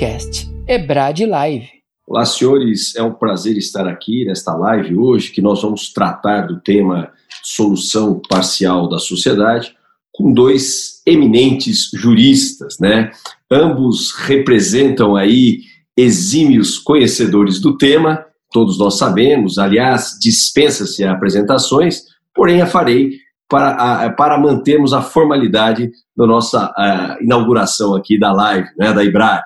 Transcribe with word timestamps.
podcast 0.00 0.50
Ebrad 0.66 1.20
Live. 1.20 1.68
Olá, 2.06 2.24
senhores, 2.24 2.96
é 2.96 3.02
um 3.02 3.12
prazer 3.12 3.58
estar 3.58 3.86
aqui 3.86 4.24
nesta 4.24 4.54
live 4.54 4.96
hoje, 4.96 5.30
que 5.30 5.42
nós 5.42 5.60
vamos 5.60 5.92
tratar 5.92 6.46
do 6.46 6.58
tema 6.58 7.12
solução 7.42 8.18
parcial 8.26 8.88
da 8.88 8.98
sociedade 8.98 9.76
com 10.10 10.32
dois 10.32 11.02
eminentes 11.06 11.90
juristas, 11.92 12.78
né? 12.80 13.10
Ambos 13.52 14.12
representam 14.12 15.16
aí 15.16 15.58
exímios 15.94 16.78
conhecedores 16.78 17.60
do 17.60 17.76
tema, 17.76 18.24
todos 18.50 18.78
nós 18.78 18.96
sabemos, 18.96 19.58
aliás, 19.58 20.16
dispensa-se 20.18 21.04
apresentações, 21.04 22.04
porém 22.34 22.62
a 22.62 22.66
farei 22.66 23.18
para, 23.46 24.06
a, 24.06 24.10
para 24.10 24.38
mantermos 24.38 24.94
a 24.94 25.02
formalidade 25.02 25.90
da 26.16 26.26
nossa 26.26 26.72
a, 26.74 27.18
inauguração 27.20 27.94
aqui 27.94 28.18
da 28.18 28.32
live, 28.32 28.66
né, 28.78 28.94
da 28.94 29.04
IBRAT. 29.04 29.44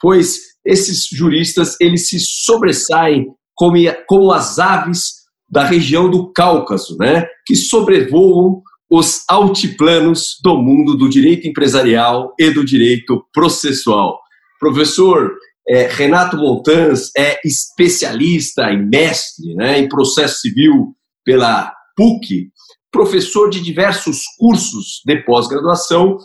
Pois 0.00 0.38
esses 0.64 1.06
juristas, 1.10 1.76
eles 1.80 2.08
se 2.08 2.18
sobressaem 2.18 3.26
como, 3.54 3.76
como 4.06 4.32
as 4.32 4.58
aves 4.58 5.26
da 5.48 5.64
região 5.64 6.10
do 6.10 6.32
Cáucaso, 6.32 6.96
né, 6.98 7.26
que 7.46 7.54
sobrevoam 7.54 8.62
os 8.90 9.22
altiplanos 9.28 10.36
do 10.42 10.56
mundo 10.56 10.96
do 10.96 11.08
direito 11.08 11.48
empresarial 11.48 12.34
e 12.38 12.50
do 12.50 12.64
direito 12.64 13.24
processual. 13.32 14.20
Professor 14.60 15.32
é, 15.68 15.88
Renato 15.88 16.36
Montans 16.36 17.10
é 17.16 17.40
especialista 17.44 18.70
e 18.70 18.76
mestre 18.76 19.54
né, 19.54 19.78
em 19.78 19.88
processo 19.88 20.40
civil 20.40 20.94
pela 21.24 21.72
PUC, 21.96 22.48
professor 22.92 23.50
de 23.50 23.60
diversos 23.60 24.22
cursos 24.38 25.02
de 25.04 25.16
pós-graduação, 25.24 26.16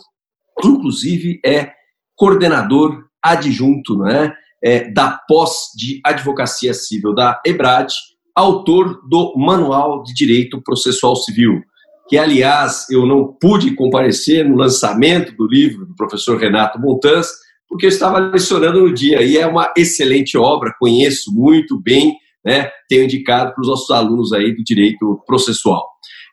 inclusive 0.64 1.40
é 1.44 1.72
coordenador 2.16 3.04
adjunto 3.22 3.98
né, 3.98 4.32
é, 4.62 4.90
da 4.90 5.18
pós 5.28 5.70
de 5.76 6.00
advocacia 6.04 6.74
civil 6.74 7.14
da 7.14 7.40
EBRAD, 7.44 7.92
autor 8.34 9.00
do 9.08 9.34
Manual 9.36 10.02
de 10.02 10.14
Direito 10.14 10.62
Processual 10.62 11.16
Civil, 11.16 11.62
que, 12.08 12.16
aliás, 12.18 12.88
eu 12.90 13.06
não 13.06 13.32
pude 13.40 13.74
comparecer 13.74 14.48
no 14.48 14.56
lançamento 14.56 15.34
do 15.36 15.46
livro 15.46 15.86
do 15.86 15.94
professor 15.94 16.38
Renato 16.38 16.78
Montans, 16.80 17.28
porque 17.68 17.86
eu 17.86 17.90
estava 17.90 18.18
lecionando 18.18 18.80
no 18.80 18.92
dia, 18.92 19.22
e 19.22 19.36
é 19.36 19.46
uma 19.46 19.72
excelente 19.76 20.36
obra, 20.36 20.74
conheço 20.78 21.32
muito 21.32 21.80
bem, 21.80 22.16
né, 22.44 22.70
tenho 22.88 23.04
indicado 23.04 23.54
para 23.54 23.62
os 23.62 23.68
nossos 23.68 23.90
alunos 23.90 24.32
aí 24.32 24.54
do 24.54 24.64
direito 24.64 25.22
processual. 25.26 25.86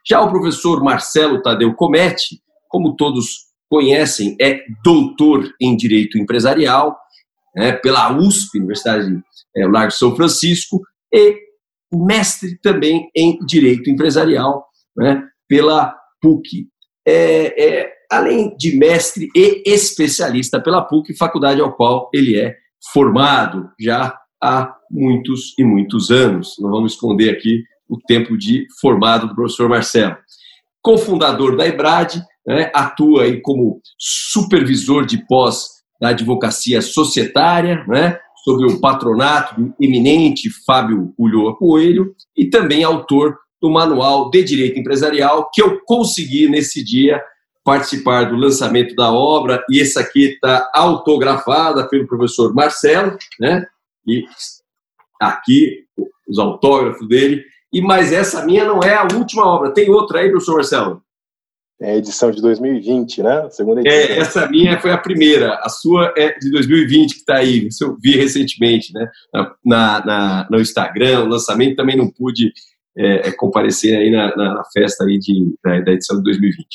Já 0.07 0.21
o 0.21 0.29
professor 0.29 0.83
Marcelo 0.83 1.41
Tadeu 1.41 1.73
Comete, 1.75 2.41
como 2.67 2.95
todos 2.95 3.48
conhecem, 3.69 4.35
é 4.41 4.63
doutor 4.83 5.49
em 5.61 5.75
Direito 5.77 6.17
Empresarial 6.17 6.97
né, 7.55 7.73
pela 7.73 8.15
USP, 8.17 8.57
Universidade 8.57 9.21
é, 9.55 9.67
Largo 9.67 9.91
São 9.91 10.15
Francisco, 10.15 10.81
e 11.13 11.37
mestre 11.93 12.59
também 12.61 13.09
em 13.15 13.37
Direito 13.45 13.89
Empresarial 13.89 14.65
né, 14.95 15.23
pela 15.47 15.95
PUC. 16.21 16.67
É, 17.07 17.63
é, 17.63 17.93
além 18.11 18.55
de 18.57 18.77
mestre 18.77 19.29
e 19.35 19.63
especialista 19.65 20.61
pela 20.61 20.81
PUC, 20.81 21.15
faculdade 21.15 21.61
ao 21.61 21.75
qual 21.75 22.09
ele 22.13 22.39
é 22.39 22.55
formado 22.91 23.69
já 23.79 24.17
há 24.41 24.75
muitos 24.89 25.53
e 25.57 25.63
muitos 25.63 26.09
anos. 26.11 26.55
Não 26.59 26.69
vamos 26.69 26.93
esconder 26.93 27.29
aqui 27.31 27.63
o 27.87 27.97
tempo 27.97 28.37
de 28.37 28.65
formado 28.79 29.27
do 29.27 29.35
professor 29.35 29.67
Marcelo. 29.67 30.17
Cofundador 30.81 31.57
da 31.57 31.67
EBRAD, 31.67 32.23
né, 32.49 32.71
atua 32.73 33.25
aí 33.25 33.39
como 33.39 33.79
supervisor 33.95 35.05
de 35.05 35.23
pós 35.27 35.67
da 36.01 36.09
advocacia 36.09 36.81
societária, 36.81 37.85
né, 37.87 38.19
sob 38.43 38.65
o 38.65 38.81
patronato 38.81 39.61
do 39.61 39.73
eminente 39.79 40.49
Fábio 40.65 41.13
Ulloa 41.15 41.55
Coelho, 41.55 42.15
e 42.35 42.49
também 42.49 42.83
autor 42.83 43.37
do 43.61 43.69
Manual 43.69 44.31
de 44.31 44.43
Direito 44.43 44.79
Empresarial, 44.79 45.51
que 45.53 45.61
eu 45.61 45.79
consegui 45.85 46.49
nesse 46.49 46.83
dia 46.83 47.21
participar 47.63 48.23
do 48.23 48.35
lançamento 48.35 48.95
da 48.95 49.11
obra, 49.11 49.63
e 49.69 49.79
essa 49.79 49.99
aqui 49.99 50.29
está 50.31 50.71
autografada 50.73 51.87
pelo 51.87 52.07
professor 52.07 52.51
Marcelo, 52.55 53.15
né? 53.39 53.63
E 54.07 54.23
aqui 55.21 55.83
os 56.27 56.39
autógrafos 56.39 57.07
dele, 57.07 57.43
e 57.71 57.79
mas 57.79 58.11
essa 58.11 58.43
minha 58.43 58.65
não 58.65 58.79
é 58.79 58.95
a 58.95 59.07
última 59.13 59.45
obra. 59.45 59.71
Tem 59.71 59.89
outra 59.91 60.21
aí, 60.21 60.31
professor 60.31 60.55
Marcelo? 60.55 61.03
É 61.81 61.91
a 61.91 61.95
edição 61.95 62.29
de 62.29 62.41
2020, 62.41 63.23
né? 63.23 63.49
segunda 63.51 63.81
é, 63.81 63.83
edição. 63.83 64.15
É, 64.15 64.19
essa 64.19 64.49
minha 64.49 64.79
foi 64.81 64.91
a 64.91 64.97
primeira. 64.97 65.55
A 65.63 65.69
sua 65.69 66.13
é 66.17 66.37
de 66.37 66.51
2020, 66.51 67.13
que 67.13 67.19
está 67.19 67.35
aí. 67.37 67.67
Isso 67.67 67.85
eu 67.85 67.97
vi 68.01 68.17
recentemente, 68.17 68.91
né? 68.93 69.09
Na, 69.65 70.05
na, 70.05 70.47
no 70.51 70.59
Instagram, 70.59 71.23
o 71.23 71.29
lançamento 71.29 71.77
também 71.77 71.95
não 71.95 72.11
pude 72.11 72.51
é, 72.97 73.29
é 73.29 73.31
comparecer 73.31 73.97
aí 73.97 74.11
na, 74.11 74.35
na, 74.35 74.55
na, 74.55 74.63
festa 74.73 75.05
aí 75.05 75.17
de, 75.17 75.55
da, 75.63 75.79
da, 75.79 75.91
edição 75.93 76.17
de 76.17 76.23
2020. 76.23 76.65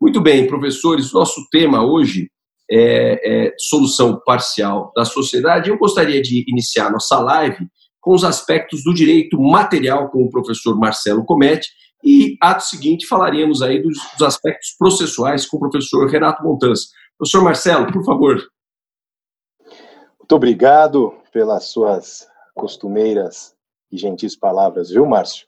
Muito 0.00 0.20
bem, 0.20 0.46
professores, 0.46 1.12
nosso 1.12 1.40
tema 1.50 1.84
hoje 1.84 2.30
é, 2.70 3.48
é 3.48 3.54
solução 3.58 4.20
parcial 4.24 4.92
da 4.94 5.04
sociedade. 5.04 5.70
Eu 5.70 5.78
gostaria 5.78 6.22
de 6.22 6.44
iniciar 6.46 6.90
nossa 6.90 7.18
live 7.18 7.66
com 8.00 8.14
os 8.14 8.22
aspectos 8.22 8.84
do 8.84 8.94
direito 8.94 9.40
material 9.40 10.08
com 10.08 10.22
o 10.22 10.30
professor 10.30 10.78
Marcelo 10.78 11.24
Comete 11.24 11.68
e, 12.06 12.36
ato 12.40 12.62
seguinte, 12.62 13.06
falaríamos 13.06 13.62
aí 13.62 13.82
dos, 13.82 13.98
dos 14.12 14.22
aspectos 14.22 14.74
processuais 14.78 15.44
com 15.46 15.56
o 15.56 15.60
professor 15.60 16.08
Renato 16.08 16.42
Montans. 16.44 16.90
Professor 17.18 17.42
Marcelo, 17.42 17.92
por 17.92 18.04
favor. 18.04 18.36
Muito 20.20 20.34
obrigado 20.34 21.14
pelas 21.32 21.64
suas 21.64 22.26
costumeiras 22.54 23.54
e 23.90 23.98
gentis 23.98 24.36
palavras, 24.36 24.90
viu, 24.90 25.04
Márcio? 25.06 25.46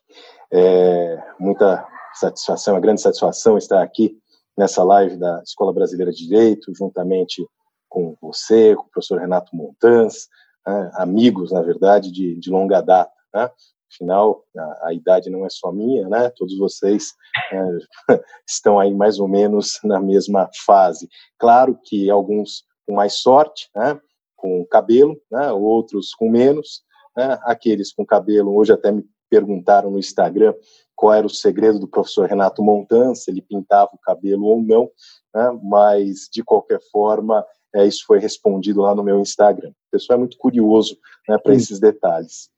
É, 0.53 1.19
muita 1.39 1.87
satisfação, 2.15 2.75
uma 2.75 2.81
grande 2.81 3.01
satisfação 3.01 3.57
estar 3.57 3.83
aqui 3.83 4.17
nessa 4.57 4.83
live 4.83 5.17
da 5.17 5.41
Escola 5.43 5.73
Brasileira 5.73 6.11
de 6.11 6.27
Direito, 6.27 6.73
juntamente 6.75 7.47
com 7.89 8.17
você, 8.21 8.75
com 8.75 8.83
o 8.83 8.91
professor 8.91 9.21
Renato 9.21 9.55
Montans, 9.55 10.29
né, 10.67 10.91
amigos, 10.95 11.53
na 11.53 11.63
verdade, 11.63 12.11
de, 12.11 12.39
de 12.39 12.51
longa 12.51 12.81
data. 12.81 13.13
Né? 13.33 13.49
Afinal, 13.93 14.45
a, 14.57 14.89
a, 14.89 14.95
idade 14.95 15.31
não 15.31 15.47
é 15.47 15.49
só 15.51 15.73
minha, 15.73 16.09
né? 16.09 16.31
Todos 16.37 16.57
vocês 16.59 17.15
é, 17.53 18.17
estão 18.47 18.79
aí 18.79 18.95
mais 18.95 19.19
ou 19.19 19.27
menos 19.27 19.79
na 19.83 20.01
mesma 20.01 20.49
fase. 20.67 21.09
Claro 21.39 21.79
que 21.83 22.11
alguns 22.11 22.65
com 22.87 22.95
mais 22.95 23.21
sorte, 23.21 23.69
né? 23.75 23.99
Com 24.37 24.65
cabelo, 24.67 25.21
né? 25.31 25.51
Outros 25.53 26.15
com 26.15 26.31
menos. 26.31 26.83
Né? 27.17 27.39
Aqueles 27.43 27.93
com 27.93 28.05
cabelo, 28.05 28.55
hoje 28.55 28.73
até 28.73 28.93
me 28.93 29.05
perguntaram 29.31 29.91
no 29.91 29.99
Instagram 29.99 30.55
qual 30.95 31.13
era 31.13 31.27
o 31.27 31.31
segredo 31.31 31.79
do 31.79 31.89
professor 31.89 32.29
Renato 32.29 32.63
Montan, 32.63 33.15
se 33.15 33.31
ele 33.31 33.41
pintava 33.41 33.91
o 33.93 33.99
cabelo 33.99 34.47
ou 34.47 34.63
não, 34.63 34.91
né? 35.35 35.59
mas 35.63 36.29
de 36.33 36.43
qualquer 36.43 36.81
forma 36.91 37.45
é, 37.75 37.87
isso 37.87 38.05
foi 38.07 38.19
respondido 38.19 38.81
lá 38.81 38.95
no 38.95 39.05
meu 39.05 39.21
Instagram. 39.21 39.71
O 39.71 39.91
pessoal 39.93 40.17
é 40.17 40.21
muito 40.21 40.39
curioso 40.39 40.99
né, 41.29 41.39
para 41.39 41.55
esses 41.55 41.79
detalhes. 41.79 42.49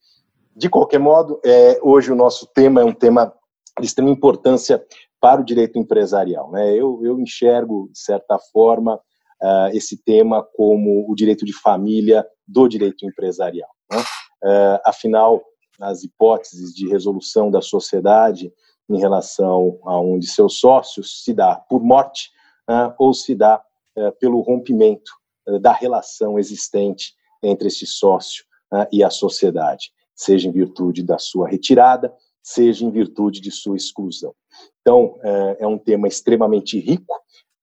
De 0.60 0.68
qualquer 0.68 0.98
modo, 0.98 1.40
é, 1.42 1.78
hoje 1.82 2.12
o 2.12 2.14
nosso 2.14 2.46
tema 2.54 2.82
é 2.82 2.84
um 2.84 2.92
tema 2.92 3.32
de 3.80 3.86
extrema 3.86 4.10
importância 4.10 4.84
para 5.18 5.40
o 5.40 5.44
direito 5.44 5.78
empresarial. 5.78 6.50
Né? 6.50 6.74
Eu, 6.74 7.00
eu 7.02 7.18
enxergo, 7.18 7.88
de 7.90 7.98
certa 7.98 8.38
forma, 8.52 8.96
uh, 9.42 9.68
esse 9.72 9.96
tema 10.04 10.46
como 10.54 11.10
o 11.10 11.14
direito 11.14 11.46
de 11.46 11.52
família 11.54 12.26
do 12.46 12.68
direito 12.68 13.06
empresarial. 13.06 13.70
Né? 13.90 14.00
Uh, 14.44 14.80
afinal, 14.84 15.42
as 15.80 16.04
hipóteses 16.04 16.74
de 16.74 16.86
resolução 16.88 17.50
da 17.50 17.62
sociedade 17.62 18.52
em 18.90 18.98
relação 18.98 19.78
a 19.84 19.98
um 19.98 20.18
de 20.18 20.26
seus 20.26 20.58
sócios 20.60 21.24
se 21.24 21.32
dá 21.32 21.56
por 21.56 21.82
morte 21.82 22.28
uh, 22.68 22.92
ou 22.98 23.14
se 23.14 23.34
dá 23.34 23.62
eh, 23.96 24.10
pelo 24.20 24.40
rompimento 24.40 25.10
eh, 25.48 25.58
da 25.58 25.72
relação 25.72 26.38
existente 26.38 27.12
entre 27.42 27.66
esse 27.66 27.86
sócio 27.86 28.44
né, 28.70 28.86
e 28.92 29.02
a 29.02 29.10
sociedade, 29.10 29.90
seja 30.20 30.48
em 30.48 30.52
virtude 30.52 31.02
da 31.02 31.18
sua 31.18 31.48
retirada, 31.48 32.12
seja 32.42 32.84
em 32.84 32.90
virtude 32.90 33.40
de 33.40 33.50
sua 33.50 33.76
exclusão. 33.76 34.34
Então, 34.80 35.18
eh, 35.22 35.56
é 35.60 35.66
um 35.66 35.78
tema 35.78 36.06
extremamente 36.06 36.78
rico. 36.78 37.14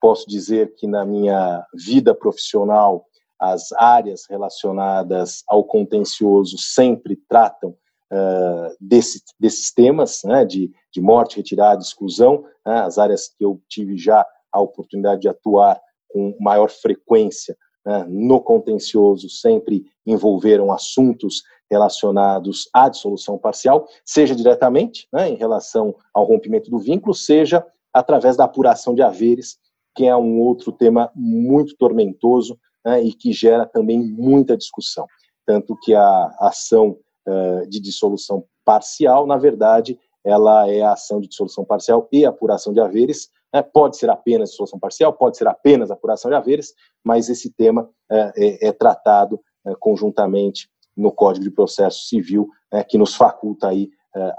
Posso 0.02 0.28
dizer 0.28 0.74
que 0.76 0.88
na 0.88 1.06
minha 1.06 1.64
vida 1.74 2.16
profissional, 2.16 3.06
as 3.40 3.72
áreas 3.74 4.24
relacionadas 4.28 5.44
ao 5.48 5.64
contencioso 5.64 6.58
sempre 6.58 7.16
tratam 7.30 7.70
uh, 7.70 8.76
desse, 8.82 9.22
desses 9.40 9.72
temas, 9.72 10.24
né, 10.24 10.44
de, 10.44 10.72
de 10.92 11.00
morte, 11.02 11.38
retirada, 11.38 11.82
exclusão, 11.82 12.44
né, 12.66 12.80
as 12.80 12.98
áreas 12.98 13.28
que 13.28 13.46
eu 13.46 13.62
tive 13.70 13.96
já 13.96 14.26
a 14.52 14.60
oportunidade 14.60 15.22
de 15.22 15.30
atuar 15.30 15.80
com 16.10 16.36
maior 16.40 16.70
frequência 16.70 17.56
né, 17.88 18.06
no 18.10 18.42
contencioso 18.42 19.30
sempre 19.30 19.86
envolveram 20.06 20.74
assuntos 20.74 21.42
relacionados 21.70 22.70
à 22.74 22.90
dissolução 22.90 23.38
parcial, 23.38 23.88
seja 24.06 24.36
diretamente 24.36 25.08
né, 25.12 25.30
em 25.30 25.36
relação 25.36 25.96
ao 26.14 26.26
rompimento 26.26 26.70
do 26.70 26.80
vínculo, 26.80 27.14
seja 27.14 27.66
através 27.94 28.38
da 28.38 28.46
apuração 28.46 28.94
de 28.94 29.02
haveres, 29.02 29.58
que 29.96 30.06
é 30.06 30.16
um 30.16 30.40
outro 30.40 30.72
tema 30.72 31.12
muito 31.16 31.76
tormentoso 31.76 32.58
né, 32.86 33.02
e 33.02 33.14
que 33.14 33.34
gera 33.34 33.66
também 33.66 34.00
muita 34.00 34.56
discussão. 34.56 35.06
Tanto 35.46 35.76
que 35.82 35.94
a 35.94 36.36
ação 36.40 36.98
uh, 37.28 37.68
de 37.68 37.80
dissolução 37.80 38.46
parcial, 38.64 39.26
na 39.26 39.38
verdade, 39.38 40.00
ela 40.24 40.70
é 40.70 40.82
a 40.82 40.92
ação 40.92 41.20
de 41.20 41.28
dissolução 41.28 41.66
parcial 41.66 42.08
e 42.12 42.26
apuração 42.26 42.74
de 42.74 42.80
haveres. 42.80 43.30
Né, 43.54 43.62
pode 43.62 43.98
ser 43.98 44.10
apenas 44.10 44.50
dissolução 44.50 44.78
parcial, 44.78 45.14
pode 45.14 45.38
ser 45.38 45.48
apenas 45.48 45.90
apuração 45.90 46.30
de 46.30 46.36
haveres, 46.36 46.74
mas 47.04 47.30
esse 47.30 47.52
tema 47.52 47.84
uh, 47.84 48.32
é, 48.36 48.68
é, 48.68 48.72
tratado 48.72 49.40
uh, 49.66 49.76
conjuntamente 49.80 50.70
no 50.98 51.12
Código 51.12 51.46
de 51.46 51.52
Processo 51.52 52.08
Civil, 52.08 52.50
né, 52.74 52.84
que 52.84 52.98
nos 52.98 53.16
faculta 53.16 53.70
aí 53.70 53.90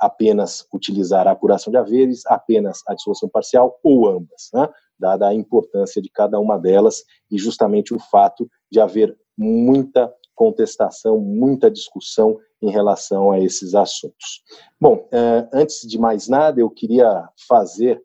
apenas 0.01 0.67
utilizar 0.75 1.29
a 1.29 1.31
apuração 1.31 1.71
de 1.71 1.77
haveres, 1.77 2.27
apenas 2.27 2.83
a 2.85 2.95
dissolução 2.97 3.29
parcial 3.29 3.79
ou 3.85 4.09
ambas. 4.09 4.51
Né? 4.53 4.69
dada 4.99 5.29
a 5.29 5.35
importância 5.35 6.03
de 6.03 6.11
cada 6.11 6.39
uma 6.41 6.59
delas 6.59 7.05
e 7.31 7.39
justamente 7.39 7.95
o 7.95 7.99
fato 7.99 8.51
de 8.71 8.81
haver 8.81 9.17
muita 9.37 10.13
contestação, 10.35 11.19
muita 11.19 11.71
discussão 11.71 12.37
em 12.61 12.71
relação 12.71 13.31
a 13.31 13.41
esses 13.41 13.75
assuntos. 13.75 14.43
Bom, 14.81 15.09
eh, 15.13 15.49
antes 15.53 15.87
de 15.87 15.99
mais 15.99 16.29
nada, 16.29 16.61
eu 16.61 16.71
queria 16.71 17.29
fazer 17.47 18.03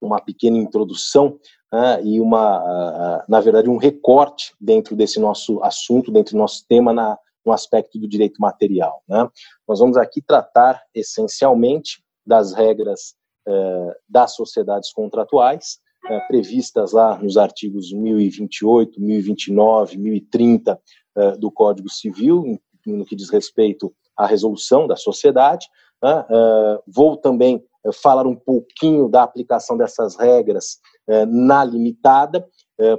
uma 0.00 0.20
pequena 0.20 0.58
introdução 0.58 1.38
né, 1.72 2.02
e 2.04 2.20
uma, 2.20 3.24
na 3.26 3.40
verdade, 3.40 3.68
um 3.68 3.78
recorte 3.78 4.54
dentro 4.60 4.94
desse 4.94 5.18
nosso 5.18 5.62
assunto, 5.62 6.12
dentro 6.12 6.32
do 6.32 6.38
nosso 6.38 6.66
tema 6.68 6.92
na, 6.92 7.18
no 7.46 7.52
aspecto 7.52 7.98
do 7.98 8.08
direito 8.08 8.40
material. 8.40 9.02
Né? 9.08 9.28
Nós 9.66 9.78
vamos 9.78 9.96
aqui 9.96 10.20
tratar 10.20 10.82
essencialmente 10.92 12.02
das 12.26 12.52
regras 12.52 13.14
eh, 13.46 13.96
das 14.08 14.34
sociedades 14.34 14.92
contratuais, 14.92 15.78
é, 16.08 16.20
previstas 16.26 16.92
lá 16.92 17.18
nos 17.18 17.36
artigos 17.36 17.92
1028, 17.92 19.00
1029, 19.00 19.98
1030 19.98 20.80
é, 21.16 21.30
do 21.32 21.50
Código 21.50 21.90
Civil, 21.90 22.58
no 22.86 23.04
que 23.04 23.16
diz 23.16 23.30
respeito 23.30 23.92
à 24.16 24.26
resolução 24.26 24.86
da 24.86 24.96
sociedade. 24.96 25.66
Né? 26.02 26.26
É, 26.28 26.80
vou 26.86 27.16
também 27.16 27.64
é, 27.84 27.92
falar 27.92 28.26
um 28.26 28.36
pouquinho 28.36 29.08
da 29.08 29.22
aplicação 29.22 29.76
dessas 29.76 30.16
regras 30.16 30.78
é, 31.08 31.26
na 31.26 31.64
limitada, 31.64 32.46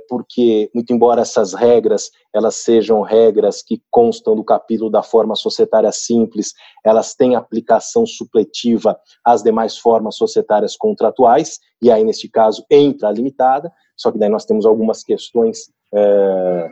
porque, 0.10 0.70
muito 0.74 0.92
embora 0.92 1.22
essas 1.22 1.54
regras 1.54 2.10
elas 2.34 2.56
sejam 2.56 3.02
regras 3.02 3.62
que 3.62 3.82
constam 3.90 4.36
do 4.36 4.44
capítulo 4.44 4.90
da 4.90 5.04
forma 5.04 5.36
societária 5.36 5.92
simples, 5.92 6.54
elas 6.86 7.16
têm 7.16 7.36
aplicação 7.36 8.06
supletiva 8.06 8.98
às 9.24 9.44
demais 9.44 9.78
formas 9.78 10.16
societárias 10.16 10.76
contratuais, 10.76 11.60
e 11.82 11.92
aí, 11.92 12.04
neste 12.04 12.30
caso, 12.30 12.66
entra 12.70 13.10
a 13.10 13.12
limitada, 13.12 13.72
só 13.96 14.12
que 14.12 14.18
daí 14.18 14.30
nós 14.30 14.46
temos 14.46 14.66
algumas 14.66 15.04
questões 15.04 15.72
é, 15.94 16.70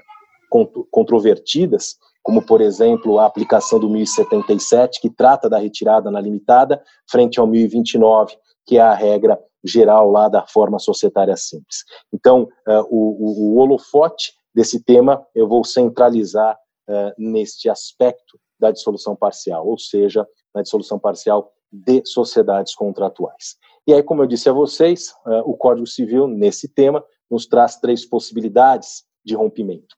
controvertidas, 0.91 1.95
como, 2.23 2.43
por 2.43 2.59
exemplo, 2.59 3.19
a 3.19 3.25
aplicação 3.25 3.79
do 3.79 3.89
1077, 3.89 4.99
que 4.99 5.09
trata 5.09 5.47
da 5.47 5.59
retirada 5.59 6.09
na 6.09 6.19
limitada, 6.19 6.81
frente 7.09 7.39
ao 7.39 7.45
1029, 7.45 8.35
que 8.65 8.77
é 8.77 8.81
a 8.81 8.93
regra 8.93 9.39
geral 9.65 10.11
lá 10.11 10.29
da 10.29 10.45
forma 10.45 10.79
societária 10.79 11.35
simples. 11.35 11.83
Então, 12.13 12.43
uh, 12.67 12.87
o, 12.89 13.53
o, 13.53 13.53
o, 13.53 13.57
holofote 13.57 14.33
desse 14.53 14.83
tema 14.83 15.25
eu 15.33 15.47
vou 15.47 15.63
centralizar 15.63 16.57
uh, 16.89 17.11
neste 17.17 17.69
aspecto 17.69 18.39
da 18.59 18.71
dissolução 18.71 19.15
parcial, 19.15 19.67
ou 19.67 19.77
seja, 19.77 20.25
na 20.53 20.61
dissolução 20.61 20.99
parcial 20.99 21.51
de 21.71 22.05
sociedades 22.05 22.73
contratuais. 22.75 23.57
E 23.87 23.93
aí, 23.93 24.01
como 24.01 24.23
eu 24.23 24.27
disse 24.27 24.49
a 24.49 24.53
vocês, 24.53 25.09
uh, 25.25 25.41
o 25.45 25.57
Código 25.57 25.87
Civil, 25.87 26.27
nesse 26.27 26.67
tema, 26.67 27.03
nos 27.29 27.47
traz 27.47 27.77
três 27.77 28.05
possibilidades 28.05 29.03
de 29.23 29.35
rompimento 29.35 29.95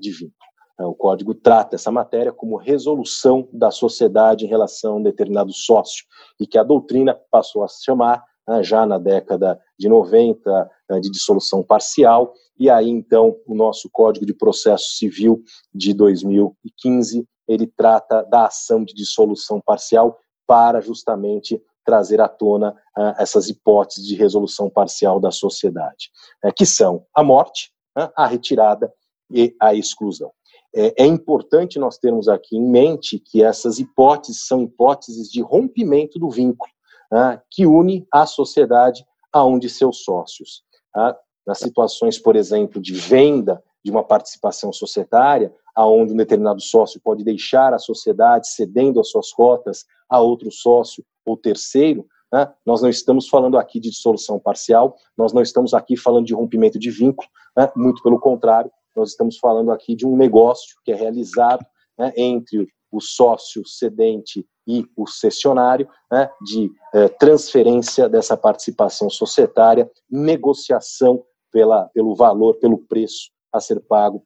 de 0.00 0.10
vínculo. 0.10 0.46
O 0.78 0.94
código 0.94 1.34
trata 1.34 1.76
essa 1.76 1.90
matéria 1.90 2.32
como 2.32 2.56
resolução 2.56 3.46
da 3.52 3.70
sociedade 3.70 4.44
em 4.44 4.48
relação 4.48 4.94
a 4.94 4.96
um 4.96 5.02
determinado 5.02 5.52
sócio, 5.52 6.04
e 6.40 6.46
que 6.46 6.58
a 6.58 6.62
doutrina 6.62 7.18
passou 7.30 7.62
a 7.62 7.68
se 7.68 7.84
chamar 7.84 8.22
né, 8.22 8.35
já 8.62 8.86
na 8.86 8.98
década 8.98 9.60
de 9.78 9.88
90, 9.88 10.70
né, 10.88 11.00
de 11.00 11.10
dissolução 11.10 11.62
parcial, 11.62 12.32
e 12.58 12.70
aí 12.70 12.88
então 12.88 13.36
o 13.46 13.54
nosso 13.54 13.88
Código 13.92 14.24
de 14.24 14.32
Processo 14.32 14.96
Civil 14.96 15.42
de 15.74 15.92
2015, 15.92 17.26
ele 17.48 17.66
trata 17.66 18.22
da 18.22 18.46
ação 18.46 18.84
de 18.84 18.94
dissolução 18.94 19.60
parcial 19.64 20.18
para 20.46 20.80
justamente 20.80 21.60
trazer 21.84 22.20
à 22.20 22.28
tona 22.28 22.72
uh, 22.96 23.14
essas 23.18 23.48
hipóteses 23.48 24.06
de 24.06 24.16
resolução 24.16 24.68
parcial 24.68 25.20
da 25.20 25.30
sociedade, 25.30 26.10
uh, 26.44 26.52
que 26.54 26.66
são 26.66 27.04
a 27.14 27.22
morte, 27.22 27.70
a 28.14 28.26
retirada 28.26 28.92
e 29.30 29.56
a 29.60 29.74
exclusão. 29.74 30.30
É, 30.74 31.04
é, 31.04 31.06
importante 31.06 31.78
nós 31.78 31.96
termos 31.96 32.28
aqui 32.28 32.56
em 32.56 32.70
mente 32.70 33.18
que 33.18 33.42
essas 33.42 33.78
hipóteses 33.78 34.46
são 34.46 34.60
hipóteses 34.60 35.30
de 35.30 35.40
rompimento 35.40 36.18
do 36.18 36.28
vínculo 36.28 36.70
né, 37.10 37.40
que 37.50 37.66
une 37.66 38.06
a 38.12 38.26
sociedade 38.26 39.04
a 39.32 39.44
um 39.44 39.58
de 39.58 39.68
seus 39.68 40.02
sócios. 40.02 40.62
Tá? 40.92 41.16
Nas 41.46 41.58
situações, 41.58 42.18
por 42.18 42.36
exemplo, 42.36 42.80
de 42.80 42.94
venda 42.94 43.62
de 43.84 43.90
uma 43.90 44.02
participação 44.02 44.72
societária, 44.72 45.54
aonde 45.74 46.12
um 46.12 46.16
determinado 46.16 46.60
sócio 46.60 47.00
pode 47.00 47.22
deixar 47.22 47.72
a 47.72 47.78
sociedade 47.78 48.48
cedendo 48.48 48.98
as 48.98 49.08
suas 49.08 49.30
cotas 49.32 49.84
a 50.08 50.20
outro 50.20 50.50
sócio 50.50 51.04
ou 51.24 51.36
terceiro, 51.36 52.06
né? 52.32 52.52
nós 52.64 52.82
não 52.82 52.88
estamos 52.88 53.28
falando 53.28 53.58
aqui 53.58 53.78
de 53.78 53.90
dissolução 53.90 54.40
parcial, 54.40 54.96
nós 55.16 55.32
não 55.32 55.42
estamos 55.42 55.74
aqui 55.74 55.96
falando 55.96 56.26
de 56.26 56.34
rompimento 56.34 56.78
de 56.78 56.90
vínculo, 56.90 57.28
né? 57.56 57.70
muito 57.76 58.02
pelo 58.02 58.18
contrário, 58.18 58.70
nós 58.96 59.10
estamos 59.10 59.38
falando 59.38 59.70
aqui 59.70 59.94
de 59.94 60.06
um 60.06 60.16
negócio 60.16 60.76
que 60.84 60.90
é 60.90 60.94
realizado 60.94 61.64
né, 61.98 62.12
entre 62.16 62.66
o 62.90 63.00
sócio 63.00 63.66
cedente 63.66 64.46
e 64.66 64.84
o 64.96 65.06
cessionário, 65.06 65.88
né, 66.10 66.28
de 66.42 66.70
eh, 66.92 67.08
transferência 67.08 68.08
dessa 68.08 68.36
participação 68.36 69.08
societária, 69.08 69.90
negociação 70.10 71.24
pela, 71.52 71.88
pelo 71.94 72.14
valor, 72.14 72.56
pelo 72.56 72.78
preço 72.78 73.30
a 73.52 73.60
ser 73.60 73.80
pago 73.80 74.24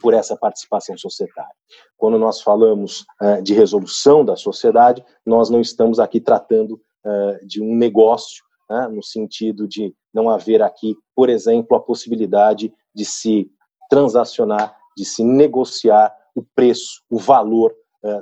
por 0.00 0.14
essa 0.14 0.36
participação 0.36 0.96
societária. 0.96 1.54
Quando 1.96 2.18
nós 2.18 2.40
falamos 2.40 3.04
eh, 3.20 3.42
de 3.42 3.52
resolução 3.52 4.24
da 4.24 4.36
sociedade, 4.36 5.04
nós 5.26 5.50
não 5.50 5.60
estamos 5.60 5.98
aqui 5.98 6.20
tratando 6.20 6.80
eh, 7.04 7.40
de 7.44 7.62
um 7.62 7.74
negócio, 7.74 8.44
né, 8.68 8.88
no 8.88 9.02
sentido 9.02 9.66
de 9.66 9.94
não 10.14 10.30
haver 10.30 10.62
aqui, 10.62 10.96
por 11.14 11.28
exemplo, 11.28 11.76
a 11.76 11.80
possibilidade 11.80 12.72
de 12.94 13.04
se 13.04 13.50
transacionar, 13.88 14.76
de 14.96 15.04
se 15.04 15.24
negociar 15.24 16.14
o 16.34 16.44
preço, 16.54 17.02
o 17.10 17.18
valor 17.18 17.74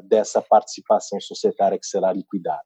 dessa 0.04 0.42
participação 0.42 1.20
societária 1.20 1.78
que 1.78 1.86
será 1.86 2.12
liquidada. 2.12 2.62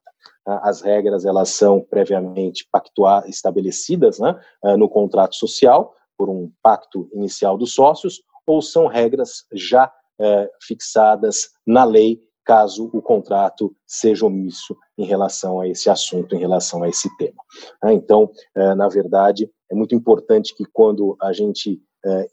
Uh, 0.47 0.59
as 0.63 0.81
regras 0.81 1.25
elas 1.25 1.49
são 1.49 1.81
previamente 1.81 2.67
pactuar, 2.71 3.27
estabelecidas 3.27 4.19
né, 4.19 4.39
uh, 4.63 4.77
no 4.77 4.89
contrato 4.89 5.35
social 5.35 5.93
por 6.17 6.29
um 6.29 6.51
pacto 6.61 7.09
inicial 7.13 7.57
dos 7.57 7.73
sócios 7.73 8.21
ou 8.45 8.61
são 8.61 8.87
regras 8.87 9.45
já 9.53 9.91
eh, 10.19 10.49
fixadas 10.61 11.49
na 11.65 11.85
lei 11.85 12.21
caso 12.45 12.89
o 12.93 13.01
contrato 13.01 13.73
seja 13.87 14.25
omisso 14.25 14.77
em 14.97 15.05
relação 15.05 15.61
a 15.61 15.67
esse 15.67 15.89
assunto, 15.89 16.35
em 16.35 16.39
relação 16.39 16.83
a 16.83 16.89
esse 16.89 17.09
tema. 17.17 17.41
Então, 17.85 18.29
na 18.53 18.89
verdade, 18.89 19.49
é 19.71 19.75
muito 19.75 19.95
importante 19.95 20.53
que 20.53 20.65
quando 20.73 21.15
a 21.21 21.31
gente 21.31 21.81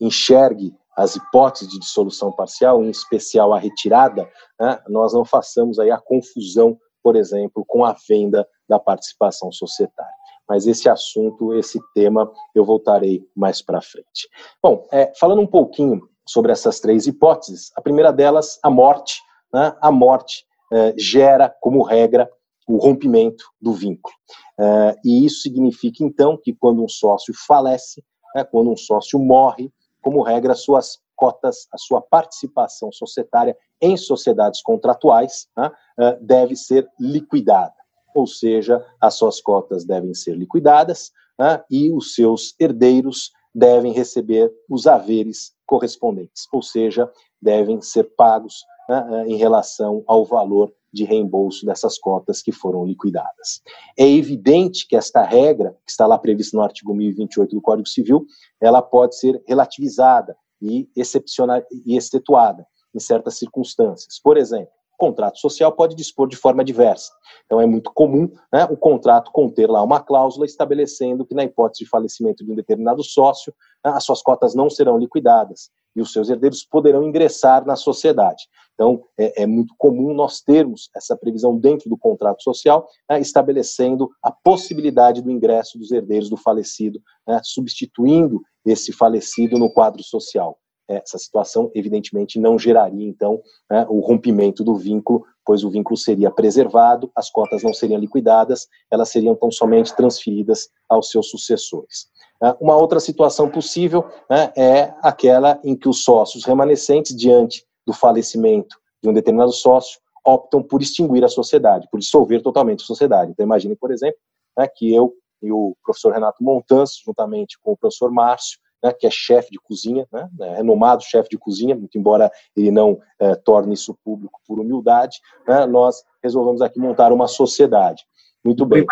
enxergue 0.00 0.75
as 0.97 1.16
hipóteses 1.16 1.68
de 1.68 1.78
dissolução 1.78 2.32
parcial, 2.32 2.82
em 2.82 2.90
especial 2.90 3.52
a 3.52 3.59
retirada, 3.59 4.28
né, 4.61 4.80
nós 4.88 5.12
não 5.12 5.25
façamos 5.25 5.78
aí 5.78 5.90
a 5.90 5.99
confusão, 5.99 6.78
por 7.02 7.16
exemplo, 7.16 7.64
com 7.66 7.85
a 7.85 7.94
venda 8.09 8.47
da 8.68 8.78
participação 8.78 9.50
societária. 9.50 10.12
Mas 10.49 10.66
esse 10.66 10.88
assunto, 10.88 11.54
esse 11.54 11.78
tema, 11.94 12.30
eu 12.54 12.64
voltarei 12.64 13.25
mais 13.37 13.62
para 13.62 13.80
frente. 13.80 14.28
Bom, 14.62 14.87
é, 14.92 15.12
falando 15.18 15.40
um 15.40 15.47
pouquinho 15.47 16.00
sobre 16.26 16.52
essas 16.52 16.80
três 16.80 17.06
hipóteses, 17.06 17.70
a 17.76 17.80
primeira 17.80 18.12
delas, 18.12 18.59
a 18.62 18.68
morte. 18.68 19.20
Né, 19.52 19.76
a 19.80 19.90
morte 19.90 20.44
é, 20.73 20.94
gera, 20.97 21.52
como 21.61 21.82
regra, 21.82 22.30
o 22.68 22.76
rompimento 22.76 23.44
do 23.61 23.73
vínculo. 23.73 24.14
É, 24.59 24.97
e 25.04 25.25
isso 25.25 25.42
significa, 25.42 26.04
então, 26.04 26.37
que 26.37 26.54
quando 26.54 26.85
um 26.85 26.88
sócio 26.88 27.35
falece, 27.47 28.04
né, 28.35 28.44
quando 28.44 28.70
um 28.70 28.76
sócio 28.76 29.18
morre, 29.18 29.73
como 30.00 30.23
regra, 30.23 30.54
suas 30.54 30.99
cotas, 31.16 31.69
a 31.73 31.78
sua 31.78 32.00
participação 32.00 32.90
societária 32.90 33.57
em 33.80 33.97
sociedades 33.97 34.62
contratuais 34.62 35.49
né, 35.57 35.71
eh, 35.99 36.19
deve 36.21 36.57
ser 36.57 36.88
liquidada. 36.99 37.75
Ou 38.14 38.26
seja, 38.26 38.85
as 39.00 39.14
suas 39.14 39.40
cotas 39.40 39.85
devem 39.85 40.14
ser 40.14 40.35
liquidadas 40.35 41.12
né, 41.38 41.62
e 41.71 41.92
os 41.92 42.14
seus 42.14 42.54
herdeiros 42.59 43.33
devem 43.54 43.92
receber 43.92 44.50
os 44.69 44.87
haveres 44.87 45.52
correspondentes, 45.66 46.47
ou 46.52 46.62
seja, 46.62 47.11
devem 47.40 47.80
ser 47.80 48.04
pagos 48.16 48.64
né, 48.88 49.09
eh, 49.12 49.28
em 49.28 49.37
relação 49.37 50.02
ao 50.07 50.25
valor 50.25 50.73
de 50.92 51.04
reembolso 51.04 51.64
dessas 51.64 51.99
cotas 51.99 52.42
que 52.42 52.52
foram 52.52 52.85
liquidadas. 52.85 53.61
É 53.99 54.09
evidente 54.09 54.87
que 54.87 54.97
esta 54.97 55.23
regra, 55.23 55.76
que 55.87 55.90
está 55.90 56.06
lá 56.06 56.18
prevista 56.18 56.56
no 56.56 56.62
artigo 56.62 56.94
1028 56.94 57.54
do 57.54 57.62
Código 57.62 57.88
Civil, 57.88 58.26
ela 58.61 58.82
pode 58.82 59.16
ser 59.16 59.42
relativizada, 59.47 60.37
e, 60.62 60.90
excepcional, 60.94 61.62
e 61.87 61.97
excetuada 61.97 62.66
em 62.94 63.00
certas 63.00 63.38
circunstâncias. 63.38 64.20
Por 64.23 64.37
exemplo, 64.37 64.73
contrato 65.00 65.38
social 65.38 65.73
pode 65.73 65.97
dispor 65.97 66.28
de 66.28 66.37
forma 66.37 66.62
diversa. 66.62 67.11
Então, 67.47 67.59
é 67.59 67.64
muito 67.64 67.90
comum 67.94 68.30
né, 68.52 68.66
o 68.70 68.76
contrato 68.76 69.32
conter 69.32 69.68
lá 69.68 69.82
uma 69.82 69.99
cláusula 69.99 70.44
estabelecendo 70.44 71.25
que, 71.25 71.35
na 71.35 71.42
hipótese 71.42 71.85
de 71.85 71.90
falecimento 71.90 72.44
de 72.44 72.52
um 72.52 72.54
determinado 72.54 73.02
sócio, 73.02 73.54
né, 73.82 73.92
as 73.92 74.04
suas 74.04 74.23
cotas 74.23 74.54
não 74.54 74.68
serão 74.68 74.99
liquidadas 74.99 75.70
e 75.97 76.02
os 76.02 76.12
seus 76.12 76.28
herdeiros 76.28 76.62
poderão 76.62 77.02
ingressar 77.02 77.66
na 77.66 77.76
sociedade. 77.76 78.44
Então, 78.80 79.04
é, 79.18 79.42
é 79.42 79.46
muito 79.46 79.75
comum 79.76 80.14
nós 80.14 80.40
termos 80.40 80.88
essa 80.96 81.14
previsão 81.14 81.54
dentro 81.54 81.90
do 81.90 81.99
contrato 81.99 82.42
social, 82.42 82.88
né, 83.10 83.20
estabelecendo 83.20 84.08
a 84.22 84.32
possibilidade 84.32 85.20
do 85.20 85.30
ingresso 85.30 85.78
dos 85.78 85.92
herdeiros 85.92 86.30
do 86.30 86.37
falecido, 86.38 86.99
né, 87.28 87.38
substituindo 87.44 88.40
esse 88.64 88.90
falecido 88.90 89.58
no 89.58 89.70
quadro 89.70 90.02
social 90.02 90.58
essa 90.88 91.18
situação, 91.18 91.70
evidentemente, 91.72 92.40
não 92.40 92.58
geraria, 92.58 93.08
então, 93.08 93.40
né, 93.70 93.87
o 93.88 94.00
rompimento 94.00 94.64
do 94.64 94.75
vínculo, 94.75 95.25
pois 95.46 95.62
o 95.62 95.70
vínculo 95.70 95.96
seria 95.96 96.32
preservado, 96.32 97.08
as 97.14 97.30
cotas 97.30 97.62
não 97.62 97.72
seriam 97.72 98.00
liquidadas, 98.00 98.66
elas 98.90 99.08
seriam 99.08 99.37
tão 99.37 99.52
somente 99.52 99.94
transferidas 99.94 100.68
aos 100.88 101.10
seus 101.10 101.30
sucessores. 101.30 102.08
Né. 102.42 102.56
Uma 102.60 102.76
outra 102.76 102.99
situação 102.99 103.49
possível 103.49 104.04
né, 104.28 104.52
é 104.56 104.92
aquela 105.00 105.60
em 105.62 105.76
que 105.76 105.88
os 105.88 106.02
sócios 106.02 106.44
remanescentes, 106.44 107.16
diante 107.16 107.64
do 107.90 107.92
falecimento 107.92 108.76
de 109.02 109.09
um 109.09 109.12
determinado 109.12 109.52
sócio, 109.52 110.00
optam 110.25 110.62
por 110.62 110.80
extinguir 110.80 111.25
a 111.25 111.28
sociedade, 111.28 111.88
por 111.90 111.99
dissolver 111.99 112.40
totalmente 112.40 112.85
a 112.85 112.87
sociedade. 112.87 113.32
Então, 113.32 113.44
imagine, 113.44 113.75
por 113.75 113.90
exemplo, 113.90 114.20
né, 114.56 114.68
que 114.68 114.94
eu 114.94 115.12
e 115.42 115.50
o 115.50 115.75
professor 115.82 116.12
Renato 116.12 116.44
Montans, 116.44 117.00
juntamente 117.04 117.59
com 117.59 117.73
o 117.73 117.76
professor 117.76 118.12
Márcio, 118.12 118.61
né, 118.82 118.92
que 118.92 119.06
é 119.06 119.11
chefe 119.11 119.50
de 119.50 119.59
cozinha, 119.59 120.06
né, 120.12 120.28
é 120.40 120.56
renomado 120.56 121.02
chefe 121.02 121.30
de 121.30 121.38
cozinha, 121.38 121.75
muito 121.75 121.99
embora 121.99 122.30
ele 122.56 122.70
não 122.70 123.00
é, 123.18 123.35
torne 123.35 123.75
isso 123.75 123.99
público 124.04 124.40
por 124.47 124.61
humildade, 124.61 125.18
né, 125.49 125.66
nós 125.66 126.04
resolvemos 126.23 126.62
aqui 126.62 126.78
montar 126.78 127.12
uma 127.12 127.26
sociedade. 127.26 128.04
Muito 128.44 128.64
bem. 128.64 128.87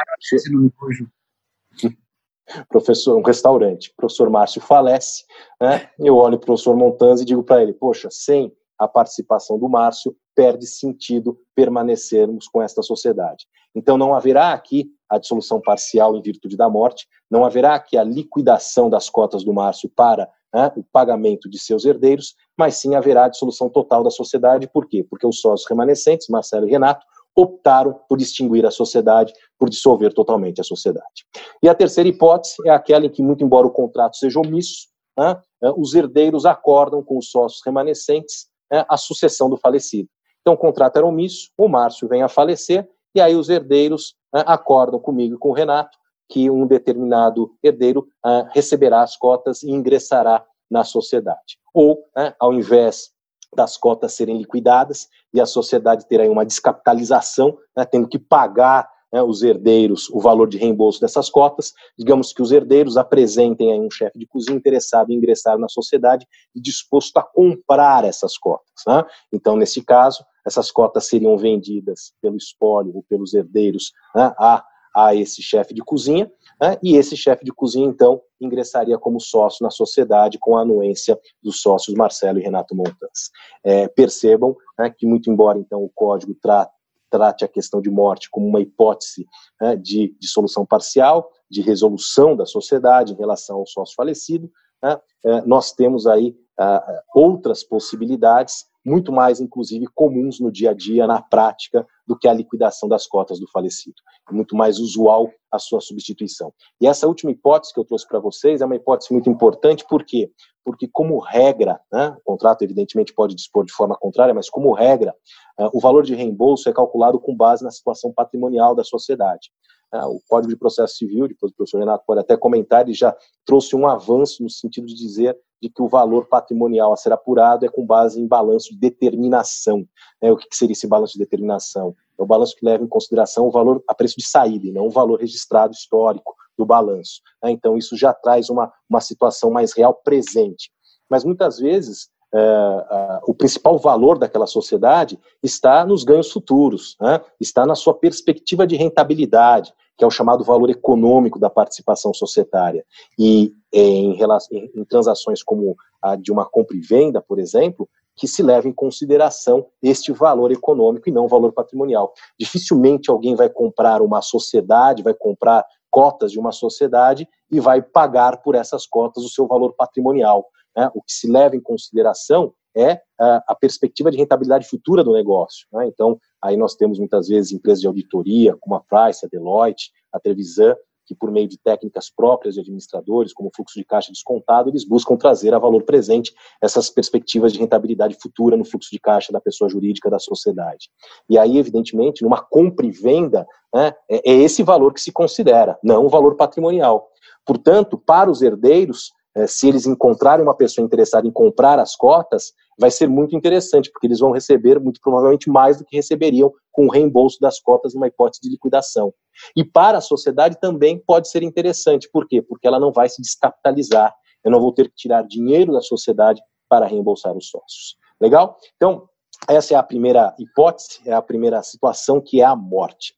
Professor, 2.68 3.14
um 3.16 3.22
restaurante. 3.22 3.90
O 3.90 3.96
professor 3.96 4.28
Márcio 4.30 4.60
falece, 4.60 5.24
né, 5.60 5.90
eu 5.98 6.16
olho 6.16 6.38
para 6.38 6.44
o 6.44 6.46
professor 6.46 6.74
Montanz 6.74 7.20
e 7.20 7.24
digo 7.24 7.44
para 7.44 7.62
ele, 7.62 7.74
poxa, 7.74 8.08
sem 8.10 8.52
a 8.78 8.86
participação 8.86 9.58
do 9.58 9.68
Márcio, 9.68 10.14
perde 10.34 10.66
sentido 10.66 11.38
permanecermos 11.54 12.46
com 12.46 12.62
esta 12.62 12.82
sociedade. 12.82 13.46
Então 13.74 13.98
não 13.98 14.14
haverá 14.14 14.52
aqui 14.52 14.90
a 15.08 15.18
dissolução 15.18 15.60
parcial 15.60 16.16
em 16.16 16.22
virtude 16.22 16.56
da 16.56 16.68
morte, 16.68 17.06
não 17.30 17.44
haverá 17.44 17.74
aqui 17.74 17.96
a 17.96 18.04
liquidação 18.04 18.88
das 18.88 19.10
cotas 19.10 19.42
do 19.42 19.52
Márcio 19.52 19.90
para 19.94 20.28
né, 20.54 20.72
o 20.76 20.82
pagamento 20.82 21.48
de 21.48 21.58
seus 21.58 21.84
herdeiros, 21.84 22.34
mas 22.56 22.76
sim 22.76 22.94
haverá 22.94 23.24
a 23.24 23.28
dissolução 23.28 23.68
total 23.68 24.02
da 24.02 24.10
sociedade. 24.10 24.68
Por 24.68 24.86
quê? 24.86 25.04
Porque 25.08 25.26
os 25.26 25.40
sócios 25.40 25.68
remanescentes, 25.68 26.28
Marcelo 26.28 26.66
e 26.66 26.70
Renato, 26.70 27.04
optaram 27.36 28.00
por 28.08 28.20
extinguir 28.20 28.66
a 28.66 28.70
sociedade, 28.70 29.32
por 29.58 29.68
dissolver 29.68 30.12
totalmente 30.12 30.60
a 30.60 30.64
sociedade. 30.64 31.24
E 31.62 31.68
a 31.68 31.74
terceira 31.74 32.08
hipótese 32.08 32.56
é 32.64 32.70
aquela 32.70 33.06
em 33.06 33.10
que, 33.10 33.22
muito 33.22 33.44
embora 33.44 33.66
o 33.66 33.70
contrato 33.70 34.16
seja 34.16 34.40
omisso, 34.40 34.88
né, 35.16 35.40
os 35.76 35.94
herdeiros 35.94 36.44
acordam 36.44 37.02
com 37.02 37.18
os 37.18 37.30
sócios 37.30 37.60
remanescentes 37.64 38.46
né, 38.70 38.84
a 38.88 38.96
sucessão 38.96 39.48
do 39.48 39.56
falecido. 39.56 40.08
Então, 40.40 40.54
o 40.54 40.58
contrato 40.58 40.96
era 40.96 41.06
omisso, 41.06 41.50
o 41.58 41.68
Márcio 41.68 42.08
vem 42.08 42.22
a 42.22 42.28
falecer, 42.28 42.88
e 43.14 43.20
aí 43.20 43.34
os 43.34 43.48
herdeiros 43.48 44.14
né, 44.32 44.42
acordam 44.46 44.98
comigo 44.98 45.34
e 45.34 45.38
com 45.38 45.50
o 45.50 45.54
Renato 45.54 45.98
que 46.28 46.50
um 46.50 46.66
determinado 46.66 47.54
herdeiro 47.62 48.06
uh, 48.24 48.46
receberá 48.52 49.02
as 49.02 49.16
cotas 49.16 49.62
e 49.62 49.70
ingressará 49.70 50.44
na 50.70 50.84
sociedade. 50.84 51.58
Ou, 51.72 52.04
né, 52.14 52.34
ao 52.38 52.52
invés 52.52 53.10
das 53.54 53.78
cotas 53.78 54.12
serem 54.12 54.36
liquidadas 54.36 55.08
e 55.32 55.40
a 55.40 55.46
sociedade 55.46 56.06
ter 56.06 56.20
aí 56.20 56.28
uma 56.28 56.44
descapitalização, 56.44 57.56
tendo 57.90 58.06
que 58.06 58.18
pagar 58.18 58.88
né, 59.12 59.22
os 59.22 59.42
herdeiros 59.42 60.08
o 60.10 60.20
valor 60.20 60.48
de 60.48 60.58
reembolso 60.58 61.00
dessas 61.00 61.30
cotas, 61.30 61.72
digamos 61.96 62.32
que 62.32 62.42
os 62.42 62.52
herdeiros 62.52 62.96
apresentem 62.96 63.72
aí 63.72 63.80
um 63.80 63.90
chefe 63.90 64.18
de 64.18 64.26
cozinha 64.26 64.56
interessado 64.56 65.10
em 65.10 65.16
ingressar 65.16 65.58
na 65.58 65.68
sociedade 65.68 66.26
e 66.54 66.60
disposto 66.60 67.16
a 67.16 67.22
comprar 67.22 68.04
essas 68.04 68.36
cotas. 68.36 68.82
Né? 68.86 69.04
Então, 69.32 69.56
nesse 69.56 69.82
caso, 69.82 70.24
essas 70.46 70.70
cotas 70.70 71.06
seriam 71.06 71.36
vendidas 71.36 72.12
pelo 72.20 72.36
espólio 72.36 72.94
ou 72.94 73.02
pelos 73.02 73.34
herdeiros 73.34 73.92
né, 74.14 74.32
a, 74.38 74.64
a 74.94 75.14
esse 75.14 75.42
chefe 75.42 75.74
de 75.74 75.82
cozinha, 75.82 76.30
né, 76.60 76.76
e 76.82 76.96
esse 76.96 77.16
chefe 77.16 77.44
de 77.44 77.52
cozinha, 77.52 77.86
então, 77.86 78.20
ingressaria 78.40 78.98
como 78.98 79.20
sócio 79.20 79.62
na 79.62 79.70
sociedade 79.70 80.38
com 80.38 80.56
a 80.56 80.62
anuência 80.62 81.18
dos 81.42 81.60
sócios 81.60 81.96
Marcelo 81.96 82.38
e 82.38 82.42
Renato 82.42 82.74
Montans. 82.74 83.30
É, 83.64 83.88
percebam 83.88 84.56
né, 84.78 84.90
que, 84.90 85.06
muito 85.06 85.30
embora, 85.30 85.58
então, 85.58 85.82
o 85.82 85.90
código 85.94 86.34
trate, 86.40 86.72
trate 87.10 87.44
a 87.44 87.48
questão 87.48 87.80
de 87.80 87.90
morte 87.90 88.30
como 88.30 88.46
uma 88.46 88.60
hipótese 88.60 89.26
né, 89.60 89.76
de, 89.76 90.16
de 90.18 90.28
solução 90.28 90.64
parcial, 90.64 91.30
de 91.50 91.62
resolução 91.62 92.36
da 92.36 92.46
sociedade 92.46 93.12
em 93.12 93.16
relação 93.16 93.56
ao 93.56 93.66
sócio 93.66 93.94
falecido, 93.94 94.50
né, 94.82 95.00
é, 95.24 95.42
nós 95.42 95.72
temos 95.72 96.06
aí 96.06 96.36
uh, 96.60 97.00
outras 97.14 97.62
possibilidades 97.64 98.66
muito 98.88 99.12
mais, 99.12 99.40
inclusive, 99.40 99.86
comuns 99.94 100.40
no 100.40 100.50
dia 100.50 100.70
a 100.70 100.74
dia, 100.74 101.06
na 101.06 101.22
prática, 101.22 101.86
do 102.06 102.18
que 102.18 102.26
a 102.26 102.32
liquidação 102.32 102.88
das 102.88 103.06
cotas 103.06 103.38
do 103.38 103.48
falecido. 103.50 103.96
É 104.28 104.32
muito 104.32 104.56
mais 104.56 104.78
usual 104.78 105.30
a 105.52 105.58
sua 105.58 105.80
substituição. 105.80 106.52
E 106.80 106.86
essa 106.86 107.06
última 107.06 107.30
hipótese 107.30 107.72
que 107.72 107.78
eu 107.78 107.84
trouxe 107.84 108.06
para 108.08 108.18
vocês 108.18 108.60
é 108.60 108.64
uma 108.64 108.76
hipótese 108.76 109.12
muito 109.12 109.28
importante, 109.28 109.84
por 109.88 110.04
quê? 110.04 110.30
Porque, 110.64 110.88
como 110.90 111.18
regra, 111.18 111.80
né, 111.92 112.16
o 112.18 112.32
contrato, 112.32 112.62
evidentemente, 112.62 113.14
pode 113.14 113.34
dispor 113.34 113.64
de 113.64 113.72
forma 113.72 113.96
contrária, 113.96 114.34
mas, 114.34 114.50
como 114.50 114.72
regra, 114.72 115.14
uh, 115.58 115.70
o 115.72 115.80
valor 115.80 116.02
de 116.02 116.14
reembolso 116.14 116.68
é 116.68 116.72
calculado 116.72 117.20
com 117.20 117.34
base 117.34 117.62
na 117.62 117.70
situação 117.70 118.12
patrimonial 118.12 118.74
da 118.74 118.84
sociedade. 118.84 119.50
Uh, 119.92 120.16
o 120.16 120.20
Código 120.28 120.52
de 120.52 120.58
Processo 120.58 120.96
Civil, 120.96 121.28
depois 121.28 121.50
o 121.50 121.56
professor 121.56 121.78
Renato 121.78 122.04
pode 122.06 122.20
até 122.20 122.36
comentar, 122.36 122.82
ele 122.82 122.92
já 122.92 123.16
trouxe 123.44 123.74
um 123.74 123.86
avanço 123.86 124.42
no 124.42 124.50
sentido 124.50 124.86
de 124.86 124.94
dizer 124.94 125.38
de 125.60 125.68
que 125.68 125.82
o 125.82 125.88
valor 125.88 126.26
patrimonial 126.26 126.92
a 126.92 126.96
ser 126.96 127.12
apurado 127.12 127.64
é 127.64 127.68
com 127.68 127.84
base 127.84 128.20
em 128.20 128.26
balanço 128.26 128.70
de 128.70 128.78
determinação. 128.78 129.86
Né? 130.22 130.30
O 130.30 130.36
que 130.36 130.46
seria 130.52 130.72
esse 130.72 130.86
balanço 130.86 131.14
de 131.14 131.18
determinação? 131.20 131.96
É 132.18 132.22
o 132.22 132.26
balanço 132.26 132.54
que 132.56 132.64
leva 132.64 132.84
em 132.84 132.88
consideração 132.88 133.46
o 133.46 133.50
valor 133.50 133.82
a 133.88 133.94
preço 133.94 134.16
de 134.18 134.26
saída, 134.28 134.66
e 134.66 134.72
não 134.72 134.86
o 134.86 134.90
valor 134.90 135.20
registrado 135.20 135.72
histórico 135.72 136.34
do 136.56 136.66
balanço. 136.66 137.20
Né? 137.42 137.50
Então, 137.50 137.76
isso 137.76 137.96
já 137.96 138.12
traz 138.12 138.50
uma, 138.50 138.72
uma 138.88 139.00
situação 139.00 139.50
mais 139.50 139.72
real 139.72 139.94
presente. 139.94 140.70
Mas 141.08 141.24
muitas 141.24 141.58
vezes 141.58 142.08
é, 142.34 142.38
a, 142.38 143.20
o 143.26 143.34
principal 143.34 143.78
valor 143.78 144.18
daquela 144.18 144.46
sociedade 144.46 145.18
está 145.42 145.84
nos 145.84 146.04
ganhos 146.04 146.30
futuros, 146.30 146.96
né? 147.00 147.20
está 147.40 147.64
na 147.64 147.74
sua 147.74 147.94
perspectiva 147.94 148.66
de 148.66 148.76
rentabilidade, 148.76 149.72
que 149.96 150.04
é 150.04 150.06
o 150.06 150.10
chamado 150.10 150.44
valor 150.44 150.70
econômico 150.70 151.38
da 151.38 151.50
participação 151.50 152.12
societária. 152.14 152.84
E 153.18 153.52
em, 153.72 154.14
relação, 154.14 154.56
em 154.56 154.84
transações 154.84 155.42
como 155.42 155.76
a 156.00 156.16
de 156.16 156.30
uma 156.30 156.44
compra 156.44 156.76
e 156.76 156.80
venda, 156.80 157.20
por 157.20 157.38
exemplo, 157.38 157.88
que 158.18 158.26
se 158.26 158.42
leva 158.42 158.68
em 158.68 158.72
consideração 158.72 159.66
este 159.82 160.12
valor 160.12 160.50
econômico 160.50 161.08
e 161.08 161.12
não 161.12 161.24
o 161.24 161.28
valor 161.28 161.52
patrimonial. 161.52 162.12
Dificilmente 162.38 163.10
alguém 163.10 163.36
vai 163.36 163.48
comprar 163.48 164.02
uma 164.02 164.20
sociedade, 164.20 165.02
vai 165.02 165.14
comprar 165.14 165.64
cotas 165.90 166.32
de 166.32 166.38
uma 166.38 166.52
sociedade 166.52 167.28
e 167.50 167.60
vai 167.60 167.80
pagar 167.80 168.42
por 168.42 168.54
essas 168.54 168.86
cotas 168.86 169.24
o 169.24 169.28
seu 169.28 169.46
valor 169.46 169.72
patrimonial. 169.72 170.46
Né? 170.78 170.88
O 170.94 171.02
que 171.02 171.12
se 171.12 171.28
leva 171.28 171.56
em 171.56 171.60
consideração 171.60 172.54
é 172.76 173.00
a, 173.20 173.42
a 173.48 173.54
perspectiva 173.56 174.12
de 174.12 174.16
rentabilidade 174.16 174.68
futura 174.68 175.02
do 175.02 175.12
negócio. 175.12 175.66
Né? 175.72 175.88
Então, 175.88 176.20
aí 176.40 176.56
nós 176.56 176.76
temos 176.76 177.00
muitas 177.00 177.26
vezes 177.26 177.50
empresas 177.50 177.80
de 177.80 177.88
auditoria, 177.88 178.56
como 178.60 178.76
a 178.76 178.80
Price, 178.80 179.26
a 179.26 179.28
Deloitte, 179.28 179.90
a 180.12 180.20
Trevisan, 180.20 180.76
que 181.04 181.16
por 181.16 181.32
meio 181.32 181.48
de 181.48 181.58
técnicas 181.58 182.10
próprias 182.14 182.54
de 182.54 182.60
administradores, 182.60 183.32
como 183.32 183.50
fluxo 183.56 183.76
de 183.76 183.84
caixa 183.84 184.12
descontado, 184.12 184.68
eles 184.68 184.84
buscam 184.84 185.16
trazer 185.16 185.52
a 185.52 185.58
valor 185.58 185.82
presente 185.82 186.32
essas 186.62 186.90
perspectivas 186.90 187.52
de 187.52 187.58
rentabilidade 187.58 188.16
futura 188.20 188.56
no 188.56 188.64
fluxo 188.64 188.90
de 188.92 189.00
caixa 189.00 189.32
da 189.32 189.40
pessoa 189.40 189.68
jurídica 189.70 190.08
da 190.08 190.18
sociedade. 190.18 190.90
E 191.28 191.36
aí, 191.38 191.58
evidentemente, 191.58 192.22
numa 192.22 192.40
compra 192.40 192.86
e 192.86 192.90
venda, 192.90 193.46
né, 193.74 193.94
é, 194.08 194.30
é 194.30 194.34
esse 194.34 194.62
valor 194.62 194.92
que 194.92 195.00
se 195.00 195.10
considera, 195.10 195.76
não 195.82 196.04
o 196.04 196.10
valor 196.10 196.36
patrimonial. 196.36 197.08
Portanto, 197.44 197.96
para 197.96 198.30
os 198.30 198.42
herdeiros, 198.42 199.10
se 199.46 199.68
eles 199.68 199.86
encontrarem 199.86 200.44
uma 200.44 200.56
pessoa 200.56 200.84
interessada 200.84 201.26
em 201.26 201.30
comprar 201.32 201.78
as 201.78 201.94
cotas, 201.94 202.52
vai 202.78 202.90
ser 202.90 203.08
muito 203.08 203.36
interessante, 203.36 203.90
porque 203.90 204.06
eles 204.06 204.20
vão 204.20 204.30
receber, 204.30 204.78
muito 204.80 205.00
provavelmente, 205.00 205.50
mais 205.50 205.78
do 205.78 205.84
que 205.84 205.96
receberiam 205.96 206.52
com 206.72 206.86
o 206.86 206.90
reembolso 206.90 207.38
das 207.40 207.60
cotas 207.60 207.94
numa 207.94 208.06
hipótese 208.06 208.40
de 208.42 208.50
liquidação. 208.50 209.12
E 209.56 209.64
para 209.64 209.98
a 209.98 210.00
sociedade 210.00 210.58
também 210.60 210.98
pode 210.98 211.28
ser 211.28 211.42
interessante, 211.42 212.08
por 212.12 212.26
quê? 212.26 212.40
Porque 212.40 212.66
ela 212.66 212.80
não 212.80 212.92
vai 212.92 213.08
se 213.08 213.20
descapitalizar, 213.20 214.14
eu 214.44 214.50
não 214.50 214.60
vou 214.60 214.72
ter 214.72 214.88
que 214.88 214.94
tirar 214.94 215.22
dinheiro 215.22 215.72
da 215.72 215.80
sociedade 215.80 216.40
para 216.68 216.86
reembolsar 216.86 217.36
os 217.36 217.48
sócios. 217.48 217.96
Legal? 218.20 218.56
Então, 218.76 219.08
essa 219.48 219.74
é 219.74 219.76
a 219.76 219.82
primeira 219.82 220.34
hipótese, 220.38 221.00
é 221.06 221.12
a 221.12 221.22
primeira 221.22 221.62
situação, 221.62 222.20
que 222.20 222.40
é 222.40 222.44
a 222.44 222.56
morte. 222.56 223.14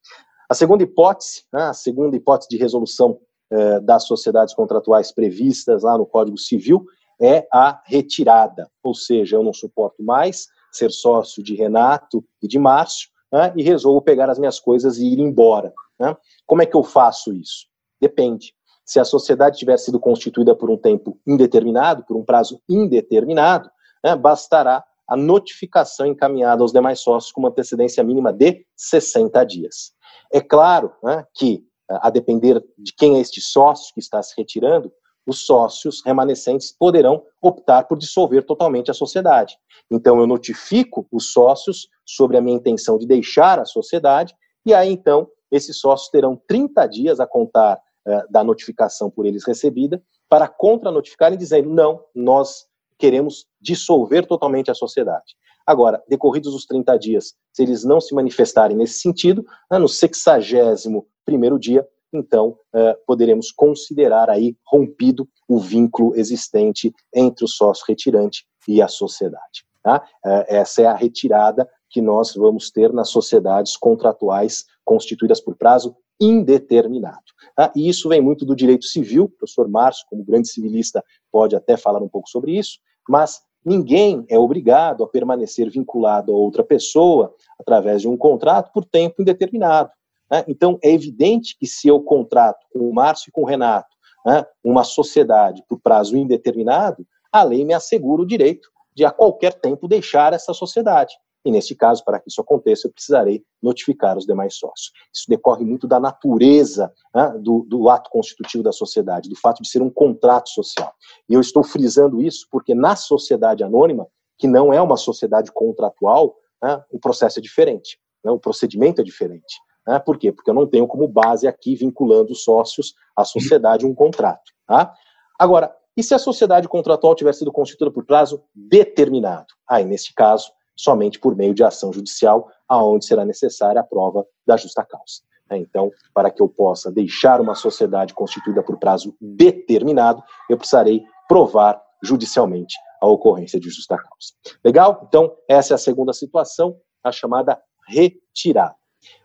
A 0.49 0.55
segunda 0.55 0.83
hipótese, 0.83 1.45
né, 1.53 1.65
a 1.65 1.73
segunda 1.73 2.17
hipótese 2.17 2.49
de 2.49 2.57
resolução 2.57 3.19
eh, 3.51 3.81
das 3.81 4.07
sociedades 4.07 4.55
contratuais 4.55 5.13
previstas 5.13 5.83
lá 5.83 5.97
no 5.99 6.07
Código 6.07 6.39
Civil 6.39 6.85
é 7.21 7.47
a 7.53 7.83
retirada, 7.85 8.71
ou 8.83 8.95
seja, 8.95 9.37
eu 9.37 9.43
não 9.43 9.53
suporto 9.53 10.03
mais 10.03 10.47
ser 10.73 10.91
sócio 10.91 11.43
de 11.43 11.55
Renato 11.55 12.25
e 12.43 12.49
de 12.49 12.59
Márcio 12.59 13.09
né, 13.33 13.53
e 13.57 13.63
resolvo 13.63 14.01
pegar 14.01 14.31
as 14.31 14.39
minhas 14.39 14.59
coisas 14.59 14.99
e 14.99 15.07
ir 15.07 15.19
embora. 15.19 15.73
Né? 15.99 16.17
Como 16.47 16.63
é 16.63 16.67
que 16.67 16.77
eu 16.77 16.83
faço 16.83 17.33
isso? 17.33 17.67
Depende. 18.01 18.55
Se 18.85 18.99
a 18.99 19.05
sociedade 19.05 19.59
tiver 19.59 19.77
sido 19.77 20.01
constituída 20.01 20.55
por 20.55 20.71
um 20.71 20.77
tempo 20.77 21.19
indeterminado, 21.27 22.05
por 22.05 22.17
um 22.17 22.25
prazo 22.25 22.61
indeterminado, 22.69 23.71
né, 24.03 24.17
bastará 24.17 24.83
a 25.07 25.17
notificação 25.17 26.07
encaminhada 26.07 26.63
aos 26.63 26.73
demais 26.73 27.01
sócios 27.01 27.33
com 27.33 27.41
uma 27.41 27.51
antecedência 27.51 28.03
mínima 28.03 28.33
de 28.33 28.65
60 28.77 29.45
dias. 29.45 29.93
É 30.33 30.41
claro 30.41 30.93
né, 31.03 31.25
que, 31.35 31.65
a 32.01 32.11
depender 32.11 32.63
de 32.79 32.93
quem 32.95 33.17
é 33.17 33.21
este 33.21 33.41
sócio 33.41 33.93
que 33.95 34.01
está 34.01 34.23
se 34.23 34.35
retirando, 34.37 34.93
os 35.27 35.45
sócios 35.45 36.03
remanescentes 36.05 36.75
poderão 36.77 37.23
optar 37.43 37.85
por 37.85 37.99
dissolver 37.99 38.45
totalmente 38.45 38.91
a 38.91 38.95
sociedade. 38.95 39.57
Então, 39.91 40.19
eu 40.19 40.27
notifico 40.27 41.07
os 41.11 41.33
sócios 41.33 41.89
sobre 42.07 42.37
a 42.37 42.41
minha 42.41 42.57
intenção 42.57 42.99
de 42.99 43.07
deixar 43.07 43.59
a 43.59 43.65
sociedade, 43.65 44.35
e 44.65 44.75
aí, 44.75 44.91
então, 44.91 45.29
esses 45.51 45.79
sócios 45.79 46.11
terão 46.11 46.41
30 46.47 46.87
dias 46.87 47.21
a 47.21 47.27
contar 47.27 47.81
eh, 48.07 48.25
da 48.31 48.45
notificação 48.45 49.11
por 49.11 49.27
eles 49.27 49.45
recebida 49.45 50.03
para 50.29 50.49
contra-notificarem 50.49 51.37
dizendo: 51.37 51.71
não, 51.71 52.05
nós 52.15 52.67
queremos 52.99 53.47
dissolver 53.61 54.27
totalmente 54.27 54.71
a 54.71 54.75
sociedade. 54.75 55.35
Agora, 55.71 56.03
decorridos 56.09 56.53
os 56.53 56.67
30 56.67 56.99
dias, 56.99 57.33
se 57.53 57.63
eles 57.63 57.85
não 57.85 58.01
se 58.01 58.13
manifestarem 58.13 58.77
nesse 58.77 58.95
sentido, 58.95 59.47
né, 59.71 59.79
no 59.79 59.87
61 59.87 61.01
primeiro 61.25 61.61
dia, 61.61 61.87
então 62.13 62.59
eh, 62.75 62.99
poderemos 63.07 63.53
considerar 63.53 64.29
aí 64.29 64.57
rompido 64.67 65.29
o 65.49 65.61
vínculo 65.61 66.17
existente 66.17 66.93
entre 67.15 67.45
o 67.45 67.49
sócio 67.49 67.85
retirante 67.87 68.45
e 68.67 68.83
a 68.83 68.89
sociedade. 68.89 69.65
Tá? 69.81 70.05
Eh, 70.27 70.57
essa 70.57 70.83
é 70.83 70.87
a 70.87 70.95
retirada 70.97 71.71
que 71.89 72.03
nós 72.03 72.35
vamos 72.35 72.73
ter 72.73 72.93
nas 72.93 73.11
sociedades 73.11 73.77
contratuais 73.77 74.65
constituídas 74.85 75.41
por 75.41 75.55
prazo 75.55 75.95
indeterminado. 76.21 77.23
Tá? 77.55 77.73
E 77.77 77.89
isso 77.89 78.09
vem 78.09 78.21
muito 78.21 78.45
do 78.45 78.57
direito 78.57 78.87
civil, 78.87 79.27
o 79.27 79.29
professor 79.29 79.69
Márcio, 79.69 80.05
como 80.11 80.25
grande 80.25 80.49
civilista, 80.49 81.01
pode 81.31 81.55
até 81.55 81.77
falar 81.77 82.03
um 82.03 82.09
pouco 82.09 82.29
sobre 82.29 82.59
isso, 82.59 82.81
mas 83.09 83.41
ninguém 83.65 84.25
é 84.29 84.39
obrigado 84.39 85.05
a 85.05 85.09
permanecer 85.09 85.71
vinculado 85.71 86.33
a 86.33 86.37
outra 86.37 86.63
pessoa 86.63 87.35
através 87.59 88.03
de 88.03 88.09
um 88.09 88.17
contrato 88.17 88.73
por 88.73 88.85
tempo 88.85 89.23
indeterminado. 89.23 89.91
Né? 90.31 90.45
Então, 90.49 90.79
é 90.83 90.91
evidente 90.93 91.57
que 91.59 91.67
se 91.67 91.89
eu 91.89 92.01
contrato 92.01 92.67
com 92.73 92.81
o 92.81 92.95
Márcio 92.95 93.29
e 93.29 93.33
com 93.33 93.43
o 93.43 93.47
Renato 93.47 93.89
né, 94.25 94.45
uma 94.63 94.85
sociedade 94.85 95.63
por 95.69 95.81
prazo 95.81 96.17
indeterminado, 96.17 97.07
a 97.33 97.43
lei 97.43 97.65
me 97.65 97.75
assegura 97.75 98.23
o 98.23 98.27
direito 98.27 98.69
de 98.95 99.05
a 99.05 99.11
qualquer 99.11 99.55
tempo 99.55 99.89
deixar 99.89 100.33
essa 100.33 100.53
sociedade. 100.53 101.15
E 101.45 101.51
neste 101.51 101.75
caso, 101.75 102.05
para 102.05 102.21
que 102.21 102.29
isso 102.29 102.41
aconteça, 102.41 102.87
eu 102.87 102.93
precisarei 102.93 103.43
notificar 103.63 104.19
os 104.19 104.27
demais 104.27 104.57
sócios. 104.57 104.93
Isso 105.15 105.25
decorre 105.29 105.65
muito 105.65 105.87
da 105.87 105.99
natureza 105.99 106.93
né, 107.15 107.35
do, 107.39 107.65
do, 107.67 107.89
ato 107.89 108.11
constitutivo 108.11 108.63
da 108.63 108.73
sociedade, 108.73 109.29
do 109.29 109.37
fato 109.37 109.63
de 109.63 109.69
ser 109.69 109.81
um 109.81 109.91
contrato 109.91 110.51
social. 110.51 110.93
E 111.29 111.35
eu 111.35 111.41
estou 111.41 111.65
frisando 111.65 112.21
isso 112.21 112.47
porque 112.51 112.75
na 112.75 112.95
sociedade 112.95 113.65
anônima, 113.65 114.07
que 114.39 114.47
não 114.47 114.73
é 114.73 114.81
uma 114.83 114.97
sociedade 114.97 115.51
contratual, 115.51 116.37
né, 116.63 116.83
o 116.91 116.99
processo 116.99 117.39
é 117.39 117.43
diferente, 117.43 117.99
né, 118.23 118.31
o 118.31 118.39
procedimento 118.39 119.01
é 119.01 119.05
diferente. 119.05 119.57
Né, 119.87 119.99
por 119.99 120.19
quê? 120.19 120.31
Porque 120.31 120.51
eu 120.51 120.55
não 120.55 120.67
tenho 120.67 120.87
como 120.87 121.09
base 121.09 121.49
aqui 121.49 121.75
vinculando 121.75 122.33
os 122.33 122.45
sócios 122.45 122.95
à 123.17 123.25
sociedade 123.25 123.87
um 123.87 123.95
contrato. 123.95 124.53
Tá? 124.67 124.93
Agora, 125.39 125.75
e 125.97 126.03
se 126.03 126.15
a 126.15 126.19
sociedade 126.19 126.69
contratual 126.69 127.15
tiver 127.15 127.33
sido 127.33 127.51
constituída 127.51 127.93
por 127.93 128.05
prazo 128.05 128.43
determinado? 128.55 129.47
Aí, 129.69 129.85
nesse 129.85 130.15
caso, 130.15 130.51
somente 130.81 131.19
por 131.19 131.37
meio 131.37 131.53
de 131.53 131.63
ação 131.63 131.93
judicial, 131.93 132.49
aonde 132.67 133.05
será 133.05 133.25
necessária 133.25 133.81
a 133.81 133.85
prova 133.85 134.27
da 134.47 134.57
justa 134.57 134.83
causa. 134.83 135.21
Né? 135.51 135.59
Então, 135.59 135.91
para 136.15 136.31
que 136.31 136.41
eu 136.41 136.49
possa 136.49 136.91
deixar 136.91 137.41
uma 137.41 137.55
sociedade 137.55 138.15
constituída 138.15 138.63
por 138.63 138.79
prazo 138.79 139.15
determinado, 139.21 140.23
eu 140.49 140.57
precisarei 140.57 141.05
provar 141.29 141.81
judicialmente 142.03 142.75
a 143.03 143.07
ocorrência 143.07 143.61
de 143.61 143.69
justa 143.69 143.97
causa. 143.97 144.33
Legal? 144.65 145.05
Então, 145.07 145.37
essa 145.47 145.75
é 145.75 145.77
a 145.77 145.79
segunda 145.79 146.15
situação, 146.15 146.77
a 147.05 147.13
chamada 147.13 147.61
retirada. 147.87 148.75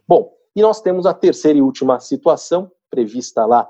Bom, 0.05 0.33
e 0.53 0.61
nós 0.61 0.81
temos 0.81 1.05
a 1.05 1.13
terceira 1.13 1.57
e 1.57 1.61
última 1.61 1.99
situação, 2.01 2.69
prevista 2.89 3.45
lá 3.45 3.69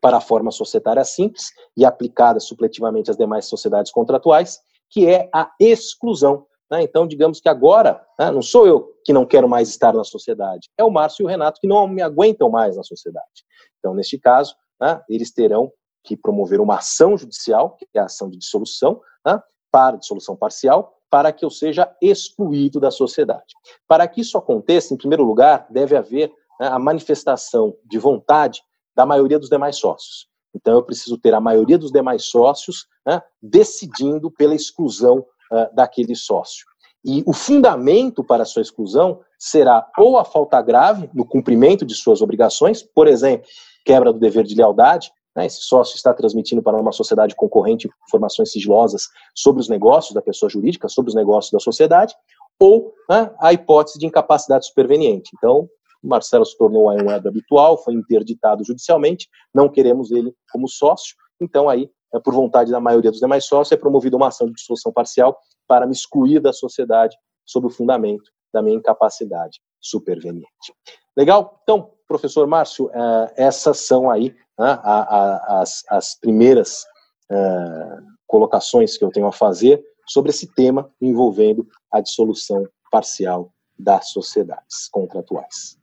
para 0.00 0.16
a 0.16 0.20
forma 0.20 0.50
societária 0.50 1.04
simples 1.04 1.52
e 1.76 1.84
aplicada 1.84 2.40
supletivamente 2.40 3.10
às 3.10 3.16
demais 3.16 3.46
sociedades 3.46 3.92
contratuais, 3.92 4.60
que 4.88 5.06
é 5.06 5.28
a 5.32 5.50
exclusão 5.60 6.46
né? 6.70 6.82
Então, 6.82 7.06
digamos 7.06 7.40
que 7.40 7.48
agora, 7.48 8.00
né, 8.18 8.30
não 8.30 8.42
sou 8.42 8.66
eu 8.66 8.94
que 9.04 9.12
não 9.12 9.26
quero 9.26 9.48
mais 9.48 9.68
estar 9.68 9.92
na 9.92 10.04
sociedade, 10.04 10.70
é 10.78 10.84
o 10.84 10.90
Márcio 10.90 11.22
e 11.22 11.26
o 11.26 11.28
Renato 11.28 11.60
que 11.60 11.66
não 11.66 11.88
me 11.88 12.00
aguentam 12.00 12.48
mais 12.48 12.76
na 12.76 12.82
sociedade. 12.82 13.44
Então, 13.78 13.94
neste 13.94 14.18
caso, 14.18 14.54
né, 14.80 15.02
eles 15.08 15.32
terão 15.32 15.72
que 16.04 16.16
promover 16.16 16.60
uma 16.60 16.76
ação 16.76 17.16
judicial, 17.16 17.76
que 17.76 17.86
é 17.94 18.00
a 18.00 18.04
ação 18.04 18.30
de 18.30 18.38
dissolução, 18.38 19.00
né, 19.26 19.42
para 19.70 19.96
dissolução 19.96 20.36
parcial, 20.36 20.96
para 21.10 21.32
que 21.32 21.44
eu 21.44 21.50
seja 21.50 21.92
excluído 22.00 22.78
da 22.78 22.90
sociedade. 22.90 23.52
Para 23.88 24.06
que 24.06 24.20
isso 24.20 24.38
aconteça, 24.38 24.94
em 24.94 24.96
primeiro 24.96 25.24
lugar, 25.24 25.66
deve 25.68 25.96
haver 25.96 26.32
né, 26.60 26.68
a 26.68 26.78
manifestação 26.78 27.76
de 27.84 27.98
vontade 27.98 28.62
da 28.94 29.04
maioria 29.04 29.38
dos 29.38 29.48
demais 29.48 29.76
sócios. 29.76 30.28
Então, 30.54 30.74
eu 30.74 30.82
preciso 30.82 31.18
ter 31.18 31.34
a 31.34 31.40
maioria 31.40 31.78
dos 31.78 31.90
demais 31.92 32.24
sócios 32.24 32.86
né, 33.06 33.20
decidindo 33.42 34.30
pela 34.30 34.54
exclusão 34.54 35.24
uh, 35.52 35.74
daquele 35.74 36.14
sócio. 36.14 36.64
E 37.04 37.22
o 37.26 37.32
fundamento 37.32 38.22
para 38.22 38.44
sua 38.44 38.62
exclusão 38.62 39.20
será 39.38 39.86
ou 39.96 40.18
a 40.18 40.24
falta 40.24 40.60
grave 40.60 41.08
no 41.14 41.26
cumprimento 41.26 41.84
de 41.84 41.94
suas 41.94 42.20
obrigações, 42.20 42.82
por 42.82 43.06
exemplo, 43.06 43.46
quebra 43.84 44.12
do 44.12 44.18
dever 44.18 44.44
de 44.44 44.54
lealdade, 44.54 45.10
né, 45.34 45.46
esse 45.46 45.62
sócio 45.62 45.96
está 45.96 46.12
transmitindo 46.12 46.62
para 46.62 46.76
uma 46.76 46.92
sociedade 46.92 47.34
concorrente 47.34 47.88
informações 48.08 48.50
sigilosas 48.50 49.04
sobre 49.34 49.60
os 49.60 49.68
negócios 49.68 50.12
da 50.12 50.20
pessoa 50.20 50.50
jurídica, 50.50 50.88
sobre 50.88 51.08
os 51.08 51.14
negócios 51.14 51.52
da 51.52 51.60
sociedade, 51.60 52.14
ou 52.58 52.92
né, 53.08 53.32
a 53.40 53.52
hipótese 53.52 53.98
de 53.98 54.06
incapacidade 54.06 54.66
superveniente. 54.66 55.30
Então, 55.38 55.68
Marcelo 56.02 56.44
se 56.44 56.56
tornou 56.56 56.90
um 56.90 57.08
web 57.08 57.28
habitual, 57.28 57.82
foi 57.82 57.94
interditado 57.94 58.64
judicialmente, 58.64 59.28
não 59.54 59.68
queremos 59.68 60.10
ele 60.10 60.34
como 60.52 60.68
sócio, 60.68 61.14
então 61.40 61.68
aí 61.68 61.90
por 62.18 62.34
vontade 62.34 62.70
da 62.70 62.80
maioria 62.80 63.10
dos 63.10 63.20
demais 63.20 63.44
sócios, 63.44 63.72
é 63.72 63.76
promovida 63.76 64.16
uma 64.16 64.28
ação 64.28 64.46
de 64.48 64.54
dissolução 64.54 64.92
parcial 64.92 65.38
para 65.68 65.86
me 65.86 65.92
excluir 65.92 66.40
da 66.40 66.52
sociedade 66.52 67.16
sob 67.46 67.66
o 67.66 67.70
fundamento 67.70 68.30
da 68.52 68.62
minha 68.62 68.76
incapacidade 68.76 69.60
superveniente. 69.80 70.74
Legal? 71.16 71.60
Então, 71.62 71.92
professor 72.08 72.46
Márcio, 72.46 72.90
é, 72.92 73.44
essas 73.44 73.78
são 73.78 74.10
aí 74.10 74.34
né, 74.58 74.78
as, 74.82 75.84
as 75.88 76.18
primeiras 76.18 76.84
é, 77.30 77.98
colocações 78.26 78.96
que 78.96 79.04
eu 79.04 79.10
tenho 79.10 79.26
a 79.26 79.32
fazer 79.32 79.82
sobre 80.08 80.30
esse 80.30 80.52
tema 80.54 80.90
envolvendo 81.00 81.66
a 81.92 82.00
dissolução 82.00 82.66
parcial 82.90 83.52
das 83.78 84.10
sociedades 84.10 84.88
contratuais. 84.90 85.78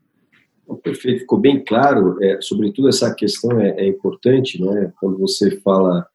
Perfeito, 0.83 1.21
ficou 1.21 1.39
bem 1.39 1.63
claro, 1.63 2.21
é, 2.21 2.41
sobretudo 2.41 2.89
essa 2.89 3.13
questão 3.15 3.57
é, 3.59 3.69
é 3.79 3.87
importante, 3.87 4.61
né, 4.61 4.91
quando 4.99 5.17
você 5.17 5.59
fala 5.61 6.05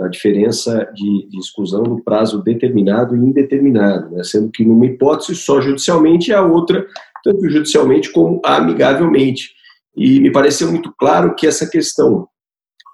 a 0.00 0.08
diferença 0.08 0.88
de, 0.94 1.28
de, 1.28 1.38
exclusão 1.38 1.82
no 1.82 2.02
prazo 2.02 2.42
determinado 2.42 3.14
e 3.14 3.18
indeterminado, 3.18 4.10
né? 4.10 4.24
sendo 4.24 4.50
que 4.50 4.64
numa 4.64 4.86
hipótese 4.86 5.34
só 5.34 5.60
judicialmente 5.60 6.30
e 6.30 6.34
a 6.34 6.42
outra 6.42 6.86
tanto 7.22 7.48
judicialmente 7.48 8.10
como 8.10 8.40
amigavelmente. 8.44 9.50
E 9.96 10.18
me 10.20 10.32
pareceu 10.32 10.70
muito 10.70 10.92
claro 10.98 11.34
que 11.34 11.46
essa 11.46 11.68
questão 11.68 12.26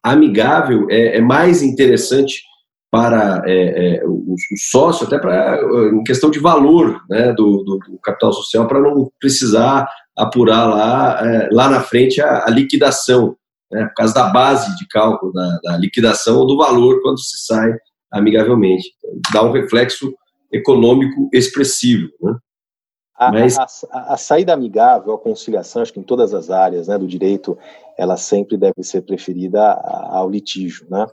amigável 0.04 0.86
é, 0.90 1.18
é 1.18 1.20
mais 1.20 1.62
interessante 1.62 2.42
para 2.90 3.42
é, 3.46 3.98
é, 3.98 4.04
o, 4.04 4.34
o, 4.34 4.36
sócio, 4.70 5.06
até 5.06 5.18
para 5.18 5.60
em 5.92 6.02
questão 6.02 6.30
de 6.30 6.38
valor 6.38 7.00
né, 7.08 7.32
do, 7.32 7.62
do, 7.62 7.78
do 7.78 7.98
capital 8.02 8.32
social, 8.32 8.66
para 8.66 8.80
não 8.80 9.10
precisar 9.20 9.86
apurar 10.16 10.66
lá, 10.66 11.20
é, 11.22 11.48
lá 11.52 11.68
na 11.68 11.80
frente 11.80 12.20
a, 12.20 12.46
a 12.46 12.50
liquidação 12.50 13.36
né, 13.70 13.86
por 13.86 13.94
causa 13.94 14.14
da 14.14 14.28
base 14.28 14.76
de 14.76 14.86
cálculo 14.88 15.32
da, 15.32 15.58
da, 15.62 15.76
liquidação 15.76 16.38
ou 16.38 16.46
do 16.46 16.56
valor 16.56 17.00
quando 17.02 17.18
se 17.18 17.46
sai 17.46 17.72
amigavelmente. 18.10 18.88
Então, 19.04 19.20
dá 19.32 19.48
um 19.48 19.52
reflexo 19.52 20.14
econômico 20.52 21.28
expressivo. 21.32 22.08
Né? 22.22 22.36
A, 23.16 23.32
Mas... 23.32 23.58
a, 23.58 23.66
a, 23.92 24.14
a, 24.14 24.16
saída 24.16 24.54
amigável, 24.54 25.12
a 25.12 25.18
conciliação, 25.18 25.82
acho 25.82 25.92
que 25.92 26.00
em 26.00 26.04
todas 26.04 26.32
as 26.32 26.50
áreas 26.50 26.88
né, 26.88 26.96
do 26.96 27.06
direito, 27.06 27.58
ela 27.98 28.16
sempre 28.16 28.56
deve 28.56 28.82
ser 28.82 29.02
preferida 29.02 29.72
ao 29.72 30.30
litígio, 30.30 30.86
né? 30.88 31.06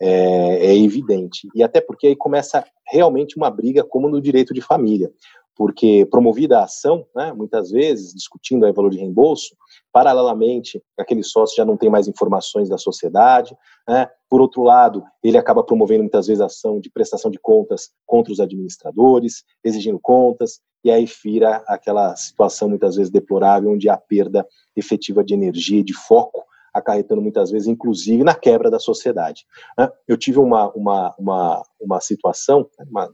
É, 0.00 0.66
é, 0.66 0.76
evidente. 0.76 1.46
E 1.54 1.62
até 1.62 1.80
porque 1.80 2.08
aí 2.08 2.16
começa 2.16 2.64
realmente 2.90 3.36
uma 3.36 3.48
briga, 3.48 3.84
como 3.84 4.08
no 4.08 4.20
direito 4.20 4.52
de 4.52 4.60
família. 4.60 5.12
Porque 5.56 6.06
promovida 6.10 6.58
a 6.58 6.64
ação, 6.64 7.06
né, 7.14 7.32
muitas 7.32 7.70
vezes, 7.70 8.12
discutindo 8.14 8.66
o 8.66 8.72
valor 8.72 8.90
de 8.90 8.98
reembolso, 8.98 9.54
paralelamente, 9.92 10.82
aquele 10.98 11.22
sócio 11.22 11.56
já 11.56 11.64
não 11.64 11.76
tem 11.76 11.90
mais 11.90 12.08
informações 12.08 12.68
da 12.68 12.78
sociedade, 12.78 13.56
né, 13.88 14.08
por 14.28 14.40
outro 14.40 14.62
lado, 14.62 15.04
ele 15.22 15.36
acaba 15.36 15.62
promovendo 15.62 16.02
muitas 16.02 16.26
vezes 16.26 16.40
a 16.40 16.46
ação 16.46 16.80
de 16.80 16.90
prestação 16.90 17.30
de 17.30 17.38
contas 17.38 17.90
contra 18.06 18.32
os 18.32 18.40
administradores, 18.40 19.44
exigindo 19.62 20.00
contas, 20.00 20.60
e 20.84 20.90
aí 20.90 21.06
vira 21.22 21.62
aquela 21.66 22.16
situação 22.16 22.68
muitas 22.68 22.96
vezes 22.96 23.10
deplorável, 23.10 23.70
onde 23.70 23.88
há 23.88 23.96
perda 23.96 24.46
efetiva 24.74 25.22
de 25.22 25.34
energia 25.34 25.80
e 25.80 25.84
de 25.84 25.94
foco, 25.94 26.44
acarretando 26.72 27.20
muitas 27.20 27.50
vezes, 27.50 27.68
inclusive, 27.68 28.24
na 28.24 28.34
quebra 28.34 28.70
da 28.70 28.78
sociedade. 28.78 29.44
Né. 29.78 29.88
Eu 30.08 30.16
tive 30.16 30.38
uma, 30.38 30.72
uma, 30.72 31.14
uma, 31.18 31.62
uma 31.78 32.00
situação, 32.00 32.68
uma 32.90 33.12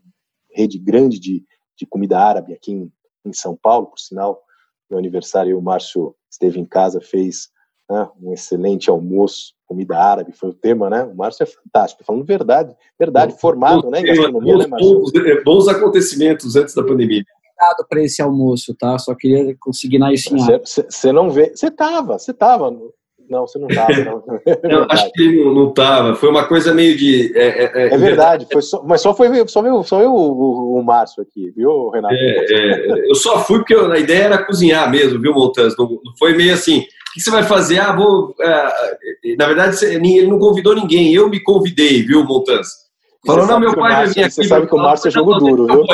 rede 0.54 0.78
grande 0.78 1.18
de 1.18 1.44
de 1.78 1.86
comida 1.86 2.18
árabe 2.18 2.52
aqui 2.52 2.72
em, 2.72 2.92
em 3.24 3.32
São 3.32 3.56
Paulo, 3.56 3.86
por 3.86 3.98
sinal, 3.98 4.42
meu 4.90 4.98
aniversário, 4.98 5.58
o 5.58 5.62
Márcio 5.62 6.14
esteve 6.30 6.58
em 6.58 6.64
casa, 6.64 7.00
fez 7.00 7.48
né, 7.88 8.08
um 8.20 8.32
excelente 8.32 8.90
almoço, 8.90 9.54
comida 9.66 9.98
árabe, 9.98 10.32
foi 10.32 10.50
o 10.50 10.54
tema, 10.54 10.90
né? 10.90 11.04
O 11.04 11.14
Márcio 11.14 11.42
é 11.42 11.46
fantástico, 11.46 12.04
falando 12.04 12.24
verdade, 12.24 12.74
verdade, 12.98 13.32
bom, 13.32 13.38
formado, 13.38 13.82
bom, 13.82 13.90
né, 13.90 14.00
em 14.00 14.04
gastronomia, 14.04 14.54
bons, 14.54 14.62
né, 14.62 14.66
Márcio? 14.66 15.00
Bons, 15.00 15.14
é, 15.14 15.42
bons 15.42 15.68
acontecimentos 15.68 16.56
antes 16.56 16.74
da 16.74 16.82
pandemia 16.82 17.24
para 17.88 18.02
esse 18.02 18.22
almoço, 18.22 18.74
tá? 18.74 18.98
Só 18.98 19.14
queria 19.14 19.56
conseguir 19.58 19.98
na 19.98 20.12
isso 20.12 20.34
Você 20.64 21.12
não 21.12 21.30
vê. 21.30 21.50
Você 21.54 21.70
tava, 21.70 22.18
você 22.18 22.32
tava. 22.32 22.70
Não, 23.28 23.46
você 23.46 23.58
não 23.58 23.68
estava. 23.68 23.92
Não. 23.92 24.22
não 24.64 24.86
acho 24.90 25.12
que 25.12 25.22
ele 25.22 25.44
não 25.44 25.68
estava. 25.68 26.14
Foi 26.14 26.28
uma 26.28 26.46
coisa 26.46 26.72
meio 26.72 26.96
de. 26.96 27.32
É, 27.36 27.64
é, 27.64 27.70
é, 27.74 27.94
é 27.94 27.98
verdade, 27.98 28.46
foi 28.50 28.62
só, 28.62 28.82
mas 28.82 29.00
só 29.00 29.14
foi 29.14 29.28
só 29.48 29.62
veio, 29.62 29.84
só 29.84 29.98
veio 29.98 30.12
o, 30.12 30.32
o, 30.32 30.78
o 30.78 30.84
Márcio 30.84 31.22
aqui, 31.22 31.52
viu, 31.54 31.90
Renato? 31.90 32.14
É, 32.14 32.18
é, 32.18 33.10
eu 33.10 33.14
só 33.14 33.38
fui 33.40 33.58
porque 33.58 33.74
eu, 33.74 33.90
a 33.92 33.98
ideia 33.98 34.24
era 34.24 34.44
cozinhar 34.44 34.90
mesmo, 34.90 35.20
viu, 35.20 35.34
Montanz? 35.34 35.74
Não, 35.76 36.00
foi 36.18 36.34
meio 36.34 36.54
assim. 36.54 36.80
O 36.80 36.84
que 37.14 37.20
você 37.20 37.30
vai 37.30 37.42
fazer? 37.42 37.78
Ah, 37.78 37.94
vou. 37.94 38.34
É, 38.40 39.36
na 39.36 39.46
verdade, 39.46 39.84
ele 39.84 40.26
não 40.26 40.38
convidou 40.38 40.74
ninguém, 40.74 41.12
eu 41.12 41.28
me 41.28 41.42
convidei, 41.42 42.02
viu, 42.02 42.24
Montanz? 42.24 42.68
Falou, 43.26 43.46
não, 43.46 43.60
meu 43.60 43.74
pai 43.74 43.92
vai 43.92 44.06
vir 44.06 44.24
aqui. 44.24 44.30
Você 44.30 44.44
sabe 44.44 44.66
que 44.66 44.74
o 44.74 44.78
Márcio 44.78 45.08
é 45.08 45.10
jogo 45.10 45.34
duro, 45.34 45.66
viu? 45.66 45.84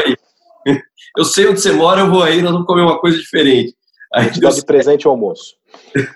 Eu 1.17 1.25
sei 1.25 1.47
onde 1.47 1.61
você 1.61 1.71
mora, 1.71 2.01
eu 2.01 2.11
vou 2.11 2.25
aí, 2.25 2.43
nós 2.43 2.51
vamos 2.51 2.67
comer 2.67 2.83
uma 2.83 2.99
coisa 2.99 3.17
diferente. 3.17 3.73
Aí 4.13 4.31
deu... 4.31 4.51
de 4.51 4.65
presente 4.65 5.07
o 5.07 5.11
almoço. 5.13 5.55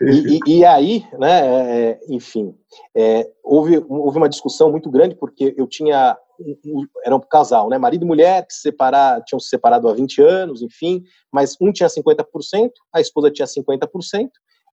E, 0.01 0.41
e, 0.59 0.65
aí, 0.65 1.07
né, 1.19 1.41
é, 1.41 1.91
é, 1.91 2.01
enfim, 2.09 2.55
é, 2.97 3.31
houve, 3.45 3.79
houve 3.89 4.19
uma 4.19 4.29
discussão 4.29 4.71
muito 4.71 4.91
grande, 4.91 5.15
porque 5.15 5.55
eu 5.57 5.67
tinha, 5.67 6.17
era 7.05 7.15
um 7.15 7.21
casal, 7.21 7.69
né, 7.69 7.79
marido 7.79 8.05
e 8.05 8.07
mulher, 8.07 8.45
que 8.47 8.55
separaram, 8.55 9.23
tinham 9.25 9.39
se 9.39 9.49
separado 9.49 9.89
há 9.89 9.93
20 9.93 10.21
anos, 10.21 10.63
enfim, 10.63 11.05
mas 11.33 11.57
um 11.61 11.71
tinha 11.71 11.89
50%, 11.89 12.71
a 12.93 13.01
esposa 13.01 13.31
tinha 13.31 13.47
50%, 13.47 14.29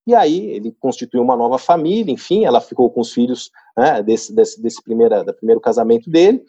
e 0.07 0.15
aí 0.15 0.51
ele 0.51 0.71
constituiu 0.79 1.21
uma 1.21 1.35
nova 1.35 1.57
família, 1.57 2.11
enfim, 2.11 2.45
ela 2.45 2.61
ficou 2.61 2.89
com 2.89 3.01
os 3.01 3.11
filhos 3.11 3.51
né, 3.77 4.01
desse, 4.01 4.33
desse, 4.33 4.61
desse 4.61 4.83
primeira, 4.83 5.23
do 5.23 5.33
primeiro 5.33 5.61
casamento 5.61 6.09
dele, 6.09 6.43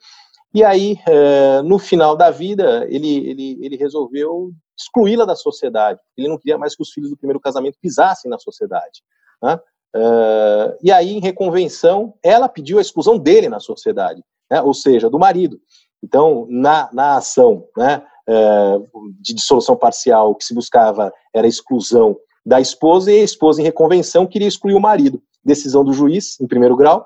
e 0.54 0.64
aí, 0.64 0.96
é, 1.06 1.60
no 1.60 1.78
final 1.78 2.16
da 2.16 2.30
vida, 2.30 2.86
ele, 2.88 3.28
ele, 3.28 3.58
ele 3.60 3.76
resolveu 3.76 4.52
excluí-la 4.76 5.24
da 5.24 5.34
sociedade. 5.34 6.00
Ele 6.16 6.28
não 6.28 6.38
queria 6.38 6.58
mais 6.58 6.76
que 6.76 6.82
os 6.82 6.90
filhos 6.90 7.10
do 7.10 7.16
primeiro 7.16 7.40
casamento 7.40 7.78
pisassem 7.80 8.30
na 8.30 8.38
sociedade. 8.38 9.02
Né? 9.42 9.58
Uh, 9.94 10.76
e 10.82 10.92
aí, 10.92 11.12
em 11.12 11.20
reconvenção, 11.20 12.14
ela 12.22 12.48
pediu 12.48 12.78
a 12.78 12.82
exclusão 12.82 13.18
dele 13.18 13.48
na 13.48 13.60
sociedade, 13.60 14.22
né? 14.50 14.60
ou 14.60 14.74
seja, 14.74 15.08
do 15.08 15.18
marido. 15.18 15.58
Então, 16.02 16.46
na, 16.50 16.90
na 16.92 17.16
ação 17.16 17.66
né, 17.76 18.04
uh, 18.28 18.86
de 19.20 19.34
dissolução 19.34 19.76
parcial, 19.76 20.30
o 20.30 20.34
que 20.34 20.44
se 20.44 20.54
buscava 20.54 21.12
era 21.34 21.46
a 21.46 21.48
exclusão 21.48 22.16
da 22.44 22.60
esposa, 22.60 23.10
e 23.10 23.20
a 23.20 23.24
esposa, 23.24 23.60
em 23.60 23.64
reconvenção, 23.64 24.26
queria 24.26 24.46
excluir 24.46 24.74
o 24.74 24.80
marido. 24.80 25.20
Decisão 25.44 25.84
do 25.84 25.92
juiz, 25.92 26.38
em 26.40 26.46
primeiro 26.46 26.76
grau, 26.76 27.04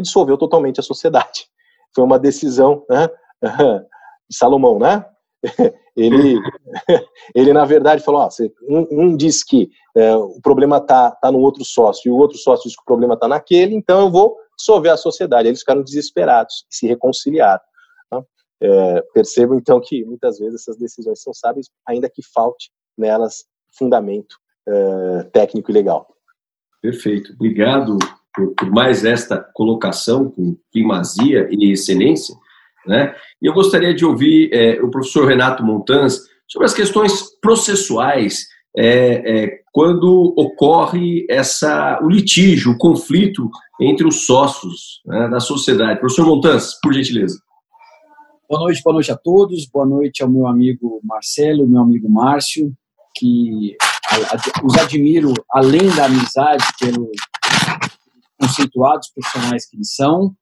dissolveu 0.00 0.36
totalmente 0.36 0.80
a 0.80 0.82
sociedade. 0.82 1.46
Foi 1.94 2.04
uma 2.04 2.18
decisão 2.18 2.84
né, 2.88 3.08
de 4.28 4.36
Salomão, 4.36 4.78
né? 4.78 5.04
ele, 5.98 6.40
ele 7.34 7.52
na 7.52 7.64
verdade 7.64 8.02
falou, 8.02 8.22
ó, 8.22 8.28
um, 8.68 8.86
um 8.90 9.16
diz 9.16 9.42
que 9.42 9.68
é, 9.96 10.14
o 10.14 10.40
problema 10.40 10.76
está 10.78 11.10
tá 11.10 11.32
no 11.32 11.40
outro 11.40 11.64
sócio 11.64 12.08
e 12.08 12.10
o 12.10 12.16
outro 12.16 12.38
sócio 12.38 12.68
diz 12.68 12.76
que 12.76 12.82
o 12.82 12.86
problema 12.86 13.14
está 13.14 13.26
naquele, 13.26 13.74
então 13.74 14.00
eu 14.00 14.10
vou 14.10 14.36
dissolver 14.56 14.92
a 14.92 14.96
sociedade. 14.96 15.48
Eles 15.48 15.60
ficaram 15.60 15.82
desesperados 15.82 16.66
e 16.70 16.76
se 16.76 16.86
reconciliaram. 16.86 17.60
Tá? 18.10 18.22
É, 18.60 19.02
percebo 19.12 19.54
então 19.54 19.80
que 19.80 20.04
muitas 20.04 20.38
vezes 20.38 20.62
essas 20.62 20.76
decisões 20.78 21.22
são 21.22 21.34
sábias, 21.34 21.68
ainda 21.86 22.08
que 22.08 22.22
falte 22.22 22.70
nelas 22.96 23.44
fundamento 23.76 24.36
é, 24.68 25.22
técnico 25.32 25.70
e 25.70 25.74
legal. 25.74 26.06
Perfeito. 26.80 27.32
Obrigado 27.32 27.98
por, 28.34 28.54
por 28.54 28.70
mais 28.70 29.04
esta 29.04 29.38
colocação 29.54 30.30
com 30.30 30.56
primazia 30.70 31.48
e 31.50 31.72
excelência. 31.72 32.34
Né? 32.88 33.14
E 33.42 33.46
eu 33.46 33.52
gostaria 33.52 33.94
de 33.94 34.04
ouvir 34.04 34.48
é, 34.50 34.82
o 34.82 34.90
professor 34.90 35.28
Renato 35.28 35.62
Montanz 35.62 36.22
sobre 36.48 36.64
as 36.64 36.72
questões 36.72 37.38
processuais 37.38 38.46
é, 38.74 39.44
é, 39.44 39.60
quando 39.70 40.34
ocorre 40.36 41.26
essa, 41.28 42.00
o 42.02 42.08
litígio, 42.08 42.72
o 42.72 42.78
conflito 42.78 43.50
entre 43.78 44.06
os 44.06 44.24
sócios 44.24 45.02
né, 45.04 45.28
da 45.28 45.38
sociedade. 45.38 46.00
Professor 46.00 46.24
Montanz, 46.24 46.80
por 46.82 46.94
gentileza. 46.94 47.38
Boa 48.48 48.62
noite, 48.62 48.80
boa 48.82 48.94
noite 48.94 49.12
a 49.12 49.16
todos, 49.16 49.66
boa 49.66 49.84
noite 49.84 50.22
ao 50.22 50.30
meu 50.30 50.46
amigo 50.46 51.00
Marcelo, 51.04 51.68
meu 51.68 51.82
amigo 51.82 52.08
Márcio, 52.08 52.72
que 53.14 53.76
os 54.64 54.74
admiro 54.78 55.34
além 55.52 55.94
da 55.94 56.06
amizade 56.06 56.64
pelos 56.80 57.10
conceituados 58.40 59.10
profissionais 59.10 59.68
que 59.68 59.76
eles 59.76 59.94
são, 59.94 60.34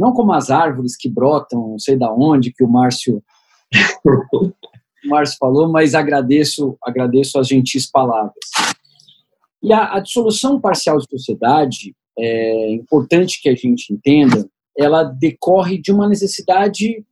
não 0.00 0.14
como 0.14 0.32
as 0.32 0.50
árvores 0.50 0.96
que 0.96 1.10
brotam, 1.10 1.72
não 1.72 1.78
sei 1.78 1.94
da 1.94 2.10
onde, 2.10 2.50
que 2.50 2.64
o 2.64 2.68
Márcio, 2.68 3.22
o 4.02 5.08
Márcio 5.08 5.36
falou, 5.38 5.68
mas 5.68 5.94
agradeço, 5.94 6.78
agradeço 6.82 7.38
as 7.38 7.46
gentis 7.46 7.88
palavras. 7.88 8.34
E 9.62 9.70
a, 9.74 9.96
a 9.96 10.00
dissolução 10.00 10.58
parcial 10.58 10.96
de 10.96 11.06
sociedade, 11.10 11.94
é 12.18 12.72
importante 12.72 13.42
que 13.42 13.48
a 13.50 13.54
gente 13.54 13.92
entenda, 13.92 14.48
ela 14.76 15.02
decorre 15.02 15.78
de 15.78 15.92
uma 15.92 16.08
necessidade 16.08 17.04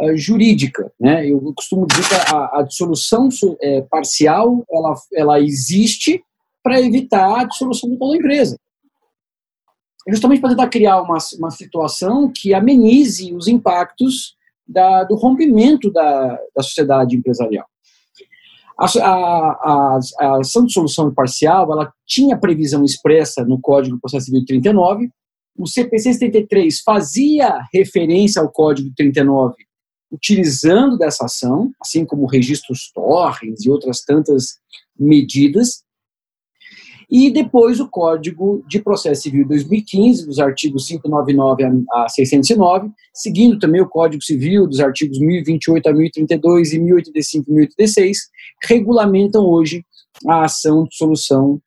uh, 0.00 0.16
jurídica. 0.16 0.90
Né? 0.98 1.28
Eu 1.28 1.38
costumo 1.54 1.86
dizer 1.86 2.08
que 2.08 2.34
a, 2.34 2.60
a 2.60 2.62
dissolução 2.62 3.28
é, 3.60 3.82
parcial 3.82 4.64
ela, 4.72 4.94
ela 5.12 5.40
existe 5.40 6.24
para 6.62 6.80
evitar 6.80 7.40
a 7.40 7.44
dissolução 7.44 7.90
de 7.90 7.98
toda 7.98 8.14
a 8.14 8.16
empresa 8.16 8.56
justamente 10.08 10.40
para 10.40 10.50
tentar 10.50 10.68
criar 10.68 11.00
uma, 11.00 11.18
uma 11.38 11.50
situação 11.50 12.30
que 12.34 12.52
amenize 12.54 13.34
os 13.34 13.46
impactos 13.48 14.36
da, 14.66 15.04
do 15.04 15.14
rompimento 15.14 15.90
da, 15.92 16.38
da 16.54 16.62
sociedade 16.62 17.16
empresarial. 17.16 17.66
A, 18.78 18.86
a, 18.86 19.98
a, 20.18 20.38
ação 20.40 20.64
de 20.64 20.72
solução 20.72 21.12
parcial 21.12 21.70
ela 21.72 21.92
tinha 22.06 22.38
previsão 22.38 22.84
expressa 22.84 23.44
no 23.44 23.60
Código 23.60 23.96
do 23.96 24.00
Processo 24.00 24.26
Civil 24.26 24.44
39, 24.44 25.10
o 25.56 25.66
CPC 25.66 26.14
73 26.14 26.80
fazia 26.80 27.60
referência 27.72 28.40
ao 28.40 28.50
Código 28.50 28.90
39 28.96 29.54
utilizando 30.12 30.98
dessa 30.98 31.24
ação, 31.24 31.72
assim 31.80 32.04
como 32.04 32.26
registros 32.26 32.90
torrens 32.92 33.64
e 33.64 33.70
outras 33.70 34.02
tantas 34.02 34.58
medidas, 34.98 35.82
e 37.14 37.30
depois 37.30 37.78
o 37.78 37.86
Código 37.86 38.64
de 38.66 38.80
Processo 38.80 39.24
Civil 39.24 39.46
2015, 39.46 40.24
dos 40.24 40.38
artigos 40.38 40.86
599 40.86 41.84
a 41.92 42.08
609, 42.08 42.90
seguindo 43.12 43.58
também 43.58 43.82
o 43.82 43.88
Código 43.88 44.22
Civil 44.22 44.66
dos 44.66 44.80
artigos 44.80 45.18
1028 45.18 45.90
a 45.90 45.92
1032 45.92 46.72
e 46.72 46.78
1085 46.78 47.50
e 47.50 47.52
1086, 47.52 48.18
regulamentam 48.64 49.44
hoje 49.44 49.84
a 50.26 50.44
ação 50.46 50.84
de 50.84 50.96
solução 50.96 51.60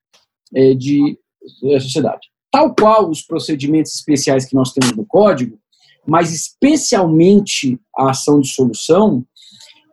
é, 0.56 0.74
de, 0.74 1.16
da 1.62 1.80
sociedade. 1.80 2.28
Tal 2.50 2.74
qual 2.74 3.08
os 3.08 3.22
procedimentos 3.22 3.94
especiais 3.94 4.46
que 4.46 4.56
nós 4.56 4.74
temos 4.74 4.98
no 4.98 5.06
Código, 5.06 5.60
mas 6.08 6.34
especialmente 6.34 7.80
a 7.96 8.10
ação 8.10 8.40
de 8.40 8.48
solução, 8.48 9.24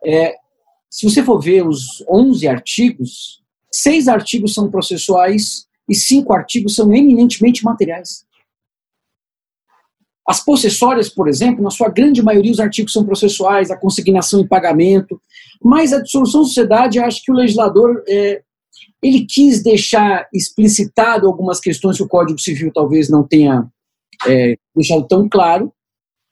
é, 0.03 0.33
se 0.89 1.07
você 1.07 1.21
for 1.21 1.39
ver 1.39 1.67
os 1.67 2.03
11 2.09 2.47
artigos, 2.47 3.42
Seis 3.73 4.07
artigos 4.07 4.53
são 4.53 4.69
processuais 4.69 5.65
e 5.89 5.95
cinco 5.95 6.31
artigos 6.31 6.75
são 6.75 6.93
eminentemente 6.93 7.63
materiais. 7.63 8.23
As 10.27 10.45
possessórias, 10.45 11.09
por 11.09 11.27
exemplo, 11.27 11.63
na 11.63 11.71
sua 11.71 11.89
grande 11.89 12.21
maioria 12.21 12.51
os 12.51 12.59
artigos 12.59 12.93
são 12.93 13.03
processuais, 13.03 13.71
a 13.71 13.77
consignação 13.77 14.39
e 14.39 14.47
pagamento, 14.47 15.19
mas 15.59 15.91
a 15.91 16.01
dissolução 16.01 16.41
da 16.41 16.47
sociedade, 16.47 16.99
acho 16.99 17.23
que 17.23 17.31
o 17.31 17.35
legislador 17.35 18.03
é, 18.07 18.43
ele 19.01 19.25
quis 19.25 19.63
deixar 19.63 20.27
explicitado 20.31 21.27
algumas 21.27 21.59
questões 21.59 21.97
que 21.97 22.03
o 22.03 22.07
Código 22.07 22.39
Civil 22.39 22.71
talvez 22.71 23.09
não 23.09 23.27
tenha 23.27 23.67
é, 24.27 24.55
deixado 24.75 25.07
tão 25.07 25.27
claro, 25.27 25.73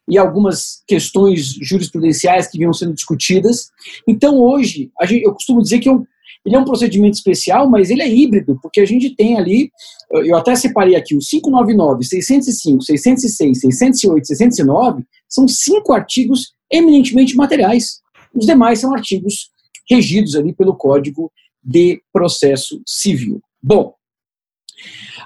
e 0.08 0.18
algumas 0.18 0.84
questões 0.88 1.54
jurisprudenciais 1.62 2.48
que 2.48 2.58
vinham 2.58 2.74
sendo 2.74 2.94
discutidas. 2.94 3.72
Então, 4.08 4.40
hoje, 4.40 4.92
gente, 5.04 5.24
eu 5.24 5.34
costumo 5.34 5.62
dizer 5.62 5.80
que 5.80 5.90
um, 5.90 6.06
ele 6.46 6.56
é 6.56 6.60
um 6.60 6.66
procedimento 6.66 7.16
especial, 7.16 7.70
mas 7.70 7.90
ele 7.90 8.02
é 8.02 8.10
híbrido, 8.10 8.58
porque 8.62 8.80
a 8.80 8.86
gente 8.86 9.16
tem 9.16 9.38
ali, 9.38 9.72
eu 10.12 10.36
até 10.36 10.56
separei 10.56 10.96
aqui, 10.96 11.16
o 11.16 11.20
599, 11.20 12.04
605, 12.04 12.84
606, 12.84 13.60
608, 13.60 14.28
609, 14.28 15.04
são 15.30 15.48
cinco 15.48 15.94
artigos 15.94 16.54
eminentemente 16.72 17.36
materiais. 17.36 18.02
Os 18.34 18.46
demais 18.46 18.80
são 18.80 18.94
artigos 18.94 19.50
regidos 19.90 20.36
ali 20.36 20.54
pelo 20.54 20.76
Código 20.76 21.32
de 21.64 22.02
Processo 22.12 22.82
Civil. 22.88 23.42
Bom, 23.62 23.94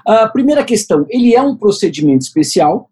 a 0.06 0.28
primeira 0.28 0.64
questão, 0.64 1.06
ele 1.08 1.34
é 1.34 1.40
um 1.40 1.56
procedimento 1.56 2.22
especial, 2.22 2.90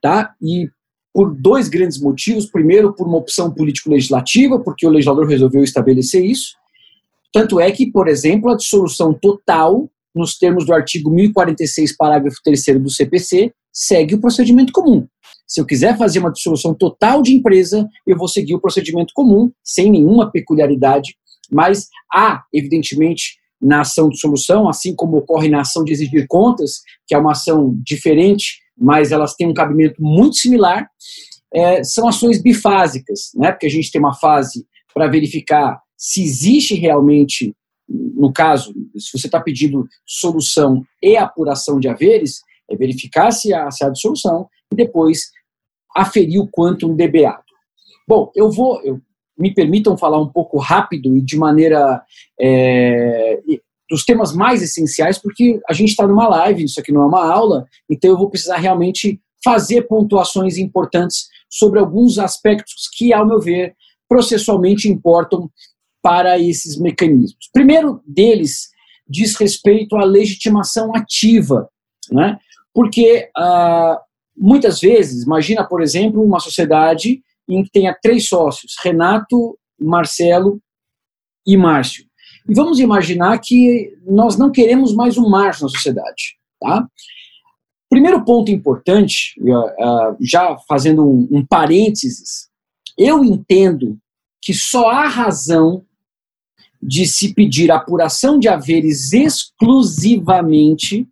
tá? 0.00 0.34
E 0.40 0.68
por 1.12 1.34
dois 1.34 1.68
grandes 1.68 2.00
motivos. 2.00 2.46
Primeiro, 2.46 2.94
por 2.94 3.06
uma 3.06 3.18
opção 3.18 3.52
político-legislativa, 3.52 4.60
porque 4.60 4.86
o 4.86 4.90
legislador 4.90 5.26
resolveu 5.26 5.64
estabelecer 5.64 6.24
isso. 6.24 6.52
Tanto 7.32 7.60
é 7.60 7.70
que, 7.70 7.90
por 7.90 8.08
exemplo, 8.08 8.50
a 8.50 8.56
dissolução 8.56 9.12
total, 9.12 9.88
nos 10.14 10.36
termos 10.38 10.66
do 10.66 10.72
artigo 10.72 11.10
1046, 11.10 11.96
parágrafo 11.96 12.38
3 12.42 12.64
do 12.80 12.90
CPC, 12.90 13.52
segue 13.72 14.14
o 14.14 14.20
procedimento 14.20 14.72
comum. 14.72 15.06
Se 15.46 15.60
eu 15.60 15.66
quiser 15.66 15.96
fazer 15.96 16.18
uma 16.18 16.32
dissolução 16.32 16.74
total 16.74 17.22
de 17.22 17.32
empresa, 17.32 17.88
eu 18.06 18.16
vou 18.16 18.28
seguir 18.28 18.54
o 18.54 18.60
procedimento 18.60 19.12
comum, 19.14 19.50
sem 19.62 19.90
nenhuma 19.90 20.30
peculiaridade, 20.30 21.14
mas 21.50 21.88
há, 22.12 22.42
evidentemente, 22.52 23.38
na 23.60 23.80
ação 23.80 24.08
de 24.08 24.18
solução, 24.18 24.68
assim 24.68 24.94
como 24.94 25.16
ocorre 25.16 25.48
na 25.48 25.62
ação 25.62 25.84
de 25.84 25.92
exigir 25.92 26.26
contas, 26.28 26.82
que 27.06 27.14
é 27.14 27.18
uma 27.18 27.32
ação 27.32 27.74
diferente, 27.82 28.60
mas 28.76 29.10
elas 29.10 29.34
têm 29.34 29.48
um 29.48 29.54
cabimento 29.54 30.00
muito 30.00 30.36
similar, 30.36 30.88
é, 31.52 31.82
são 31.82 32.06
ações 32.06 32.40
bifásicas, 32.40 33.30
né? 33.34 33.50
porque 33.50 33.66
a 33.66 33.70
gente 33.70 33.90
tem 33.90 34.00
uma 34.00 34.14
fase 34.14 34.66
para 34.94 35.08
verificar 35.08 35.80
se 35.98 36.22
existe 36.22 36.74
realmente, 36.74 37.54
no 37.88 38.32
caso, 38.32 38.72
se 38.96 39.18
você 39.18 39.26
está 39.26 39.40
pedindo 39.40 39.86
solução 40.06 40.84
e 41.02 41.16
apuração 41.16 41.80
de 41.80 41.88
haveres, 41.88 42.40
é 42.70 42.76
verificar 42.76 43.32
se 43.32 43.52
há, 43.52 43.68
se 43.70 43.84
há 43.84 43.90
dissolução 43.90 44.48
e 44.72 44.76
depois 44.76 45.30
aferir 45.96 46.40
o 46.40 46.48
quantum 46.48 46.94
debeado. 46.94 47.42
Bom, 48.06 48.30
eu 48.36 48.50
vou, 48.50 48.80
eu, 48.82 49.00
me 49.36 49.52
permitam 49.52 49.98
falar 49.98 50.20
um 50.20 50.28
pouco 50.28 50.58
rápido 50.58 51.16
e 51.16 51.20
de 51.20 51.36
maneira 51.36 52.02
é, 52.40 53.40
dos 53.90 54.04
temas 54.04 54.34
mais 54.34 54.62
essenciais, 54.62 55.18
porque 55.18 55.60
a 55.68 55.72
gente 55.72 55.90
está 55.90 56.06
numa 56.06 56.28
live, 56.28 56.64
isso 56.64 56.78
aqui 56.78 56.92
não 56.92 57.02
é 57.02 57.06
uma 57.06 57.24
aula, 57.24 57.66
então 57.90 58.10
eu 58.10 58.18
vou 58.18 58.30
precisar 58.30 58.56
realmente 58.56 59.20
fazer 59.42 59.82
pontuações 59.82 60.58
importantes 60.58 61.28
sobre 61.50 61.80
alguns 61.80 62.18
aspectos 62.18 62.88
que, 62.92 63.12
ao 63.12 63.26
meu 63.26 63.40
ver, 63.40 63.74
processualmente 64.08 64.88
importam 64.88 65.50
para 66.08 66.38
esses 66.38 66.78
mecanismos. 66.78 67.50
Primeiro 67.52 68.02
deles 68.06 68.70
diz 69.06 69.36
respeito 69.36 69.94
à 69.94 70.06
legitimação 70.06 70.96
ativa, 70.96 71.68
né? 72.10 72.38
porque 72.72 73.28
ah, 73.36 74.00
muitas 74.34 74.80
vezes, 74.80 75.24
imagina, 75.24 75.68
por 75.68 75.82
exemplo, 75.82 76.22
uma 76.22 76.40
sociedade 76.40 77.22
em 77.46 77.62
que 77.62 77.70
tenha 77.70 77.94
três 78.00 78.26
sócios, 78.26 78.74
Renato, 78.82 79.58
Marcelo 79.78 80.62
e 81.46 81.58
Márcio. 81.58 82.06
E 82.48 82.54
vamos 82.54 82.80
imaginar 82.80 83.38
que 83.38 83.94
nós 84.06 84.38
não 84.38 84.50
queremos 84.50 84.94
mais 84.94 85.18
um 85.18 85.28
Márcio 85.28 85.64
na 85.64 85.68
sociedade. 85.68 86.38
Tá? 86.58 86.88
Primeiro 87.90 88.24
ponto 88.24 88.50
importante, 88.50 89.34
já 90.22 90.56
fazendo 90.66 91.06
um, 91.06 91.44
parênteses, 91.44 92.48
eu 92.96 93.22
entendo 93.22 93.98
que 94.40 94.54
só 94.54 94.88
há 94.88 95.06
razão 95.06 95.84
de 96.80 97.06
se 97.06 97.34
pedir 97.34 97.70
apuração 97.70 98.38
de 98.38 98.48
haveres 98.48 99.12
exclusivamente 99.12 101.08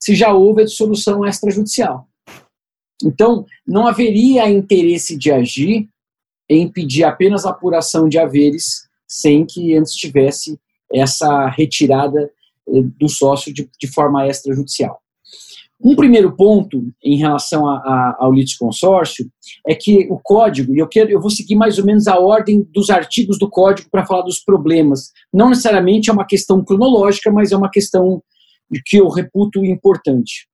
se 0.00 0.14
já 0.14 0.32
houve 0.32 0.62
a 0.62 0.64
dissolução 0.64 1.26
extrajudicial. 1.26 2.08
Então, 3.04 3.44
não 3.66 3.86
haveria 3.86 4.48
interesse 4.48 5.16
de 5.16 5.30
agir 5.30 5.88
em 6.48 6.70
pedir 6.70 7.04
apenas 7.04 7.44
apuração 7.44 8.08
de 8.08 8.18
haveres 8.18 8.88
sem 9.06 9.44
que 9.44 9.74
antes 9.74 9.92
tivesse 9.92 10.58
essa 10.92 11.48
retirada 11.48 12.30
eh, 12.68 12.82
do 12.98 13.08
sócio 13.08 13.52
de, 13.52 13.68
de 13.78 13.86
forma 13.88 14.26
extrajudicial. 14.26 15.00
Um 15.80 15.94
primeiro 15.94 16.34
ponto 16.34 16.82
em 17.02 17.16
relação 17.16 17.68
a, 17.68 17.76
a, 17.76 18.16
ao 18.18 18.32
litisconsórcio 18.32 19.30
é 19.66 19.74
que 19.76 20.08
o 20.10 20.18
código, 20.18 20.74
e 20.74 20.78
eu, 20.78 20.88
quero, 20.88 21.10
eu 21.10 21.20
vou 21.20 21.30
seguir 21.30 21.54
mais 21.54 21.78
ou 21.78 21.84
menos 21.84 22.08
a 22.08 22.18
ordem 22.18 22.66
dos 22.74 22.90
artigos 22.90 23.38
do 23.38 23.48
código 23.48 23.88
para 23.88 24.04
falar 24.04 24.22
dos 24.22 24.40
problemas. 24.40 25.12
Não 25.32 25.50
necessariamente 25.50 26.10
é 26.10 26.12
uma 26.12 26.26
questão 26.26 26.64
cronológica, 26.64 27.30
mas 27.30 27.52
é 27.52 27.56
uma 27.56 27.70
questão 27.70 28.20
que 28.84 28.96
eu 28.96 29.08
reputo 29.08 29.64
importante. 29.64 30.48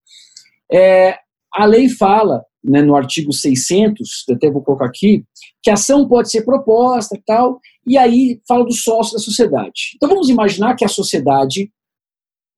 É, 0.71 1.17
a 1.55 1.65
lei 1.65 1.89
fala, 1.89 2.43
né, 2.63 2.83
no 2.83 2.95
artigo 2.95 3.33
600, 3.33 4.25
até 4.31 4.51
vou 4.51 4.63
colocar 4.63 4.87
aqui, 4.87 5.25
que 5.63 5.71
a 5.71 5.75
ação 5.75 6.07
pode 6.07 6.31
ser 6.31 6.45
proposta 6.45 7.19
tal, 7.25 7.61
e 7.87 7.97
aí 7.97 8.41
fala 8.47 8.65
do 8.65 8.73
sócio 8.73 9.15
da 9.15 9.19
sociedade. 9.19 9.93
Então 9.97 10.09
vamos 10.09 10.29
imaginar 10.29 10.75
que 10.75 10.85
a 10.85 10.89
sociedade 10.89 11.71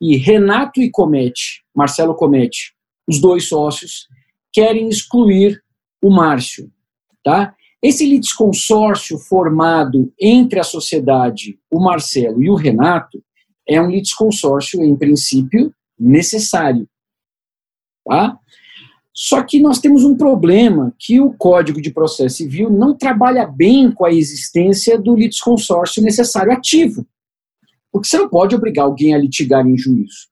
e 0.01 0.17
Renato 0.17 0.81
e 0.81 0.91
Comete, 0.91 1.63
Marcelo 1.77 2.15
Comete, 2.15 2.75
os 3.07 3.21
dois 3.21 3.49
sócios, 3.49 4.09
querem 4.53 4.89
excluir 4.89 5.63
o 6.03 6.11
Márcio. 6.11 6.71
Tá? 7.23 7.55
Esse 7.83 8.07
litisconsórcio 8.07 9.19
formado 9.19 10.13
entre 10.19 10.59
a 10.59 10.65
sociedade, 10.65 11.59
o 11.71 11.79
Marcelo 11.79 12.43
e 12.43 12.49
o 12.49 12.55
Renato 12.55 13.23
é 13.69 13.81
um 13.81 13.91
litisconsórcio, 13.91 14.83
em 14.83 14.97
princípio, 14.97 15.75
necessário. 15.99 16.89
Tá? 18.05 18.39
Só 19.13 19.43
que 19.43 19.61
nós 19.61 19.79
temos 19.79 20.05
um 20.05 20.17
problema 20.17 20.95
que 20.99 21.21
o 21.21 21.33
Código 21.33 21.81
de 21.81 21.91
Processo 21.91 22.37
Civil 22.37 22.71
não 22.71 22.97
trabalha 22.97 23.47
bem 23.47 23.91
com 23.91 24.05
a 24.05 24.13
existência 24.13 24.99
do 24.99 25.15
litisconsórcio 25.15 26.03
necessário 26.03 26.53
ativo. 26.53 27.07
Porque 27.91 28.09
você 28.09 28.19
não 28.19 28.29
pode 28.29 28.55
obrigar 28.55 28.85
alguém 28.85 29.15
a 29.15 29.19
litigar 29.19 29.67
em 29.67 29.77
juízo. 29.77 30.29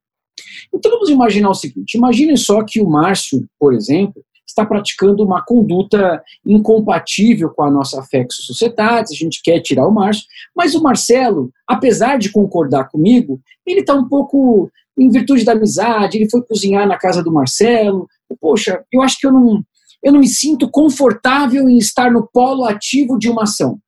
Então 0.72 0.90
vamos 0.90 1.08
imaginar 1.08 1.50
o 1.50 1.54
seguinte: 1.54 1.96
imagine 1.96 2.36
só 2.36 2.62
que 2.62 2.80
o 2.80 2.88
Márcio, 2.88 3.46
por 3.58 3.74
exemplo, 3.74 4.22
está 4.46 4.64
praticando 4.64 5.24
uma 5.24 5.44
conduta 5.44 6.22
incompatível 6.46 7.50
com 7.50 7.64
a 7.64 7.70
nossa 7.70 8.02
Fexo 8.04 8.42
Societas, 8.42 9.10
a 9.10 9.14
gente 9.14 9.40
quer 9.42 9.60
tirar 9.60 9.86
o 9.86 9.92
Márcio, 9.92 10.24
mas 10.54 10.74
o 10.74 10.82
Marcelo, 10.82 11.50
apesar 11.66 12.18
de 12.18 12.30
concordar 12.30 12.88
comigo, 12.88 13.40
ele 13.66 13.80
está 13.80 13.94
um 13.94 14.08
pouco, 14.08 14.70
em 14.98 15.10
virtude 15.10 15.44
da 15.44 15.52
amizade, 15.52 16.18
ele 16.18 16.30
foi 16.30 16.42
cozinhar 16.42 16.86
na 16.86 16.96
casa 16.96 17.22
do 17.22 17.32
Marcelo, 17.32 18.06
poxa, 18.40 18.84
eu 18.92 19.02
acho 19.02 19.18
que 19.18 19.26
eu 19.26 19.32
não, 19.32 19.62
eu 20.02 20.12
não 20.12 20.20
me 20.20 20.28
sinto 20.28 20.70
confortável 20.70 21.68
em 21.68 21.78
estar 21.78 22.10
no 22.10 22.28
polo 22.32 22.64
ativo 22.64 23.18
de 23.18 23.28
uma 23.28 23.42
ação. 23.42 23.78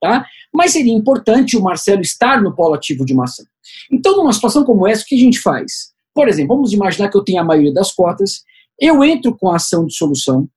Tá? 0.00 0.24
Mas 0.52 0.72
seria 0.72 0.94
importante 0.94 1.56
o 1.56 1.62
Marcelo 1.62 2.00
estar 2.00 2.42
no 2.42 2.54
polo 2.54 2.74
ativo 2.74 3.04
de 3.04 3.12
uma 3.12 3.24
ação. 3.24 3.44
Então, 3.90 4.16
numa 4.16 4.32
situação 4.32 4.64
como 4.64 4.86
essa, 4.86 5.02
o 5.02 5.06
que 5.06 5.14
a 5.14 5.18
gente 5.18 5.40
faz? 5.40 5.92
Por 6.14 6.28
exemplo, 6.28 6.54
vamos 6.54 6.72
imaginar 6.72 7.08
que 7.08 7.16
eu 7.16 7.24
tenho 7.24 7.40
a 7.40 7.44
maioria 7.44 7.72
das 7.72 7.92
cotas, 7.92 8.42
eu 8.78 9.04
entro 9.04 9.36
com 9.36 9.50
a 9.50 9.56
ação 9.56 9.86
de 9.86 9.94
solução, 9.94 10.48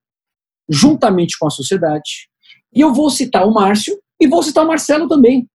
juntamente 0.68 1.38
com 1.38 1.46
a 1.46 1.50
sociedade, 1.50 2.28
e 2.74 2.80
eu 2.80 2.92
vou 2.92 3.10
citar 3.10 3.46
o 3.46 3.52
Márcio 3.52 3.98
e 4.20 4.26
vou 4.26 4.42
citar 4.42 4.64
o 4.64 4.68
Marcelo 4.68 5.08
também. 5.08 5.48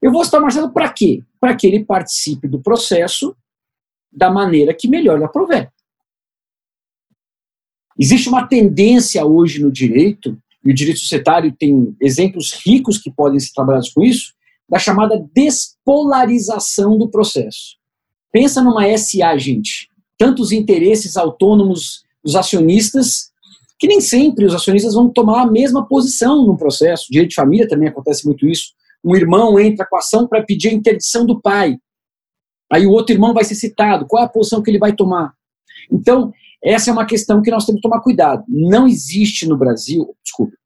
Eu 0.00 0.12
vou 0.12 0.24
citar 0.24 0.40
o 0.40 0.42
Marcelo 0.42 0.72
para 0.72 0.92
quê? 0.92 1.22
Para 1.40 1.56
que 1.56 1.66
ele 1.66 1.84
participe 1.84 2.46
do 2.46 2.60
processo 2.60 3.34
da 4.12 4.30
maneira 4.30 4.74
que 4.74 4.86
melhor 4.86 5.18
lhe 5.18 5.24
aprover. 5.24 5.72
Existe 7.98 8.28
uma 8.28 8.46
tendência 8.46 9.24
hoje 9.24 9.60
no 9.60 9.70
direito, 9.70 10.38
e 10.64 10.70
o 10.70 10.74
direito 10.74 11.00
societário 11.00 11.54
tem 11.58 11.96
exemplos 12.00 12.52
ricos 12.64 12.98
que 12.98 13.10
podem 13.10 13.38
ser 13.38 13.52
trabalhados 13.52 13.92
com 13.92 14.02
isso, 14.02 14.34
da 14.68 14.78
chamada 14.78 15.24
despolarização 15.34 16.98
do 16.98 17.08
processo. 17.08 17.76
Pensa 18.32 18.62
numa 18.62 18.84
SA, 18.96 19.36
gente. 19.36 19.88
Tantos 20.18 20.52
interesses 20.52 21.16
autônomos 21.16 22.02
dos 22.24 22.34
acionistas, 22.34 23.30
que 23.78 23.86
nem 23.86 24.00
sempre 24.00 24.44
os 24.44 24.54
acionistas 24.54 24.94
vão 24.94 25.08
tomar 25.08 25.42
a 25.42 25.50
mesma 25.50 25.86
posição 25.86 26.46
no 26.46 26.56
processo. 26.56 27.06
Direito 27.10 27.30
de 27.30 27.36
família 27.36 27.68
também 27.68 27.88
acontece 27.88 28.26
muito 28.26 28.46
isso. 28.46 28.72
Um 29.04 29.14
irmão 29.14 29.58
entra 29.60 29.86
com 29.86 29.96
a 29.96 29.98
ação 29.98 30.26
para 30.26 30.42
pedir 30.42 30.68
a 30.68 30.72
interdição 30.72 31.26
do 31.26 31.40
pai. 31.40 31.76
Aí 32.72 32.86
o 32.86 32.90
outro 32.90 33.14
irmão 33.14 33.34
vai 33.34 33.44
ser 33.44 33.54
citado. 33.54 34.06
Qual 34.06 34.22
é 34.22 34.26
a 34.26 34.28
posição 34.28 34.62
que 34.62 34.70
ele 34.70 34.78
vai 34.78 34.94
tomar? 34.94 35.34
Então, 35.92 36.32
essa 36.62 36.88
é 36.88 36.92
uma 36.92 37.04
questão 37.04 37.42
que 37.42 37.50
nós 37.50 37.66
temos 37.66 37.80
que 37.80 37.88
tomar 37.88 38.00
cuidado. 38.00 38.42
Não 38.48 38.88
existe 38.88 39.46
no 39.46 39.56
Brasil, 39.56 40.16
desculpe, 40.24 40.56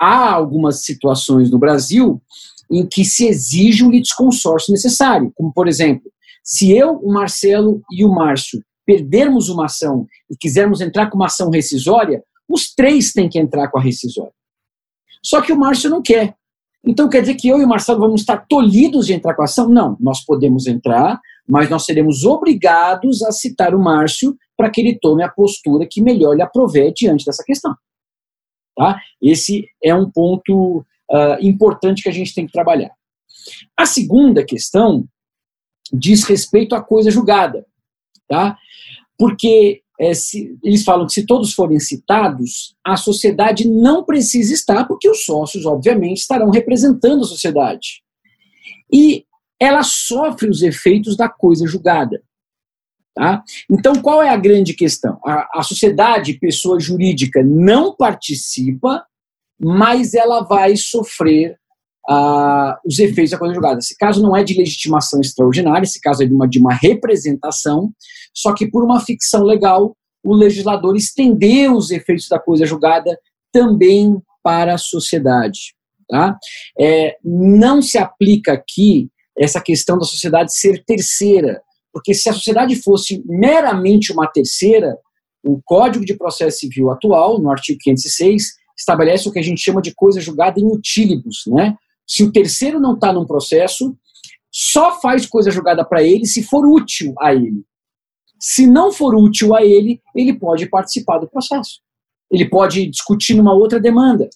há 0.00 0.32
algumas 0.32 0.84
situações 0.84 1.50
no 1.50 1.58
Brasil 1.58 2.20
em 2.70 2.86
que 2.86 3.04
se 3.04 3.26
exige 3.26 3.84
um 3.84 3.90
litisconsórcio 3.90 4.72
necessário, 4.72 5.32
como 5.34 5.52
por 5.52 5.68
exemplo, 5.68 6.10
se 6.42 6.72
eu, 6.72 6.96
o 6.96 7.12
Marcelo 7.12 7.82
e 7.90 8.04
o 8.04 8.12
Márcio 8.12 8.62
perdermos 8.86 9.48
uma 9.48 9.64
ação 9.64 10.06
e 10.30 10.36
quisermos 10.36 10.80
entrar 10.80 11.08
com 11.08 11.16
uma 11.16 11.26
ação 11.26 11.50
rescisória, 11.50 12.22
os 12.48 12.74
três 12.74 13.12
têm 13.12 13.28
que 13.28 13.38
entrar 13.38 13.68
com 13.68 13.78
a 13.78 13.82
rescisória. 13.82 14.32
Só 15.22 15.40
que 15.40 15.52
o 15.52 15.58
Márcio 15.58 15.88
não 15.88 16.02
quer. 16.02 16.34
Então 16.86 17.08
quer 17.08 17.22
dizer 17.22 17.36
que 17.36 17.48
eu 17.48 17.58
e 17.58 17.64
o 17.64 17.68
Marcelo 17.68 18.00
vamos 18.00 18.20
estar 18.20 18.44
tolhidos 18.46 19.06
de 19.06 19.14
entrar 19.14 19.34
com 19.34 19.40
a 19.40 19.46
ação? 19.46 19.68
Não, 19.70 19.96
nós 19.98 20.22
podemos 20.22 20.66
entrar, 20.66 21.18
mas 21.48 21.70
nós 21.70 21.86
seremos 21.86 22.24
obrigados 22.24 23.22
a 23.22 23.32
citar 23.32 23.74
o 23.74 23.82
Márcio 23.82 24.36
para 24.54 24.70
que 24.70 24.82
ele 24.82 24.98
tome 25.00 25.22
a 25.22 25.30
postura 25.30 25.88
que 25.90 26.02
melhor 26.02 26.34
lhe 26.34 26.42
aprover 26.42 26.92
diante 26.94 27.24
dessa 27.24 27.42
questão. 27.42 27.74
Tá? 28.76 29.00
Esse 29.22 29.66
é 29.82 29.94
um 29.94 30.10
ponto 30.10 30.84
uh, 31.14 31.38
importante 31.40 32.02
que 32.02 32.08
a 32.08 32.12
gente 32.12 32.34
tem 32.34 32.46
que 32.46 32.52
trabalhar. 32.52 32.90
A 33.76 33.86
segunda 33.86 34.44
questão 34.44 35.06
diz 35.92 36.24
respeito 36.24 36.74
à 36.74 36.82
coisa 36.82 37.10
julgada, 37.10 37.64
tá? 38.28 38.56
Porque 39.16 39.82
é, 40.00 40.12
se, 40.12 40.58
eles 40.62 40.82
falam 40.82 41.06
que 41.06 41.12
se 41.12 41.26
todos 41.26 41.54
forem 41.54 41.78
citados, 41.78 42.74
a 42.84 42.96
sociedade 42.96 43.68
não 43.68 44.04
precisa 44.04 44.52
estar, 44.52 44.86
porque 44.86 45.08
os 45.08 45.24
sócios, 45.24 45.64
obviamente, 45.64 46.18
estarão 46.18 46.50
representando 46.50 47.22
a 47.22 47.26
sociedade. 47.26 48.02
E 48.92 49.24
ela 49.60 49.82
sofre 49.82 50.48
os 50.48 50.62
efeitos 50.62 51.16
da 51.16 51.28
coisa 51.28 51.66
julgada. 51.66 52.22
Tá? 53.14 53.44
Então, 53.70 53.94
qual 54.02 54.20
é 54.20 54.28
a 54.28 54.36
grande 54.36 54.74
questão? 54.74 55.20
A, 55.24 55.60
a 55.60 55.62
sociedade, 55.62 56.38
pessoa 56.40 56.80
jurídica, 56.80 57.44
não 57.44 57.94
participa, 57.94 59.06
mas 59.60 60.14
ela 60.14 60.42
vai 60.42 60.76
sofrer 60.76 61.56
ah, 62.08 62.78
os 62.84 62.98
efeitos 62.98 63.30
da 63.30 63.38
coisa 63.38 63.54
julgada. 63.54 63.78
Esse 63.78 63.96
caso 63.96 64.22
não 64.22 64.36
é 64.36 64.44
de 64.44 64.54
legitimação 64.54 65.20
extraordinária, 65.20 65.84
esse 65.84 66.00
caso 66.00 66.22
é 66.22 66.26
de 66.26 66.32
uma, 66.32 66.46
de 66.46 66.58
uma 66.58 66.74
representação, 66.74 67.92
só 68.34 68.52
que 68.54 68.66
por 68.66 68.84
uma 68.84 69.00
ficção 69.00 69.42
legal, 69.42 69.96
o 70.24 70.34
legislador 70.34 70.96
estendeu 70.96 71.74
os 71.74 71.90
efeitos 71.90 72.28
da 72.28 72.38
coisa 72.38 72.66
julgada 72.66 73.18
também 73.52 74.16
para 74.42 74.74
a 74.74 74.78
sociedade. 74.78 75.74
Tá? 76.08 76.36
É, 76.78 77.16
não 77.24 77.80
se 77.80 77.96
aplica 77.96 78.52
aqui 78.52 79.08
essa 79.36 79.60
questão 79.60 79.98
da 79.98 80.04
sociedade 80.04 80.56
ser 80.56 80.84
terceira, 80.84 81.62
porque 81.92 82.12
se 82.12 82.28
a 82.28 82.32
sociedade 82.32 82.76
fosse 82.76 83.22
meramente 83.26 84.12
uma 84.12 84.26
terceira, 84.26 84.96
o 85.42 85.60
Código 85.64 86.04
de 86.04 86.14
Processo 86.14 86.58
Civil 86.58 86.90
atual, 86.90 87.40
no 87.40 87.50
artigo 87.50 87.78
506, 87.82 88.54
estabelece 88.76 89.28
o 89.28 89.32
que 89.32 89.38
a 89.38 89.42
gente 89.42 89.60
chama 89.60 89.80
de 89.80 89.94
coisa 89.94 90.20
julgada 90.20 90.60
in 90.60 90.66
utilibus, 90.66 91.44
né? 91.46 91.76
Se 92.06 92.22
o 92.22 92.32
terceiro 92.32 92.78
não 92.80 92.94
está 92.94 93.12
num 93.12 93.26
processo, 93.26 93.96
só 94.50 95.00
faz 95.00 95.26
coisa 95.26 95.50
julgada 95.50 95.84
para 95.84 96.02
ele 96.02 96.26
se 96.26 96.42
for 96.42 96.66
útil 96.66 97.14
a 97.20 97.34
ele. 97.34 97.64
Se 98.38 98.66
não 98.66 98.92
for 98.92 99.14
útil 99.14 99.54
a 99.54 99.64
ele, 99.64 100.00
ele 100.14 100.38
pode 100.38 100.66
participar 100.66 101.18
do 101.18 101.28
processo. 101.28 101.80
Ele 102.30 102.48
pode 102.48 102.86
discutir 102.90 103.34
numa 103.34 103.54
outra 103.54 103.80
demanda. 103.80 104.28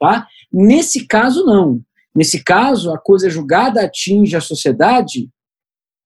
Tá? 0.00 0.26
Nesse 0.52 1.06
caso, 1.06 1.44
não. 1.44 1.80
Nesse 2.14 2.42
caso, 2.42 2.92
a 2.92 2.98
coisa 2.98 3.28
julgada 3.28 3.82
atinge 3.82 4.34
a 4.34 4.40
sociedade, 4.40 5.28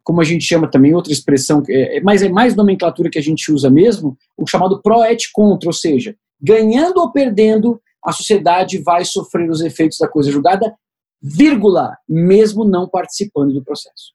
como 0.02 0.20
a 0.20 0.24
gente 0.24 0.44
chama 0.44 0.70
também, 0.70 0.94
outra 0.94 1.12
expressão, 1.12 1.62
é, 1.68 2.00
mas 2.00 2.22
é 2.22 2.28
mais 2.28 2.56
nomenclatura 2.56 3.08
que 3.08 3.18
a 3.18 3.22
gente 3.22 3.52
usa 3.52 3.70
mesmo, 3.70 4.16
o 4.36 4.46
chamado 4.46 4.82
pro 4.82 5.04
et 5.04 5.30
contra, 5.32 5.68
ou 5.68 5.72
seja, 5.72 6.16
ganhando 6.42 6.98
ou 6.98 7.12
perdendo, 7.12 7.80
a 8.04 8.12
sociedade 8.12 8.78
vai 8.78 9.04
sofrer 9.04 9.48
os 9.48 9.60
efeitos 9.60 9.98
da 9.98 10.08
coisa 10.08 10.30
julgada, 10.30 10.76
vírgula, 11.22 11.96
mesmo 12.08 12.64
não 12.64 12.88
participando 12.88 13.52
do 13.52 13.62
processo. 13.62 14.12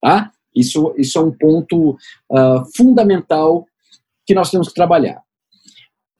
Tá? 0.00 0.32
Isso, 0.54 0.92
isso 0.98 1.18
é 1.18 1.22
um 1.22 1.30
ponto 1.30 1.90
uh, 1.90 2.64
fundamental 2.76 3.64
que 4.26 4.34
nós 4.34 4.50
temos 4.50 4.68
que 4.68 4.74
trabalhar. 4.74 5.22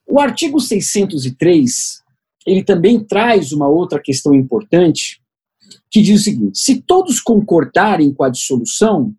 O 0.07 0.19
artigo 0.19 0.59
603, 0.59 2.01
ele 2.45 2.63
também 2.63 3.03
traz 3.03 3.51
uma 3.51 3.67
outra 3.67 4.01
questão 4.01 4.33
importante, 4.33 5.21
que 5.91 6.01
diz 6.01 6.21
o 6.21 6.23
seguinte: 6.23 6.59
se 6.59 6.81
todos 6.81 7.19
concordarem 7.19 8.13
com 8.13 8.23
a 8.23 8.29
dissolução, 8.29 9.13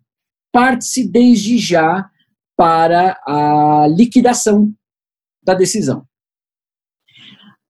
parte-se 0.51 1.07
desde 1.07 1.57
já 1.57 2.09
para 2.55 3.19
a 3.25 3.87
liquidação 3.89 4.73
da 5.45 5.53
decisão. 5.53 6.05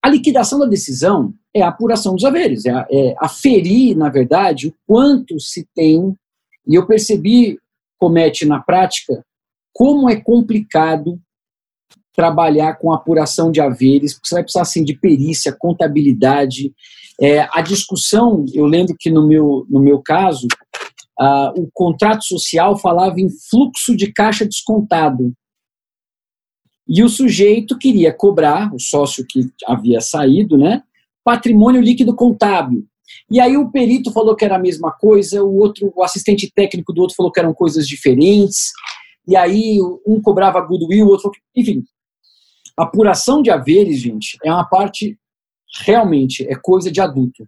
A 0.03 0.09
liquidação 0.09 0.59
da 0.59 0.65
decisão 0.65 1.33
é 1.53 1.61
a 1.61 1.69
apuração 1.69 2.13
dos 2.13 2.23
haveres, 2.23 2.65
é, 2.65 2.85
é 2.91 3.15
aferir, 3.19 3.97
na 3.97 4.09
verdade, 4.09 4.67
o 4.67 4.73
quanto 4.85 5.39
se 5.39 5.67
tem. 5.73 6.15
E 6.67 6.75
eu 6.75 6.85
percebi, 6.85 7.59
comete 7.97 8.45
na 8.45 8.59
prática, 8.59 9.25
como 9.73 10.09
é 10.09 10.15
complicado 10.15 11.19
trabalhar 12.15 12.75
com 12.75 12.93
apuração 12.93 13.51
de 13.51 13.59
haveres, 13.59 14.13
porque 14.13 14.29
você 14.29 14.35
vai 14.35 14.43
precisar 14.43 14.61
assim, 14.61 14.83
de 14.83 14.97
perícia, 14.97 15.55
contabilidade. 15.57 16.71
É, 17.19 17.47
a 17.51 17.61
discussão, 17.61 18.45
eu 18.53 18.65
lembro 18.65 18.95
que 18.97 19.09
no 19.09 19.27
meu, 19.27 19.65
no 19.69 19.81
meu 19.81 20.01
caso, 20.01 20.47
uh, 21.19 21.61
o 21.61 21.69
contrato 21.73 22.23
social 22.23 22.77
falava 22.77 23.19
em 23.19 23.29
fluxo 23.49 23.95
de 23.95 24.11
caixa 24.13 24.45
descontado. 24.45 25.33
E 26.88 27.04
o 27.04 27.10
sujeito 27.10 27.78
queria 27.78 28.13
cobrar, 28.13 28.74
o 28.74 28.80
sócio 28.80 29.26
que 29.28 29.50
havia 29.65 30.00
saído, 30.00 30.58
né, 30.58 30.84
patrimônio 31.24 31.82
líquido 31.82 32.15
contábil. 32.15 32.86
E 33.30 33.39
aí 33.39 33.58
o 33.58 33.71
perito 33.71 34.12
falou 34.12 34.36
que 34.36 34.45
era 34.45 34.56
a 34.56 34.60
mesma 34.60 34.91
coisa, 34.91 35.43
o 35.43 35.58
outro, 35.58 35.91
o 35.95 36.04
assistente 36.04 36.52
técnico 36.54 36.93
do 36.93 37.02
outro 37.02 37.15
falou 37.15 37.32
que 37.32 37.39
eram 37.39 37.54
coisas 37.54 37.88
diferentes. 37.88 38.71
E 39.28 39.36
aí 39.36 39.80
um 40.06 40.21
cobrava 40.21 40.62
goodwill, 40.62 41.08
o 41.08 41.10
outro, 41.10 41.32
enfim. 41.56 41.84
Apuração 42.78 43.41
de 43.41 43.50
haveres, 43.50 44.00
gente, 44.00 44.38
é 44.43 44.52
uma 44.52 44.65
parte 44.65 45.17
realmente 45.84 46.48
é 46.48 46.56
coisa 46.56 46.91
de 46.91 47.02
adulto. 47.02 47.48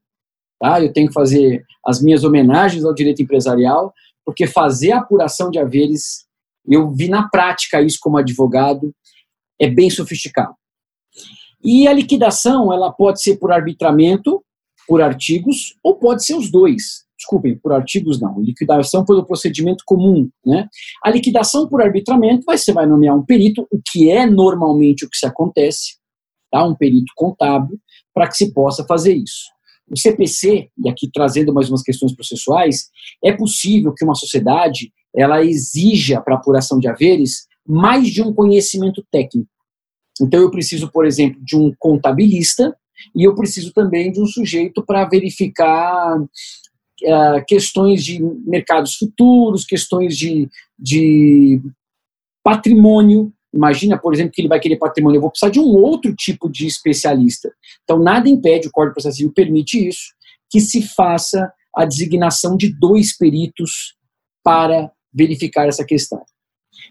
Tá? 0.60 0.82
Eu 0.82 0.92
tenho 0.92 1.08
que 1.08 1.14
fazer 1.14 1.64
as 1.86 2.02
minhas 2.02 2.24
homenagens 2.24 2.84
ao 2.84 2.94
direito 2.94 3.22
empresarial, 3.22 3.94
porque 4.26 4.48
fazer 4.48 4.92
apuração 4.92 5.52
de 5.52 5.60
haveres, 5.60 6.26
eu 6.68 6.92
vi 6.92 7.08
na 7.08 7.30
prática 7.30 7.82
isso 7.82 8.00
como 8.02 8.18
advogado, 8.18 8.94
é 9.60 9.70
bem 9.70 9.90
sofisticado. 9.90 10.54
E 11.64 11.88
a 11.88 11.94
liquidação, 11.94 12.72
ela 12.72 12.92
pode 12.92 13.22
ser 13.22 13.38
por 13.38 13.52
arbitramento, 13.52 14.44
por 14.88 15.02
artigos, 15.02 15.76
ou 15.84 15.96
pode 15.96 16.26
ser 16.26 16.36
os 16.36 16.50
dois. 16.50 17.06
Desculpem, 17.18 17.58
por 17.58 17.74
artigos 17.74 18.22
não. 18.22 18.40
Liquidação 18.40 19.04
pelo 19.04 19.26
procedimento 19.26 19.84
comum. 19.86 20.30
Né? 20.46 20.68
A 21.04 21.10
liquidação 21.10 21.68
por 21.68 21.82
arbitramento, 21.82 22.46
você 22.46 22.72
vai 22.72 22.86
nomear 22.86 23.16
um 23.16 23.26
perito, 23.26 23.68
o 23.72 23.82
que 23.84 24.10
é 24.10 24.26
normalmente 24.26 25.04
o 25.04 25.10
que 25.10 25.18
se 25.18 25.26
acontece, 25.26 25.98
tá? 26.52 26.64
um 26.64 26.76
perito 26.76 27.12
contábil, 27.16 27.80
para 28.14 28.28
que 28.28 28.38
se 28.38 28.54
possa 28.54 28.86
fazer 28.86 29.16
isso. 29.16 29.48
O 29.90 29.98
CPC, 29.98 30.70
e 30.78 30.90
aqui 30.90 31.10
trazendo 31.12 31.54
mais 31.54 31.70
umas 31.70 31.82
questões 31.82 32.14
processuais, 32.14 32.90
é 33.24 33.32
possível 33.32 33.94
que 33.94 34.06
uma 34.06 34.16
sociedade 34.16 34.92
ela 35.16 35.44
exija 35.44 36.22
para 36.22 36.36
apuração 36.36 36.78
de 36.78 36.88
haveres 36.88 37.48
mais 37.68 38.08
de 38.08 38.22
um 38.22 38.34
conhecimento 38.34 39.06
técnico. 39.12 39.50
Então, 40.22 40.40
eu 40.40 40.50
preciso, 40.50 40.92
por 40.92 41.06
exemplo, 41.06 41.40
de 41.44 41.56
um 41.56 41.72
contabilista 41.78 42.76
e 43.16 43.24
eu 43.24 43.36
preciso 43.36 43.72
também 43.74 44.12
de 44.12 44.22
um 44.22 44.26
sujeito 44.26 44.84
para 44.84 45.06
verificar 45.06 46.20
uh, 46.20 47.46
questões 47.48 48.04
de 48.04 48.20
mercados 48.46 48.96
futuros, 48.96 49.66
questões 49.66 50.18
de, 50.18 50.50
de 50.78 51.62
patrimônio. 52.44 53.32
Imagina, 53.54 53.98
por 53.98 54.14
exemplo, 54.14 54.32
que 54.34 54.42
ele 54.42 54.48
vai 54.48 54.60
querer 54.60 54.78
patrimônio. 54.78 55.18
Eu 55.18 55.22
vou 55.22 55.30
precisar 55.30 55.52
de 55.52 55.60
um 55.60 55.68
outro 55.68 56.16
tipo 56.16 56.50
de 56.50 56.66
especialista. 56.66 57.52
Então, 57.84 58.00
nada 58.00 58.30
impede, 58.30 58.68
o 58.68 58.72
Código 58.72 58.92
de 58.92 58.96
Processo 58.96 59.18
Civil 59.18 59.34
permite 59.34 59.88
isso, 59.88 60.14
que 60.50 60.60
se 60.60 60.82
faça 60.82 61.52
a 61.76 61.86
designação 61.86 62.58
de 62.58 62.74
dois 62.74 63.16
peritos 63.16 63.96
para 64.44 64.92
verificar 65.14 65.68
essa 65.68 65.86
questão. 65.86 66.24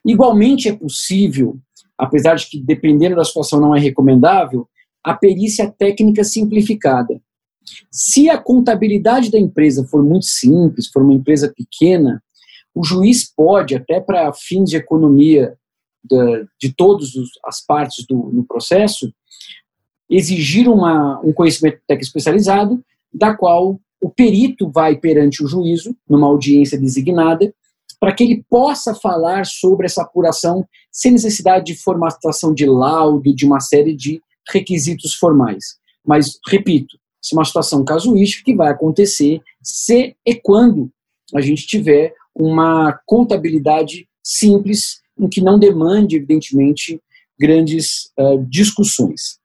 Igualmente 0.07 0.69
é 0.69 0.73
possível, 0.73 1.59
apesar 1.99 2.37
de 2.37 2.49
que 2.49 2.61
dependendo 2.61 3.17
da 3.17 3.25
situação 3.25 3.61
não 3.61 3.75
é 3.75 3.81
recomendável, 3.81 4.69
a 5.03 5.15
perícia 5.15 5.69
técnica 5.69 6.23
simplificada. 6.23 7.21
Se 7.91 8.31
a 8.31 8.39
contabilidade 8.39 9.31
da 9.31 9.39
empresa 9.39 9.85
for 9.85 10.03
muito 10.03 10.27
simples, 10.27 10.89
for 10.89 11.03
uma 11.03 11.15
empresa 11.15 11.53
pequena, 11.55 12.23
o 12.73 12.85
juiz 12.85 13.33
pode, 13.35 13.75
até 13.75 14.01
para 14.01 14.33
fins 14.33 14.71
de 14.71 14.77
economia 14.77 15.57
de, 16.05 16.47
de 16.61 16.73
todas 16.73 17.09
as 17.45 17.65
partes 17.65 18.07
do, 18.07 18.31
no 18.33 18.45
processo, 18.45 19.13
exigir 20.09 20.69
uma, 20.69 21.21
um 21.21 21.33
conhecimento 21.33 21.81
técnico 21.87 22.07
especializado, 22.07 22.81
da 23.13 23.35
qual 23.35 23.81
o 24.01 24.11
perito 24.11 24.71
vai 24.71 24.97
perante 24.97 25.43
o 25.43 25.49
juízo, 25.49 25.97
numa 26.09 26.27
audiência 26.29 26.79
designada, 26.79 27.53
para 28.01 28.15
que 28.15 28.25
ele 28.25 28.45
possa 28.49 28.95
falar 28.95 29.47
sobre 29.47 29.87
essa 29.87 30.03
apuração 30.03 30.67
sem 30.93 31.13
necessidade 31.13 31.67
de 31.67 31.75
formatação 31.75 32.53
de 32.53 32.67
laudo, 32.67 33.35
de 33.35 33.47
uma 33.47 33.61
série 33.61 33.95
de 33.95 34.21
requisitos 34.49 35.15
formais. 35.15 35.77
Mas, 36.05 36.39
repito, 36.49 36.97
isso 37.23 37.35
é 37.35 37.39
uma 37.39 37.45
situação 37.45 37.85
casuística 37.85 38.45
que 38.45 38.57
vai 38.57 38.71
acontecer 38.71 39.41
se 39.63 40.15
e 40.25 40.35
quando 40.35 40.91
a 41.35 41.41
gente 41.41 41.67
tiver 41.67 42.15
uma 42.35 42.99
contabilidade 43.07 44.07
simples, 44.23 45.01
em 45.19 45.29
que 45.29 45.41
não 45.41 45.59
demande, 45.59 46.17
evidentemente, 46.17 47.01
grandes 47.39 48.11
uh, 48.19 48.45
discussões. 48.49 49.39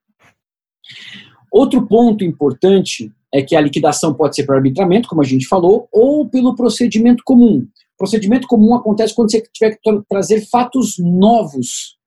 Outro 1.51 1.85
ponto 1.87 2.23
importante 2.23 3.11
é 3.33 3.41
que 3.41 3.55
a 3.55 3.61
liquidação 3.61 4.13
pode 4.13 4.35
ser 4.35 4.45
por 4.45 4.55
arbitramento, 4.55 5.07
como 5.07 5.21
a 5.21 5.25
gente 5.25 5.47
falou, 5.47 5.87
ou 5.91 6.29
pelo 6.29 6.55
procedimento 6.55 7.23
comum. 7.25 7.65
Procedimento 8.01 8.47
comum 8.47 8.73
acontece 8.73 9.13
quando 9.13 9.29
você 9.29 9.43
tiver 9.53 9.75
que 9.75 9.81
tra 9.83 10.01
trazer 10.09 10.41
fatos 10.49 10.95
novos 10.97 11.97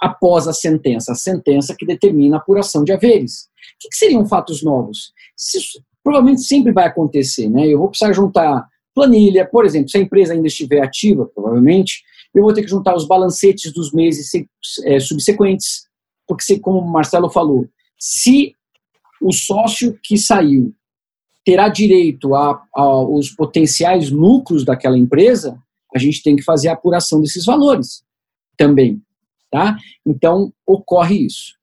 após 0.00 0.48
a 0.48 0.52
sentença, 0.52 1.12
a 1.12 1.14
sentença 1.14 1.76
que 1.78 1.86
determina 1.86 2.36
a 2.36 2.40
apuração 2.40 2.82
de 2.82 2.92
haveres. 2.92 3.42
O 3.42 3.78
que, 3.80 3.88
que 3.88 3.96
seriam 3.96 4.26
fatos 4.26 4.64
novos? 4.64 5.12
Isso 5.38 5.80
provavelmente 6.02 6.42
sempre 6.42 6.72
vai 6.72 6.86
acontecer, 6.86 7.48
né? 7.48 7.68
Eu 7.68 7.78
vou 7.78 7.88
precisar 7.88 8.12
juntar 8.12 8.66
planilha, 8.92 9.46
por 9.46 9.64
exemplo, 9.64 9.88
se 9.88 9.96
a 9.96 10.00
empresa 10.00 10.32
ainda 10.32 10.48
estiver 10.48 10.82
ativa, 10.82 11.30
provavelmente, 11.32 12.02
eu 12.34 12.42
vou 12.42 12.52
ter 12.52 12.62
que 12.62 12.70
juntar 12.70 12.96
os 12.96 13.06
balancetes 13.06 13.72
dos 13.72 13.92
meses 13.92 14.28
é, 14.84 14.98
subsequentes, 14.98 15.84
porque, 16.26 16.58
como 16.58 16.80
o 16.80 16.90
Marcelo 16.90 17.30
falou, 17.30 17.68
se 17.96 18.54
o 19.22 19.32
sócio 19.32 19.96
que 20.02 20.18
saiu 20.18 20.74
terá 21.48 21.70
direito 21.70 22.34
aos 22.74 23.30
potenciais 23.30 24.10
lucros 24.10 24.66
daquela 24.66 24.98
empresa, 24.98 25.58
a 25.94 25.98
gente 25.98 26.22
tem 26.22 26.36
que 26.36 26.42
fazer 26.42 26.68
a 26.68 26.74
apuração 26.74 27.22
desses 27.22 27.46
valores 27.46 28.02
também. 28.54 29.00
Tá? 29.50 29.74
Então, 30.04 30.52
ocorre 30.66 31.24
isso. 31.24 31.54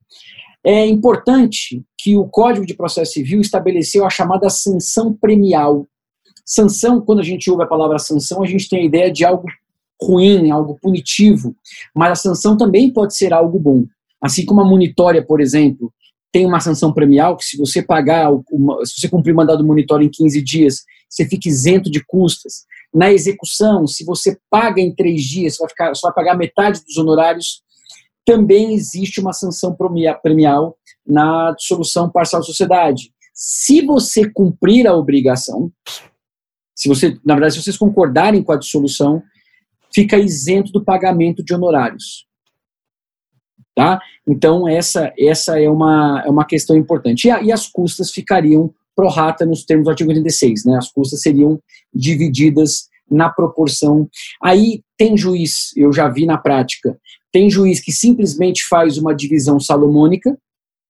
É 0.64 0.84
importante 0.84 1.84
que 1.96 2.16
o 2.16 2.24
Código 2.24 2.66
de 2.66 2.74
Processo 2.74 3.12
Civil 3.12 3.40
estabeleceu 3.40 4.04
a 4.04 4.10
chamada 4.10 4.50
sanção 4.50 5.14
premial. 5.14 5.86
Sanção, 6.44 7.00
quando 7.00 7.20
a 7.20 7.24
gente 7.24 7.48
ouve 7.48 7.62
a 7.62 7.68
palavra 7.68 8.00
sanção, 8.00 8.42
a 8.42 8.46
gente 8.46 8.68
tem 8.68 8.80
a 8.80 8.86
ideia 8.86 9.12
de 9.12 9.24
algo 9.24 9.46
ruim, 10.02 10.50
algo 10.50 10.76
punitivo, 10.82 11.54
mas 11.94 12.10
a 12.10 12.16
sanção 12.16 12.56
também 12.56 12.92
pode 12.92 13.16
ser 13.16 13.32
algo 13.32 13.56
bom. 13.56 13.84
Assim 14.20 14.44
como 14.44 14.60
a 14.60 14.64
monitória, 14.64 15.24
por 15.24 15.40
exemplo, 15.40 15.92
tem 16.36 16.44
uma 16.44 16.60
sanção 16.60 16.92
premial 16.92 17.34
que 17.34 17.46
se 17.46 17.56
você 17.56 17.82
pagar, 17.82 18.30
uma, 18.50 18.84
se 18.84 19.00
você 19.00 19.08
cumprir 19.08 19.32
o 19.32 19.36
mandado 19.36 19.64
monitório 19.64 20.04
em 20.04 20.10
15 20.10 20.42
dias, 20.42 20.82
você 21.08 21.26
fica 21.26 21.48
isento 21.48 21.90
de 21.90 22.04
custas. 22.04 22.66
Na 22.92 23.10
execução, 23.10 23.86
se 23.86 24.04
você 24.04 24.38
paga 24.50 24.78
em 24.78 24.94
três 24.94 25.22
dias, 25.22 25.54
você 25.54 25.62
vai, 25.62 25.68
ficar, 25.70 25.94
você 25.94 26.00
vai 26.02 26.12
pagar 26.12 26.36
metade 26.36 26.84
dos 26.84 26.98
honorários 26.98 27.62
também 28.22 28.74
existe 28.74 29.18
uma 29.18 29.32
sanção 29.32 29.74
premial 30.22 30.76
na 31.06 31.52
dissolução 31.52 32.10
parcial 32.10 32.42
de 32.42 32.48
sociedade. 32.48 33.12
Se 33.32 33.80
você 33.80 34.28
cumprir 34.28 34.86
a 34.86 34.94
obrigação, 34.94 35.72
se 36.74 36.86
você, 36.86 37.18
na 37.24 37.32
verdade, 37.32 37.54
se 37.54 37.62
vocês 37.62 37.78
concordarem 37.78 38.42
com 38.42 38.52
a 38.52 38.58
dissolução, 38.58 39.22
fica 39.94 40.18
isento 40.18 40.70
do 40.70 40.84
pagamento 40.84 41.42
de 41.42 41.54
honorários. 41.54 42.26
Tá? 43.76 44.00
Então, 44.26 44.66
essa, 44.66 45.12
essa 45.18 45.60
é, 45.60 45.68
uma, 45.68 46.22
é 46.24 46.30
uma 46.30 46.46
questão 46.46 46.74
importante. 46.74 47.26
E, 47.26 47.30
a, 47.30 47.42
e 47.42 47.52
as 47.52 47.66
custas 47.66 48.10
ficariam 48.10 48.72
pro 48.96 49.08
rata 49.08 49.44
nos 49.44 49.66
termos 49.66 49.84
do 49.84 49.90
artigo 49.90 50.08
86, 50.08 50.64
né? 50.64 50.78
As 50.78 50.90
custas 50.90 51.20
seriam 51.20 51.60
divididas 51.94 52.88
na 53.08 53.28
proporção. 53.28 54.08
Aí 54.42 54.82
tem 54.96 55.14
juiz, 55.14 55.72
eu 55.76 55.92
já 55.92 56.08
vi 56.08 56.24
na 56.24 56.38
prática, 56.38 56.98
tem 57.30 57.50
juiz 57.50 57.78
que 57.78 57.92
simplesmente 57.92 58.64
faz 58.64 58.96
uma 58.96 59.14
divisão 59.14 59.60
salomônica, 59.60 60.36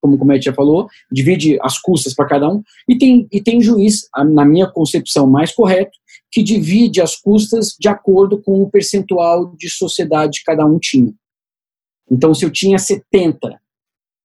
como 0.01 0.15
o 0.15 0.19
Comete 0.19 0.45
já 0.45 0.55
falou, 0.55 0.87
divide 1.11 1.59
as 1.63 1.79
custas 1.81 2.15
para 2.15 2.29
cada 2.29 2.49
um, 2.49 2.63
e 2.89 2.97
tem, 2.97 3.27
e 3.33 3.43
tem 3.43 3.61
juiz, 3.61 4.09
na 4.33 4.45
minha 4.45 4.69
concepção 4.69 5.27
mais 5.27 5.53
correto, 5.53 5.99
que 6.31 6.45
divide 6.45 7.01
as 7.01 7.17
custas 7.17 7.75
de 7.81 7.89
acordo 7.89 8.41
com 8.41 8.63
o 8.63 8.71
percentual 8.71 9.57
de 9.57 9.69
sociedade 9.69 10.39
que 10.39 10.45
cada 10.45 10.65
um 10.65 10.79
tinha. 10.79 11.13
Então, 12.11 12.35
se 12.35 12.45
eu 12.45 12.51
tinha 12.51 12.79
70, 12.79 13.61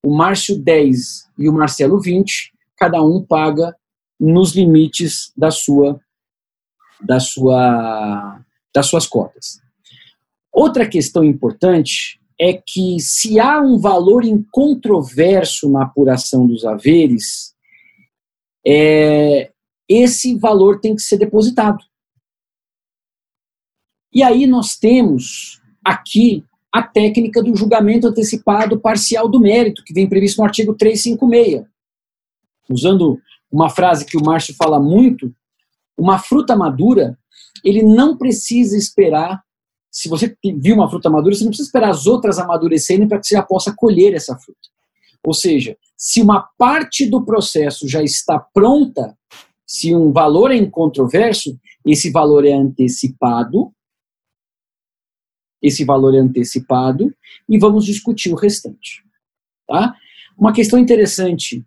o 0.04 0.16
Márcio 0.16 0.58
10 0.58 1.30
e 1.38 1.50
o 1.50 1.54
Marcelo 1.54 2.00
20, 2.00 2.52
cada 2.78 3.02
um 3.02 3.24
paga 3.24 3.76
nos 4.20 4.54
limites 4.56 5.32
da 5.36 5.50
sua 5.50 6.00
da 7.04 7.20
sua 7.20 8.40
das 8.74 8.86
suas 8.86 9.08
cotas. 9.08 9.60
Outra 10.52 10.88
questão 10.88 11.24
importante 11.24 12.20
é 12.40 12.54
que 12.54 13.00
se 13.00 13.40
há 13.40 13.60
um 13.62 13.80
valor 13.80 14.24
incontroverso 14.24 15.70
na 15.70 15.84
apuração 15.84 16.48
dos 16.48 16.66
haveres, 16.66 17.54
é, 18.66 19.52
esse 19.88 20.38
valor 20.38 20.80
tem 20.80 20.96
que 20.96 21.02
ser 21.02 21.18
depositado. 21.18 21.84
E 24.14 24.24
aí 24.24 24.46
nós 24.46 24.76
temos 24.76 25.62
aqui 25.84 26.44
a 26.72 26.82
técnica 26.82 27.44
do 27.44 27.56
julgamento 27.56 28.08
antecipado 28.08 28.80
parcial 28.80 29.28
do 29.28 29.40
mérito, 29.40 29.84
que 29.84 29.94
vem 29.94 30.08
previsto 30.08 30.38
no 30.38 30.46
artigo 30.46 30.74
356. 30.74 31.66
Usando 32.70 33.20
uma 33.52 33.70
frase 33.70 34.06
que 34.06 34.18
o 34.18 34.24
Márcio 34.24 34.56
fala 34.56 34.80
muito, 34.80 35.34
uma 35.98 36.18
fruta 36.18 36.56
madura, 36.56 37.18
ele 37.64 37.84
não 37.84 38.18
precisa 38.18 38.78
esperar 38.78 39.42
se 39.92 40.08
você 40.08 40.36
viu 40.58 40.76
uma 40.76 40.90
fruta 40.90 41.10
madura, 41.10 41.36
você 41.36 41.44
não 41.44 41.50
precisa 41.50 41.68
esperar 41.68 41.90
as 41.90 42.08
outras 42.08 42.40
amadurecerem 42.40 43.08
para 43.08 43.20
que 43.20 43.28
você 43.28 43.36
já 43.36 43.44
possa 43.44 43.74
colher 43.76 44.14
essa 44.14 44.38
fruta. 44.38 44.60
Ou 45.22 45.34
seja, 45.34 45.78
se 45.98 46.22
uma 46.22 46.48
parte 46.58 47.06
do 47.06 47.24
processo 47.26 47.88
já 47.88 48.02
está 48.02 48.40
pronta, 48.40 49.16
se 49.68 49.94
um 49.94 50.12
valor 50.12 50.52
é 50.52 50.56
incontroverso, 50.56 51.60
esse 51.86 52.10
valor 52.10 52.46
é 52.46 52.54
antecipado, 52.54 53.72
esse 55.62 55.84
valor 55.86 56.16
antecipado, 56.16 57.14
e 57.48 57.58
vamos 57.58 57.86
discutir 57.86 58.32
o 58.32 58.36
restante. 58.36 59.04
Tá? 59.68 59.96
Uma 60.38 60.54
questão 60.54 60.80
interessante, 60.80 61.64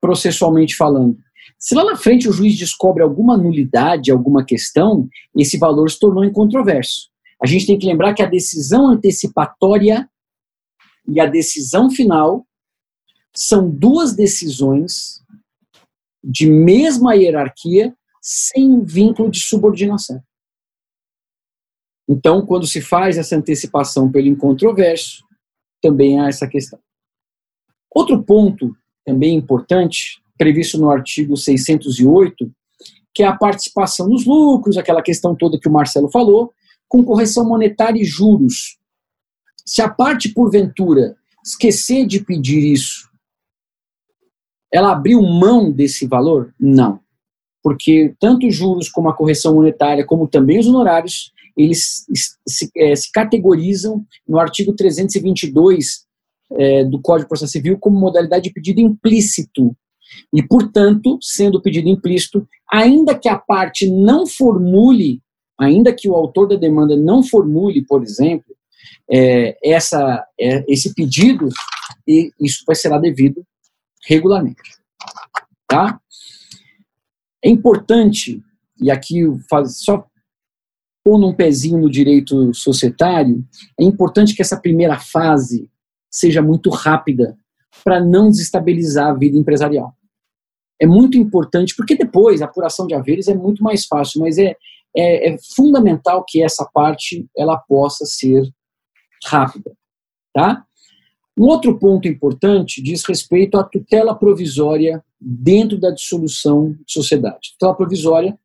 processualmente 0.00 0.76
falando. 0.76 1.18
Se 1.58 1.74
lá 1.74 1.84
na 1.84 1.96
frente 1.96 2.28
o 2.28 2.32
juiz 2.32 2.56
descobre 2.58 3.02
alguma 3.02 3.36
nulidade, 3.36 4.10
alguma 4.10 4.44
questão, 4.44 5.08
esse 5.36 5.58
valor 5.58 5.90
se 5.90 5.98
tornou 5.98 6.24
incontroverso. 6.24 7.10
A 7.42 7.46
gente 7.46 7.66
tem 7.66 7.78
que 7.78 7.86
lembrar 7.86 8.14
que 8.14 8.22
a 8.22 8.26
decisão 8.26 8.88
antecipatória 8.88 10.08
e 11.06 11.20
a 11.20 11.26
decisão 11.26 11.90
final 11.90 12.46
são 13.34 13.68
duas 13.68 14.14
decisões 14.14 15.22
de 16.22 16.46
mesma 16.46 17.14
hierarquia 17.14 17.94
sem 18.22 18.82
vínculo 18.82 19.30
de 19.30 19.40
subordinação. 19.40 20.22
Então, 22.08 22.44
quando 22.44 22.66
se 22.66 22.80
faz 22.80 23.16
essa 23.16 23.36
antecipação 23.36 24.10
pelo 24.10 24.26
incontroverso, 24.26 25.24
também 25.80 26.20
há 26.20 26.28
essa 26.28 26.46
questão. 26.46 26.78
Outro 27.94 28.22
ponto 28.22 28.76
também 29.04 29.36
importante, 29.36 30.22
previsto 30.36 30.78
no 30.78 30.90
artigo 30.90 31.36
608, 31.36 32.50
que 33.14 33.22
é 33.22 33.26
a 33.26 33.36
participação 33.36 34.08
nos 34.08 34.26
lucros, 34.26 34.76
aquela 34.76 35.02
questão 35.02 35.36
toda 35.36 35.58
que 35.58 35.68
o 35.68 35.72
Marcelo 35.72 36.10
falou, 36.10 36.52
com 36.88 37.04
correção 37.04 37.46
monetária 37.46 38.00
e 38.00 38.04
juros. 38.04 38.78
Se 39.64 39.80
a 39.80 39.88
parte, 39.88 40.28
porventura, 40.28 41.16
esquecer 41.44 42.06
de 42.06 42.20
pedir 42.20 42.72
isso, 42.72 43.08
ela 44.72 44.90
abriu 44.90 45.22
mão 45.22 45.70
desse 45.70 46.06
valor? 46.06 46.52
Não. 46.58 47.00
Porque 47.62 48.14
tanto 48.18 48.46
os 48.48 48.54
juros 48.54 48.88
como 48.88 49.08
a 49.08 49.14
correção 49.14 49.54
monetária, 49.54 50.04
como 50.04 50.26
também 50.26 50.58
os 50.58 50.66
honorários, 50.66 51.32
eles 51.56 52.04
se, 52.46 52.70
é, 52.76 52.94
se 52.94 53.10
categorizam 53.12 54.04
no 54.26 54.38
artigo 54.38 54.74
322 54.74 56.04
é, 56.52 56.84
do 56.84 57.00
Código 57.00 57.24
de 57.24 57.28
Processo 57.28 57.52
Civil 57.52 57.78
como 57.78 57.98
modalidade 57.98 58.44
de 58.44 58.52
pedido 58.52 58.80
implícito. 58.80 59.74
E, 60.32 60.42
portanto, 60.42 61.18
sendo 61.20 61.62
pedido 61.62 61.88
implícito, 61.88 62.46
ainda 62.70 63.18
que 63.18 63.28
a 63.28 63.38
parte 63.38 63.90
não 63.90 64.26
formule 64.26 65.22
ainda 65.58 65.94
que 65.94 66.08
o 66.08 66.14
autor 66.14 66.48
da 66.48 66.56
demanda 66.56 66.96
não 66.96 67.22
formule, 67.22 67.84
por 67.84 68.02
exemplo, 68.02 68.54
é, 69.10 69.56
essa, 69.64 70.26
é, 70.38 70.64
esse 70.68 70.94
pedido, 70.94 71.48
e 72.06 72.30
isso 72.40 72.64
vai 72.66 72.76
ser 72.76 72.98
devido 73.00 73.44
regularmente. 74.06 74.60
Tá? 75.66 75.98
É 77.42 77.48
importante, 77.48 78.42
e 78.80 78.90
aqui 78.90 79.22
faz, 79.48 79.82
só 79.82 80.06
pondo 81.04 81.26
um 81.26 81.34
pezinho 81.34 81.78
no 81.78 81.90
direito 81.90 82.54
societário, 82.54 83.44
é 83.78 83.84
importante 83.84 84.34
que 84.34 84.40
essa 84.40 84.58
primeira 84.58 84.98
fase 84.98 85.70
seja 86.10 86.40
muito 86.40 86.70
rápida 86.70 87.36
para 87.84 88.02
não 88.02 88.30
desestabilizar 88.30 89.10
a 89.10 89.14
vida 89.14 89.36
empresarial. 89.36 89.94
É 90.80 90.86
muito 90.86 91.18
importante, 91.18 91.74
porque 91.76 91.94
depois 91.94 92.40
a 92.40 92.46
apuração 92.46 92.86
de 92.86 92.94
haveres 92.94 93.28
é 93.28 93.34
muito 93.34 93.62
mais 93.62 93.84
fácil, 93.84 94.20
mas 94.20 94.38
é, 94.38 94.56
é, 94.96 95.34
é 95.34 95.36
fundamental 95.54 96.24
que 96.26 96.42
essa 96.42 96.64
parte 96.72 97.26
ela 97.36 97.58
possa 97.58 98.06
ser 98.06 98.42
rápida, 99.26 99.72
tá? 100.32 100.64
Um 101.36 101.44
outro 101.44 101.78
ponto 101.78 102.06
importante 102.06 102.80
diz 102.80 103.04
respeito 103.04 103.58
à 103.58 103.64
tutela 103.64 104.14
provisória 104.14 105.04
dentro 105.20 105.78
da 105.78 105.90
dissolução 105.90 106.72
de 106.86 106.92
sociedade. 106.92 107.52
Tutela 107.52 107.74
provisória 107.74 108.38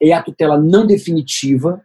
é 0.00 0.12
a 0.12 0.22
tutela 0.22 0.58
não 0.58 0.86
definitiva 0.86 1.82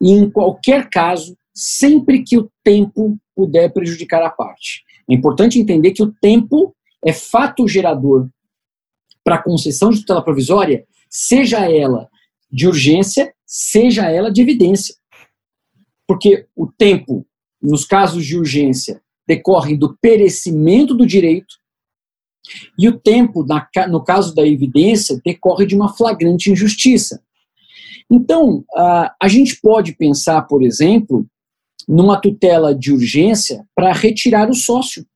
e, 0.00 0.10
em 0.12 0.30
qualquer 0.30 0.88
caso, 0.88 1.36
sempre 1.54 2.22
que 2.22 2.36
o 2.36 2.50
tempo 2.62 3.18
puder 3.34 3.72
prejudicar 3.72 4.22
a 4.22 4.30
parte. 4.30 4.84
É 5.08 5.14
importante 5.14 5.58
entender 5.58 5.92
que 5.92 6.02
o 6.02 6.12
tempo 6.20 6.74
é 7.04 7.12
fato 7.12 7.66
gerador 7.68 8.28
para 9.24 9.36
a 9.36 9.42
concessão 9.42 9.90
de 9.90 10.00
tutela 10.00 10.22
provisória, 10.22 10.86
seja 11.08 11.70
ela 11.70 12.08
de 12.50 12.66
urgência, 12.66 13.34
seja 13.44 14.10
ela 14.10 14.30
de 14.30 14.40
evidência. 14.40 14.94
Porque 16.06 16.46
o 16.54 16.66
tempo, 16.66 17.26
nos 17.60 17.84
casos 17.84 18.24
de 18.24 18.36
urgência, 18.36 19.02
decorre 19.26 19.76
do 19.76 19.96
perecimento 19.96 20.94
do 20.94 21.06
direito, 21.06 21.56
e 22.78 22.88
o 22.88 22.96
tempo, 22.96 23.44
no 23.88 24.04
caso 24.04 24.34
da 24.34 24.46
evidência, 24.46 25.20
decorre 25.24 25.66
de 25.66 25.74
uma 25.74 25.92
flagrante 25.92 26.50
injustiça. 26.50 27.20
Então, 28.10 28.64
a 28.74 29.28
gente 29.28 29.60
pode 29.60 29.94
pensar, 29.94 30.42
por 30.42 30.62
exemplo, 30.62 31.26
numa 31.88 32.20
tutela 32.20 32.74
de 32.74 32.92
urgência 32.92 33.66
para 33.74 33.92
retirar 33.92 34.48
o 34.50 34.54
sócio, 34.54 35.06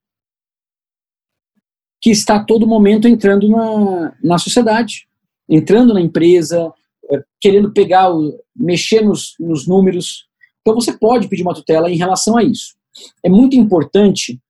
que 2.00 2.10
está 2.10 2.36
a 2.36 2.44
todo 2.44 2.66
momento 2.66 3.06
entrando 3.06 3.48
na, 3.48 4.16
na 4.22 4.38
sociedade, 4.38 5.06
entrando 5.48 5.92
na 5.92 6.00
empresa, 6.00 6.72
é, 7.10 7.22
querendo 7.40 7.72
pegar, 7.72 8.10
o, 8.10 8.40
mexer 8.56 9.02
nos, 9.02 9.34
nos 9.38 9.66
números. 9.66 10.26
Então, 10.60 10.74
você 10.74 10.96
pode 10.96 11.28
pedir 11.28 11.42
uma 11.42 11.54
tutela 11.54 11.90
em 11.90 11.96
relação 11.96 12.36
a 12.36 12.42
isso. 12.42 12.74
É 13.22 13.28
muito 13.28 13.56
importante 13.56 14.40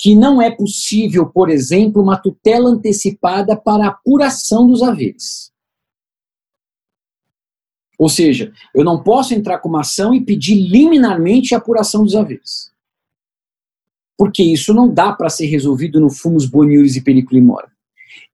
que 0.00 0.14
não 0.14 0.40
é 0.40 0.50
possível, 0.50 1.26
por 1.26 1.50
exemplo, 1.50 2.00
uma 2.00 2.16
tutela 2.16 2.70
antecipada 2.70 3.56
para 3.56 3.88
apuração 3.88 4.66
dos 4.66 4.82
haveres. 4.82 5.52
Ou 7.98 8.08
seja, 8.08 8.52
eu 8.72 8.84
não 8.84 9.02
posso 9.02 9.34
entrar 9.34 9.58
com 9.58 9.68
uma 9.68 9.80
ação 9.80 10.14
e 10.14 10.20
pedir 10.20 10.54
liminarmente 10.54 11.54
a 11.54 11.58
apuração 11.58 12.04
dos 12.04 12.14
haveres. 12.14 12.70
Porque 14.16 14.42
isso 14.42 14.72
não 14.72 14.92
dá 14.92 15.12
para 15.12 15.28
ser 15.28 15.46
resolvido 15.46 16.00
no 16.00 16.08
fumus 16.08 16.46
boniuris 16.46 16.94
e 16.96 17.02
película 17.02 17.40
mora. 17.40 17.68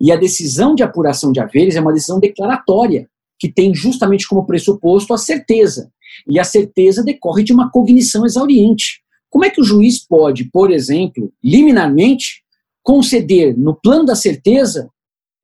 E 0.01 0.12
a 0.12 0.17
decisão 0.17 0.75
de 0.75 0.83
apuração 0.83 1.33
de 1.33 1.41
haveres 1.41 1.77
é 1.77 1.81
uma 1.81 1.93
decisão 1.93 2.21
declaratória, 2.21 3.09
que 3.39 3.51
tem 3.51 3.75
justamente 3.75 4.29
como 4.29 4.47
pressuposto 4.47 5.15
a 5.15 5.19
certeza. 5.19 5.91
E 6.29 6.39
a 6.39 6.45
certeza 6.45 7.03
decorre 7.03 7.43
de 7.43 7.53
uma 7.53 7.71
cognição 7.71 8.25
exauriente. 8.25 9.03
Como 9.31 9.45
é 9.45 9.51
que 9.51 9.61
o 9.61 9.65
juiz 9.65 9.99
pode, 10.07 10.45
por 10.45 10.71
exemplo, 10.71 11.33
liminarmente, 11.43 12.43
conceder, 12.83 13.57
no 13.57 13.75
plano 13.75 14.05
da 14.05 14.15
certeza, 14.15 14.91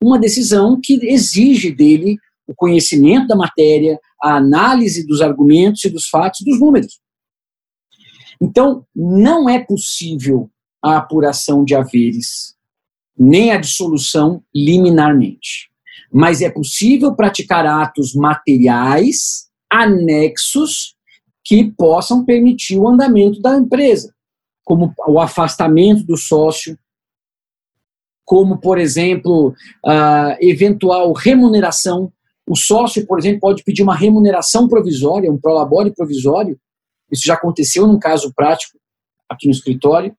uma 0.01 0.17
decisão 0.17 0.79
que 0.81 0.99
exige 1.07 1.71
dele 1.71 2.17
o 2.51 2.55
conhecimento 2.55 3.27
da 3.27 3.35
matéria, 3.35 3.99
a 4.21 4.35
análise 4.35 5.05
dos 5.05 5.21
argumentos 5.21 5.83
e 5.85 5.89
dos 5.89 6.07
fatos 6.07 6.41
e 6.41 6.45
dos 6.45 6.59
números. 6.59 6.99
Então, 8.41 8.85
não 8.95 9.49
é 9.49 9.59
possível 9.59 10.49
a 10.83 10.97
apuração 10.97 11.63
de 11.63 11.75
haveres, 11.75 12.55
nem 13.17 13.51
a 13.51 13.57
dissolução 13.57 14.43
liminarmente. 14.53 15.69
Mas 16.11 16.41
é 16.41 16.49
possível 16.49 17.15
praticar 17.15 17.65
atos 17.65 18.13
materiais 18.13 19.49
anexos 19.71 20.95
que 21.43 21.71
possam 21.71 22.25
permitir 22.25 22.77
o 22.77 22.87
andamento 22.87 23.41
da 23.41 23.57
empresa, 23.57 24.13
como 24.63 24.93
o 25.07 25.19
afastamento 25.19 26.03
do 26.03 26.17
sócio, 26.17 26.77
como, 28.25 28.59
por 28.59 28.77
exemplo, 28.77 29.53
a 29.85 30.37
eventual 30.39 31.11
remuneração. 31.13 32.11
O 32.47 32.55
sócio, 32.55 33.05
por 33.05 33.19
exemplo, 33.19 33.39
pode 33.39 33.63
pedir 33.63 33.83
uma 33.83 33.95
remuneração 33.95 34.67
provisória, 34.67 35.31
um 35.31 35.39
prolabore 35.39 35.93
provisório. 35.93 36.59
Isso 37.11 37.25
já 37.25 37.35
aconteceu 37.35 37.87
num 37.87 37.99
caso 37.99 38.33
prático 38.33 38.77
aqui 39.29 39.47
no 39.47 39.53
escritório. 39.53 40.15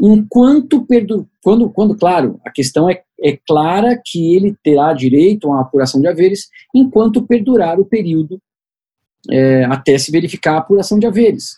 Enquanto, 0.00 0.86
perdu, 0.86 1.28
quando, 1.42 1.70
quando 1.70 1.96
claro, 1.96 2.40
a 2.44 2.50
questão 2.50 2.88
é, 2.88 3.02
é 3.20 3.36
clara 3.36 4.00
que 4.04 4.36
ele 4.36 4.56
terá 4.62 4.92
direito 4.92 5.48
a 5.48 5.50
uma 5.50 5.62
apuração 5.62 6.00
de 6.00 6.06
haveres 6.06 6.48
enquanto 6.74 7.26
perdurar 7.26 7.80
o 7.80 7.84
período 7.84 8.40
é, 9.30 9.64
até 9.64 9.98
se 9.98 10.12
verificar 10.12 10.54
a 10.54 10.58
apuração 10.58 10.98
de 10.98 11.06
haveres. 11.06 11.56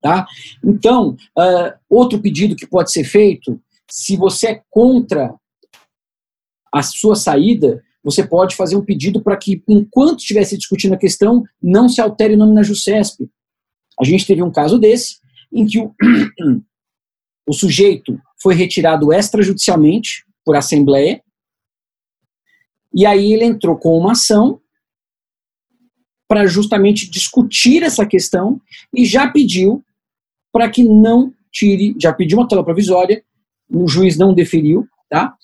Tá? 0.00 0.26
Então, 0.64 1.16
uh, 1.38 1.72
outro 1.88 2.20
pedido 2.20 2.56
que 2.56 2.66
pode 2.66 2.90
ser 2.90 3.04
feito, 3.04 3.60
se 3.88 4.16
você 4.16 4.48
é 4.48 4.62
contra 4.68 5.32
a 6.72 6.82
sua 6.82 7.14
saída, 7.14 7.80
você 8.02 8.26
pode 8.26 8.56
fazer 8.56 8.76
um 8.76 8.84
pedido 8.84 9.22
para 9.22 9.36
que, 9.36 9.62
enquanto 9.68 10.20
estivesse 10.20 10.56
discutindo 10.56 10.94
a 10.94 10.98
questão, 10.98 11.44
não 11.62 11.88
se 11.88 12.00
altere 12.00 12.34
o 12.34 12.36
nome 12.36 12.54
na 12.54 12.62
JUSCESP. 12.62 13.30
A 14.00 14.04
gente 14.04 14.26
teve 14.26 14.42
um 14.42 14.50
caso 14.50 14.78
desse, 14.78 15.18
em 15.52 15.66
que 15.66 15.78
o, 15.78 15.94
o 17.46 17.52
sujeito 17.52 18.18
foi 18.42 18.54
retirado 18.54 19.12
extrajudicialmente 19.12 20.24
por 20.44 20.56
assembleia, 20.56 21.22
e 22.94 23.06
aí 23.06 23.32
ele 23.32 23.44
entrou 23.44 23.76
com 23.76 23.96
uma 23.96 24.12
ação 24.12 24.60
para 26.28 26.46
justamente 26.46 27.10
discutir 27.10 27.82
essa 27.82 28.06
questão 28.06 28.60
e 28.94 29.04
já 29.04 29.30
pediu 29.30 29.84
para 30.52 30.68
que 30.68 30.82
não 30.82 31.32
tire, 31.50 31.94
já 31.98 32.12
pediu 32.12 32.38
uma 32.38 32.48
tela 32.48 32.64
provisória, 32.64 33.22
o 33.70 33.86
juiz 33.86 34.18
não 34.18 34.34
deferiu, 34.34 34.86
tá? 35.08 35.34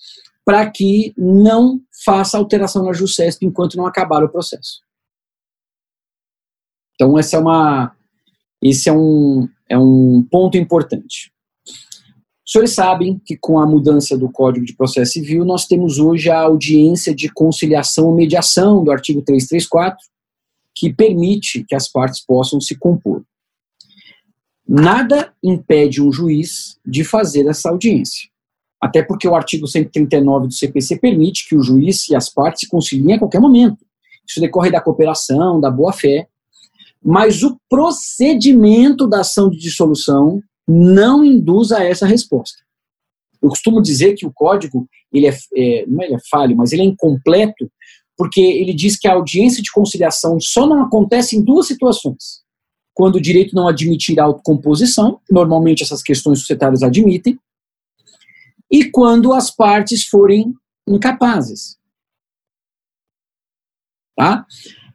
Para 0.49 0.67
que 0.67 1.13
não 1.15 1.79
faça 2.03 2.35
alteração 2.35 2.83
na 2.83 2.91
JUSCESP 2.91 3.45
enquanto 3.45 3.77
não 3.77 3.85
acabar 3.85 4.23
o 4.23 4.29
processo. 4.29 4.81
Então, 6.95 7.19
essa 7.19 7.37
é 7.37 7.39
uma, 7.39 7.95
esse 8.59 8.89
é 8.89 8.91
um, 8.91 9.47
é 9.69 9.77
um 9.77 10.23
ponto 10.23 10.57
importante. 10.57 11.31
Os 12.43 12.51
senhores 12.51 12.73
sabem 12.73 13.21
que 13.23 13.37
com 13.37 13.59
a 13.59 13.67
mudança 13.67 14.17
do 14.17 14.27
Código 14.27 14.65
de 14.65 14.75
Processo 14.75 15.11
Civil, 15.11 15.45
nós 15.45 15.67
temos 15.67 15.99
hoje 15.99 16.31
a 16.31 16.39
audiência 16.39 17.13
de 17.13 17.31
conciliação 17.31 18.07
ou 18.07 18.15
mediação 18.15 18.83
do 18.83 18.91
artigo 18.91 19.21
334, 19.21 19.99
que 20.75 20.91
permite 20.91 21.63
que 21.63 21.75
as 21.75 21.87
partes 21.87 22.25
possam 22.25 22.59
se 22.59 22.75
compor. 22.75 23.23
Nada 24.67 25.31
impede 25.43 26.01
um 26.01 26.11
juiz 26.11 26.79
de 26.83 27.03
fazer 27.03 27.45
essa 27.45 27.69
audiência. 27.69 28.27
Até 28.81 29.03
porque 29.03 29.27
o 29.27 29.35
artigo 29.35 29.67
139 29.67 30.47
do 30.47 30.53
CPC 30.53 30.99
permite 30.99 31.47
que 31.47 31.55
o 31.55 31.61
juiz 31.61 32.07
e 32.09 32.15
as 32.15 32.29
partes 32.29 32.61
se 32.61 32.69
conciliem 32.69 33.15
a 33.15 33.19
qualquer 33.19 33.41
momento. 33.41 33.77
Isso 34.27 34.39
decorre 34.39 34.71
da 34.71 34.79
cooperação, 34.79 35.59
da 35.59 35.69
boa-fé. 35.69 36.27
Mas 37.03 37.43
o 37.43 37.59
procedimento 37.69 39.07
da 39.07 39.21
ação 39.21 39.49
de 39.49 39.57
dissolução 39.57 40.41
não 40.67 41.25
induz 41.25 41.71
a 41.71 41.83
essa 41.83 42.05
resposta. 42.05 42.59
Eu 43.41 43.49
costumo 43.49 43.81
dizer 43.81 44.15
que 44.15 44.25
o 44.25 44.31
código 44.33 44.87
ele 45.11 45.27
é, 45.27 45.37
é, 45.55 45.85
não 45.87 46.03
é, 46.03 46.13
é 46.13 46.17
falho, 46.29 46.55
mas 46.55 46.71
ele 46.71 46.83
é 46.83 46.85
incompleto 46.85 47.69
porque 48.17 48.41
ele 48.41 48.73
diz 48.73 48.97
que 48.97 49.07
a 49.07 49.13
audiência 49.13 49.63
de 49.63 49.71
conciliação 49.71 50.37
só 50.41 50.67
não 50.67 50.83
acontece 50.83 51.37
em 51.37 51.41
duas 51.41 51.67
situações. 51.67 52.41
Quando 52.93 53.15
o 53.15 53.21
direito 53.21 53.55
não 53.55 53.65
admitir 53.65 54.19
autocomposição, 54.19 55.21
normalmente 55.31 55.83
essas 55.83 56.03
questões 56.03 56.39
societárias 56.39 56.83
admitem, 56.83 57.39
e 58.71 58.89
quando 58.89 59.33
as 59.33 59.49
partes 59.49 60.05
forem 60.05 60.53
incapazes. 60.87 61.77
Tá? 64.15 64.45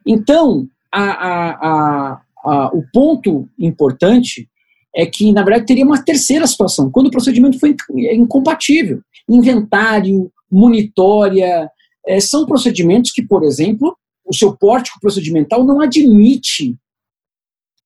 Então, 0.05 0.69
a, 0.91 1.03
a, 1.03 2.21
a, 2.43 2.67
o 2.73 2.83
ponto 2.93 3.49
importante 3.59 4.47
é 4.95 5.05
que, 5.05 5.33
na 5.33 5.43
verdade, 5.43 5.65
teria 5.65 5.85
uma 5.85 6.01
terceira 6.01 6.47
situação, 6.47 6.89
quando 6.89 7.07
o 7.07 7.11
procedimento 7.11 7.59
foi 7.59 7.75
incompatível. 8.13 9.01
Inventário, 9.27 10.31
monitória, 10.49 11.69
é, 12.07 12.19
são 12.19 12.45
procedimentos 12.45 13.11
que, 13.11 13.25
por 13.25 13.43
exemplo, 13.43 13.97
o 14.23 14.33
seu 14.33 14.55
pórtico 14.55 14.99
procedimental 14.99 15.65
não 15.65 15.81
admite 15.81 16.77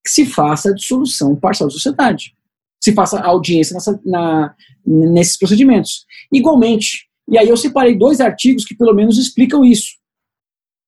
que 0.04 0.12
se 0.12 0.26
faça 0.26 0.70
a 0.70 0.74
dissolução 0.74 1.36
parcial 1.36 1.68
da 1.68 1.74
sociedade, 1.74 2.34
se 2.82 2.94
faça 2.94 3.20
audiência 3.22 3.74
nessa, 3.74 4.00
na, 4.06 4.56
nesses 4.86 5.38
procedimentos. 5.38 6.06
Igualmente, 6.34 7.08
e 7.30 7.38
aí 7.38 7.48
eu 7.48 7.58
separei 7.58 7.98
dois 7.98 8.20
artigos 8.20 8.66
que 8.66 8.76
pelo 8.76 8.94
menos 8.94 9.18
explicam 9.18 9.64
isso. 9.64 9.98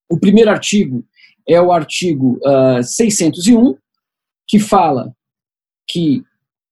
O 0.10 0.20
primeiro 0.20 0.50
artigo 0.50 1.06
é 1.48 1.62
o 1.62 1.72
artigo 1.72 2.39
uh, 2.44 2.78
ah, 2.78 2.84
601, 2.84 3.76
que 4.48 4.60
fala 4.60 5.14
que 5.88 6.24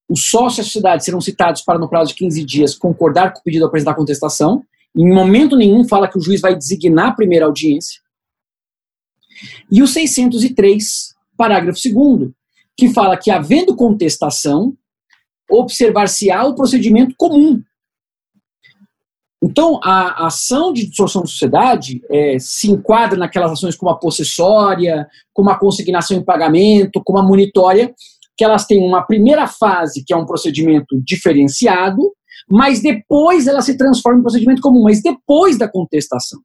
os 0.10 0.30
sócios 0.30 0.58
da 0.58 0.64
sociedade 0.64 1.06
serão 1.06 1.22
citados 1.22 1.62
para, 1.62 1.78
no 1.78 1.90
prazo 1.90 2.10
de 2.10 2.16
15 2.16 2.44
dias, 2.44 2.76
concordar 2.76 3.32
com 3.32 3.40
o 3.40 3.44
pedido 3.44 3.62
de 3.62 3.68
apresentar 3.68 3.94
contestação, 3.94 4.64
em 4.96 5.08
momento 5.08 5.56
nenhum 5.56 5.88
fala 5.88 6.08
que 6.08 6.18
o 6.18 6.22
juiz 6.22 6.42
vai 6.42 6.56
designar 6.56 7.10
a 7.10 7.14
primeira 7.14 7.46
audiência. 7.46 8.02
E 9.72 9.82
o 9.82 9.88
603, 9.88 11.14
parágrafo 11.38 11.80
2 11.82 12.32
que 12.76 12.90
fala 12.90 13.18
que, 13.18 13.30
havendo 13.30 13.76
contestação, 13.76 14.76
observar-se-á 15.50 16.46
o 16.46 16.56
procedimento 16.56 17.14
comum. 17.18 17.62
Então, 19.42 19.80
a, 19.82 20.28
ação 20.28 20.74
de 20.74 20.86
dissolução 20.86 21.22
da 21.22 21.28
sociedade 21.28 22.02
é, 22.10 22.38
se 22.40 22.70
enquadra 22.70 23.18
naquelas 23.18 23.52
ações 23.52 23.76
como 23.76 23.90
a 23.90 23.98
possessória, 23.98 25.08
como 25.34 25.50
a 25.50 25.58
consignação 25.58 26.18
em 26.18 26.24
pagamento, 26.24 27.02
como 27.04 27.20
a 27.20 27.24
monitória, 27.24 27.94
que 28.38 28.44
elas 28.44 28.66
têm 28.66 28.86
uma 28.86 29.06
primeira 29.06 29.48
fase, 29.48 30.04
que 30.06 30.14
é 30.14 30.18
um 30.18 30.26
procedimento 30.26 31.02
diferenciado, 31.04 32.14
mas 32.50 32.82
depois 32.82 33.48
ela 33.48 33.62
se 33.62 33.78
transforma 33.78 34.20
em 34.20 34.24
procedimento 34.24 34.62
comum, 34.62 34.84
mas 34.84 35.02
depois 35.02 35.58
da 35.58 35.70
contestação. 35.70 36.42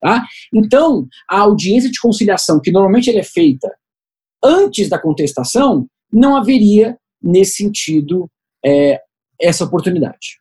Tá? 0.00 0.22
Então, 0.52 1.06
a 1.30 1.40
audiência 1.40 1.90
de 1.90 1.98
conciliação, 1.98 2.60
que 2.60 2.70
normalmente 2.70 3.10
é 3.10 3.22
feita 3.22 3.74
antes 4.42 4.88
da 4.88 4.98
contestação, 4.98 5.86
não 6.12 6.36
haveria, 6.36 6.98
nesse 7.24 7.56
sentido, 7.56 8.30
é, 8.64 9.00
essa 9.40 9.64
oportunidade. 9.64 10.40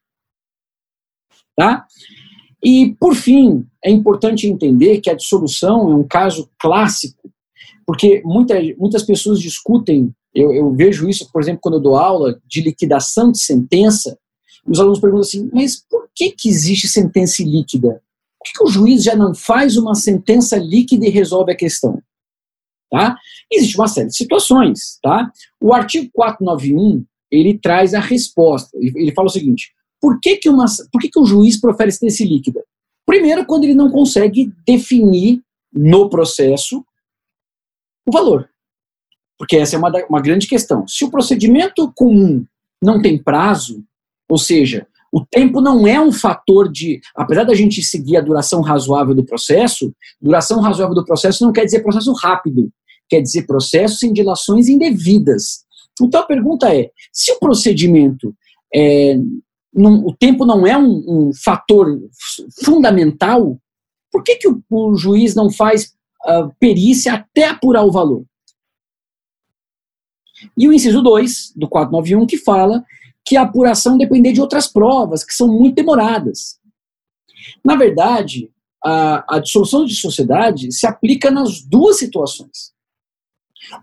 Tá? 1.56 1.86
E, 2.64 2.96
por 3.00 3.16
fim, 3.16 3.66
é 3.84 3.92
importante 3.92 4.48
entender 4.48 5.02
que 5.02 5.10
a 5.10 5.16
dissolução 5.16 5.92
é 5.92 5.96
um 5.96 6.08
caso 6.08 6.50
clássico, 6.60 7.30
porque 7.86 8.22
muita, 8.24 8.56
muitas 8.78 9.04
pessoas 9.04 9.40
discutem, 9.40 10.14
eu, 10.34 10.54
eu 10.54 10.74
vejo 10.74 11.08
isso, 11.10 11.30
por 11.32 11.42
exemplo, 11.42 11.62
quando 11.62 11.76
eu 11.76 11.82
dou 11.82 11.98
aula 11.98 12.40
de 12.48 12.62
liquidação 12.62 13.32
de 13.32 13.40
sentença, 13.40 14.18
os 14.66 14.80
alunos 14.80 15.00
perguntam 15.00 15.22
assim, 15.22 15.50
mas 15.54 15.84
por 15.90 16.08
que, 16.16 16.32
que 16.32 16.48
existe 16.48 16.88
sentença 16.88 17.44
líquida? 17.44 18.02
Por 18.40 18.46
que, 18.46 18.54
que 18.58 18.64
o 18.64 18.68
juiz 18.68 19.04
já 19.04 19.16
não 19.16 19.36
faz 19.36 19.76
uma 19.76 19.94
sentença 19.94 20.58
líquida 20.58 21.06
e 21.06 21.10
resolve 21.10 21.52
a 21.52 21.58
questão? 21.58 22.02
Tá? 22.94 23.18
Existe 23.52 23.76
uma 23.76 23.88
série 23.88 24.10
de 24.10 24.16
situações. 24.16 25.00
Tá? 25.02 25.32
O 25.60 25.74
artigo 25.74 26.12
491 26.14 27.04
ele 27.32 27.58
traz 27.58 27.96
a 27.96 28.00
resposta. 28.00 28.70
Ele 28.80 29.12
fala 29.14 29.26
o 29.26 29.32
seguinte: 29.32 29.74
por 30.00 30.20
que, 30.22 30.36
que, 30.36 30.48
uma, 30.48 30.66
por 30.92 31.02
que, 31.02 31.10
que 31.10 31.20
o 31.20 31.26
juiz 31.26 31.60
profere 31.60 31.92
sentença 31.92 32.24
líquida? 32.24 32.64
Primeiro, 33.04 33.48
quando 33.48 33.64
ele 33.64 33.74
não 33.74 33.90
consegue 33.90 34.54
definir 34.64 35.42
no 35.74 36.08
processo 36.08 36.86
o 38.08 38.12
valor. 38.12 38.48
Porque 39.40 39.58
essa 39.58 39.76
é 39.76 39.80
uma, 39.80 39.92
uma 40.08 40.22
grande 40.22 40.46
questão. 40.46 40.88
Se 40.88 41.04
o 41.04 41.10
procedimento 41.10 41.92
comum 41.96 42.46
não 42.80 43.02
tem 43.02 43.18
prazo, 43.18 43.84
ou 44.30 44.38
seja, 44.38 44.86
o 45.12 45.26
tempo 45.26 45.62
não 45.62 45.88
é 45.88 46.00
um 46.00 46.12
fator 46.12 46.72
de. 46.72 47.02
Apesar 47.16 47.44
da 47.44 47.56
gente 47.56 47.82
seguir 47.82 48.18
a 48.18 48.22
duração 48.22 48.62
razoável 48.62 49.16
do 49.16 49.26
processo, 49.26 49.92
duração 50.22 50.62
razoável 50.62 50.94
do 50.94 51.04
processo 51.04 51.44
não 51.44 51.52
quer 51.52 51.66
dizer 51.66 51.82
processo 51.82 52.14
rápido, 52.14 52.72
quer 53.10 53.22
dizer 53.22 53.46
processo 53.46 53.98
sem 53.98 54.14
dilações 54.14 54.68
indevidas. 54.68 55.64
Então 56.02 56.22
a 56.22 56.26
pergunta 56.26 56.74
é: 56.74 56.90
se 57.12 57.32
o 57.32 57.40
procedimento 57.40 58.36
é, 58.74 59.18
não, 59.74 60.06
o 60.06 60.16
tempo 60.16 60.46
não 60.46 60.66
é 60.66 60.78
um, 60.78 61.04
um, 61.08 61.32
fator 61.34 62.00
fundamental, 62.64 63.58
por 64.12 64.24
que, 64.24 64.36
que 64.36 64.48
o, 64.48 64.62
o 64.70 64.96
juiz 64.96 65.34
não 65.34 65.52
faz 65.52 65.94
uh, 66.26 66.54
perícia 66.60 67.14
até 67.14 67.46
apurar 67.46 67.84
o 67.84 67.92
valor? 67.92 68.24
E 70.58 70.68
o 70.68 70.74
inciso 70.74 71.02
2 71.02 71.54
do 71.56 71.68
491 71.68 72.28
que 72.28 72.38
fala 72.38 72.84
que 73.26 73.38
a 73.38 73.44
apuração 73.44 73.98
depender 73.98 74.34
de 74.34 74.42
outras 74.42 74.68
provas, 74.68 75.24
que 75.24 75.34
são 75.34 75.48
muito 75.48 75.76
demoradas. 75.76 76.60
Na 77.64 77.76
verdade, 77.76 78.52
a, 78.84 79.38
a 79.38 79.40
dissolução 79.40 79.86
de 79.86 79.96
sociedade 79.96 80.72
se 80.72 80.86
aplica 80.86 81.32
nas 81.32 81.62
duas 81.62 81.98
situações. 81.98 82.73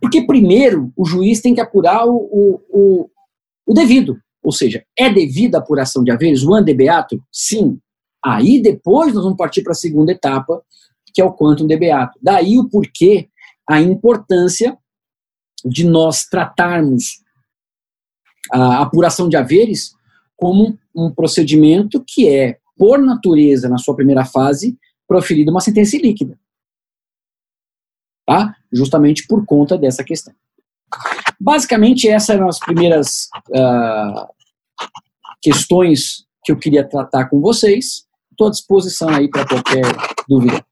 Porque, 0.00 0.26
primeiro, 0.26 0.92
o 0.96 1.04
juiz 1.04 1.40
tem 1.40 1.54
que 1.54 1.60
apurar 1.60 2.06
o, 2.06 2.16
o, 2.16 2.60
o, 2.68 3.10
o 3.66 3.74
devido. 3.74 4.18
Ou 4.42 4.52
seja, 4.52 4.84
é 4.98 5.12
devida 5.12 5.58
a 5.58 5.60
apuração 5.60 6.02
de 6.02 6.10
haveres, 6.10 6.42
o 6.42 6.54
andebeato? 6.54 7.22
Sim. 7.30 7.78
Aí 8.24 8.60
depois 8.60 9.14
nós 9.14 9.22
vamos 9.22 9.38
partir 9.38 9.62
para 9.62 9.72
a 9.72 9.76
segunda 9.76 10.12
etapa, 10.12 10.62
que 11.12 11.20
é 11.20 11.24
o 11.24 11.32
quantum 11.32 11.66
debeato. 11.66 12.18
Daí 12.22 12.58
o 12.58 12.68
porquê, 12.68 13.28
a 13.68 13.80
importância 13.80 14.76
de 15.64 15.84
nós 15.84 16.24
tratarmos 16.24 17.20
a 18.52 18.82
apuração 18.82 19.28
de 19.28 19.36
haveres 19.36 19.92
como 20.36 20.78
um 20.94 21.10
procedimento 21.12 22.02
que 22.06 22.28
é, 22.28 22.58
por 22.76 22.98
natureza, 22.98 23.68
na 23.68 23.76
sua 23.76 23.94
primeira 23.94 24.24
fase, 24.24 24.78
proferido 25.06 25.50
uma 25.50 25.60
sentença 25.60 25.98
líquida. 25.98 26.38
Tá? 28.30 28.54
Justamente 28.72 29.26
por 29.26 29.44
conta 29.44 29.76
dessa 29.76 30.04
questão. 30.04 30.32
Basicamente, 31.40 32.08
essas 32.08 32.30
eram 32.30 32.48
as 32.48 32.60
primeiras 32.60 33.28
uh, 33.48 34.28
questões 35.42 36.24
que 36.44 36.52
eu 36.52 36.56
queria 36.56 36.88
tratar 36.88 37.28
com 37.28 37.40
vocês. 37.40 38.06
Estou 38.30 38.46
à 38.46 38.50
disposição 38.50 39.08
aí 39.08 39.28
para 39.28 39.44
qualquer 39.44 39.82
dúvida. 40.28 40.64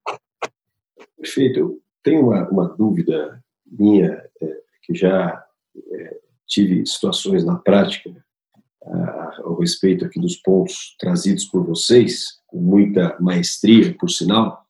Perfeito. 1.17 1.59
Eu 1.59 1.81
tenho 2.01 2.29
uma, 2.29 2.49
uma 2.49 2.69
dúvida 2.69 3.43
minha, 3.67 4.23
é, 4.41 4.61
que 4.85 4.95
já 4.95 5.45
é, 5.77 6.17
tive 6.47 6.87
situações 6.87 7.45
na 7.45 7.57
prática 7.57 8.25
a, 8.87 9.41
ao 9.43 9.59
respeito 9.59 10.05
aqui 10.05 10.21
dos 10.21 10.37
pontos 10.37 10.95
trazidos 10.97 11.45
por 11.47 11.67
vocês, 11.67 12.39
com 12.47 12.61
muita 12.61 13.17
maestria, 13.19 13.93
por 13.99 14.09
sinal. 14.09 14.65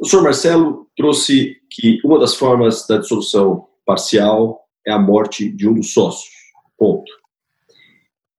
O 0.00 0.06
senhor 0.06 0.22
Marcelo 0.22 0.86
trouxe 0.96 1.56
que 1.68 2.00
uma 2.02 2.18
das 2.18 2.34
formas 2.34 2.86
da 2.86 2.96
dissolução 2.96 3.66
parcial 3.84 4.64
é 4.86 4.90
a 4.90 4.98
morte 4.98 5.50
de 5.50 5.68
um 5.68 5.74
dos 5.74 5.92
sócios. 5.92 6.32
Ponto. 6.78 7.12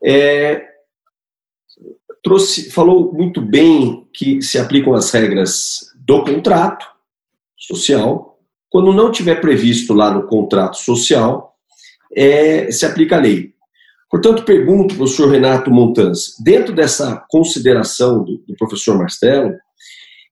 É, 0.03 0.66
trouxe, 2.24 2.72
falou 2.72 3.14
muito 3.14 3.39
bem 3.39 4.07
que 4.12 4.41
se 4.41 4.57
aplicam 4.57 4.95
as 4.95 5.12
regras 5.12 5.91
do 5.95 6.24
contrato 6.24 6.84
social. 7.55 8.39
Quando 8.68 8.91
não 8.91 9.12
tiver 9.12 9.39
previsto 9.39 9.93
lá 9.93 10.12
no 10.12 10.26
contrato 10.26 10.78
social, 10.78 11.55
é, 12.16 12.72
se 12.72 12.88
aplica 12.88 13.18
a 13.18 13.20
lei. 13.20 13.53
Portanto, 14.09 14.43
pergunto, 14.43 14.95
professor 14.95 15.30
Renato 15.30 15.70
Montans, 15.70 16.36
dentro 16.43 16.74
dessa 16.74 17.24
consideração 17.30 18.24
do, 18.24 18.39
do 18.47 18.55
professor 18.57 18.97
Marcelo, 18.97 19.53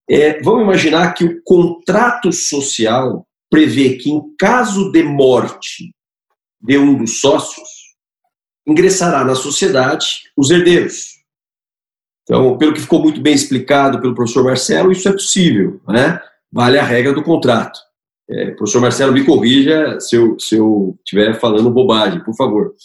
é, 0.09 0.41
vamos 0.41 0.63
imaginar 0.63 1.13
que 1.13 1.23
o 1.23 1.41
contrato 1.43 2.31
social 2.31 3.25
prevê 3.49 3.95
que, 3.95 4.09
em 4.09 4.35
caso 4.37 4.91
de 4.91 5.03
morte 5.03 5.93
de 6.61 6.77
um 6.77 6.97
dos 6.97 7.19
sócios, 7.19 7.69
ingressará 8.67 9.23
na 9.23 9.35
sociedade 9.35 10.07
os 10.35 10.49
herdeiros. 10.49 11.19
Então, 12.23 12.57
pelo 12.57 12.73
que 12.73 12.81
ficou 12.81 13.01
muito 13.01 13.21
bem 13.21 13.33
explicado 13.33 13.99
pelo 14.01 14.13
professor 14.13 14.43
Marcelo, 14.43 14.91
isso 14.91 15.07
é 15.07 15.11
possível, 15.11 15.81
né? 15.87 16.19
Vale 16.51 16.77
a 16.77 16.83
regra 16.83 17.13
do 17.13 17.23
contrato. 17.23 17.79
É, 18.29 18.51
professor 18.51 18.81
Marcelo, 18.81 19.13
me 19.13 19.25
corrija 19.25 19.99
se 19.99 20.15
eu 20.15 20.39
se 20.39 20.55
eu 20.55 20.95
estiver 21.03 21.39
falando 21.39 21.71
bobagem, 21.71 22.23
por 22.23 22.35
favor. 22.35 22.75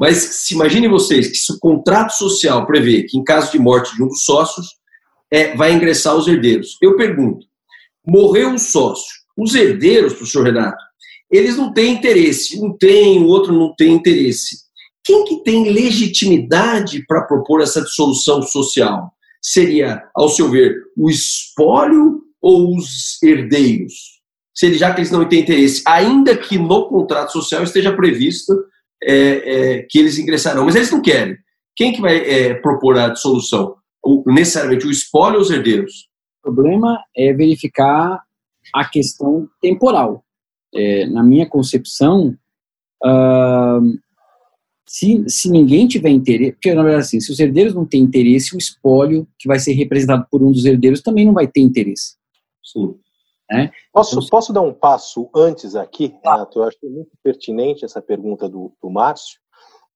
Mas 0.00 0.16
se 0.16 0.54
imaginem 0.54 0.88
vocês 0.88 1.28
que 1.28 1.36
se 1.36 1.52
o 1.52 1.58
contrato 1.60 2.12
social 2.12 2.66
prevê 2.66 3.04
que 3.04 3.16
em 3.16 3.22
caso 3.22 3.52
de 3.52 3.58
morte 3.58 3.94
de 3.94 4.02
um 4.02 4.08
dos 4.08 4.24
sócios, 4.24 4.79
é, 5.32 5.56
vai 5.56 5.72
ingressar 5.72 6.16
os 6.16 6.26
herdeiros. 6.26 6.76
Eu 6.80 6.96
pergunto, 6.96 7.46
morreu 8.06 8.50
um 8.50 8.58
sócio, 8.58 9.14
os 9.36 9.54
herdeiros, 9.54 10.14
professor 10.14 10.44
Renato, 10.44 10.82
eles 11.30 11.56
não 11.56 11.72
têm 11.72 11.94
interesse, 11.94 12.58
um 12.60 12.76
tem, 12.76 13.22
o 13.22 13.26
outro 13.26 13.52
não 13.52 13.74
tem 13.74 13.92
interesse. 13.92 14.56
Quem 15.04 15.24
que 15.24 15.42
tem 15.42 15.72
legitimidade 15.72 17.04
para 17.06 17.22
propor 17.22 17.60
essa 17.60 17.82
dissolução 17.82 18.42
social? 18.42 19.12
Seria, 19.40 20.02
ao 20.14 20.28
seu 20.28 20.50
ver, 20.50 20.74
o 20.96 21.08
espólio 21.08 22.20
ou 22.42 22.76
os 22.76 23.22
herdeiros? 23.22 24.20
se 24.60 24.66
ele, 24.66 24.76
já 24.76 24.92
que 24.92 25.00
eles 25.00 25.10
não 25.10 25.26
têm 25.26 25.40
interesse, 25.40 25.82
ainda 25.86 26.36
que 26.36 26.58
no 26.58 26.86
contrato 26.86 27.32
social 27.32 27.62
esteja 27.62 27.96
previsto 27.96 28.52
é, 29.02 29.14
é, 29.14 29.86
que 29.88 29.98
eles 29.98 30.18
ingressarão, 30.18 30.66
mas 30.66 30.74
eles 30.74 30.90
não 30.90 31.00
querem. 31.00 31.34
Quem 31.74 31.94
que 31.94 32.00
vai 32.02 32.18
é, 32.18 32.54
propor 32.54 32.98
a 32.98 33.08
dissolução? 33.08 33.74
O, 34.10 34.24
necessariamente 34.26 34.86
o 34.86 34.90
espólio 34.90 35.36
ou 35.36 35.42
os 35.42 35.50
herdeiros? 35.50 36.08
O 36.40 36.42
problema 36.42 36.98
é 37.16 37.32
verificar 37.32 38.22
a 38.74 38.84
questão 38.88 39.48
temporal. 39.60 40.24
É, 40.74 41.06
na 41.06 41.22
minha 41.22 41.48
concepção, 41.48 42.36
uh, 43.04 43.98
se, 44.86 45.24
se 45.28 45.48
ninguém 45.48 45.86
tiver 45.86 46.10
interesse, 46.10 46.52
porque 46.52 46.74
na 46.74 46.82
verdade 46.82 47.04
assim, 47.04 47.20
se 47.20 47.30
os 47.30 47.38
herdeiros 47.38 47.74
não 47.74 47.86
têm 47.86 48.02
interesse, 48.02 48.54
o 48.54 48.58
espólio 48.58 49.28
que 49.38 49.46
vai 49.46 49.58
ser 49.58 49.72
representado 49.74 50.26
por 50.30 50.42
um 50.42 50.50
dos 50.50 50.64
herdeiros 50.64 51.02
também 51.02 51.24
não 51.24 51.32
vai 51.32 51.46
ter 51.46 51.60
interesse. 51.60 52.16
Sim. 52.64 52.94
Né? 53.50 53.70
Posso, 53.92 54.16
então, 54.16 54.28
posso 54.28 54.52
dar 54.52 54.60
um 54.62 54.72
passo 54.72 55.28
antes 55.34 55.74
aqui, 55.74 56.08
tá. 56.22 56.32
Renato? 56.32 56.58
Eu 56.58 56.64
acho 56.64 56.78
muito 56.82 57.10
pertinente 57.22 57.84
essa 57.84 58.00
pergunta 58.00 58.48
do, 58.48 58.72
do 58.80 58.90
Márcio, 58.90 59.40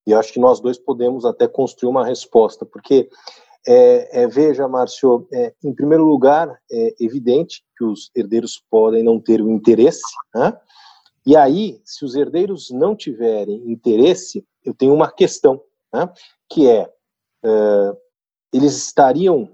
e 0.07 0.13
acho 0.13 0.33
que 0.33 0.41
nós 0.41 0.61
dois 0.61 0.79
podemos 0.79 1.25
até 1.25 1.49
construir 1.49 1.89
uma 1.89 2.05
resposta, 2.05 2.67
porque, 2.67 3.09
é, 3.67 4.23
é, 4.23 4.27
veja, 4.27 4.69
Márcio, 4.69 5.27
é, 5.33 5.55
em 5.63 5.75
primeiro 5.75 6.05
lugar, 6.05 6.61
é 6.71 6.95
evidente 7.01 7.65
que 7.77 7.85
os 7.85 8.11
herdeiros 8.15 8.63
podem 8.71 9.03
não 9.03 9.19
ter 9.19 9.41
o 9.41 9.51
interesse, 9.51 10.03
né? 10.35 10.59
e 11.27 11.37
aí, 11.37 11.81
se 11.85 12.05
os 12.05 12.15
herdeiros 12.15 12.71
não 12.71 12.95
tiverem 12.95 13.71
interesse, 13.71 14.47
eu 14.65 14.75
tenho 14.75 14.93
uma 14.93 15.11
questão, 15.11 15.63
né? 15.93 16.11
que 16.49 16.69
é, 16.69 16.91
é 17.45 17.97
eles 18.53 18.77
estariam 18.77 19.49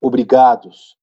obrigados 0.00 0.96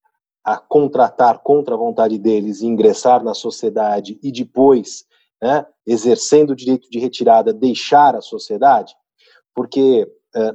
a 0.44 0.58
contratar 0.58 1.38
contra 1.38 1.74
a 1.74 1.78
vontade 1.78 2.18
deles 2.18 2.60
e 2.60 2.66
ingressar 2.66 3.24
na 3.24 3.32
sociedade 3.32 4.18
e 4.22 4.30
depois, 4.30 5.06
né, 5.42 5.64
exercendo 5.86 6.50
o 6.50 6.56
direito 6.56 6.90
de 6.90 6.98
retirada, 6.98 7.52
deixar 7.52 8.14
a 8.14 8.20
sociedade? 8.20 8.94
Porque 9.54 10.06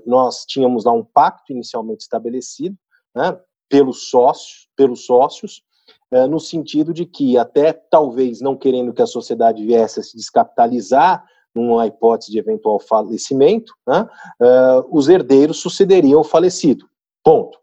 nós 0.06 0.46
tínhamos 0.46 0.86
lá 0.86 0.92
um 0.92 1.04
pacto 1.04 1.52
inicialmente 1.52 2.02
estabelecido 2.02 2.76
né, 3.16 3.38
pelos 3.70 4.10
sócios, 4.10 4.68
pelos 4.76 5.06
sócios 5.06 5.64
eh, 6.12 6.28
no 6.28 6.40
sentido 6.40 6.94
de 6.94 7.06
que, 7.06 7.38
até 7.38 7.74
talvez 7.74 8.40
não 8.40 8.56
querendo 8.56 8.94
que 8.94 9.02
a 9.02 9.08
sociedade 9.08 9.66
viesse 9.66 10.00
a 10.00 10.04
se 10.04 10.16
descapitalizar, 10.16 11.26
numa 11.56 11.86
hipótese 11.88 12.32
de 12.32 12.40
eventual 12.40 12.80
falecimento, 12.80 13.74
né, 13.88 14.10
uh, 14.42 14.88
os 14.90 15.08
herdeiros 15.08 15.58
sucederiam 15.58 16.22
o 16.22 16.24
falecido. 16.24 16.90
Ponto. 17.24 17.60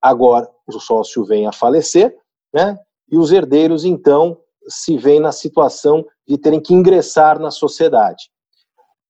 Agora, 0.00 0.50
o 0.66 0.80
sócio 0.80 1.24
vem 1.24 1.46
a 1.46 1.52
falecer, 1.52 2.16
né, 2.52 2.78
e 3.10 3.18
os 3.18 3.32
herdeiros, 3.32 3.84
então, 3.84 4.38
se 4.66 4.96
veem 4.96 5.20
na 5.20 5.30
situação 5.30 6.04
de 6.26 6.36
terem 6.38 6.60
que 6.60 6.74
ingressar 6.74 7.38
na 7.38 7.50
sociedade. 7.50 8.30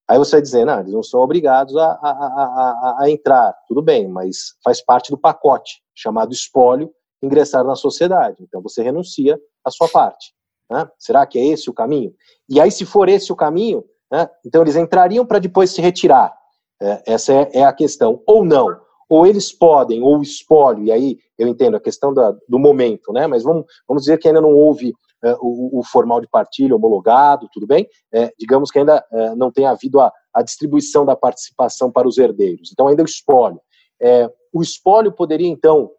Aí 0.08 0.18
você 0.18 0.36
vai 0.36 0.42
dizer, 0.42 0.64
não, 0.64 0.80
eles 0.80 0.92
não 0.92 1.02
são 1.02 1.20
obrigados 1.20 1.76
a, 1.76 1.86
a, 1.86 2.10
a, 2.10 2.96
a, 3.00 3.10
entrar. 3.10 3.52
Tudo 3.66 3.82
bem, 3.82 4.08
mas 4.08 4.54
faz 4.62 4.80
parte 4.80 5.10
do 5.10 5.18
pacote, 5.18 5.82
chamado 5.94 6.32
espólio, 6.32 6.90
ingressar 7.22 7.64
na 7.64 7.74
sociedade. 7.74 8.36
Então 8.40 8.62
você 8.62 8.82
renuncia 8.82 9.38
à 9.64 9.70
sua 9.70 9.88
parte. 9.88 10.32
Né? 10.70 10.88
Será 10.98 11.26
que 11.26 11.38
é 11.38 11.46
esse 11.46 11.68
o 11.68 11.74
caminho? 11.74 12.14
E 12.48 12.60
aí, 12.60 12.70
se 12.70 12.84
for 12.84 13.08
esse 13.08 13.32
o 13.32 13.36
caminho, 13.36 13.84
né, 14.10 14.28
então 14.44 14.62
eles 14.62 14.76
entrariam 14.76 15.26
para 15.26 15.40
depois 15.40 15.70
se 15.70 15.80
retirar. 15.80 16.32
É, 16.80 17.02
essa 17.06 17.32
é, 17.32 17.50
é, 17.54 17.64
a 17.64 17.72
questão. 17.72 18.22
Ou 18.26 18.44
não. 18.44 18.80
Ou 19.08 19.26
eles 19.26 19.52
podem, 19.52 20.02
ou 20.02 20.18
o 20.18 20.22
espólio, 20.22 20.84
e 20.84 20.90
aí 20.90 21.18
eu 21.38 21.46
entendo 21.46 21.76
a 21.76 21.80
questão 21.80 22.12
da, 22.12 22.34
do 22.48 22.58
momento, 22.58 23.12
né? 23.12 23.28
mas 23.28 23.44
vamos, 23.44 23.64
vamos 23.86 24.02
dizer 24.02 24.18
que 24.18 24.26
ainda 24.26 24.40
não 24.40 24.52
houve 24.52 24.92
o, 25.40 25.80
o, 25.80 25.82
formal 25.84 26.20
de 26.20 26.28
partilha 26.28 26.74
homologado, 26.74 27.48
tudo 27.52 27.66
bem? 27.66 27.88
É, 28.12 28.32
digamos 28.38 28.70
que 28.70 28.78
ainda 28.78 29.04
é, 29.12 29.34
não 29.34 29.50
tenha 29.50 29.70
havido 29.70 30.00
a, 30.00 30.12
a, 30.32 30.42
distribuição 30.42 31.04
da 31.04 31.16
participação 31.16 31.90
para 31.90 32.06
os 32.06 32.18
herdeiros. 32.18 32.70
Então, 32.72 32.88
ainda 32.88 33.02
o 33.02 33.06
espólio. 33.06 33.60
É, 34.00 34.30
o 34.52 34.62
espólio 34.62 35.12
poderia, 35.12 35.48
então, 35.48 35.90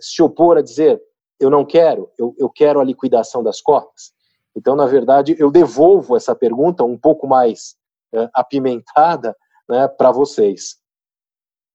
se 0.00 0.22
opor 0.22 0.58
a 0.58 0.62
dizer: 0.62 1.00
eu 1.40 1.50
não 1.50 1.64
quero, 1.64 2.10
eu, 2.18 2.34
eu 2.38 2.48
quero 2.48 2.80
a 2.80 2.84
liquidação 2.84 3.42
das 3.42 3.60
cotas. 3.60 4.12
Então, 4.56 4.76
na 4.76 4.86
verdade, 4.86 5.34
eu 5.38 5.50
devolvo 5.50 6.16
essa 6.16 6.34
pergunta 6.34 6.84
um 6.84 6.98
pouco 6.98 7.26
mais 7.26 7.76
é, 8.14 8.28
apimentada 8.32 9.36
né, 9.68 9.88
para 9.88 10.12
vocês. 10.12 10.76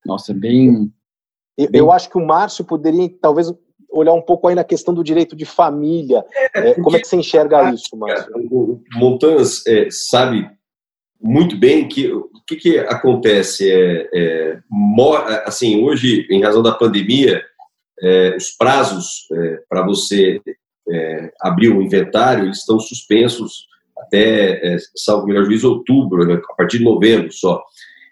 Nossa, 0.06 0.34
bem, 0.34 0.92
bem... 1.58 1.70
Eu 1.74 1.92
acho 1.92 2.10
que 2.10 2.18
o 2.18 2.26
Márcio 2.26 2.64
poderia, 2.64 3.10
talvez, 3.22 3.52
olhar 3.92 4.14
um 4.14 4.22
pouco 4.22 4.48
aí 4.48 4.56
na 4.56 4.64
questão 4.64 4.94
do 4.94 5.04
direito 5.04 5.36
de 5.36 5.46
família. 5.46 6.24
É, 6.34 6.70
é, 6.70 6.74
como 6.76 6.96
é 6.96 7.00
que 7.00 7.08
você 7.08 7.16
enxerga 7.16 7.74
isso, 7.74 7.96
Márcio? 7.96 8.32
O 8.52 8.82
Montanhas 8.96 9.66
é, 9.68 9.88
sabe 9.90 10.50
muito 11.22 11.58
bem 11.58 11.88
que 11.88 12.12
o 12.12 12.30
que, 12.48 12.56
que 12.56 12.80
acontece 12.80 13.70
é, 13.70 14.10
é, 14.14 14.60
assim 15.46 15.84
hoje 15.84 16.26
em 16.32 16.42
razão 16.42 16.64
da 16.64 16.72
pandemia 16.72 17.44
é, 18.02 18.36
os 18.38 18.52
prazos 18.52 19.28
é, 19.34 19.60
para 19.68 19.86
você 19.86 20.40
é, 20.90 21.32
abrir 21.42 21.70
um 21.70 21.82
inventário 21.82 22.46
eles 22.46 22.60
estão 22.60 22.80
suspensos 22.80 23.68
até, 23.98 24.76
é, 24.76 24.78
salvo 24.96 25.28
melhor 25.28 25.46
juízo, 25.46 25.70
outubro, 25.70 26.26
né, 26.26 26.36
a 26.36 26.56
partir 26.56 26.80
de 26.80 26.84
novembro 26.84 27.32
só, 27.32 27.62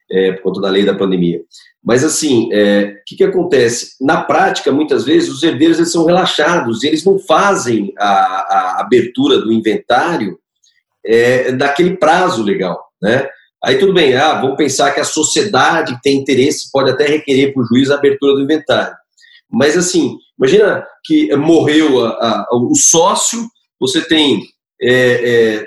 é, 0.10 0.34
por 0.34 0.44
conta 0.44 0.62
da 0.62 0.70
lei 0.70 0.86
da 0.86 0.96
pandemia. 0.96 1.42
Mas, 1.84 2.04
assim, 2.04 2.50
é, 2.54 2.98
o 3.02 3.04
que, 3.06 3.16
que 3.16 3.24
acontece? 3.24 3.96
Na 4.02 4.22
prática, 4.22 4.72
muitas 4.72 5.06
vezes, 5.06 5.30
os 5.30 5.44
herdeiros 5.44 5.78
eles 5.78 5.92
são 5.92 6.06
relaxados, 6.06 6.84
eles 6.84 7.04
não 7.04 7.18
fazem 7.20 7.94
a, 7.98 8.06
a 8.06 8.82
abertura 8.82 9.40
do 9.40 9.52
inventário 9.52 10.38
é, 11.06 11.52
daquele 11.54 11.98
prazo 11.98 12.44
legal, 12.44 12.84
né? 13.02 13.28
Aí 13.64 13.80
tudo 13.80 13.94
bem, 13.94 14.14
ah, 14.16 14.40
vamos 14.40 14.56
pensar 14.56 14.92
que 14.92 15.00
a 15.00 15.06
sociedade 15.06 16.00
tem 16.04 16.20
interesse, 16.20 16.70
pode 16.72 16.92
até 16.92 17.08
requerer 17.08 17.54
para 17.54 17.64
o 17.64 17.66
juiz 17.66 17.90
a 17.90 17.96
abertura 17.96 18.34
do 18.34 18.44
inventário. 18.44 18.96
Mas 19.52 19.76
assim, 19.76 20.16
imagina 20.38 20.86
que 21.04 21.36
morreu 21.36 22.06
a, 22.06 22.10
a, 22.10 22.48
o 22.52 22.76
sócio, 22.76 23.48
você 23.80 24.02
tem 24.02 24.44
é, 24.82 24.92
é, 24.92 25.56
é, 25.56 25.66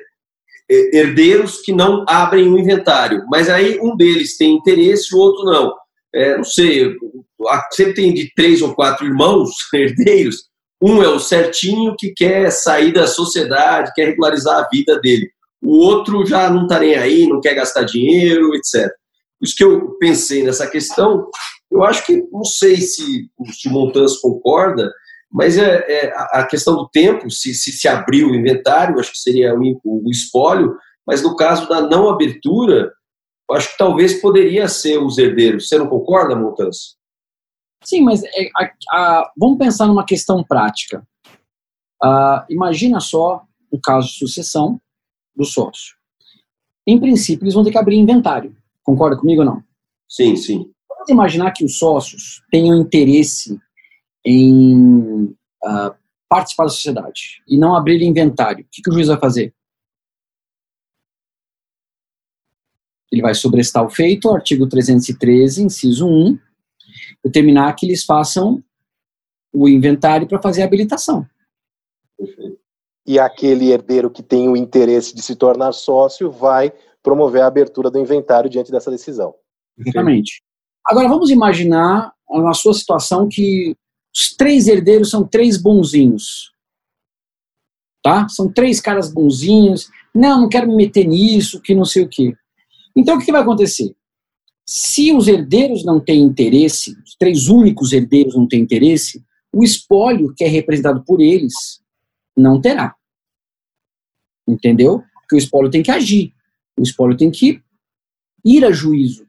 herdeiros 0.71 1.61
que 1.61 1.73
não 1.73 2.05
abrem 2.09 2.49
o 2.49 2.59
inventário, 2.59 3.25
mas 3.29 3.49
aí 3.49 3.79
um 3.81 3.97
deles 3.97 4.37
tem 4.37 4.55
interesse, 4.55 5.15
o 5.15 5.19
outro 5.19 5.45
não. 5.45 5.75
É, 6.15 6.37
não 6.37 6.45
sei, 6.45 6.97
sempre 7.73 7.95
tem 7.95 8.15
de 8.15 8.33
três 8.35 8.63
ou 8.63 8.75
quatro 8.75 9.07
irmãos 9.07 9.51
herdeiros, 9.75 10.49
um 10.83 11.03
é 11.03 11.09
o 11.09 11.19
certinho 11.19 11.95
que 11.99 12.13
quer 12.15 12.51
sair 12.51 12.93
da 12.93 13.07
sociedade, 13.07 13.93
quer 13.95 14.07
regularizar 14.07 14.59
a 14.59 14.69
vida 14.69 14.99
dele. 15.01 15.31
O 15.63 15.77
outro 15.77 16.25
já 16.25 16.49
não 16.49 16.63
está 16.63 16.79
nem 16.79 16.95
aí, 16.95 17.27
não 17.27 17.41
quer 17.41 17.55
gastar 17.55 17.83
dinheiro, 17.83 18.55
etc. 18.55 18.91
Isso 19.43 19.55
que 19.55 19.65
eu 19.65 19.97
pensei 19.99 20.43
nessa 20.43 20.67
questão 20.67 21.29
eu 21.71 21.85
acho 21.85 22.05
que, 22.05 22.17
não 22.33 22.45
sei 22.45 22.79
se, 22.79 23.31
se 23.53 23.69
o 23.69 23.71
Montanhas 23.71 24.17
concorda, 24.17 24.93
mas 25.31 25.57
é, 25.57 25.85
é, 25.89 26.13
a 26.33 26.45
questão 26.45 26.75
do 26.75 26.89
tempo, 26.89 27.31
se, 27.31 27.55
se 27.55 27.71
se 27.73 27.87
abrir 27.87 28.25
o 28.25 28.35
inventário, 28.35 28.99
acho 28.99 29.13
que 29.13 29.19
seria 29.19 29.55
o, 29.55 29.81
o 29.85 30.11
espólio, 30.11 30.77
mas 31.07 31.23
no 31.23 31.37
caso 31.37 31.69
da 31.69 31.81
não 31.81 32.09
abertura, 32.09 32.93
acho 33.53 33.71
que 33.73 33.79
talvez 33.79 34.21
poderia 34.21 34.69
ser 34.69 34.99
os 34.99 35.19
herdeiros. 35.19 35.69
Você 35.69 35.79
não 35.79 35.87
concorda, 35.87 36.35
Montanhas? 36.35 36.97
Sim, 37.83 38.03
mas 38.03 38.23
é, 38.25 38.51
a, 38.57 38.73
a, 38.93 39.33
vamos 39.37 39.59
pensar 39.59 39.87
numa 39.87 40.05
questão 40.05 40.43
prática. 40.43 41.07
Uh, 42.03 42.45
imagina 42.49 42.99
só 43.01 43.43
o 43.71 43.81
caso 43.81 44.09
de 44.09 44.15
sucessão 44.15 44.81
do 45.35 45.45
sócio. 45.45 45.95
Em 46.87 46.99
princípio, 46.99 47.45
eles 47.45 47.55
vão 47.55 47.63
ter 47.63 47.71
que 47.71 47.79
abrir 47.79 47.97
inventário. 47.97 48.57
Concorda 48.83 49.17
comigo 49.17 49.43
ou 49.43 49.47
não? 49.47 49.63
Sim, 50.09 50.35
sim. 50.35 50.71
Vamos 50.89 51.09
imaginar 51.09 51.53
que 51.53 51.65
os 51.65 51.79
sócios 51.79 52.43
tenham 52.51 52.77
interesse 52.77 53.59
em 54.25 55.25
uh, 55.25 55.95
participar 56.29 56.65
da 56.65 56.71
sociedade 56.71 57.43
e 57.47 57.59
não 57.59 57.75
abrir 57.75 58.03
inventário. 58.03 58.65
O 58.65 58.69
que, 58.71 58.83
que 58.83 58.91
o 58.91 58.93
juiz 58.93 59.09
vai 59.09 59.19
fazer? 59.19 59.55
Ele 63.11 63.23
vai 63.23 63.35
sobrestar 63.35 63.85
o 63.85 63.91
feito, 63.91 64.31
artigo 64.31 64.69
313, 64.69 65.65
inciso 65.65 66.07
1, 66.07 66.39
determinar 67.25 67.73
que 67.75 67.85
eles 67.85 68.05
façam 68.05 68.63
o 69.53 69.69
inventário 69.69 70.29
para 70.29 70.41
fazer 70.41 70.63
a 70.63 70.67
habilitação. 70.67 71.27
E 73.05 73.19
aquele 73.19 73.73
herdeiro 73.73 74.11
que 74.11 74.23
tem 74.23 74.49
o 74.49 74.57
interesse 74.57 75.13
de 75.13 75.23
se 75.23 75.35
tornar 75.35 75.73
sócio 75.73 76.31
vai 76.31 76.73
promover 77.03 77.43
a 77.43 77.47
abertura 77.47 77.91
do 77.91 77.99
inventário 77.99 78.49
diante 78.49 78.71
dessa 78.71 78.91
decisão. 78.91 79.35
Exatamente. 79.77 80.43
Agora 80.87 81.09
vamos 81.09 81.31
imaginar 81.31 82.13
na 82.31 82.55
sua 82.55 82.75
situação 82.75 83.29
que 83.29 83.77
os 84.15 84.35
três 84.37 84.67
herdeiros 84.67 85.11
são 85.11 85.27
três 85.27 85.57
bonzinhos. 85.57 86.53
Tá? 88.03 88.29
São 88.29 88.51
três 88.53 88.81
caras 88.81 89.13
bonzinhos. 89.13 89.89
Não, 90.15 90.43
não 90.43 90.49
quero 90.49 90.67
me 90.67 90.75
meter 90.75 91.07
nisso, 91.07 91.61
que 91.61 91.75
não 91.75 91.85
sei 91.85 92.03
o 92.03 92.09
quê. 92.09 92.35
Então 92.97 93.17
o 93.17 93.21
que 93.21 93.33
vai 93.33 93.43
acontecer? 93.43 93.95
Se 94.67 95.13
os 95.13 95.29
herdeiros 95.29 95.85
não 95.85 96.01
têm 96.01 96.23
interesse, 96.23 96.97
os 97.05 97.15
três 97.17 97.49
únicos 97.49 97.93
herdeiros 97.93 98.35
não 98.35 98.47
têm 98.47 98.61
interesse, 98.61 99.25
o 99.53 99.65
espólio 99.65 100.33
que 100.35 100.45
é 100.45 100.49
representado 100.49 101.05
por 101.05 101.21
eles 101.21 101.83
não 102.37 102.61
terá. 102.61 102.95
Entendeu? 104.49 105.03
Porque 105.15 105.37
o 105.37 105.39
espólio 105.39 105.71
tem 105.71 105.83
que 105.83 105.91
agir. 105.91 106.33
O 106.79 106.83
espólio 106.83 107.17
tem 107.17 107.31
que 107.31 107.63
ir 108.45 108.65
a 108.65 108.73
juízo. 108.73 109.27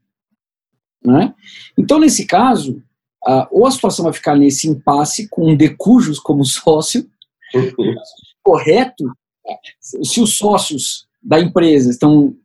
Né? 1.04 1.34
Então, 1.78 2.00
nesse 2.00 2.26
caso, 2.26 2.82
a, 3.26 3.48
ou 3.52 3.66
a 3.66 3.72
situação 3.72 4.04
vai 4.04 4.14
ficar 4.14 4.36
nesse 4.36 4.68
impasse 4.68 5.28
com 5.30 5.52
um 5.52 5.56
decujus 5.56 6.20
como 6.20 6.46
sócio, 6.46 7.10
correto, 8.44 9.06
se 9.80 10.22
os 10.22 10.38
sócios 10.38 11.08
da 11.22 11.40
empresa 11.40 11.90
estão 11.90 12.36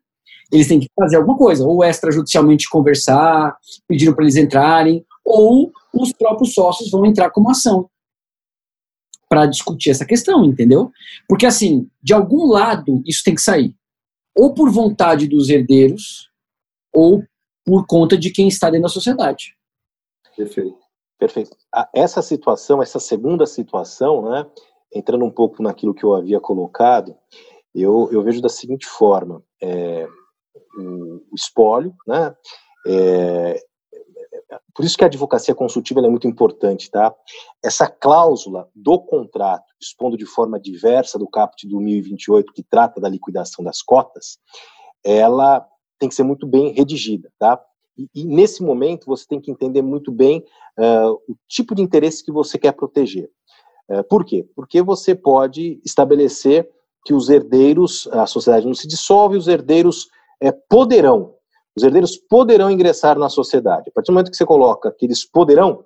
eles 0.52 0.68
têm 0.68 0.78
que 0.78 0.88
fazer 0.94 1.16
alguma 1.16 1.36
coisa, 1.36 1.64
ou 1.66 1.82
extrajudicialmente 1.82 2.68
conversar, 2.68 3.56
pedindo 3.88 4.14
para 4.14 4.24
eles 4.24 4.36
entrarem, 4.36 5.04
ou 5.24 5.72
os 5.92 6.12
próprios 6.12 6.54
sócios 6.54 6.90
vão 6.90 7.04
entrar 7.04 7.30
como 7.30 7.50
ação 7.50 7.90
para 9.28 9.46
discutir 9.46 9.90
essa 9.90 10.06
questão, 10.06 10.44
entendeu? 10.44 10.92
Porque 11.28 11.46
assim, 11.46 11.88
de 12.00 12.14
algum 12.14 12.46
lado 12.46 13.02
isso 13.04 13.24
tem 13.24 13.34
que 13.34 13.42
sair, 13.42 13.74
ou 14.36 14.54
por 14.54 14.70
vontade 14.70 15.26
dos 15.26 15.48
herdeiros, 15.48 16.30
ou 16.94 17.24
por 17.64 17.84
conta 17.86 18.16
de 18.16 18.30
quem 18.30 18.46
está 18.46 18.70
dentro 18.70 18.84
da 18.84 18.88
sociedade. 18.88 19.56
Perfeito. 20.36 20.78
Perfeito. 21.18 21.56
Essa 21.94 22.20
situação, 22.20 22.82
essa 22.82 23.00
segunda 23.00 23.46
situação, 23.46 24.28
né, 24.28 24.46
entrando 24.92 25.24
um 25.24 25.30
pouco 25.30 25.62
naquilo 25.62 25.94
que 25.94 26.04
eu 26.04 26.14
havia 26.14 26.38
colocado, 26.38 27.16
eu, 27.74 28.08
eu 28.12 28.22
vejo 28.22 28.42
da 28.42 28.48
seguinte 28.48 28.86
forma: 28.86 29.42
é, 29.62 30.06
o 30.76 31.34
espólio, 31.34 31.94
né, 32.06 32.34
é, 32.86 33.58
por 34.74 34.84
isso 34.84 34.96
que 34.96 35.04
a 35.04 35.06
advocacia 35.06 35.54
consultiva 35.54 36.00
é 36.00 36.08
muito 36.08 36.28
importante, 36.28 36.90
tá? 36.90 37.14
Essa 37.64 37.88
cláusula 37.88 38.68
do 38.74 38.98
contrato, 39.00 39.64
expondo 39.80 40.16
de 40.16 40.26
forma 40.26 40.60
diversa 40.60 41.18
do 41.18 41.28
caput 41.28 41.66
de 41.66 41.72
2028, 41.72 42.52
que 42.52 42.62
trata 42.62 43.00
da 43.00 43.08
liquidação 43.08 43.64
das 43.64 43.80
cotas, 43.80 44.38
ela 45.02 45.66
tem 45.98 46.08
que 46.08 46.14
ser 46.14 46.24
muito 46.24 46.46
bem 46.46 46.72
redigida, 46.72 47.32
tá? 47.38 47.58
E, 48.14 48.24
nesse 48.24 48.62
momento 48.62 49.06
você 49.06 49.26
tem 49.26 49.40
que 49.40 49.50
entender 49.50 49.82
muito 49.82 50.12
bem 50.12 50.44
uh, 50.78 51.12
o 51.28 51.36
tipo 51.48 51.74
de 51.74 51.82
interesse 51.82 52.24
que 52.24 52.32
você 52.32 52.58
quer 52.58 52.72
proteger. 52.72 53.30
Uh, 53.88 54.04
por 54.04 54.24
quê? 54.24 54.46
Porque 54.54 54.82
você 54.82 55.14
pode 55.14 55.80
estabelecer 55.84 56.68
que 57.04 57.14
os 57.14 57.28
herdeiros, 57.28 58.08
a 58.12 58.26
sociedade 58.26 58.66
não 58.66 58.74
se 58.74 58.86
dissolve, 58.86 59.36
os 59.36 59.48
herdeiros 59.48 60.08
é, 60.42 60.50
poderão 60.52 61.34
os 61.76 61.82
herdeiros 61.82 62.16
poderão 62.16 62.70
ingressar 62.70 63.18
na 63.18 63.28
sociedade. 63.28 63.90
A 63.90 63.92
partir 63.92 64.06
do 64.06 64.14
momento 64.14 64.30
que 64.30 64.36
você 64.38 64.46
coloca 64.46 64.90
que 64.90 65.04
eles 65.04 65.28
poderão, 65.28 65.84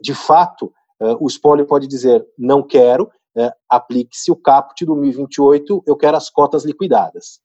de 0.00 0.14
fato, 0.14 0.72
o 1.20 1.26
espólio 1.26 1.66
pode 1.66 1.86
dizer 1.86 2.26
não 2.38 2.62
quero, 2.62 3.10
aplique-se 3.68 4.32
o 4.32 4.36
caput 4.36 4.86
do 4.86 4.94
2028, 4.94 5.82
eu 5.86 5.96
quero 5.96 6.16
as 6.16 6.30
cotas 6.30 6.64
liquidadas. 6.64 7.42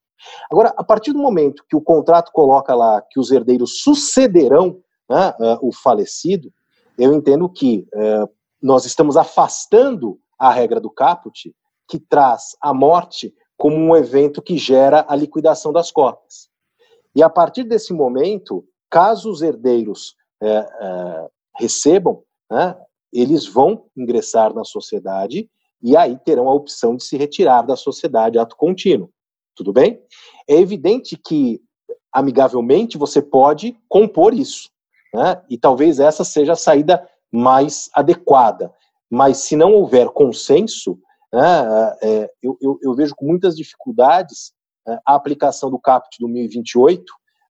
Agora, 0.51 0.74
a 0.78 0.84
partir 0.84 1.13
do 1.13 1.19
momento 1.19 1.63
que 1.69 1.76
o 1.76 1.82
contrato 1.82 2.32
coloca 2.32 2.74
lá 2.76 3.01
que 3.01 3.19
os 3.19 3.32
herdeiros 3.32 3.82
sucederão 3.82 4.80
né, 5.09 5.34
é, 5.39 5.57
o 5.61 5.71
falecido, 5.71 6.51
eu 6.97 7.13
entendo 7.13 7.49
que 7.49 7.88
é, 7.93 8.24
nós 8.61 8.86
estamos 8.86 9.17
afastando 9.17 10.19
a 10.38 10.51
regra 10.51 10.80
do 10.80 10.89
caput, 10.89 11.53
que 11.88 11.99
traz 11.99 12.55
a 12.61 12.74
morte 12.74 13.34
como 13.57 13.76
um 13.76 13.95
evento 13.95 14.41
que 14.41 14.57
gera 14.57 15.05
a 15.07 15.15
liquidação 15.15 15.71
das 15.71 15.91
cotas. 15.91 16.49
E 17.15 17.21
a 17.21 17.30
partir 17.30 17.63
desse 17.63 17.93
momento, 17.93 18.65
caso 18.89 19.30
os 19.30 19.41
herdeiros 19.41 20.15
é, 20.41 21.28
recebam, 21.57 22.24
né, 22.49 22.76
eles 23.11 23.45
vão 23.45 23.86
ingressar 23.95 24.53
na 24.53 24.63
sociedade 24.63 25.49
e 25.82 25.95
aí 25.95 26.17
terão 26.17 26.49
a 26.49 26.53
opção 26.53 26.95
de 26.95 27.03
se 27.03 27.15
retirar 27.15 27.61
da 27.63 27.76
sociedade 27.76 28.39
ato 28.39 28.55
contínuo. 28.55 29.09
Tudo 29.56 29.72
bem? 29.72 30.01
É 30.47 30.56
evidente 30.56 31.18
que, 31.18 31.62
amigavelmente, 32.12 32.97
você 32.97 33.22
pode 33.22 33.78
compor 33.88 34.34
isso. 34.34 34.70
Né? 35.14 35.41
E 35.49 35.58
talvez 35.58 35.99
essa 35.99 36.24
seja 36.24 36.54
a 36.54 36.58
saída 36.58 37.08
mais 37.32 37.89
adequada. 37.93 38.74
Mas 39.10 39.38
se 39.38 39.56
não 39.56 39.74
houver 39.74 40.10
consenso, 40.10 40.97
né, 41.32 41.95
é, 42.01 42.30
eu, 42.41 42.58
eu, 42.62 42.80
eu, 42.82 42.95
vejo 42.95 43.16
com 43.16 43.26
muitas 43.26 43.56
dificuldades 43.56 44.54
é, 44.88 44.99
a 45.06 45.16
aplicação 45.16 45.70
do 45.70 45.80
caput 45.80 46.16
2028, 46.20 47.04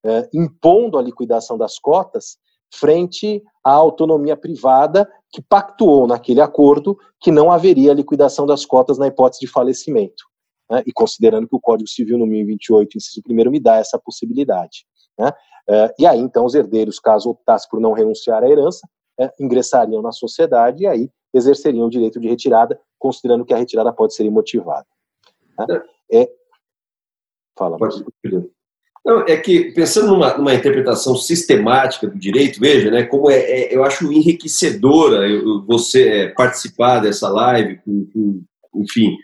é, 0.06 0.30
impondo 0.34 0.98
a 0.98 1.02
liquidação 1.02 1.58
das 1.58 1.80
cotas 1.80 2.38
frente 2.74 3.42
à 3.64 3.72
autonomia 3.72 4.36
privada 4.36 5.10
que 5.32 5.42
pactuou 5.42 6.08
naquele 6.08 6.42
acordo 6.42 6.98
que 7.20 7.32
não 7.32 7.52
haveria 7.52 7.94
liquidação 7.94 8.46
das 8.46 8.66
cotas 8.66 8.98
na 8.98 9.08
hipótese 9.08 9.42
de 9.42 9.48
falecimento. 9.48 10.24
Né, 10.70 10.84
e 10.86 10.92
considerando 10.92 11.48
que 11.48 11.56
o 11.56 11.60
Código 11.60 11.90
Civil 11.90 12.18
no 12.18 12.26
1028, 12.26 12.98
inciso 12.98 13.22
1 13.28 13.52
me 13.52 13.60
dá 13.60 13.78
essa 13.78 14.00
possibilidade. 14.00 14.86
Né, 15.18 15.32
é, 15.70 15.94
e 16.00 16.06
aí, 16.06 16.20
então, 16.20 16.46
os 16.46 16.56
herdeiros, 16.56 17.00
caso 17.00 17.30
optassem 17.30 17.70
por 17.70 17.80
não 17.80 17.94
renunciar 17.94 18.44
à 18.44 18.50
herança, 18.50 18.88
é, 19.20 19.32
ingressariam 19.40 20.02
na 20.02 20.12
sociedade 20.12 20.84
e 20.84 20.88
aí 20.88 21.10
exerceriam 21.34 21.88
o 21.88 21.90
direito 21.90 22.20
de 22.20 22.28
retirada, 22.28 22.80
considerando 23.00 23.46
que 23.46 23.54
a 23.54 23.58
retirada 23.58 23.92
pode 23.92 24.14
ser 24.14 24.26
imotivada. 24.26 24.86
Né. 25.58 25.82
É, 26.12 26.30
Fala, 27.58 27.78
Pode, 27.78 28.04
não, 29.06 29.22
é 29.28 29.36
que, 29.36 29.74
pensando 29.74 30.08
numa, 30.08 30.38
numa, 30.38 30.56
interpretação 30.56 31.16
sistemática 31.16 32.08
do 32.08 32.18
direito, 32.18 32.60
veja, 32.60 32.90
né, 32.90 33.04
como 33.04 33.30
é, 33.30 33.38
é 33.38 33.76
eu 33.76 33.84
acho 33.84 34.12
enriquecedora 34.12 35.28
você 35.68 36.08
é, 36.08 36.28
participar 36.30 37.00
dessa 37.00 37.30
live 37.30 37.82
com, 37.84 38.06
com 38.14 38.44
enfim, 38.76 39.18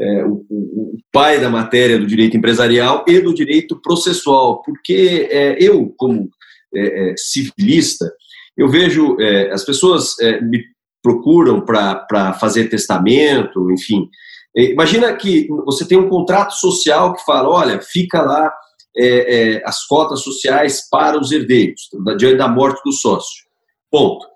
é, 0.00 0.24
o, 0.24 0.44
o, 0.50 0.96
pai 1.12 1.40
da 1.40 1.50
matéria 1.50 1.98
do 1.98 2.06
direito 2.06 2.36
empresarial 2.36 3.04
e 3.06 3.20
do 3.20 3.34
direito 3.34 3.80
processual, 3.80 4.62
porque 4.62 5.28
é, 5.30 5.56
eu, 5.62 5.92
como 5.96 6.28
é, 6.74 7.10
é, 7.10 7.14
civilista, 7.16 8.10
eu 8.56 8.68
vejo 8.68 9.16
as 9.50 9.64
pessoas 9.64 10.14
me 10.42 10.62
procuram 11.02 11.64
para 11.64 12.34
fazer 12.34 12.68
testamento, 12.68 13.70
enfim, 13.70 14.08
Imagina 14.54 15.16
que 15.16 15.48
você 15.64 15.86
tem 15.86 15.96
um 15.96 16.10
contrato 16.10 16.52
social 16.52 17.14
que 17.14 17.24
fala, 17.24 17.48
olha, 17.48 17.80
fica 17.80 18.20
lá 18.20 18.52
é, 18.94 19.06
é, 19.54 19.62
as 19.64 19.86
cotas 19.86 20.20
sociais 20.20 20.88
para 20.90 21.18
os 21.18 21.32
herdeiros, 21.32 21.88
diante 22.18 22.36
da 22.36 22.48
morte 22.48 22.82
do 22.84 22.92
sócio. 22.92 23.44
Ponto. 23.90 24.26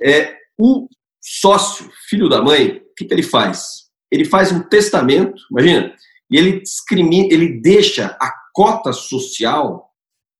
É, 0.00 0.36
o 0.56 0.88
sócio, 1.20 1.90
filho 2.08 2.28
da 2.28 2.40
mãe, 2.40 2.76
o 2.76 2.94
que, 2.96 3.04
que 3.04 3.12
ele 3.12 3.22
faz? 3.22 3.87
Ele 4.10 4.24
faz 4.24 4.52
um 4.52 4.60
testamento, 4.60 5.40
imagina, 5.50 5.92
e 6.30 6.36
ele 6.36 6.60
discrimina, 6.60 7.28
ele 7.32 7.60
deixa 7.60 8.16
a 8.20 8.32
cota 8.52 8.92
social 8.92 9.90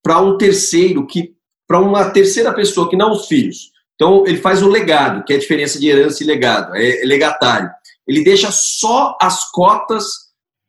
para 0.03 0.19
um 0.21 0.37
terceiro, 0.37 1.05
que 1.05 1.35
para 1.67 1.79
uma 1.79 2.09
terceira 2.09 2.53
pessoa, 2.53 2.89
que 2.89 2.95
não 2.95 3.11
os 3.11 3.27
filhos. 3.27 3.71
Então, 3.95 4.23
ele 4.25 4.37
faz 4.37 4.63
o 4.63 4.69
legado, 4.69 5.23
que 5.23 5.33
é 5.33 5.35
a 5.35 5.39
diferença 5.39 5.79
de 5.79 5.87
herança 5.87 6.23
e 6.23 6.27
legado, 6.27 6.75
é, 6.75 7.03
é 7.03 7.05
legatário 7.05 7.69
ele 8.09 8.23
deixa 8.23 8.49
só 8.51 9.15
as 9.21 9.51
cotas 9.51 10.05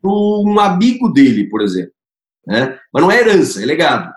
para 0.00 0.10
um 0.10 0.60
amigo 0.60 1.08
dele, 1.08 1.48
por 1.48 1.62
exemplo. 1.62 1.92
Né? 2.46 2.78
Mas 2.92 3.02
não 3.02 3.10
é 3.10 3.18
herança, 3.18 3.62
é 3.62 3.64
legado. 3.64 4.12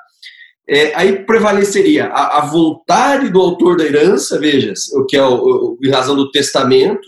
É, 0.67 0.93
aí 0.95 1.25
prevaleceria 1.25 2.07
a, 2.07 2.39
a, 2.39 2.45
vontade 2.45 3.29
do 3.29 3.39
autor 3.39 3.77
da 3.77 3.85
herança, 3.85 4.39
veja, 4.39 4.73
o 4.95 5.05
que 5.05 5.15
é 5.17 5.23
o, 5.23 5.35
o, 5.35 5.77
em 5.83 5.89
razão 5.89 6.15
do 6.15 6.31
testamento, 6.31 7.05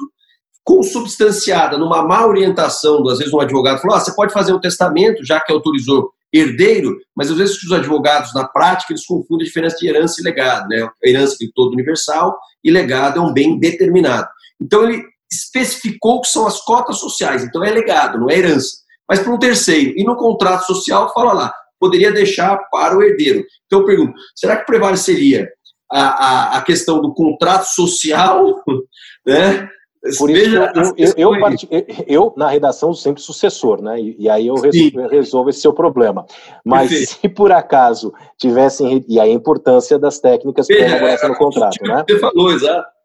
consubstanciada 0.65 1.77
numa 1.77 2.01
má 2.01 2.25
orientação, 2.25 3.07
às 3.07 3.19
vezes 3.19 3.31
um 3.31 3.39
advogado 3.39 3.79
falou, 3.79 3.95
ah, 3.95 3.99
você 3.99 4.13
pode 4.15 4.33
fazer 4.33 4.51
um 4.51 4.59
testamento, 4.59 5.23
já 5.23 5.39
que 5.39 5.53
autorizou 5.53 6.11
herdeiro, 6.33 6.97
mas 7.15 7.29
às 7.31 7.37
vezes 7.37 7.63
os 7.63 7.71
advogados, 7.71 8.33
na 8.33 8.45
prática, 8.45 8.91
eles 8.91 9.05
confundem 9.05 9.45
a 9.45 9.47
diferença 9.47 9.77
de 9.77 9.87
herança 9.87 10.19
e 10.19 10.23
legado. 10.23 10.67
Né? 10.67 10.89
Herança 11.03 11.37
é 11.41 11.47
todo 11.53 11.73
universal 11.73 12.37
e 12.63 12.71
legado 12.71 13.19
é 13.19 13.21
um 13.21 13.31
bem 13.31 13.59
determinado. 13.59 14.27
Então 14.59 14.83
ele 14.83 15.03
especificou 15.31 16.21
que 16.21 16.27
são 16.27 16.47
as 16.47 16.59
cotas 16.61 16.97
sociais, 16.97 17.43
então 17.43 17.63
é 17.63 17.69
legado, 17.69 18.19
não 18.19 18.29
é 18.29 18.37
herança. 18.37 18.77
Mas 19.07 19.19
para 19.19 19.31
um 19.31 19.39
terceiro, 19.39 19.93
e 19.95 20.03
no 20.03 20.15
contrato 20.15 20.65
social, 20.65 21.13
fala 21.13 21.31
lá, 21.31 21.53
poderia 21.79 22.11
deixar 22.11 22.57
para 22.71 22.97
o 22.97 23.03
herdeiro. 23.03 23.45
Então 23.67 23.79
eu 23.81 23.85
pergunto, 23.85 24.13
será 24.35 24.57
que 24.57 24.65
prevaleceria 24.65 25.47
a, 25.91 26.01
a, 26.01 26.57
a 26.57 26.61
questão 26.63 26.99
do 27.01 27.13
contrato 27.13 27.65
social, 27.65 28.63
né? 29.25 29.69
Por 30.17 30.29
isso, 30.29 30.51
Veja, 30.51 30.71
eu, 30.75 31.13
eu, 31.17 31.33
eu, 31.71 31.85
eu, 32.07 32.33
na 32.37 32.47
redação, 32.47 32.93
sempre 32.93 33.21
sucessor, 33.21 33.81
né? 33.81 33.99
E, 33.99 34.15
e 34.19 34.29
aí 34.29 34.47
eu 34.47 34.55
resolvo, 34.55 35.07
resolvo, 35.07 35.49
esse 35.49 35.61
seu 35.61 35.73
problema. 35.73 36.25
Mas 36.63 36.89
Perfeito. 36.89 37.21
se 37.21 37.29
por 37.29 37.51
acaso 37.51 38.13
tivessem. 38.37 39.03
E 39.07 39.19
aí 39.19 39.31
a 39.31 39.33
importância 39.33 39.97
das 39.97 40.19
técnicas 40.19 40.67
para 40.67 40.77
elaboração 40.77 41.29
no 41.29 41.35
contrato, 41.35 41.83
né? 41.83 42.03
Você 42.07 42.19
falou, 42.19 42.51
exato. 42.51 42.95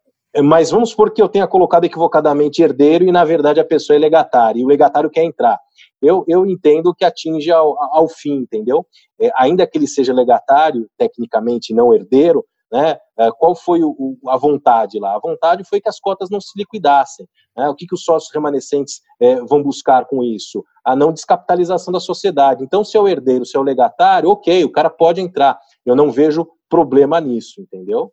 Mas 0.43 0.71
vamos 0.71 0.91
supor 0.91 1.11
que 1.11 1.21
eu 1.21 1.27
tenha 1.27 1.45
colocado 1.45 1.83
equivocadamente 1.83 2.61
herdeiro 2.61 3.03
e, 3.03 3.11
na 3.11 3.25
verdade, 3.25 3.59
a 3.59 3.65
pessoa 3.65 3.97
é 3.97 3.99
legatária, 3.99 4.61
e 4.61 4.63
o 4.63 4.67
legatário 4.67 5.09
quer 5.09 5.25
entrar. 5.25 5.59
Eu, 6.01 6.23
eu 6.27 6.45
entendo 6.45 6.95
que 6.95 7.03
atinge 7.03 7.51
ao, 7.51 7.75
ao 7.93 8.07
fim, 8.07 8.35
entendeu? 8.35 8.85
É, 9.19 9.29
ainda 9.35 9.67
que 9.67 9.77
ele 9.77 9.87
seja 9.87 10.13
legatário, 10.13 10.87
tecnicamente 10.97 11.73
não 11.73 11.93
herdeiro, 11.93 12.45
né, 12.71 12.97
é, 13.19 13.29
qual 13.31 13.53
foi 13.53 13.83
o, 13.83 14.17
a 14.27 14.37
vontade 14.37 14.99
lá? 14.99 15.15
A 15.15 15.19
vontade 15.19 15.63
foi 15.63 15.81
que 15.81 15.89
as 15.89 15.99
cotas 15.99 16.29
não 16.29 16.39
se 16.39 16.51
liquidassem. 16.57 17.27
Né? 17.55 17.67
O 17.67 17.75
que, 17.75 17.85
que 17.85 17.95
os 17.95 18.03
sócios 18.03 18.33
remanescentes 18.33 19.01
é, 19.19 19.35
vão 19.41 19.61
buscar 19.61 20.05
com 20.05 20.23
isso? 20.23 20.63
A 20.85 20.95
não 20.95 21.11
descapitalização 21.11 21.91
da 21.91 21.99
sociedade. 21.99 22.63
Então, 22.63 22.83
se 22.83 22.95
é 22.95 22.99
o 22.99 23.07
herdeiro, 23.07 23.45
se 23.45 23.57
é 23.57 23.59
o 23.59 23.63
legatário, 23.63 24.29
ok, 24.29 24.63
o 24.63 24.71
cara 24.71 24.89
pode 24.89 25.19
entrar. 25.19 25.59
Eu 25.85 25.95
não 25.95 26.11
vejo 26.11 26.47
problema 26.69 27.19
nisso, 27.19 27.61
entendeu? 27.61 28.11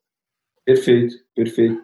Perfeito, 0.65 1.15
perfeito. 1.35 1.81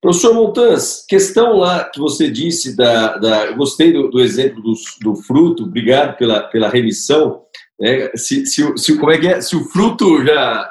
Professor 0.00 0.32
Montanz, 0.32 1.04
questão 1.08 1.56
lá 1.56 1.82
que 1.90 1.98
você 1.98 2.30
disse 2.30 2.76
da. 2.76 3.16
da 3.16 3.50
gostei 3.52 3.92
do, 3.92 4.08
do 4.08 4.20
exemplo 4.20 4.62
do, 4.62 4.72
do, 5.02 5.16
fruto, 5.16 5.64
obrigado 5.64 6.16
pela, 6.16 6.40
pela 6.42 6.68
remissão. 6.68 7.42
Né? 7.78 8.10
Se, 8.16 8.46
se, 8.46 8.76
se, 8.76 8.98
como 8.98 9.10
é 9.10 9.18
que 9.18 9.28
é? 9.28 9.40
Se 9.40 9.56
o 9.56 9.64
fruto 9.64 10.24
já, 10.24 10.70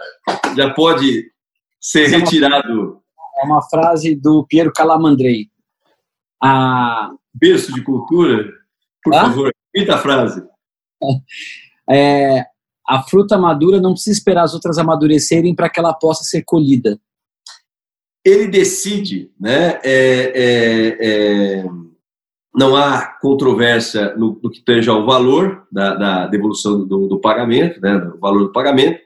já 0.55 0.73
pode 0.73 1.31
ser 1.79 2.05
é 2.05 2.17
retirado. 2.17 3.01
É 3.41 3.45
uma 3.45 3.61
frase 3.69 4.15
do 4.15 4.45
Piero 4.47 4.73
Calamandrei. 4.73 5.49
A... 6.41 7.11
Berço 7.33 7.73
de 7.73 7.83
cultura, 7.83 8.51
por 9.03 9.13
ah? 9.13 9.25
favor, 9.25 9.51
repita 9.73 9.95
a 9.95 9.99
frase. 9.99 10.43
É, 11.89 12.45
a 12.85 13.01
fruta 13.01 13.37
madura 13.37 13.79
não 13.79 13.93
precisa 13.93 14.17
esperar 14.17 14.43
as 14.43 14.53
outras 14.53 14.77
amadurecerem 14.77 15.55
para 15.55 15.69
que 15.69 15.79
ela 15.79 15.93
possa 15.93 16.25
ser 16.25 16.43
colhida 16.43 16.99
ele 18.27 18.47
decide, 18.47 19.31
né, 19.39 19.79
é, 19.83 20.31
é, 20.35 20.97
é, 20.99 21.65
não 22.57 22.75
há 22.75 23.05
controvérsia 23.21 24.15
no, 24.15 24.39
no, 24.41 24.49
que 24.49 24.65
tange 24.65 24.89
ao 24.89 25.05
valor 25.05 25.67
da, 25.71 25.93
da 25.93 26.27
devolução 26.27 26.87
do, 26.87 27.07
do 27.07 27.21
pagamento, 27.21 27.79
né, 27.79 27.99
do 27.99 28.17
valor 28.19 28.47
do 28.47 28.51
pagamento, 28.51 28.99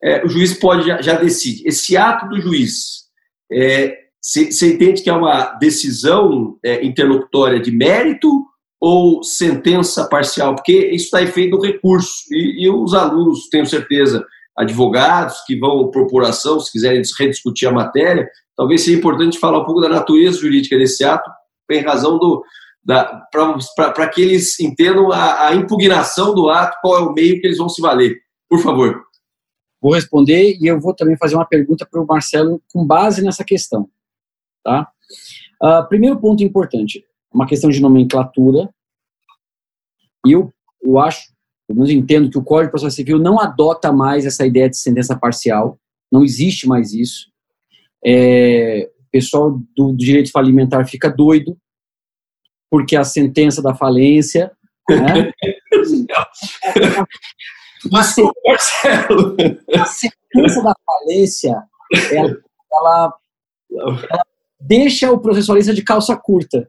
é, 0.00 0.24
o 0.24 0.28
juiz 0.28 0.54
pode 0.54 0.86
já, 0.86 1.02
já 1.02 1.14
decide. 1.16 1.66
Esse 1.66 1.96
ato 1.96 2.28
do 2.28 2.40
juiz, 2.40 3.06
você 4.22 4.66
é, 4.66 4.68
entende 4.68 5.02
que 5.02 5.10
é 5.10 5.12
uma 5.12 5.54
decisão 5.54 6.56
é, 6.64 6.84
interlocutória 6.84 7.58
de 7.58 7.72
mérito 7.72 8.30
ou 8.80 9.24
sentença 9.24 10.08
parcial? 10.08 10.54
Porque 10.54 10.90
isso 10.92 11.06
está 11.06 11.22
efeito 11.22 11.56
do 11.56 11.62
recurso 11.62 12.22
e, 12.30 12.64
e 12.64 12.70
os 12.70 12.94
alunos, 12.94 13.48
tenho 13.48 13.66
certeza, 13.66 14.24
advogados 14.56 15.42
que 15.44 15.58
vão 15.58 15.90
propor 15.90 16.22
ação, 16.22 16.60
se 16.60 16.70
quiserem 16.70 17.02
rediscutir 17.18 17.68
a 17.68 17.72
matéria, 17.72 18.28
talvez 18.56 18.82
seja 18.82 18.96
importante 18.96 19.40
falar 19.40 19.58
um 19.58 19.64
pouco 19.64 19.80
da 19.80 19.88
natureza 19.88 20.38
jurídica 20.38 20.78
desse 20.78 21.02
ato, 21.02 21.28
em 21.70 21.80
razão 21.80 22.18
do, 22.18 22.44
para 22.84 24.08
que 24.08 24.20
eles 24.20 24.58
entendam 24.60 25.10
a, 25.10 25.48
a, 25.48 25.54
impugnação 25.54 26.34
do 26.34 26.48
ato, 26.48 26.76
qual 26.82 26.98
é 26.98 27.02
o 27.02 27.12
meio 27.12 27.40
que 27.40 27.46
eles 27.46 27.58
vão 27.58 27.68
se 27.68 27.80
valer. 27.80 28.18
Por 28.48 28.60
favor. 28.60 29.02
Vou 29.80 29.94
responder 29.94 30.56
e 30.60 30.66
eu 30.66 30.80
vou 30.80 30.94
também 30.94 31.16
fazer 31.16 31.34
uma 31.34 31.46
pergunta 31.46 31.86
para 31.86 32.00
o 32.00 32.06
Marcelo 32.06 32.62
com 32.72 32.86
base 32.86 33.22
nessa 33.22 33.44
questão. 33.44 33.88
Tá? 34.62 34.88
Uh, 35.62 35.86
primeiro 35.88 36.18
ponto 36.18 36.42
importante, 36.42 37.04
uma 37.32 37.46
questão 37.46 37.70
de 37.70 37.80
nomenclatura. 37.80 38.68
Eu, 40.26 40.52
eu 40.82 40.98
acho, 40.98 41.32
pelo 41.66 41.80
menos 41.80 41.90
entendo 41.90 42.30
que 42.30 42.38
o 42.38 42.42
Código 42.42 42.68
de 42.68 42.70
Processo 42.70 42.96
Civil 42.96 43.18
não 43.18 43.38
adota 43.38 43.92
mais 43.92 44.24
essa 44.24 44.46
ideia 44.46 44.70
de 44.70 44.78
sentença 44.78 45.18
parcial, 45.18 45.78
não 46.10 46.22
existe 46.22 46.66
mais 46.66 46.92
isso. 46.92 47.30
É, 48.04 48.90
pessoal 49.14 49.60
do, 49.76 49.96
direito 49.96 50.32
falimentar 50.32 50.84
fica 50.88 51.08
doido 51.08 51.56
porque 52.68 52.96
a 52.96 53.04
sentença 53.04 53.62
da 53.62 53.72
falência. 53.72 54.50
Né? 54.90 55.30
Mas, 57.92 58.16
a 59.78 59.84
sentença 59.86 60.60
da 60.60 60.74
falência, 60.84 61.62
ela, 62.10 62.36
ela, 62.72 63.14
ela 63.70 64.26
deixa 64.60 65.12
o 65.12 65.20
processualista 65.20 65.72
de 65.72 65.84
calça 65.84 66.16
curta. 66.16 66.68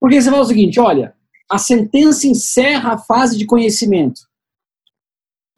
Porque 0.00 0.18
você 0.22 0.30
fala 0.30 0.42
o 0.42 0.46
seguinte: 0.46 0.80
olha, 0.80 1.14
a 1.50 1.58
sentença 1.58 2.26
encerra 2.26 2.94
a 2.94 2.98
fase 2.98 3.36
de 3.36 3.44
conhecimento. 3.44 4.22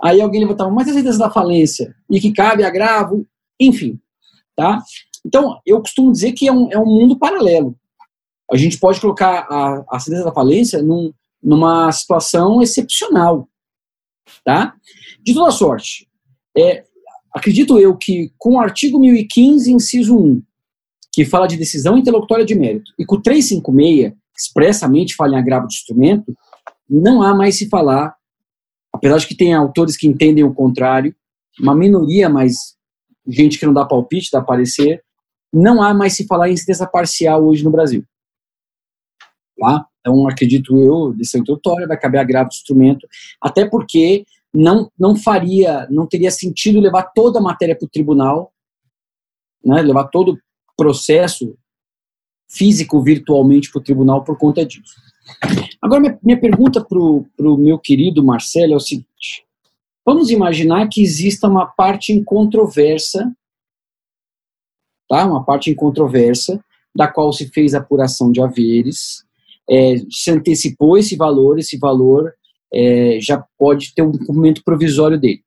Aí 0.02 0.20
alguém 0.20 0.40
levantava, 0.40 0.70
mas 0.70 0.88
a 0.88 0.92
sentença 0.92 1.18
da 1.18 1.30
falência, 1.30 1.94
e 2.10 2.18
que 2.20 2.32
cabe 2.32 2.64
agravo, 2.64 3.24
enfim. 3.60 4.00
Tá? 4.56 4.82
Então, 5.28 5.60
eu 5.64 5.78
costumo 5.80 6.10
dizer 6.10 6.32
que 6.32 6.48
é 6.48 6.52
um, 6.52 6.72
é 6.72 6.78
um 6.78 6.86
mundo 6.86 7.16
paralelo 7.16 7.76
a 8.50 8.56
gente 8.56 8.78
pode 8.78 9.00
colocar 9.00 9.46
a, 9.50 9.84
a 9.90 10.00
sentença 10.00 10.24
da 10.24 10.32
falência 10.32 10.82
num, 10.82 11.12
numa 11.42 11.92
situação 11.92 12.62
excepcional, 12.62 13.48
tá? 14.44 14.74
De 15.22 15.34
toda 15.34 15.50
sorte, 15.50 16.08
é, 16.56 16.84
acredito 17.34 17.78
eu 17.78 17.96
que 17.96 18.32
com 18.38 18.54
o 18.54 18.60
artigo 18.60 18.98
1015, 18.98 19.70
inciso 19.70 20.18
1, 20.18 20.42
que 21.12 21.24
fala 21.24 21.46
de 21.46 21.56
decisão 21.56 21.98
interlocutória 21.98 22.44
de 22.44 22.54
mérito, 22.54 22.92
e 22.98 23.04
com 23.04 23.16
o 23.16 23.22
356, 23.22 24.14
expressamente 24.36 25.14
fala 25.14 25.34
em 25.34 25.38
agravo 25.38 25.66
de 25.66 25.74
instrumento, 25.74 26.34
não 26.88 27.22
há 27.22 27.34
mais 27.34 27.58
se 27.58 27.68
falar, 27.68 28.14
apesar 28.92 29.18
de 29.18 29.26
que 29.26 29.36
tem 29.36 29.52
autores 29.52 29.96
que 29.96 30.06
entendem 30.06 30.44
o 30.44 30.54
contrário, 30.54 31.14
uma 31.60 31.74
minoria, 31.74 32.28
mas 32.28 32.76
gente 33.26 33.58
que 33.58 33.66
não 33.66 33.74
dá 33.74 33.84
palpite, 33.84 34.30
dá 34.32 34.40
parecer, 34.40 35.02
não 35.52 35.82
há 35.82 35.94
mais 35.94 36.14
se 36.14 36.26
falar 36.26 36.50
em 36.50 36.56
sentença 36.56 36.86
parcial 36.86 37.44
hoje 37.44 37.64
no 37.64 37.70
Brasil. 37.70 38.04
Tá? 39.58 39.86
Então, 40.00 40.28
acredito 40.28 40.78
eu, 40.78 41.12
decisão 41.12 41.40
introdutória, 41.40 41.86
vai 41.86 41.98
caber 41.98 42.20
agravo 42.20 42.48
de 42.48 42.56
instrumento, 42.56 43.06
até 43.40 43.68
porque 43.68 44.24
não, 44.54 44.90
não 44.98 45.16
faria, 45.16 45.86
não 45.90 46.06
teria 46.06 46.30
sentido 46.30 46.80
levar 46.80 47.04
toda 47.14 47.38
a 47.38 47.42
matéria 47.42 47.76
para 47.76 47.86
o 47.86 47.90
tribunal, 47.90 48.52
né, 49.64 49.82
levar 49.82 50.04
todo 50.04 50.32
o 50.32 50.38
processo 50.76 51.56
físico 52.50 53.02
virtualmente 53.02 53.70
para 53.70 53.80
o 53.80 53.82
tribunal 53.82 54.24
por 54.24 54.38
conta 54.38 54.64
disso. 54.64 54.94
Agora, 55.82 56.00
minha, 56.00 56.18
minha 56.22 56.40
pergunta 56.40 56.82
para 56.82 56.98
o 56.98 57.56
meu 57.58 57.78
querido 57.78 58.24
Marcelo 58.24 58.72
é 58.72 58.76
o 58.76 58.80
seguinte: 58.80 59.44
vamos 60.04 60.30
imaginar 60.30 60.88
que 60.88 61.02
exista 61.02 61.46
uma 61.46 61.66
parte 61.66 62.12
incontroversa, 62.12 63.30
tá? 65.08 65.26
uma 65.26 65.44
parte 65.44 65.70
incontroversa, 65.70 66.62
da 66.94 67.08
qual 67.08 67.32
se 67.32 67.48
fez 67.48 67.74
apuração 67.74 68.30
de 68.30 68.40
haveres, 68.40 69.24
é, 69.68 69.96
se 70.10 70.30
antecipou 70.30 70.96
esse 70.96 71.16
valor, 71.16 71.58
esse 71.58 71.76
valor 71.76 72.32
é, 72.72 73.18
já 73.20 73.44
pode 73.58 73.94
ter 73.94 74.02
um 74.02 74.12
cumprimento 74.12 74.62
provisório 74.64 75.18
dele. 75.18 75.42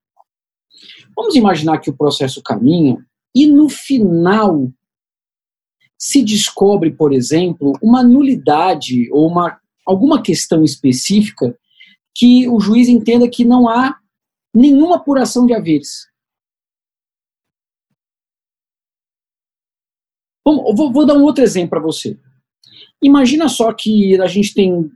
Vamos 1.15 1.35
imaginar 1.35 1.79
que 1.79 1.89
o 1.89 1.97
processo 1.97 2.41
caminha 2.41 2.97
e 3.35 3.47
no 3.47 3.69
final 3.69 4.71
se 5.97 6.23
descobre, 6.23 6.91
por 6.91 7.13
exemplo, 7.13 7.73
uma 7.81 8.01
nulidade 8.01 9.07
ou 9.11 9.27
uma, 9.27 9.59
alguma 9.85 10.21
questão 10.21 10.63
específica 10.63 11.55
que 12.15 12.47
o 12.49 12.59
juiz 12.59 12.87
entenda 12.87 13.29
que 13.29 13.45
não 13.45 13.69
há 13.69 13.97
nenhuma 14.53 14.97
apuração 14.97 15.45
de 15.45 15.53
haveres. 15.53 16.07
Bom, 20.45 20.73
vou, 20.75 20.91
vou 20.91 21.05
dar 21.05 21.15
um 21.15 21.23
outro 21.23 21.43
exemplo 21.43 21.71
para 21.71 21.79
você. 21.79 22.17
Imagina 23.01 23.47
só 23.47 23.71
que 23.73 24.19
a 24.19 24.27
gente 24.27 24.53
tem 24.53 24.89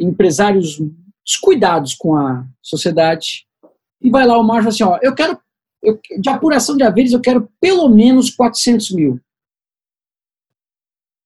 empresários 0.00 0.78
descuidados 1.24 1.94
com 1.94 2.16
a 2.16 2.44
sociedade 2.60 3.46
e 4.00 4.10
vai 4.10 4.26
lá 4.26 4.36
o 4.38 4.42
Márcio 4.42 4.68
assim, 4.68 4.82
ó, 4.82 4.98
eu 5.00 5.14
quero, 5.14 5.38
eu, 5.82 5.98
de 6.20 6.28
apuração 6.28 6.76
de 6.76 6.82
haveres, 6.82 7.12
eu 7.12 7.20
quero 7.20 7.48
pelo 7.60 7.88
menos 7.88 8.30
400 8.30 8.90
mil. 8.90 9.20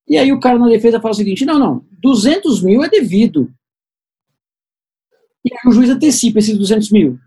E 0.09 0.17
aí 0.17 0.33
o 0.33 0.39
cara 0.39 0.59
na 0.59 0.69
defesa 0.69 1.01
fala 1.01 1.13
o 1.13 1.17
seguinte, 1.17 1.45
não, 1.45 1.59
não, 1.59 1.85
200 2.01 2.63
mil 2.63 2.85
é 2.85 2.89
devido. 2.89 3.53
E 5.45 5.53
aí 5.53 5.61
o 5.67 5.73
juiz 5.73 5.91
antecipa 5.91 6.39
esses 6.39 6.57
200 6.57 6.91
mil. 6.91 7.19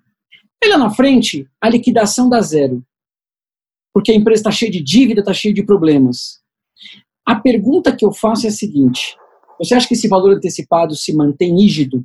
E 0.64 0.68
lá 0.68 0.78
na 0.78 0.90
frente, 0.90 1.50
a 1.60 1.70
liquidação 1.70 2.30
dá 2.30 2.42
zero. 2.42 2.84
Porque 3.94 4.12
a 4.12 4.16
empresa 4.16 4.42
está 4.42 4.52
cheia 4.52 4.72
de 4.72 4.82
dívida, 4.82 5.22
está 5.22 5.34
cheia 5.34 5.54
de 5.54 5.64
problemas. 5.64 6.40
A 7.26 7.36
pergunta 7.36 7.96
que 7.96 8.06
eu 8.06 8.12
faço 8.12 8.46
é 8.46 8.50
a 8.50 8.54
seguinte: 8.54 9.16
você 9.60 9.76
acha 9.76 9.88
que 9.88 9.94
esse 9.94 10.08
valor 10.08 10.32
antecipado 10.32 10.96
se 10.96 11.16
mantém 11.16 11.56
rígido? 11.56 12.04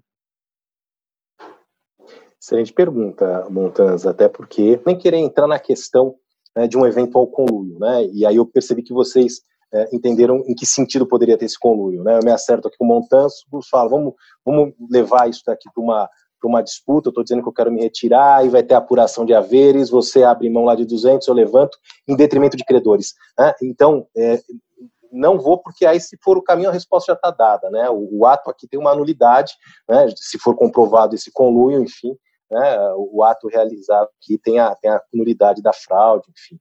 Excelente 2.40 2.72
pergunta, 2.72 3.46
Montanz, 3.48 4.06
até 4.06 4.28
porque 4.28 4.78
nem 4.84 4.98
querer 4.98 5.16
entrar 5.16 5.46
na 5.46 5.58
questão 5.58 6.14
né, 6.54 6.66
de 6.68 6.76
um 6.76 6.86
eventual 6.86 7.26
conluio, 7.26 7.78
né? 7.78 8.06
E 8.12 8.26
aí 8.26 8.36
eu 8.36 8.44
percebi 8.44 8.82
que 8.82 8.92
vocês 8.92 9.40
é, 9.72 9.88
entenderam 9.94 10.42
em 10.46 10.54
que 10.54 10.66
sentido 10.66 11.06
poderia 11.06 11.38
ter 11.38 11.46
esse 11.46 11.58
conluio, 11.58 12.02
né? 12.02 12.18
Eu 12.18 12.24
me 12.24 12.30
acerto 12.30 12.68
aqui 12.68 12.76
com 12.76 12.84
o 12.84 12.88
Montanz, 12.88 13.32
falo, 13.70 13.90
vamos, 13.90 14.14
vamos 14.44 14.74
levar 14.90 15.28
isso 15.28 15.42
daqui 15.46 15.68
para 15.72 15.82
uma 15.82 16.08
para 16.44 16.48
uma 16.48 16.62
disputa, 16.62 17.08
eu 17.08 17.10
estou 17.10 17.24
dizendo 17.24 17.42
que 17.42 17.48
eu 17.48 17.52
quero 17.52 17.72
me 17.72 17.80
retirar 17.80 18.44
e 18.44 18.50
vai 18.50 18.62
ter 18.62 18.74
apuração 18.74 19.24
de 19.24 19.32
haveres, 19.32 19.88
você 19.88 20.22
abre 20.22 20.50
mão 20.50 20.64
lá 20.64 20.74
de 20.74 20.84
200, 20.84 21.26
eu 21.26 21.32
levanto, 21.32 21.78
em 22.06 22.14
detrimento 22.14 22.54
de 22.54 22.64
credores. 22.64 23.14
Né? 23.38 23.54
Então, 23.62 24.06
é, 24.14 24.38
não 25.10 25.38
vou, 25.38 25.56
porque 25.58 25.86
aí, 25.86 25.98
se 25.98 26.18
for 26.22 26.36
o 26.36 26.42
caminho, 26.42 26.68
a 26.68 26.72
resposta 26.72 27.12
já 27.12 27.16
está 27.16 27.30
dada, 27.30 27.70
né? 27.70 27.88
O, 27.88 28.08
o, 28.18 28.26
ato 28.26 28.50
aqui 28.50 28.68
tem 28.68 28.78
uma 28.78 28.94
nulidade, 28.94 29.54
né? 29.88 30.08
Se 30.16 30.38
for 30.38 30.56
comprovado 30.56 31.14
esse 31.14 31.30
conluio, 31.32 31.80
enfim, 31.80 32.16
né? 32.50 32.78
O 32.96 33.22
ato 33.22 33.46
realizado 33.46 34.08
aqui 34.20 34.36
tem 34.38 34.58
a, 34.58 34.74
tem 34.74 34.90
a 34.90 35.00
nulidade 35.12 35.62
da 35.62 35.72
fraude, 35.72 36.26
enfim. 36.30 36.58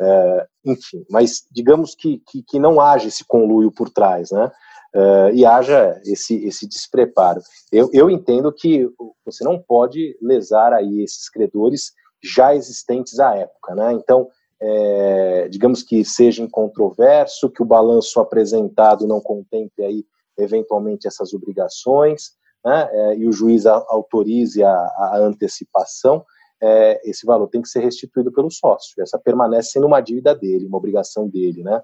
É, 0.00 0.46
enfim, 0.64 1.04
mas 1.08 1.46
digamos 1.50 1.94
que, 1.94 2.20
que, 2.28 2.42
que, 2.42 2.58
não 2.58 2.80
haja 2.80 3.06
esse 3.06 3.24
conluio 3.24 3.70
por 3.70 3.88
trás, 3.88 4.32
né? 4.32 4.50
É, 4.94 5.32
e 5.32 5.46
haja 5.46 6.00
esse, 6.04 6.44
esse 6.44 6.68
despreparo. 6.68 7.40
Eu, 7.72 7.88
eu 7.92 8.10
entendo 8.10 8.52
que 8.52 8.86
você 9.24 9.42
não 9.42 9.58
pode 9.58 10.16
lesar 10.20 10.72
aí 10.72 11.02
esses 11.02 11.30
credores 11.30 11.92
já 12.22 12.54
existentes 12.54 13.18
à 13.18 13.34
época, 13.34 13.74
né? 13.74 13.92
Então, 13.92 14.28
é, 14.60 15.48
digamos 15.48 15.82
que 15.82 16.04
seja 16.04 16.42
incontroverso, 16.42 17.50
que 17.50 17.62
o 17.62 17.66
balanço 17.66 18.20
apresentado 18.20 19.06
não 19.06 19.20
contemple 19.20 19.84
aí 19.84 20.04
eventualmente 20.38 21.08
essas 21.08 21.34
obrigações, 21.34 22.32
né, 22.64 22.88
é, 22.92 23.16
e 23.16 23.26
o 23.26 23.32
juiz 23.32 23.66
autorize 23.66 24.62
a, 24.62 24.72
a 24.72 25.18
antecipação, 25.18 26.24
é, 26.62 27.00
esse 27.04 27.26
valor 27.26 27.48
tem 27.48 27.60
que 27.60 27.68
ser 27.68 27.80
restituído 27.80 28.30
pelo 28.32 28.50
sócio. 28.50 29.02
Essa 29.02 29.18
permanece 29.18 29.70
sendo 29.72 29.86
uma 29.86 30.00
dívida 30.00 30.32
dele, 30.32 30.66
uma 30.66 30.78
obrigação 30.78 31.28
dele, 31.28 31.64
né? 31.64 31.82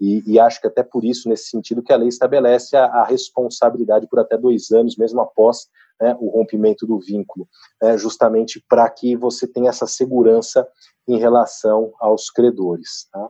E, 0.00 0.22
e, 0.26 0.40
acho 0.40 0.60
que 0.60 0.66
até 0.66 0.82
por 0.82 1.04
isso, 1.04 1.28
nesse 1.28 1.50
sentido, 1.50 1.82
que 1.82 1.92
a 1.92 1.96
lei 1.96 2.08
estabelece 2.08 2.76
a, 2.76 2.84
a 2.86 3.04
responsabilidade 3.04 4.06
por 4.08 4.18
até 4.18 4.38
dois 4.38 4.70
anos, 4.70 4.96
mesmo 4.96 5.20
após 5.20 5.68
né, 6.00 6.16
o 6.18 6.30
rompimento 6.30 6.86
do 6.86 6.98
vínculo, 6.98 7.46
né, 7.82 7.98
justamente 7.98 8.64
para 8.68 8.88
que 8.88 9.14
você 9.14 9.46
tenha 9.46 9.68
essa 9.68 9.86
segurança 9.86 10.66
em 11.06 11.18
relação 11.18 11.92
aos 12.00 12.30
credores. 12.30 13.08
Tá? 13.12 13.28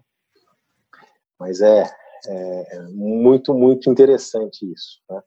Mas 1.39 1.61
é, 1.61 1.85
é, 2.27 2.83
muito, 2.91 3.53
muito 3.53 3.91
interessante 3.91 4.65
isso. 4.71 5.01
Né? 5.11 5.21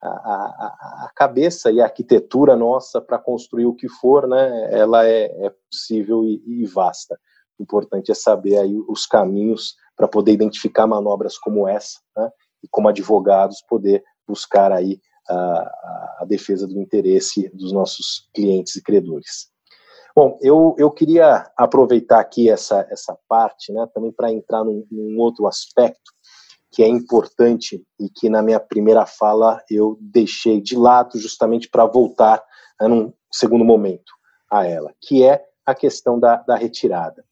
a, 0.00 0.08
a, 0.08 1.06
a, 1.06 1.10
cabeça 1.14 1.70
e 1.70 1.80
a 1.80 1.84
arquitetura 1.84 2.54
nossa 2.54 3.00
para 3.00 3.18
construir 3.18 3.66
o 3.66 3.74
que 3.74 3.88
for, 3.88 4.28
né, 4.28 4.68
ela 4.70 5.06
é, 5.06 5.24
é 5.46 5.52
possível 5.70 6.24
e, 6.24 6.42
e, 6.46 6.66
vasta. 6.66 7.18
O 7.58 7.62
importante 7.62 8.12
é 8.12 8.14
saber 8.14 8.58
aí 8.58 8.76
os 8.88 9.06
caminhos 9.06 9.74
para 9.98 10.06
poder 10.06 10.32
identificar 10.32 10.86
manobras 10.86 11.36
como 11.36 11.66
essa, 11.66 11.98
né, 12.16 12.30
e 12.62 12.68
como 12.70 12.88
advogados 12.88 13.60
poder 13.68 14.02
buscar 14.26 14.72
aí 14.72 15.00
a, 15.28 15.34
a, 16.20 16.24
defesa 16.26 16.66
do 16.66 16.80
interesse 16.80 17.50
dos 17.52 17.72
nossos 17.72 18.28
clientes 18.32 18.76
e 18.76 18.82
credores. 18.82 19.48
Bom, 20.14 20.38
eu, 20.40 20.74
eu 20.78 20.90
queria 20.90 21.50
aproveitar 21.56 22.20
aqui 22.20 22.48
essa, 22.48 22.86
essa 22.90 23.18
parte, 23.28 23.72
né, 23.72 23.86
também 23.92 24.12
para 24.12 24.32
entrar 24.32 24.64
num, 24.64 24.86
num 24.90 25.18
outro 25.18 25.46
aspecto 25.46 26.12
que 26.70 26.82
é 26.82 26.88
importante 26.88 27.82
e 27.98 28.08
que 28.08 28.28
na 28.28 28.42
minha 28.42 28.60
primeira 28.60 29.04
fala 29.04 29.60
eu 29.70 29.98
deixei 30.00 30.60
de 30.60 30.76
lado 30.76 31.18
justamente 31.18 31.68
para 31.68 31.86
voltar 31.86 32.42
né, 32.80 32.86
num 32.86 33.12
segundo 33.32 33.64
momento 33.64 34.12
a 34.50 34.66
ela, 34.66 34.92
que 35.00 35.24
é 35.24 35.44
a 35.66 35.74
questão 35.74 36.18
da, 36.18 36.36
da 36.36 36.56
retirada. 36.56 37.24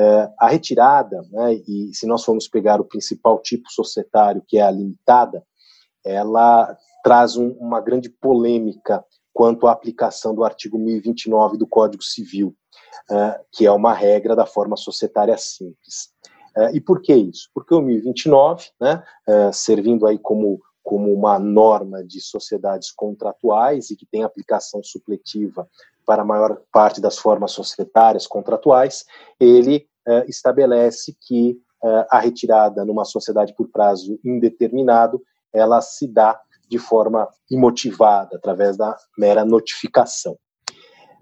É, 0.00 0.30
a 0.38 0.46
retirada, 0.46 1.20
né, 1.32 1.54
e 1.66 1.90
se 1.92 2.06
nós 2.06 2.24
formos 2.24 2.46
pegar 2.46 2.80
o 2.80 2.84
principal 2.84 3.40
tipo 3.40 3.68
societário, 3.68 4.44
que 4.46 4.56
é 4.56 4.62
a 4.62 4.70
limitada, 4.70 5.42
ela 6.04 6.76
traz 7.02 7.36
um, 7.36 7.50
uma 7.54 7.80
grande 7.80 8.08
polêmica 8.08 9.04
quanto 9.32 9.66
à 9.66 9.72
aplicação 9.72 10.32
do 10.34 10.44
artigo 10.44 10.78
1029 10.78 11.58
do 11.58 11.66
Código 11.66 12.02
Civil, 12.02 12.54
uh, 13.10 13.44
que 13.52 13.66
é 13.66 13.72
uma 13.72 13.92
regra 13.92 14.36
da 14.36 14.46
forma 14.46 14.76
societária 14.76 15.36
simples. 15.36 16.12
Uh, 16.56 16.76
e 16.76 16.80
por 16.80 17.02
que 17.02 17.14
isso? 17.14 17.48
Porque 17.52 17.74
o 17.74 17.80
1029, 17.80 18.68
né, 18.80 19.02
uh, 19.28 19.52
servindo 19.52 20.06
aí 20.06 20.18
como, 20.18 20.60
como 20.82 21.12
uma 21.12 21.40
norma 21.40 22.04
de 22.04 22.20
sociedades 22.20 22.92
contratuais 22.92 23.90
e 23.90 23.96
que 23.96 24.06
tem 24.06 24.22
aplicação 24.22 24.80
supletiva 24.82 25.68
para 26.08 26.22
a 26.22 26.24
maior 26.24 26.62
parte 26.72 27.02
das 27.02 27.18
formas 27.18 27.52
societárias 27.52 28.26
contratuais, 28.26 29.04
ele 29.38 29.86
estabelece 30.26 31.14
que 31.20 31.60
a 32.10 32.18
retirada 32.18 32.82
numa 32.82 33.04
sociedade 33.04 33.54
por 33.54 33.68
prazo 33.68 34.18
indeterminado, 34.24 35.22
ela 35.52 35.82
se 35.82 36.08
dá 36.08 36.40
de 36.66 36.78
forma 36.78 37.28
imotivada, 37.50 38.36
através 38.36 38.74
da 38.78 38.96
mera 39.18 39.44
notificação. 39.44 40.38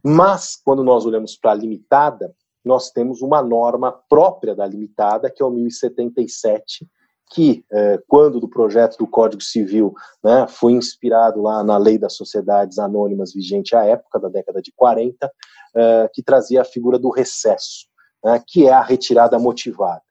Mas, 0.05 0.55
quando 0.55 0.85
nós 0.85 1.05
olhamos 1.05 1.37
para 1.37 1.51
a 1.51 1.55
limitada, 1.55 2.33
nós 2.65 2.91
temos 2.93 3.23
uma 3.23 3.43
norma 3.43 3.91
própria 4.09 4.55
da 4.55 4.65
limitada, 4.65 5.29
que 5.29 5.43
é 5.43 5.47
o 5.47 5.51
1077, 5.51 6.87
que, 7.33 7.65
eh, 7.73 7.99
quando 8.07 8.41
do 8.41 8.49
projeto 8.49 8.97
do 8.99 9.07
Código 9.07 9.43
Civil 9.43 9.93
né, 10.23 10.47
foi 10.49 10.73
inspirado 10.73 11.43
lá 11.43 11.63
na 11.65 11.77
Lei 11.77 11.99
das 11.99 12.15
Sociedades 12.15 12.79
Anônimas 12.79 13.33
vigente 13.33 13.75
à 13.75 13.85
época, 13.85 14.21
da 14.21 14.29
década 14.29 14.63
de 14.63 14.73
40, 14.75 15.31
eh, 15.75 16.11
que 16.13 16.23
trazia 16.23 16.63
a 16.63 16.65
figura 16.65 16.99
do 16.99 17.11
recesso, 17.11 17.87
né, 18.25 18.43
que 18.47 18.67
é 18.67 18.73
a 18.73 18.83
retirada 18.83 19.39
motivada. 19.39 20.03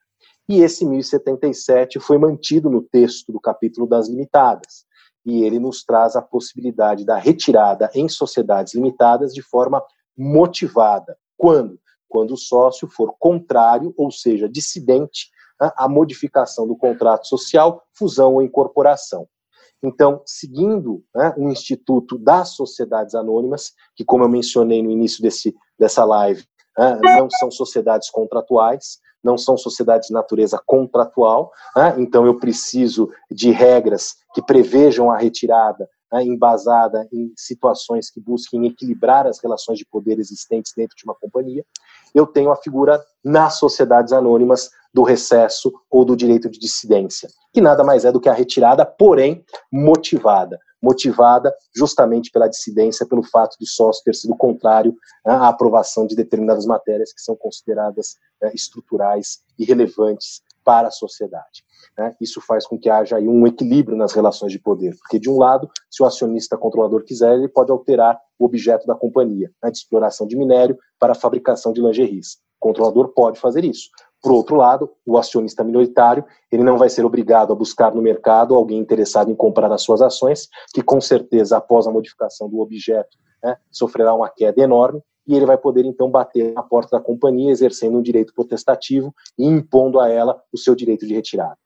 E 0.48 0.62
esse 0.62 0.86
1077 0.86 2.00
foi 2.00 2.18
mantido 2.18 2.70
no 2.70 2.82
texto 2.82 3.32
do 3.32 3.40
capítulo 3.40 3.88
das 3.88 4.08
limitadas 4.08 4.86
e 5.26 5.44
ele 5.44 5.58
nos 5.58 5.84
traz 5.84 6.16
a 6.16 6.22
possibilidade 6.22 7.04
da 7.04 7.18
retirada 7.18 7.90
em 7.96 8.08
sociedades 8.08 8.76
limitadas 8.76 9.34
de 9.34 9.42
forma 9.42 9.82
motivada. 10.16 11.18
Quando? 11.36 11.80
Quando 12.08 12.36
o 12.36 12.38
sócio 12.38 12.88
for 12.88 13.16
contrário, 13.18 13.94
ou 13.98 14.12
seja, 14.12 14.48
dissidente 14.48 15.30
né, 15.60 15.72
à 15.78 15.88
modificação 15.88 16.68
do 16.68 16.76
contrato 16.76 17.28
social, 17.28 17.84
fusão 17.94 18.34
ou 18.34 18.42
incorporação. 18.42 19.28
Então, 19.84 20.22
seguindo 20.26 21.04
né, 21.14 21.34
o 21.38 21.50
Instituto 21.50 22.18
das 22.18 22.50
Sociedades 22.50 23.14
Anônimas, 23.14 23.74
que, 23.96 24.04
como 24.04 24.24
eu 24.24 24.30
mencionei 24.30 24.82
no 24.82 24.90
início 24.90 25.22
desse, 25.22 25.56
dessa 25.78 26.04
live, 26.04 26.44
né, 26.78 27.00
não 27.02 27.30
são 27.30 27.52
sociedades 27.52 28.10
contratuais, 28.10 29.00
não 29.24 29.38
são 29.38 29.58
sociedades 29.58 30.10
de 30.10 30.14
natureza 30.14 30.62
contratual, 30.66 31.52
né? 31.76 31.96
então 31.98 32.28
eu 32.28 32.40
preciso 32.40 33.10
de 33.32 33.50
regras 33.50 34.16
que 34.36 34.42
prevejam 34.42 35.10
a 35.10 35.18
retirada 35.18 35.90
né, 36.14 36.24
embasada 36.24 37.08
em 37.12 37.34
situações 37.36 38.12
que 38.12 38.22
busquem 38.22 38.68
equilibrar 38.68 39.26
as 39.26 39.40
relações 39.40 39.80
de 39.80 39.86
poder 39.86 40.20
existentes 40.20 40.74
dentro 40.78 40.96
de 40.96 41.04
uma 41.06 41.16
companhia. 41.16 41.66
Eu 42.14 42.28
tenho 42.28 42.52
a 42.52 42.56
figura 42.56 43.04
nas 43.24 43.58
sociedades 43.58 44.14
anônimas 44.14 44.70
do 44.96 45.04
recesso 45.04 45.74
ou 45.92 46.06
do 46.06 46.16
direito 46.16 46.50
de 46.50 46.58
dissidência, 46.58 47.28
que 47.54 47.60
nada 47.60 47.84
mais 47.84 48.06
é 48.06 48.12
do 48.14 48.22
que 48.22 48.30
a 48.30 48.34
retirada, 48.34 48.86
porém 48.86 49.44
motivada 49.70 50.58
motivada 50.82 51.52
justamente 51.76 52.30
pela 52.30 52.48
dissidência, 52.48 53.08
pelo 53.08 53.24
fato 53.24 53.58
do 53.60 53.66
sócio 53.66 54.04
ter 54.04 54.14
sido 54.14 54.36
contrário 54.36 54.94
né, 55.26 55.34
à 55.34 55.48
aprovação 55.48 56.06
de 56.06 56.16
determinadas 56.16 56.68
matérias 56.68 57.12
que 57.12 57.22
são 57.22 57.36
consideradas 57.36 58.18
né, 58.40 58.52
estruturais 58.54 59.40
e 59.58 59.66
relevantes 59.66 60.44
para 60.64 60.90
a 60.90 60.92
sociedade. 60.92 61.64
Né? 61.98 62.14
Isso 62.22 62.40
faz 62.40 62.68
com 62.68 62.78
que 62.78 62.88
haja 62.88 63.18
um 63.18 63.48
equilíbrio 63.48 63.98
nas 63.98 64.14
relações 64.14 64.52
de 64.52 64.60
poder, 64.60 64.96
porque 65.00 65.18
de 65.18 65.28
um 65.28 65.40
lado, 65.40 65.68
se 65.90 66.04
o 66.04 66.06
acionista 66.06 66.56
controlador 66.56 67.04
quiser, 67.04 67.34
ele 67.34 67.50
pode 67.50 67.72
alterar 67.72 68.20
o 68.38 68.46
objeto 68.46 68.86
da 68.86 68.94
companhia, 68.94 69.52
né, 69.64 69.72
de 69.72 69.78
exploração 69.78 70.28
de 70.28 70.38
minério 70.38 70.78
para 71.00 71.16
fabricação 71.16 71.74
de 71.74 71.82
lingeries. 71.82 72.38
O 72.60 72.68
controlador 72.68 73.12
pode 73.16 73.40
fazer 73.40 73.66
isso. 73.66 73.90
Por 74.26 74.32
outro 74.32 74.56
lado, 74.56 74.90
o 75.06 75.20
acionista 75.20 75.64
minoritário, 75.64 76.26
ele 76.52 76.64
não 76.64 76.80
vai 76.80 76.90
ser 76.90 77.06
obrigado 77.06 77.54
a 77.54 77.56
buscar 77.56 77.94
no 77.94 78.02
mercado 78.02 78.56
alguém 78.56 78.80
interessado 78.80 79.30
em 79.30 79.36
comprar 79.36 79.72
as 79.72 79.84
suas 79.84 80.02
ações, 80.02 80.50
que 80.74 80.82
com 80.82 81.00
certeza, 81.00 81.58
após 81.58 81.86
a 81.86 81.92
modificação 81.92 82.50
do 82.50 82.60
objeto, 82.60 83.16
né, 83.44 83.56
sofrerá 83.70 84.16
uma 84.16 84.28
queda 84.28 84.64
enorme, 84.64 85.00
e 85.28 85.36
ele 85.36 85.46
vai 85.46 85.60
poder 85.60 85.86
então 85.86 86.10
bater 86.10 86.54
na 86.54 86.64
porta 86.64 86.98
da 86.98 87.04
companhia, 87.04 87.52
exercendo 87.52 88.00
um 88.00 88.02
direito 88.02 88.34
potestativo 88.34 89.14
e 89.38 89.46
impondo 89.46 90.00
a 90.00 90.10
ela 90.10 90.42
o 90.52 90.58
seu 90.58 90.74
direito 90.74 91.06
de 91.06 91.14
retirada. 91.14 91.60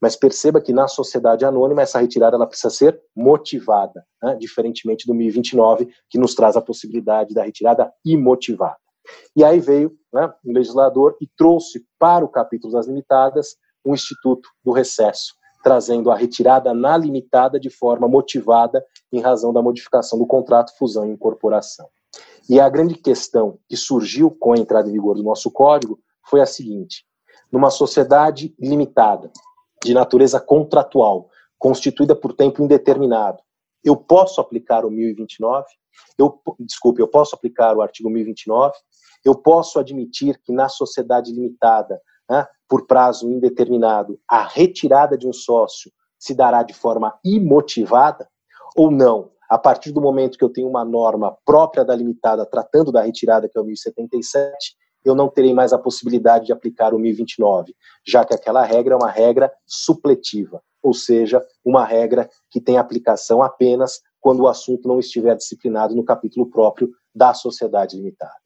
Mas 0.00 0.16
perceba 0.16 0.58
que 0.58 0.72
na 0.72 0.88
sociedade 0.88 1.44
anônima 1.44 1.82
essa 1.82 1.98
retirada 1.98 2.34
ela 2.34 2.46
precisa 2.46 2.70
ser 2.70 2.98
motivada, 3.14 4.06
né, 4.22 4.36
diferentemente 4.40 5.06
do 5.06 5.12
1029, 5.12 5.86
que 6.08 6.18
nos 6.18 6.34
traz 6.34 6.56
a 6.56 6.62
possibilidade 6.62 7.34
da 7.34 7.42
retirada 7.42 7.92
imotivada. 8.02 8.85
E 9.34 9.44
aí 9.44 9.60
veio 9.60 9.96
né, 10.12 10.32
um 10.44 10.52
legislador 10.52 11.16
e 11.20 11.28
trouxe 11.36 11.86
para 11.98 12.24
o 12.24 12.28
capítulo 12.28 12.72
das 12.72 12.86
limitadas 12.86 13.56
um 13.84 13.94
instituto 13.94 14.48
do 14.64 14.72
recesso, 14.72 15.34
trazendo 15.62 16.10
a 16.10 16.16
retirada 16.16 16.74
na 16.74 16.96
limitada 16.96 17.58
de 17.58 17.70
forma 17.70 18.08
motivada 18.08 18.84
em 19.12 19.20
razão 19.20 19.52
da 19.52 19.62
modificação 19.62 20.18
do 20.18 20.26
contrato, 20.26 20.76
fusão 20.76 21.06
e 21.06 21.12
incorporação. 21.12 21.86
E 22.48 22.60
a 22.60 22.68
grande 22.68 22.94
questão 22.94 23.58
que 23.68 23.76
surgiu 23.76 24.30
com 24.30 24.52
a 24.52 24.58
entrada 24.58 24.88
em 24.88 24.92
vigor 24.92 25.16
do 25.16 25.22
nosso 25.22 25.50
código 25.50 25.98
foi 26.28 26.40
a 26.40 26.46
seguinte: 26.46 27.04
numa 27.50 27.70
sociedade 27.70 28.54
limitada, 28.58 29.30
de 29.84 29.94
natureza 29.94 30.40
contratual, 30.40 31.28
constituída 31.58 32.14
por 32.14 32.32
tempo 32.32 32.62
indeterminado, 32.62 33.38
eu 33.84 33.96
posso 33.96 34.40
aplicar 34.40 34.84
o 34.84 34.90
1029? 34.90 35.64
Eu, 36.18 36.40
desculpe, 36.60 37.00
eu 37.00 37.08
posso 37.08 37.34
aplicar 37.34 37.76
o 37.76 37.82
artigo 37.82 38.10
1029? 38.10 38.74
Eu 39.26 39.34
posso 39.34 39.80
admitir 39.80 40.40
que 40.44 40.52
na 40.52 40.68
sociedade 40.68 41.32
limitada, 41.32 42.00
né, 42.30 42.46
por 42.68 42.86
prazo 42.86 43.28
indeterminado, 43.28 44.20
a 44.30 44.46
retirada 44.46 45.18
de 45.18 45.26
um 45.26 45.32
sócio 45.32 45.90
se 46.16 46.32
dará 46.32 46.62
de 46.62 46.72
forma 46.72 47.12
imotivada 47.24 48.28
ou 48.76 48.88
não? 48.88 49.32
A 49.50 49.58
partir 49.58 49.90
do 49.90 50.00
momento 50.00 50.38
que 50.38 50.44
eu 50.44 50.48
tenho 50.48 50.68
uma 50.68 50.84
norma 50.84 51.36
própria 51.44 51.84
da 51.84 51.92
limitada 51.92 52.46
tratando 52.46 52.92
da 52.92 53.02
retirada, 53.02 53.48
que 53.48 53.58
é 53.58 53.60
o 53.60 53.64
1077, 53.64 54.76
eu 55.04 55.12
não 55.12 55.28
terei 55.28 55.52
mais 55.52 55.72
a 55.72 55.78
possibilidade 55.78 56.46
de 56.46 56.52
aplicar 56.52 56.94
o 56.94 56.98
1029, 56.98 57.74
já 58.06 58.24
que 58.24 58.32
aquela 58.32 58.64
regra 58.64 58.94
é 58.94 58.96
uma 58.96 59.10
regra 59.10 59.52
supletiva, 59.66 60.62
ou 60.80 60.94
seja, 60.94 61.44
uma 61.64 61.84
regra 61.84 62.30
que 62.48 62.60
tem 62.60 62.78
aplicação 62.78 63.42
apenas 63.42 64.00
quando 64.20 64.44
o 64.44 64.48
assunto 64.48 64.86
não 64.86 65.00
estiver 65.00 65.34
disciplinado 65.34 65.96
no 65.96 66.04
capítulo 66.04 66.48
próprio 66.48 66.92
da 67.12 67.34
sociedade 67.34 67.96
limitada. 67.96 68.45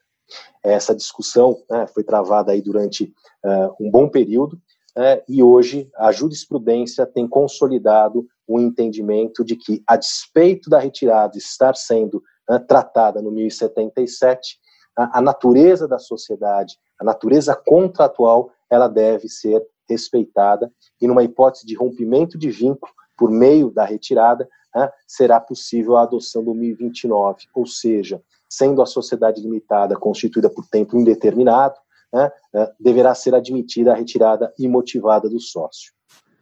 Essa 0.62 0.94
discussão 0.94 1.62
né, 1.70 1.86
foi 1.86 2.04
travada 2.04 2.52
aí 2.52 2.60
durante 2.60 3.12
uh, 3.44 3.74
um 3.80 3.90
bom 3.90 4.08
período 4.08 4.60
né, 4.96 5.22
e 5.28 5.42
hoje 5.42 5.90
a 5.96 6.12
jurisprudência 6.12 7.06
tem 7.06 7.28
consolidado 7.28 8.26
o 8.46 8.58
entendimento 8.60 9.44
de 9.44 9.56
que, 9.56 9.82
a 9.86 9.96
despeito 9.96 10.68
da 10.68 10.78
retirada 10.78 11.38
estar 11.38 11.76
sendo 11.76 12.22
né, 12.48 12.58
tratada 12.58 13.22
no 13.22 13.30
1077, 13.30 14.58
a, 14.96 15.18
a 15.18 15.20
natureza 15.20 15.86
da 15.86 15.98
sociedade, 15.98 16.76
a 17.00 17.04
natureza 17.04 17.54
contratual, 17.54 18.50
ela 18.68 18.88
deve 18.88 19.28
ser 19.28 19.64
respeitada 19.88 20.72
e 21.00 21.06
numa 21.06 21.22
hipótese 21.22 21.66
de 21.66 21.74
rompimento 21.74 22.38
de 22.38 22.50
vínculo 22.50 22.92
por 23.16 23.30
meio 23.30 23.70
da 23.70 23.84
retirada, 23.84 24.48
né, 24.74 24.90
será 25.06 25.40
possível 25.40 25.96
a 25.96 26.02
adoção 26.02 26.44
do 26.44 26.54
1029, 26.54 27.46
ou 27.54 27.66
seja, 27.66 28.22
sendo 28.50 28.82
a 28.82 28.86
sociedade 28.86 29.40
limitada 29.40 29.96
constituída 29.96 30.50
por 30.50 30.66
tempo 30.66 30.98
indeterminado, 30.98 31.76
né, 32.12 32.30
né, 32.52 32.68
deverá 32.78 33.14
ser 33.14 33.34
admitida 33.34 33.92
a 33.92 33.94
retirada 33.94 34.52
imotivada 34.58 35.28
do 35.28 35.38
sócio. 35.38 35.92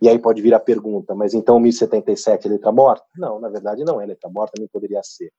E 0.01 0.09
aí 0.09 0.18
pode 0.18 0.40
vir 0.40 0.55
a 0.55 0.60
pergunta, 0.60 1.14
mas 1.14 1.35
então 1.35 1.60
1077 1.60 2.47
é 2.47 2.51
letra 2.51 2.72
morta? 2.72 3.05
Não, 3.16 3.39
na 3.39 3.48
verdade 3.48 3.85
não 3.85 4.01
é 4.01 4.06
letra 4.06 4.30
morta, 4.30 4.55
nem 4.59 4.68
poderia 4.68 5.02
ser. 5.02 5.30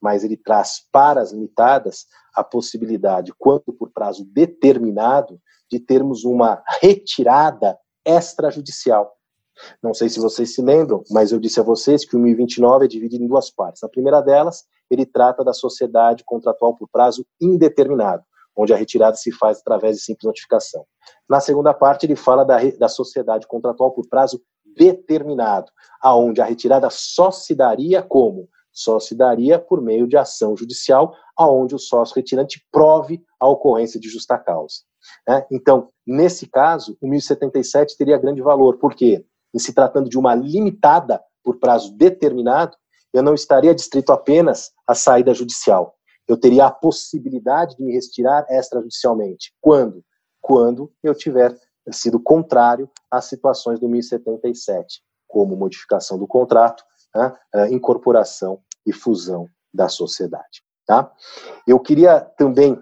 Mas 0.00 0.24
ele 0.24 0.36
traz 0.36 0.82
para 0.90 1.20
as 1.20 1.32
limitadas 1.32 2.06
a 2.34 2.42
possibilidade, 2.42 3.32
quanto 3.38 3.72
por 3.72 3.90
prazo 3.90 4.24
determinado, 4.24 5.38
de 5.70 5.78
termos 5.78 6.24
uma 6.24 6.62
retirada 6.80 7.78
extrajudicial. 8.04 9.14
Não 9.82 9.92
sei 9.92 10.08
se 10.08 10.20
vocês 10.20 10.54
se 10.54 10.62
lembram, 10.62 11.02
mas 11.10 11.32
eu 11.32 11.38
disse 11.38 11.60
a 11.60 11.64
vocês 11.64 12.04
que 12.04 12.16
o 12.16 12.18
1029 12.18 12.84
é 12.84 12.88
dividido 12.88 13.24
em 13.24 13.28
duas 13.28 13.50
partes. 13.50 13.82
A 13.82 13.88
primeira 13.88 14.20
delas, 14.20 14.64
ele 14.90 15.06
trata 15.06 15.44
da 15.44 15.52
sociedade 15.52 16.24
contratual 16.24 16.74
por 16.74 16.88
prazo 16.88 17.26
indeterminado, 17.40 18.22
onde 18.56 18.72
a 18.72 18.76
retirada 18.76 19.16
se 19.16 19.30
faz 19.30 19.60
através 19.60 19.96
de 19.96 20.02
simples 20.02 20.24
notificação. 20.24 20.84
Na 21.28 21.40
segunda 21.40 21.72
parte, 21.72 22.06
ele 22.06 22.16
fala 22.16 22.44
da, 22.44 22.58
da 22.78 22.88
sociedade 22.88 23.46
contratual 23.46 23.92
por 23.92 24.08
prazo 24.08 24.40
determinado, 24.76 25.70
aonde 26.00 26.40
a 26.40 26.44
retirada 26.44 26.88
só 26.90 27.30
se 27.30 27.54
daria 27.54 28.02
como? 28.02 28.48
Só 28.72 29.00
se 29.00 29.14
daria 29.14 29.58
por 29.58 29.80
meio 29.80 30.06
de 30.06 30.16
ação 30.16 30.56
judicial, 30.56 31.12
aonde 31.36 31.74
o 31.74 31.78
sócio 31.78 32.14
retirante 32.14 32.64
prove 32.70 33.20
a 33.40 33.48
ocorrência 33.48 33.98
de 33.98 34.08
justa 34.08 34.38
causa. 34.38 34.82
Né? 35.26 35.44
Então, 35.50 35.90
nesse 36.06 36.48
caso, 36.48 36.96
o 37.00 37.08
1077 37.08 37.96
teria 37.96 38.18
grande 38.18 38.40
valor. 38.40 38.78
Por 38.78 38.94
quê? 38.94 39.24
Em 39.54 39.58
se 39.58 39.72
tratando 39.72 40.08
de 40.08 40.18
uma 40.18 40.34
limitada 40.34 41.20
por 41.42 41.58
prazo 41.58 41.96
determinado, 41.96 42.76
eu 43.12 43.22
não 43.22 43.34
estaria 43.34 43.74
distrito 43.74 44.12
apenas 44.12 44.70
à 44.86 44.94
saída 44.94 45.34
judicial. 45.34 45.94
Eu 46.26 46.36
teria 46.36 46.66
a 46.66 46.70
possibilidade 46.70 47.76
de 47.76 47.84
me 47.84 47.92
retirar 47.92 48.46
extrajudicialmente. 48.50 49.52
Quando? 49.60 50.04
Quando 50.40 50.92
eu 51.02 51.14
tiver 51.14 51.56
sido 51.90 52.20
contrário 52.20 52.90
às 53.10 53.24
situações 53.24 53.80
do 53.80 53.88
1077, 53.88 55.02
como 55.26 55.56
modificação 55.56 56.18
do 56.18 56.26
contrato, 56.26 56.84
né, 57.14 57.34
eh, 57.54 57.68
incorporação 57.70 58.60
e 58.84 58.92
fusão 58.92 59.48
da 59.72 59.88
sociedade. 59.88 60.62
Tá? 60.86 61.10
Eu 61.66 61.80
queria 61.80 62.20
também 62.20 62.78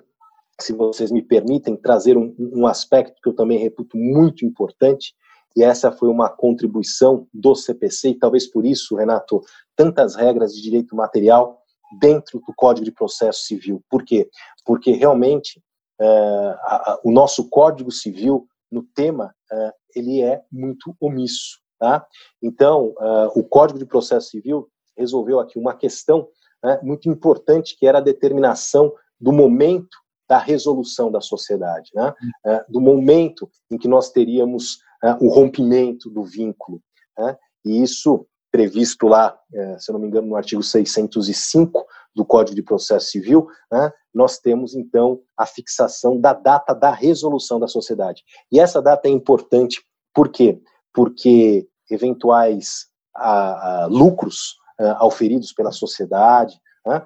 se 0.60 0.72
vocês 0.72 1.10
me 1.10 1.22
permitem, 1.22 1.76
trazer 1.76 2.16
um, 2.16 2.34
um 2.38 2.66
aspecto 2.66 3.20
que 3.22 3.28
eu 3.28 3.34
também 3.34 3.58
reputo 3.58 3.96
muito 3.96 4.44
importante, 4.44 5.14
e 5.56 5.62
essa 5.62 5.90
foi 5.90 6.08
uma 6.08 6.28
contribuição 6.28 7.26
do 7.32 7.54
CPC, 7.54 8.10
e 8.10 8.18
talvez 8.18 8.46
por 8.46 8.66
isso, 8.66 8.94
Renato, 8.94 9.40
tantas 9.74 10.14
regras 10.14 10.54
de 10.54 10.60
direito 10.60 10.94
material 10.94 11.58
dentro 11.98 12.40
do 12.40 12.52
Código 12.54 12.84
de 12.84 12.92
Processo 12.92 13.44
Civil. 13.44 13.82
Por 13.88 14.04
quê? 14.04 14.28
Porque 14.64 14.92
realmente 14.92 15.62
é, 15.98 16.06
a, 16.06 17.00
o 17.02 17.10
nosso 17.10 17.48
Código 17.48 17.90
Civil, 17.90 18.46
no 18.70 18.82
tema, 18.82 19.34
é, 19.50 19.72
ele 19.94 20.20
é 20.20 20.42
muito 20.52 20.94
omisso. 21.00 21.58
Tá? 21.78 22.06
Então, 22.42 22.94
é, 22.98 23.30
o 23.34 23.44
Código 23.44 23.78
de 23.78 23.86
Processo 23.86 24.30
Civil 24.30 24.68
resolveu 24.96 25.40
aqui 25.40 25.58
uma 25.58 25.74
questão 25.74 26.28
né, 26.62 26.78
muito 26.82 27.08
importante, 27.08 27.76
que 27.78 27.86
era 27.86 27.98
a 27.98 28.02
determinação 28.02 28.92
do 29.18 29.32
momento 29.32 29.96
da 30.28 30.38
resolução 30.38 31.10
da 31.10 31.20
sociedade, 31.20 31.90
né? 31.94 32.12
É, 32.44 32.64
do 32.68 32.80
momento 32.80 33.48
em 33.70 33.78
que 33.78 33.86
nós 33.86 34.10
teríamos 34.10 34.80
é, 35.02 35.12
o 35.20 35.28
rompimento 35.28 36.10
do 36.10 36.24
vínculo. 36.24 36.81
Né? 37.18 37.36
E 37.64 37.82
isso 37.82 38.27
previsto 38.51 39.06
lá, 39.06 39.39
é, 39.52 39.78
se 39.78 39.90
eu 39.90 39.94
não 39.94 40.01
me 40.01 40.06
engano, 40.06 40.28
no 40.28 40.36
artigo 40.36 40.62
605 40.62 41.85
do 42.14 42.24
Código 42.24 42.56
de 42.56 42.62
Processo 42.62 43.10
Civil, 43.10 43.47
né? 43.70 43.93
nós 44.14 44.39
temos 44.39 44.74
então 44.74 45.20
a 45.36 45.44
fixação 45.44 46.18
da 46.18 46.32
data 46.32 46.74
da 46.74 46.90
resolução 46.90 47.60
da 47.60 47.68
sociedade. 47.68 48.23
E 48.51 48.59
essa 48.59 48.81
data 48.81 49.09
é 49.09 49.10
importante, 49.10 49.85
por 50.14 50.31
quê? 50.31 50.60
Porque 50.94 51.68
eventuais 51.90 52.86
a, 53.14 53.86
lucros 53.90 54.56
a, 54.78 55.05
auferidos 55.05 55.52
pela 55.52 55.70
sociedade, 55.70 56.59
né? 56.86 57.05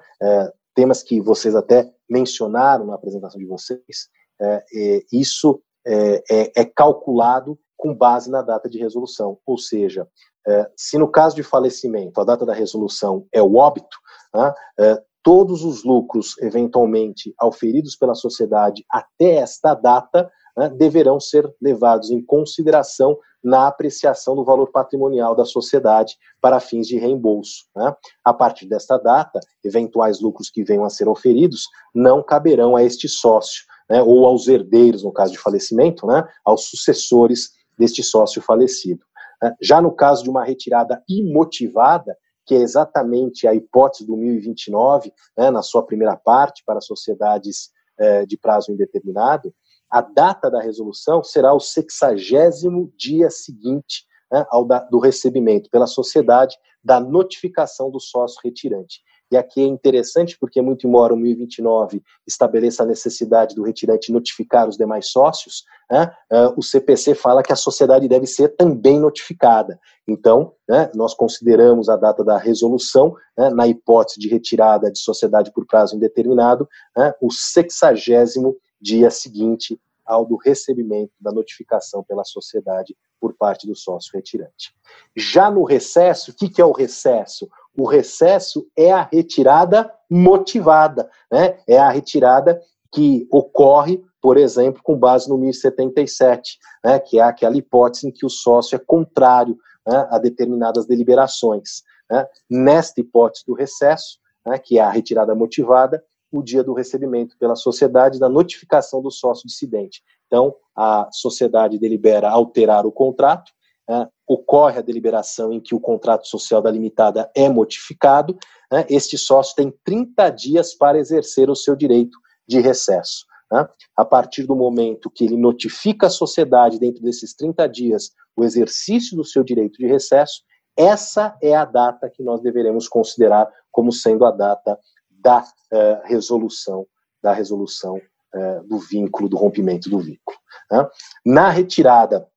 temas 0.73 1.03
que 1.03 1.19
vocês 1.19 1.55
até 1.55 1.91
mencionaram 2.09 2.85
na 2.85 2.95
apresentação 2.95 3.39
de 3.39 3.45
vocês, 3.45 4.09
é, 4.41 4.63
é, 4.73 5.03
isso 5.11 5.61
é, 5.85 6.23
é, 6.29 6.61
é, 6.61 6.65
calculado 6.65 7.57
com 7.81 7.95
base 7.95 8.29
na 8.29 8.43
data 8.43 8.69
de 8.69 8.77
resolução. 8.77 9.39
Ou 9.43 9.57
seja, 9.57 10.07
é, 10.47 10.69
se 10.77 10.99
no 10.99 11.07
caso 11.07 11.35
de 11.35 11.41
falecimento 11.41 12.21
a 12.21 12.23
data 12.23 12.45
da 12.45 12.53
resolução 12.53 13.25
é 13.33 13.41
o 13.41 13.55
óbito, 13.55 13.97
né, 14.33 14.53
é, 14.79 15.01
todos 15.23 15.63
os 15.63 15.83
lucros 15.83 16.37
eventualmente 16.39 17.33
auferidos 17.39 17.95
pela 17.95 18.13
sociedade 18.13 18.85
até 18.87 19.35
esta 19.37 19.73
data 19.73 20.31
né, 20.55 20.69
deverão 20.69 21.19
ser 21.19 21.51
levados 21.59 22.11
em 22.11 22.23
consideração 22.23 23.17
na 23.43 23.65
apreciação 23.67 24.35
do 24.35 24.45
valor 24.45 24.71
patrimonial 24.71 25.35
da 25.35 25.45
sociedade 25.45 26.15
para 26.39 26.59
fins 26.59 26.87
de 26.87 26.99
reembolso. 26.99 27.65
Né? 27.75 27.91
A 28.23 28.31
partir 28.31 28.67
desta 28.67 28.99
data, 28.99 29.39
eventuais 29.63 30.21
lucros 30.21 30.51
que 30.51 30.63
venham 30.63 30.85
a 30.85 30.89
ser 30.91 31.07
oferidos 31.07 31.63
não 31.95 32.21
caberão 32.21 32.75
a 32.75 32.83
este 32.83 33.09
sócio, 33.09 33.63
né, 33.89 34.03
ou 34.03 34.27
aos 34.27 34.47
herdeiros, 34.47 35.03
no 35.03 35.11
caso 35.11 35.31
de 35.31 35.39
falecimento, 35.39 36.05
né, 36.05 36.23
aos 36.45 36.69
sucessores 36.69 37.53
deste 37.81 38.03
sócio 38.03 38.41
falecido. 38.41 39.03
Né? 39.41 39.55
Já 39.59 39.81
no 39.81 39.91
caso 39.91 40.23
de 40.23 40.29
uma 40.29 40.45
retirada 40.45 41.03
imotivada, 41.09 42.15
que 42.45 42.53
é 42.53 42.59
exatamente 42.59 43.47
a 43.47 43.55
hipótese 43.55 44.05
do 44.05 44.15
1029, 44.15 45.11
né, 45.37 45.49
na 45.49 45.63
sua 45.63 45.83
primeira 45.83 46.15
parte, 46.15 46.63
para 46.65 46.79
sociedades 46.79 47.71
eh, 47.99 48.25
de 48.25 48.37
prazo 48.37 48.71
indeterminado, 48.71 49.53
a 49.89 50.01
data 50.01 50.49
da 50.49 50.61
resolução 50.61 51.23
será 51.23 51.53
o 51.53 51.59
sexagésimo 51.59 52.91
dia 52.95 53.29
seguinte 53.29 54.05
né, 54.31 54.45
ao 54.49 54.65
da, 54.65 54.79
do 54.79 54.99
recebimento 54.99 55.69
pela 55.69 55.87
sociedade 55.87 56.55
da 56.83 56.99
notificação 56.99 57.89
do 57.91 57.99
sócio 57.99 58.39
retirante. 58.43 59.01
E 59.31 59.37
aqui 59.37 59.61
é 59.61 59.65
interessante 59.65 60.37
porque, 60.37 60.61
muito 60.61 60.85
embora 60.85 61.13
o 61.13 61.17
1029 61.17 62.03
estabeleça 62.27 62.83
a 62.83 62.85
necessidade 62.85 63.55
do 63.55 63.63
retirante 63.63 64.11
notificar 64.11 64.67
os 64.67 64.75
demais 64.75 65.07
sócios, 65.07 65.63
né, 65.89 66.11
uh, 66.31 66.53
o 66.57 66.61
CPC 66.61 67.15
fala 67.15 67.41
que 67.41 67.53
a 67.53 67.55
sociedade 67.55 68.07
deve 68.09 68.27
ser 68.27 68.49
também 68.49 68.99
notificada. 68.99 69.79
Então, 70.05 70.53
né, 70.67 70.91
nós 70.93 71.13
consideramos 71.13 71.87
a 71.87 71.95
data 71.95 72.25
da 72.25 72.37
resolução, 72.37 73.15
né, 73.37 73.49
na 73.49 73.67
hipótese 73.67 74.19
de 74.19 74.27
retirada 74.27 74.91
de 74.91 74.99
sociedade 74.99 75.51
por 75.53 75.65
prazo 75.65 75.95
indeterminado, 75.95 76.67
né, 76.97 77.13
o 77.21 77.31
sexagésimo 77.31 78.57
dia 78.81 79.09
seguinte 79.09 79.79
ao 80.05 80.25
do 80.25 80.35
recebimento 80.35 81.13
da 81.21 81.31
notificação 81.31 82.03
pela 82.03 82.25
sociedade 82.25 82.97
por 83.21 83.35
parte 83.35 83.67
do 83.67 83.75
sócio 83.75 84.11
retirante. 84.15 84.73
Já 85.15 85.51
no 85.51 85.63
recesso, 85.63 86.31
o 86.31 86.33
que 86.33 86.59
é 86.59 86.65
o 86.65 86.71
recesso? 86.71 87.47
O 87.77 87.87
recesso 87.87 88.67
é 88.75 88.91
a 88.91 89.07
retirada 89.13 89.93
motivada, 90.09 91.09
né? 91.31 91.59
é 91.67 91.77
a 91.77 91.89
retirada 91.89 92.59
que 92.91 93.27
ocorre, 93.31 94.03
por 94.19 94.37
exemplo, 94.37 94.81
com 94.83 94.97
base 94.97 95.29
no 95.29 95.37
1077, 95.37 96.57
né? 96.83 96.99
que 96.99 97.19
é 97.19 97.23
aquela 97.23 97.55
hipótese 97.55 98.07
em 98.07 98.11
que 98.11 98.25
o 98.25 98.29
sócio 98.29 98.75
é 98.75 98.79
contrário 98.79 99.57
né? 99.87 100.07
a 100.09 100.17
determinadas 100.17 100.85
deliberações. 100.85 101.83
Né? 102.09 102.27
Nesta 102.49 102.99
hipótese 102.99 103.45
do 103.45 103.53
recesso, 103.53 104.19
né? 104.45 104.57
que 104.57 104.79
é 104.79 104.81
a 104.81 104.89
retirada 104.89 105.33
motivada, 105.35 106.03
o 106.31 106.41
dia 106.41 106.63
do 106.63 106.73
recebimento 106.73 107.37
pela 107.37 107.55
sociedade 107.55 108.19
da 108.19 108.29
notificação 108.29 109.01
do 109.01 109.11
sócio 109.11 109.47
dissidente. 109.47 110.01
Então, 110.31 110.55
a 110.73 111.09
sociedade 111.11 111.77
delibera 111.77 112.29
alterar 112.29 112.85
o 112.85 112.91
contrato, 112.91 113.51
né, 113.87 114.07
ocorre 114.25 114.79
a 114.79 114.81
deliberação 114.81 115.51
em 115.51 115.59
que 115.59 115.75
o 115.75 115.79
contrato 115.79 116.25
social 116.25 116.61
da 116.61 116.71
limitada 116.71 117.29
é 117.35 117.49
modificado, 117.49 118.37
né, 118.71 118.85
este 118.89 119.17
sócio 119.17 119.53
tem 119.57 119.73
30 119.83 120.29
dias 120.29 120.73
para 120.73 120.97
exercer 120.97 121.49
o 121.49 121.55
seu 121.55 121.75
direito 121.75 122.17
de 122.47 122.61
recesso. 122.61 123.25
Né. 123.51 123.67
A 123.97 124.05
partir 124.05 124.43
do 124.43 124.55
momento 124.55 125.11
que 125.11 125.25
ele 125.25 125.35
notifica 125.35 126.07
a 126.07 126.09
sociedade, 126.09 126.79
dentro 126.79 127.03
desses 127.03 127.35
30 127.35 127.67
dias, 127.67 128.11
o 128.33 128.45
exercício 128.45 129.17
do 129.17 129.25
seu 129.25 129.43
direito 129.43 129.77
de 129.77 129.85
recesso, 129.85 130.43
essa 130.77 131.37
é 131.43 131.53
a 131.53 131.65
data 131.65 132.09
que 132.09 132.23
nós 132.23 132.41
deveremos 132.41 132.87
considerar 132.87 133.51
como 133.69 133.91
sendo 133.91 134.23
a 134.23 134.31
data 134.31 134.79
da 135.09 135.41
uh, 135.41 136.07
resolução 136.07 136.87
da 137.21 137.33
resolução 137.33 138.01
uh, 138.35 138.67
do 138.67 138.79
vínculo, 138.79 139.29
do 139.29 139.37
rompimento 139.37 139.89
do 139.89 139.99
vínculo. 139.99 140.37
Né? 140.71 140.87
Na 141.25 141.49
retirada 141.49 142.27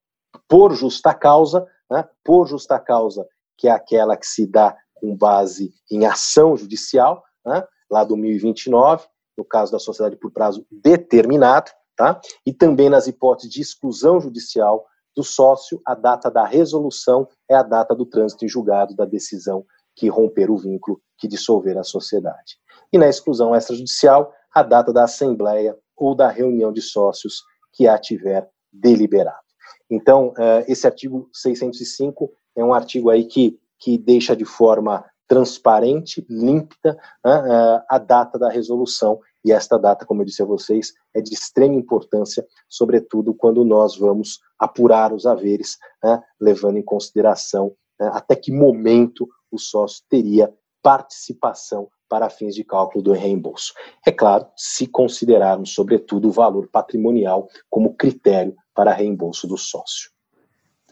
por 0.49 0.75
justa 0.75 1.15
causa, 1.15 1.67
né? 1.91 2.09
por 2.25 2.47
justa 2.47 2.79
causa, 2.79 3.27
que 3.57 3.69
é 3.69 3.71
aquela 3.71 4.17
que 4.17 4.27
se 4.27 4.47
dá 4.47 4.77
com 4.95 5.17
base 5.17 5.73
em 5.91 6.07
ação 6.07 6.57
judicial, 6.57 7.23
né? 7.45 7.65
lá 7.91 8.05
do 8.05 8.17
1029, 8.17 9.07
no 9.37 9.45
caso 9.45 9.73
da 9.73 9.79
sociedade 9.79 10.17
por 10.17 10.31
prazo 10.31 10.67
determinado, 10.71 11.71
tá? 11.97 12.21
e 12.47 12.53
também 12.53 12.89
nas 12.89 13.07
hipóteses 13.07 13.53
de 13.53 13.61
exclusão 13.61 14.21
judicial 14.21 14.87
do 15.17 15.23
sócio, 15.23 15.81
a 15.87 15.95
data 15.95 16.29
da 16.31 16.45
resolução 16.45 17.29
é 17.49 17.55
a 17.55 17.63
data 17.63 17.95
do 17.95 18.05
trânsito 18.05 18.45
em 18.45 18.49
julgado 18.49 18.97
da 18.97 19.05
decisão 19.05 19.65
que 19.95 20.09
romper 20.09 20.51
o 20.51 20.57
vínculo, 20.57 21.01
que 21.17 21.29
dissolver 21.29 21.79
a 21.79 21.85
sociedade 21.85 22.59
e 22.95 22.99
na 22.99 23.09
exclusão 23.09 23.55
extrajudicial, 23.57 24.33
a 24.55 24.63
data 24.63 24.93
da 24.93 25.03
assembleia 25.03 25.77
ou 25.97 26.15
da 26.15 26.29
reunião 26.29 26.73
de 26.73 26.83
sócios 26.83 27.43
que 27.73 27.87
a 27.87 27.99
tiver 27.99 28.49
deliberado. 28.73 29.45
Então, 29.91 30.29
uh, 30.31 30.65
esse 30.67 30.87
artigo 30.87 31.29
605 31.33 32.33
é 32.57 32.65
um 32.65 32.75
artigo 32.75 33.11
aí 33.11 33.25
que, 33.25 33.59
que 33.79 33.99
deixa 33.99 34.35
de 34.35 34.45
forma 34.45 35.05
transparente, 35.27 36.25
límpida, 36.29 36.99
uh, 37.25 37.83
a 37.89 37.99
data 37.99 38.39
da 38.39 38.49
resolução. 38.49 39.21
E 39.45 39.53
esta 39.53 39.79
data, 39.79 40.07
como 40.07 40.23
eu 40.23 40.27
disse 40.27 40.43
a 40.43 40.47
vocês, 40.47 40.93
é 41.15 41.21
de 41.21 41.33
extrema 41.33 41.75
importância, 41.75 42.47
sobretudo 42.69 43.35
quando 43.35 43.65
nós 43.65 43.97
vamos 43.97 44.41
apurar 44.59 45.13
os 45.13 45.27
haveres, 45.27 45.77
né, 46.03 46.23
levando 46.41 46.79
em 46.79 46.83
consideração 46.83 47.75
né, 48.01 48.11
até 48.13 48.35
que 48.35 48.53
momento 48.53 49.29
o 49.51 49.59
sócio 49.59 50.03
teria 50.09 50.53
participação 50.83 51.89
para 52.15 52.31
fins 52.31 52.55
de 52.55 52.63
cálculo 52.63 53.03
do 53.03 53.13
reembolso. 53.13 53.73
É 54.07 54.13
claro, 54.13 54.47
se 54.57 54.87
considerarmos, 54.87 55.75
sobretudo, 55.75 56.29
o 56.29 56.31
valor 56.31 56.69
patrimonial 56.71 57.49
como 57.69 57.93
critério 57.97 58.55
para 58.73 58.93
reembolso 58.93 59.49
do 59.49 59.59
sócio. 59.59 60.11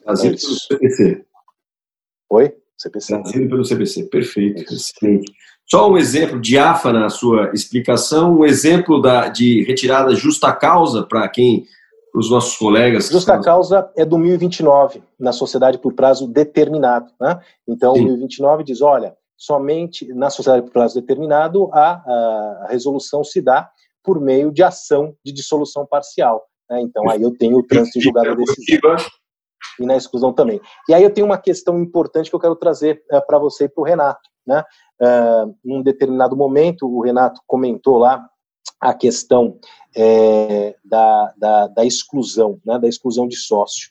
Trazido 0.03 0.35
é 0.35 0.41
pelo 0.41 0.59
CPC. 0.59 1.25
Oi? 2.29 2.57
CPC. 2.77 3.23
Trazido 3.23 3.49
pelo 3.49 3.65
CPC, 3.65 4.03
perfeito, 4.07 4.75
excelente. 4.75 5.33
Só 5.65 5.89
um 5.89 5.97
exemplo 5.97 6.41
diáfano 6.41 6.99
na 6.99 7.09
sua 7.09 7.53
explicação, 7.55 8.41
um 8.41 8.45
exemplo 8.45 9.01
da, 9.01 9.29
de 9.29 9.63
retirada 9.63 10.17
justa 10.17 10.53
causa 10.53 11.05
para 11.05 11.29
quem 11.29 11.67
os 12.13 12.33
nossos 12.33 12.57
colegas. 12.57 13.05
Justa 13.05 13.37
estão... 13.37 13.43
causa 13.43 13.89
é 13.97 14.05
do 14.05 14.19
1029, 14.19 15.05
na 15.21 15.31
sociedade 15.31 15.79
por 15.79 15.95
prazo 15.95 16.27
determinado. 16.27 17.13
Né? 17.21 17.41
Então, 17.69 17.95
Sim. 17.95 18.01
o 18.01 18.05
1029 18.07 18.65
diz: 18.65 18.83
olha, 18.83 19.17
somente 19.43 20.07
na 20.15 20.31
sociedade 20.31 20.65
por 20.65 20.73
prazo 20.73 21.01
determinado 21.01 21.69
a, 21.73 21.95
a 22.65 22.67
resolução 22.71 23.25
se 23.25 23.41
dá 23.41 23.69
por 24.05 24.21
meio 24.21 24.53
de 24.53 24.63
ação 24.63 25.17
de 25.25 25.33
dissolução 25.33 25.85
parcial. 25.85 26.45
Né? 26.71 26.81
Então, 26.83 27.11
aí 27.11 27.21
eu 27.21 27.37
tenho 27.37 27.59
o 27.59 27.67
trânsito 27.67 27.99
em 27.99 28.03
julgado 28.03 28.37
decisão. 28.37 28.97
E 29.81 29.87
na 29.87 29.97
exclusão 29.97 30.33
também. 30.33 30.61
E 30.89 30.95
aí 30.95 31.03
eu 31.03 31.13
tenho 31.13 31.27
uma 31.27 31.39
questão 31.39 31.81
importante 31.81 32.31
que 32.31 32.37
eu 32.37 32.41
quero 32.41 32.55
trazer 32.55 33.03
uh, 33.13 33.25
para 33.27 33.39
você 33.39 33.65
e 33.65 33.69
para 33.69 33.83
o 33.83 33.85
Renato. 33.85 34.29
Né? 34.47 34.63
Uh, 35.01 35.55
num 35.65 35.83
determinado 35.83 36.37
momento, 36.37 36.87
o 36.87 37.01
Renato 37.01 37.41
comentou 37.47 37.99
lá 37.99 38.25
a 38.81 38.95
questão 38.95 39.59
é, 39.97 40.77
da, 40.85 41.35
da, 41.37 41.67
da, 41.69 41.85
exclusão, 41.85 42.61
né, 42.65 42.79
da 42.79 42.89
exclusão 42.89 43.27
de 43.27 43.37
sócio. 43.37 43.91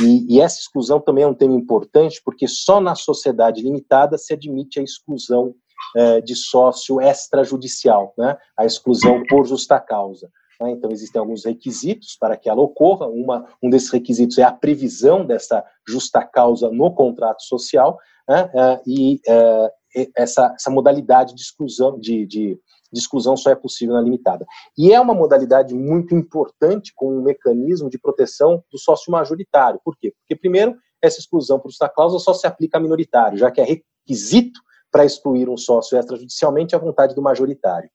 E, 0.00 0.36
e, 0.36 0.40
essa 0.40 0.58
exclusão 0.58 1.00
também 1.00 1.24
é 1.24 1.26
um 1.26 1.34
tema 1.34 1.54
importante, 1.54 2.20
porque 2.24 2.48
só 2.48 2.80
na 2.80 2.94
sociedade 2.94 3.62
limitada 3.62 4.16
se 4.16 4.32
admite 4.32 4.80
a 4.80 4.82
exclusão 4.82 5.54
é, 5.96 6.20
de 6.20 6.34
sócio 6.34 7.00
extrajudicial, 7.00 8.14
né, 8.16 8.36
a 8.56 8.64
exclusão 8.64 9.22
por 9.28 9.44
justa 9.44 9.78
causa. 9.78 10.30
Né, 10.60 10.70
então, 10.70 10.90
existem 10.90 11.20
alguns 11.20 11.44
requisitos 11.44 12.16
para 12.18 12.36
que 12.36 12.48
ela 12.48 12.62
ocorra. 12.62 13.06
Uma, 13.06 13.46
um 13.62 13.68
desses 13.68 13.90
requisitos 13.90 14.38
é 14.38 14.42
a 14.42 14.52
previsão 14.52 15.26
dessa 15.26 15.62
justa 15.86 16.24
causa 16.24 16.70
no 16.70 16.94
contrato 16.94 17.42
social, 17.42 17.98
né, 18.28 18.50
é, 18.54 18.80
e 18.86 19.20
é, 19.26 19.72
essa, 20.16 20.54
essa 20.54 20.70
modalidade 20.70 21.34
de 21.34 21.42
exclusão, 21.42 21.98
de, 21.98 22.26
de 22.26 22.58
de 22.92 23.00
exclusão 23.00 23.36
só 23.36 23.50
é 23.50 23.54
possível 23.54 23.94
na 23.94 24.00
limitada. 24.00 24.44
E 24.76 24.92
é 24.92 25.00
uma 25.00 25.14
modalidade 25.14 25.74
muito 25.74 26.14
importante 26.14 26.92
com 26.94 27.18
um 27.18 27.22
mecanismo 27.22 27.88
de 27.88 27.98
proteção 27.98 28.62
do 28.70 28.78
sócio 28.78 29.10
majoritário. 29.10 29.80
Por 29.84 29.96
quê? 29.96 30.12
Porque, 30.20 30.36
primeiro, 30.36 30.76
essa 31.00 31.18
exclusão 31.18 31.58
por 31.58 31.70
justa 31.70 31.88
causa 31.88 32.18
só 32.18 32.34
se 32.34 32.46
aplica 32.46 32.78
a 32.78 32.80
minoritário, 32.80 33.38
já 33.38 33.50
que 33.50 33.60
é 33.60 33.64
requisito 33.64 34.60
para 34.90 35.06
excluir 35.06 35.48
um 35.48 35.56
sócio 35.56 35.98
extrajudicialmente 35.98 36.76
a 36.76 36.78
vontade 36.78 37.14
do 37.14 37.22
majoritário. 37.22 37.88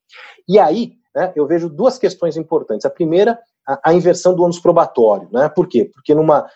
E 0.48 0.58
aí, 0.58 0.94
né, 1.14 1.32
eu 1.36 1.46
vejo 1.46 1.68
duas 1.68 1.96
questões 1.96 2.36
importantes. 2.36 2.84
A 2.84 2.90
primeira, 2.90 3.38
a, 3.66 3.90
a 3.90 3.94
inversão 3.94 4.34
do 4.34 4.42
ônus 4.42 4.58
probatório. 4.58 5.28
Né? 5.32 5.48
Por 5.48 5.68
quê? 5.68 5.90
Porque 5.94 6.14
numa 6.14 6.42
uh, 6.42 6.48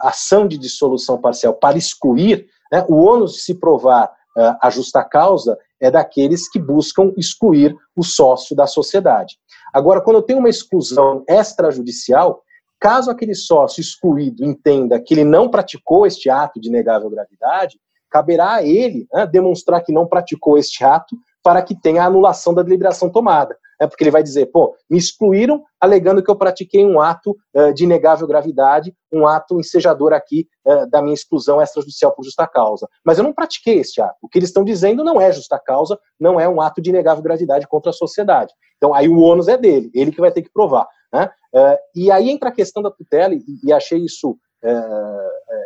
ação 0.00 0.48
de 0.48 0.56
dissolução 0.56 1.20
parcial 1.20 1.54
para 1.54 1.76
excluir, 1.76 2.46
né, 2.72 2.84
o 2.88 2.96
ônus 2.96 3.34
de 3.34 3.40
se 3.40 3.54
provar 3.54 4.06
uh, 4.36 4.56
a 4.60 4.70
justa 4.70 5.04
causa 5.04 5.58
é 5.80 5.90
daqueles 5.90 6.48
que 6.48 6.58
buscam 6.58 7.12
excluir 7.16 7.74
o 7.96 8.02
sócio 8.02 8.54
da 8.54 8.66
sociedade. 8.66 9.36
Agora, 9.72 10.00
quando 10.00 10.16
eu 10.16 10.22
tenho 10.22 10.38
uma 10.38 10.48
exclusão 10.48 11.24
extrajudicial, 11.28 12.42
caso 12.78 13.10
aquele 13.10 13.34
sócio 13.34 13.80
excluído 13.80 14.44
entenda 14.44 15.00
que 15.00 15.14
ele 15.14 15.24
não 15.24 15.48
praticou 15.48 16.06
este 16.06 16.28
ato 16.28 16.60
de 16.60 16.70
negável 16.70 17.08
gravidade, 17.10 17.78
caberá 18.10 18.54
a 18.54 18.62
ele 18.62 19.06
né, 19.12 19.26
demonstrar 19.26 19.82
que 19.82 19.92
não 19.92 20.06
praticou 20.06 20.58
este 20.58 20.84
ato 20.84 21.16
para 21.42 21.62
que 21.62 21.74
tenha 21.74 22.02
a 22.02 22.06
anulação 22.06 22.52
da 22.52 22.62
deliberação 22.62 23.08
tomada 23.08 23.56
é 23.80 23.86
porque 23.86 24.04
ele 24.04 24.10
vai 24.10 24.22
dizer, 24.22 24.46
pô, 24.46 24.76
me 24.88 24.98
excluíram 24.98 25.64
alegando 25.80 26.22
que 26.22 26.30
eu 26.30 26.36
pratiquei 26.36 26.84
um 26.84 27.00
ato 27.00 27.34
uh, 27.54 27.72
de 27.72 27.84
inegável 27.84 28.26
gravidade, 28.26 28.94
um 29.10 29.26
ato 29.26 29.58
ensejador 29.58 30.12
aqui 30.12 30.46
uh, 30.66 30.88
da 30.90 31.00
minha 31.00 31.14
exclusão 31.14 31.62
extrajudicial 31.62 32.12
por 32.12 32.22
justa 32.22 32.46
causa. 32.46 32.86
Mas 33.04 33.16
eu 33.16 33.24
não 33.24 33.32
pratiquei 33.32 33.78
este 33.78 34.02
ato. 34.02 34.16
O 34.20 34.28
que 34.28 34.38
eles 34.38 34.50
estão 34.50 34.62
dizendo 34.62 35.02
não 35.02 35.18
é 35.18 35.32
justa 35.32 35.58
causa, 35.58 35.98
não 36.20 36.38
é 36.38 36.46
um 36.46 36.60
ato 36.60 36.82
de 36.82 36.90
inegável 36.90 37.22
gravidade 37.22 37.66
contra 37.66 37.88
a 37.88 37.94
sociedade. 37.94 38.52
Então 38.76 38.92
aí 38.94 39.08
o 39.08 39.18
ônus 39.18 39.48
é 39.48 39.56
dele, 39.56 39.90
ele 39.94 40.12
que 40.12 40.20
vai 40.20 40.30
ter 40.30 40.42
que 40.42 40.52
provar. 40.52 40.86
Né? 41.10 41.30
Uh, 41.54 41.78
e 41.96 42.10
aí 42.10 42.28
entra 42.28 42.50
a 42.50 42.52
questão 42.52 42.82
da 42.82 42.90
tutela, 42.90 43.34
e, 43.34 43.42
e 43.64 43.72
achei 43.72 43.98
isso 43.98 44.36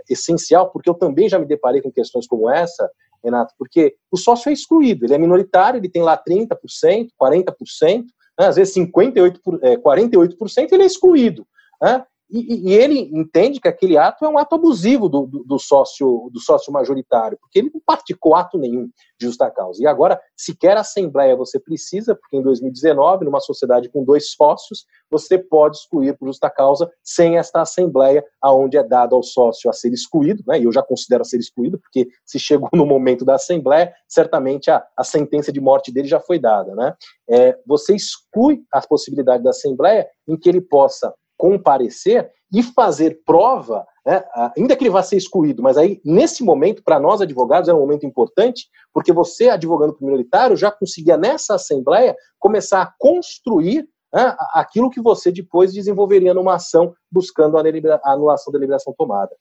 essencial, 0.08 0.70
porque 0.70 0.88
eu 0.88 0.94
também 0.94 1.28
já 1.28 1.36
me 1.36 1.46
deparei 1.46 1.82
com 1.82 1.90
questões 1.90 2.28
como 2.28 2.48
essa, 2.48 2.88
Renato, 3.24 3.54
porque 3.58 3.96
o 4.10 4.16
sócio 4.16 4.50
é 4.50 4.52
excluído, 4.52 5.04
ele 5.04 5.14
é 5.14 5.18
minoritário, 5.18 5.78
ele 5.78 5.88
tem 5.88 6.02
lá 6.02 6.16
30%, 6.16 7.08
40%, 7.20 8.04
né, 8.38 8.46
às 8.46 8.56
vezes 8.56 8.74
58%, 8.74 9.40
é, 9.62 9.76
48% 9.76 10.72
ele 10.72 10.82
é 10.82 10.86
excluído. 10.86 11.46
Né? 11.80 12.04
E, 12.36 12.68
e, 12.68 12.74
ele 12.74 12.98
entende 13.12 13.60
que 13.60 13.68
aquele 13.68 13.96
ato 13.96 14.24
é 14.24 14.28
um 14.28 14.36
ato 14.36 14.56
abusivo 14.56 15.08
do, 15.08 15.24
do, 15.24 15.44
do, 15.44 15.56
sócio 15.56 16.28
do 16.32 16.40
sócio 16.40 16.72
majoritário, 16.72 17.38
porque 17.40 17.60
ele 17.60 17.70
não 17.72 17.80
praticou 17.86 18.34
ato 18.34 18.58
nenhum 18.58 18.88
de 19.16 19.26
justa 19.26 19.48
causa. 19.52 19.80
E 19.80 19.86
agora, 19.86 20.20
sequer 20.36 20.76
a 20.76 20.80
assembleia 20.80 21.36
você 21.36 21.60
precisa, 21.60 22.12
porque 22.12 22.36
em 22.36 22.42
2019, 22.42 23.24
numa 23.24 23.38
sociedade 23.38 23.88
com 23.88 24.02
dois 24.02 24.32
sócios, 24.32 24.84
você 25.08 25.38
pode 25.38 25.76
excluir 25.76 26.18
por 26.18 26.26
justa 26.26 26.50
causa 26.50 26.90
sem 27.04 27.38
esta 27.38 27.60
assembleia, 27.60 28.24
aonde 28.42 28.76
é 28.76 28.82
dado 28.82 29.14
ao 29.14 29.22
sócio 29.22 29.70
a 29.70 29.72
ser 29.72 29.92
excluído, 29.92 30.42
né? 30.44 30.58
E 30.58 30.64
eu 30.64 30.72
já 30.72 30.82
considero 30.82 31.22
a 31.22 31.24
ser 31.24 31.38
excluído, 31.38 31.78
porque 31.78 32.08
se 32.26 32.40
chegou 32.40 32.68
no 32.74 32.84
momento 32.84 33.24
da 33.24 33.36
assembleia, 33.36 33.94
certamente 34.08 34.72
a, 34.72 34.84
a 34.96 35.04
sentença 35.04 35.52
de 35.52 35.60
morte 35.60 35.92
dele 35.92 36.08
já 36.08 36.18
foi 36.18 36.40
dada, 36.40 36.74
né? 36.74 36.94
É, 37.30 37.56
você 37.64 37.94
exclui 37.94 38.64
a 38.72 38.80
possibilidade 38.80 39.44
da 39.44 39.50
assembleia 39.50 40.08
em 40.26 40.36
que 40.36 40.48
ele 40.48 40.60
possa 40.60 41.14
comparecer 41.36 42.30
e 42.52 42.62
fazer 42.62 43.22
prova, 43.24 43.86
né, 44.06 44.24
ainda 44.56 44.76
que 44.76 44.84
ele 44.84 44.90
vá 44.90 45.02
ser 45.02 45.16
excluído, 45.16 45.62
mas 45.62 45.76
aí, 45.76 46.00
nesse 46.04 46.44
momento, 46.44 46.82
para 46.84 47.00
nós 47.00 47.20
advogados, 47.20 47.68
é 47.68 47.74
um 47.74 47.80
momento 47.80 48.06
importante, 48.06 48.68
porque 48.92 49.12
você, 49.12 49.48
advogando 49.48 49.94
para 49.94 50.02
o 50.02 50.06
minoritário, 50.06 50.56
já 50.56 50.70
conseguia 50.70 51.16
nessa 51.16 51.54
assembleia 51.54 52.14
começar 52.38 52.82
a 52.82 52.94
construir 52.98 53.88
né, 54.14 54.36
aquilo 54.52 54.88
que 54.88 55.00
você 55.00 55.32
depois 55.32 55.72
desenvolveria 55.72 56.32
numa 56.32 56.54
ação 56.54 56.94
buscando 57.10 57.58
a, 57.58 57.62
anulação 58.04 58.52
da 58.52 58.58
deliberação 58.58 58.94
tomada. 58.96 59.34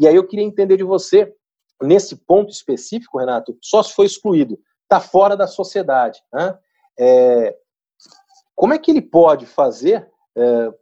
E 0.00 0.08
aí 0.08 0.16
eu 0.16 0.26
queria 0.26 0.44
entender 0.44 0.76
de 0.76 0.82
você, 0.82 1.32
nesse 1.80 2.16
ponto 2.16 2.50
específico, 2.50 3.18
Renato, 3.18 3.56
só 3.62 3.82
se 3.84 3.94
foi 3.94 4.06
excluído, 4.06 4.58
está 4.82 4.98
fora 4.98 5.36
da 5.36 5.46
sociedade. 5.46 6.20
Né? 6.32 6.58
É, 6.98 7.56
como 8.56 8.74
é 8.74 8.78
que 8.78 8.90
ele 8.90 9.02
pode 9.02 9.46
fazer 9.46 10.10
é, 10.36 10.72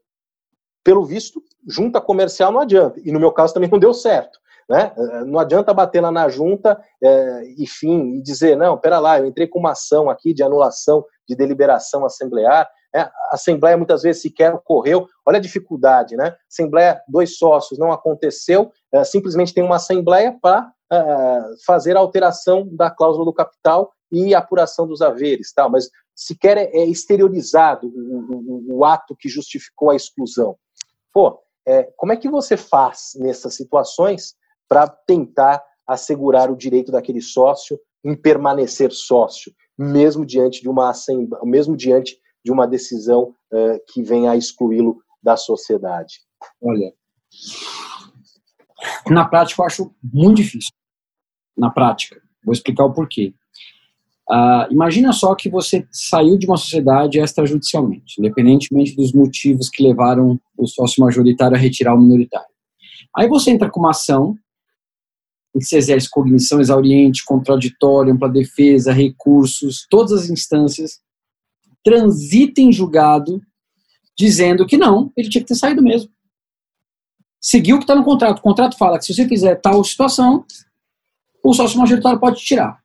pelo 0.84 1.04
visto, 1.04 1.42
junta 1.66 2.00
comercial 2.00 2.52
não 2.52 2.60
adianta. 2.60 3.00
E 3.02 3.10
no 3.10 3.18
meu 3.18 3.32
caso 3.32 3.54
também 3.54 3.70
não 3.70 3.78
deu 3.78 3.94
certo. 3.94 4.38
Né? 4.68 4.92
Eh, 4.96 5.24
não 5.24 5.38
adianta 5.38 5.74
bater 5.74 6.00
lá 6.00 6.10
na 6.10 6.28
junta 6.28 6.80
é, 7.02 7.44
e 7.58 7.66
fim 7.66 8.14
e 8.14 8.22
dizer, 8.22 8.56
não, 8.56 8.78
pera 8.78 8.98
lá, 8.98 9.18
eu 9.18 9.26
entrei 9.26 9.46
com 9.46 9.58
uma 9.58 9.72
ação 9.72 10.08
aqui 10.08 10.32
de 10.32 10.42
anulação 10.42 11.04
de 11.28 11.34
deliberação 11.34 12.04
assemblear. 12.04 12.68
É, 12.94 13.00
a 13.00 13.12
Assembleia 13.32 13.76
muitas 13.76 14.02
vezes 14.02 14.22
sequer 14.22 14.54
ocorreu. 14.54 15.08
Olha 15.26 15.38
a 15.38 15.40
dificuldade, 15.40 16.16
né? 16.16 16.36
Assembleia, 16.48 17.00
dois 17.08 17.36
sócios, 17.36 17.78
não 17.78 17.90
aconteceu, 17.90 18.70
é, 18.92 19.02
simplesmente 19.02 19.52
tem 19.52 19.64
uma 19.64 19.76
Assembleia 19.76 20.36
para 20.40 20.70
é, 20.92 21.42
fazer 21.66 21.96
a 21.96 22.00
alteração 22.00 22.68
da 22.70 22.90
cláusula 22.90 23.24
do 23.24 23.32
capital 23.32 23.92
e 24.12 24.34
apuração 24.34 24.86
dos 24.86 25.02
haveres, 25.02 25.52
tal, 25.52 25.68
mas 25.68 25.88
sequer 26.14 26.56
é, 26.56 26.70
é 26.72 26.84
exteriorizado 26.84 27.88
o, 27.88 28.70
o, 28.70 28.78
o 28.78 28.84
ato 28.84 29.16
que 29.18 29.28
justificou 29.28 29.90
a 29.90 29.96
exclusão. 29.96 30.56
Pô, 31.14 31.40
é, 31.66 31.84
como 31.96 32.12
é 32.12 32.16
que 32.16 32.28
você 32.28 32.56
faz 32.56 33.12
nessas 33.14 33.54
situações 33.54 34.34
para 34.68 34.88
tentar 34.88 35.64
assegurar 35.86 36.50
o 36.50 36.56
direito 36.56 36.90
daquele 36.90 37.20
sócio 37.20 37.78
em 38.04 38.16
permanecer 38.16 38.90
sócio, 38.90 39.54
mesmo 39.78 40.26
diante 40.26 40.60
de 40.60 40.68
uma 40.68 40.92
mesmo 41.44 41.76
diante 41.76 42.18
de 42.44 42.50
uma 42.52 42.66
decisão 42.66 43.34
uh, 43.52 43.80
que 43.88 44.02
venha 44.02 44.32
a 44.32 44.36
excluí-lo 44.36 44.98
da 45.22 45.36
sociedade? 45.36 46.20
Olha, 46.60 46.92
na 49.08 49.26
prática 49.26 49.62
eu 49.62 49.66
acho 49.66 49.94
muito 50.02 50.36
difícil. 50.38 50.72
Na 51.56 51.70
prática, 51.70 52.20
vou 52.44 52.52
explicar 52.52 52.84
o 52.84 52.92
porquê. 52.92 53.32
Uh, 54.30 54.72
imagina 54.72 55.12
só 55.12 55.34
que 55.34 55.50
você 55.50 55.86
saiu 55.92 56.38
de 56.38 56.46
uma 56.46 56.56
sociedade 56.56 57.18
extrajudicialmente, 57.18 58.14
independentemente 58.18 58.96
dos 58.96 59.12
motivos 59.12 59.68
que 59.68 59.82
levaram 59.82 60.40
o 60.56 60.66
sócio 60.66 61.02
majoritário 61.02 61.56
a 61.56 61.60
retirar 61.60 61.94
o 61.94 62.00
minoritário. 62.00 62.48
Aí 63.16 63.28
você 63.28 63.50
entra 63.50 63.70
com 63.70 63.80
uma 63.80 63.90
ação, 63.90 64.36
em 65.54 65.58
que 65.58 65.66
se 65.66 65.76
exerce 65.76 66.10
cognição 66.10 66.60
exauriente, 66.60 67.24
contraditória, 67.24 68.12
ampla 68.12 68.28
defesa, 68.28 68.92
recursos, 68.92 69.86
todas 69.88 70.12
as 70.12 70.30
instâncias, 70.30 71.00
transita 71.84 72.60
em 72.60 72.72
julgado 72.72 73.40
dizendo 74.16 74.66
que 74.66 74.76
não, 74.76 75.12
ele 75.16 75.28
tinha 75.28 75.42
que 75.42 75.48
ter 75.48 75.54
saído 75.54 75.82
mesmo. 75.82 76.10
Seguiu 77.40 77.76
o 77.76 77.78
que 77.78 77.84
está 77.84 77.94
no 77.94 78.04
contrato. 78.04 78.38
O 78.38 78.42
contrato 78.42 78.78
fala 78.78 78.98
que 78.98 79.04
se 79.04 79.14
você 79.14 79.28
fizer 79.28 79.56
tal 79.56 79.84
situação, 79.84 80.46
o 81.42 81.52
sócio 81.52 81.78
majoritário 81.78 82.18
pode 82.18 82.42
tirar. 82.42 82.82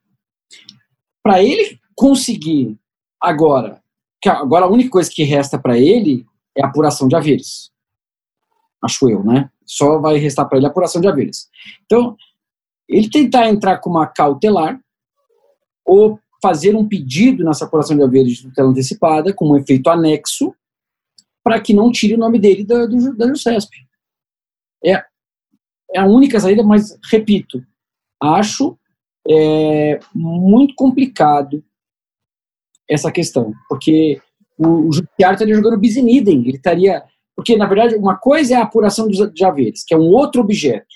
Para 1.30 1.44
ele 1.44 1.78
conseguir 1.94 2.76
agora, 3.20 3.80
que 4.20 4.28
agora 4.28 4.64
a 4.64 4.68
única 4.68 4.90
coisa 4.90 5.08
que 5.08 5.22
resta 5.22 5.56
para 5.60 5.78
ele 5.78 6.26
é 6.58 6.64
a 6.64 6.66
apuração 6.66 7.06
de 7.06 7.14
haveres. 7.14 7.70
Acho 8.82 9.08
eu, 9.08 9.22
né? 9.22 9.48
Só 9.64 10.00
vai 10.00 10.16
restar 10.16 10.48
para 10.48 10.58
ele 10.58 10.66
a 10.66 10.70
apuração 10.70 11.00
de 11.00 11.06
haveres. 11.06 11.48
Então, 11.84 12.16
ele 12.88 13.08
tentar 13.08 13.48
entrar 13.48 13.78
com 13.78 13.90
uma 13.90 14.08
cautelar 14.08 14.80
ou 15.86 16.18
fazer 16.42 16.74
um 16.74 16.88
pedido 16.88 17.44
nessa 17.44 17.64
apuração 17.64 17.96
de 17.96 18.02
haveres 18.02 18.38
de 18.38 18.48
tutela 18.48 18.68
antecipada, 18.68 19.32
com 19.32 19.52
um 19.52 19.56
efeito 19.56 19.88
anexo, 19.88 20.52
para 21.44 21.60
que 21.60 21.72
não 21.72 21.92
tire 21.92 22.14
o 22.14 22.18
nome 22.18 22.40
dele 22.40 22.64
da, 22.64 22.86
do, 22.86 23.16
da 23.16 23.28
JUSESP. 23.28 23.86
É, 24.84 24.94
é 25.94 26.00
a 26.00 26.06
única 26.06 26.40
saída, 26.40 26.64
mas, 26.64 26.98
repito, 27.08 27.64
acho 28.20 28.76
é, 29.30 30.00
muito 30.14 30.74
complicado 30.74 31.62
essa 32.88 33.12
questão, 33.12 33.52
porque 33.68 34.20
o, 34.58 34.88
o 34.88 34.92
judiciário 34.92 35.34
estaria 35.34 35.54
jogando 35.54 35.78
bis 35.78 35.96
in 35.96 36.08
idem, 36.08 36.40
ele 36.40 36.56
estaria... 36.56 37.04
Porque, 37.36 37.56
na 37.56 37.66
verdade, 37.66 37.94
uma 37.94 38.18
coisa 38.18 38.54
é 38.54 38.56
a 38.58 38.64
apuração 38.64 39.08
de, 39.08 39.44
haveres, 39.44 39.82
que 39.82 39.94
é 39.94 39.96
um 39.96 40.10
outro 40.10 40.42
objeto, 40.42 40.86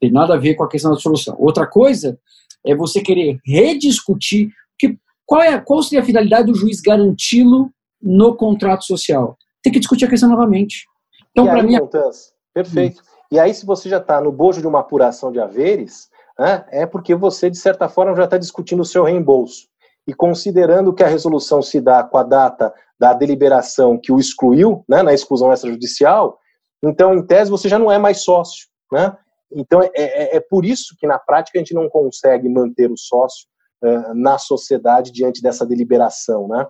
tem 0.00 0.12
nada 0.12 0.34
a 0.34 0.38
ver 0.38 0.54
com 0.54 0.62
a 0.62 0.68
questão 0.68 0.92
da 0.92 0.96
solução. 0.96 1.34
Outra 1.40 1.66
coisa 1.66 2.16
é 2.64 2.72
você 2.76 3.00
querer 3.00 3.40
rediscutir 3.44 4.50
que, 4.78 4.96
qual, 5.26 5.42
é, 5.42 5.58
qual 5.58 5.82
seria 5.82 6.00
a 6.00 6.04
finalidade 6.04 6.46
do 6.46 6.54
juiz 6.54 6.80
garanti-lo 6.80 7.72
no 8.00 8.36
contrato 8.36 8.84
social. 8.84 9.36
Tem 9.60 9.72
que 9.72 9.80
discutir 9.80 10.04
a 10.04 10.08
questão 10.08 10.28
novamente. 10.28 10.84
Então, 11.32 11.46
para 11.46 11.64
mim. 11.64 11.76
Montanhas, 11.76 12.32
perfeito. 12.54 13.00
Hum. 13.00 13.04
E 13.32 13.38
aí, 13.40 13.52
se 13.52 13.66
você 13.66 13.88
já 13.88 13.98
está 13.98 14.20
no 14.20 14.30
bojo 14.30 14.60
de 14.60 14.68
uma 14.68 14.80
apuração 14.80 15.32
de 15.32 15.40
haveres, 15.40 16.08
né, 16.38 16.64
é 16.70 16.86
porque 16.86 17.14
você, 17.14 17.50
de 17.50 17.58
certa 17.58 17.88
forma, 17.88 18.14
já 18.14 18.24
está 18.24 18.38
discutindo 18.38 18.80
o 18.80 18.84
seu 18.84 19.04
reembolso. 19.04 19.66
E 20.06 20.14
considerando 20.14 20.94
que 20.94 21.02
a 21.02 21.08
resolução 21.08 21.60
se 21.60 21.80
dá 21.80 22.02
com 22.02 22.16
a 22.16 22.22
data 22.22 22.72
da 22.98 23.12
deliberação 23.12 23.98
que 23.98 24.10
o 24.10 24.18
excluiu, 24.18 24.84
né, 24.88 25.02
na 25.02 25.12
exclusão 25.12 25.52
extrajudicial, 25.52 26.38
então, 26.82 27.14
em 27.14 27.26
tese, 27.26 27.50
você 27.50 27.68
já 27.68 27.78
não 27.78 27.90
é 27.90 27.98
mais 27.98 28.22
sócio. 28.22 28.68
Né? 28.92 29.16
Então, 29.52 29.82
é, 29.82 29.90
é, 29.94 30.36
é, 30.36 30.40
por 30.40 30.64
isso 30.64 30.94
que 30.98 31.06
na 31.06 31.18
prática 31.18 31.58
a 31.58 31.60
gente 31.60 31.74
não 31.74 31.88
consegue 31.88 32.48
manter 32.48 32.90
o 32.90 32.96
sócio 32.96 33.46
uh, 33.82 34.14
na 34.14 34.38
sociedade 34.38 35.12
diante 35.12 35.42
dessa 35.42 35.66
deliberação. 35.66 36.48
Né? 36.48 36.66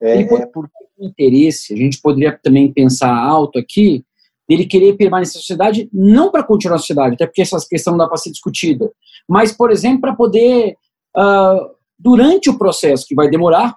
É, 0.00 0.20
é 0.22 0.46
por 0.46 0.68
interesse, 0.98 1.74
a 1.74 1.76
gente 1.76 2.00
poderia 2.00 2.38
também 2.42 2.72
pensar 2.72 3.14
alto 3.14 3.58
aqui, 3.58 4.04
ele 4.48 4.66
querer 4.66 4.96
permanecer 4.96 5.36
na 5.36 5.40
sociedade, 5.40 5.88
não 5.92 6.30
para 6.30 6.42
continuar 6.42 6.76
na 6.76 6.78
sociedade, 6.78 7.14
até 7.14 7.26
porque 7.26 7.42
essa 7.42 7.58
questão 7.68 7.92
não 7.92 7.98
dá 7.98 8.08
para 8.08 8.16
ser 8.16 8.30
discutida, 8.30 8.90
mas, 9.28 9.52
por 9.52 9.70
exemplo, 9.70 10.00
para 10.00 10.14
poder, 10.14 10.76
uh, 11.16 11.70
durante 11.98 12.48
o 12.48 12.56
processo, 12.56 13.06
que 13.06 13.14
vai 13.14 13.28
demorar, 13.28 13.76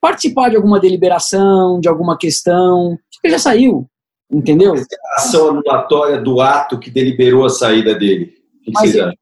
participar 0.00 0.48
de 0.48 0.56
alguma 0.56 0.80
deliberação, 0.80 1.78
de 1.78 1.88
alguma 1.88 2.16
questão, 2.16 2.98
que 3.22 3.28
já 3.28 3.38
saiu, 3.38 3.86
Entendeu? 4.32 4.74
A 4.74 5.20
ação 5.20 5.48
anulatória 5.48 6.20
do 6.20 6.40
ato 6.40 6.78
que 6.78 6.88
deliberou 6.88 7.44
a 7.44 7.50
saída 7.50 7.96
dele. 7.96 8.32
O 8.60 8.70
que 8.70 8.78
vocês 8.78 8.94
ele, 8.94 9.18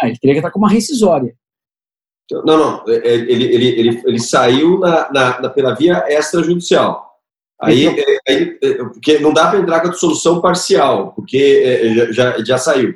ah, 0.00 0.06
ele 0.06 0.18
teria 0.18 0.34
que 0.34 0.38
estar 0.38 0.50
com 0.52 0.60
uma 0.60 0.70
rescisória. 0.70 1.34
Não, 2.30 2.44
não. 2.44 2.84
É, 2.86 2.96
é, 2.96 3.14
ele, 3.14 3.44
ele, 3.44 3.66
ele, 3.66 4.02
ele 4.06 4.18
saiu 4.20 4.78
na, 4.78 5.10
na, 5.10 5.40
na 5.40 5.48
pela 5.48 5.74
via 5.74 6.04
extrajudicial. 6.08 7.07
Aí, 7.60 7.86
então, 7.86 8.04
aí, 8.28 8.58
porque 8.92 9.18
não 9.18 9.32
dá 9.32 9.48
para 9.48 9.58
entrar 9.58 9.80
com 9.80 9.88
a 9.88 9.92
solução 9.92 10.40
parcial, 10.40 11.12
porque 11.12 12.12
já, 12.12 12.42
já 12.44 12.56
saiu. 12.56 12.94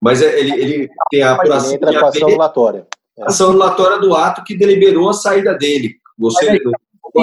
Mas 0.00 0.22
ele, 0.22 0.52
ele 0.52 0.90
tem 1.10 1.22
a 1.22 1.34
apuração. 1.34 1.74
Entra 1.74 1.98
com 1.98 2.06
a 2.06 2.08
ação 2.08 2.28
anulatória. 2.28 2.86
É. 3.18 3.24
Ação 3.24 3.50
anulatória 3.50 3.98
do 3.98 4.14
ato 4.14 4.44
que 4.44 4.56
deliberou 4.56 5.10
a 5.10 5.12
saída 5.12 5.54
dele. 5.54 5.96
Você. 6.16 6.48
Aí, 6.48 6.58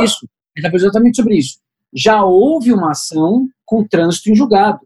isso. 0.03 0.28
Ele 0.56 0.68
está 0.68 0.76
exatamente 0.76 1.18
sobre 1.18 1.38
isso. 1.38 1.60
Já 1.94 2.24
houve 2.24 2.72
uma 2.72 2.91
ação 2.91 3.48
com 3.66 3.88
trânsito 3.88 4.30
em 4.30 4.36
julgado. 4.36 4.80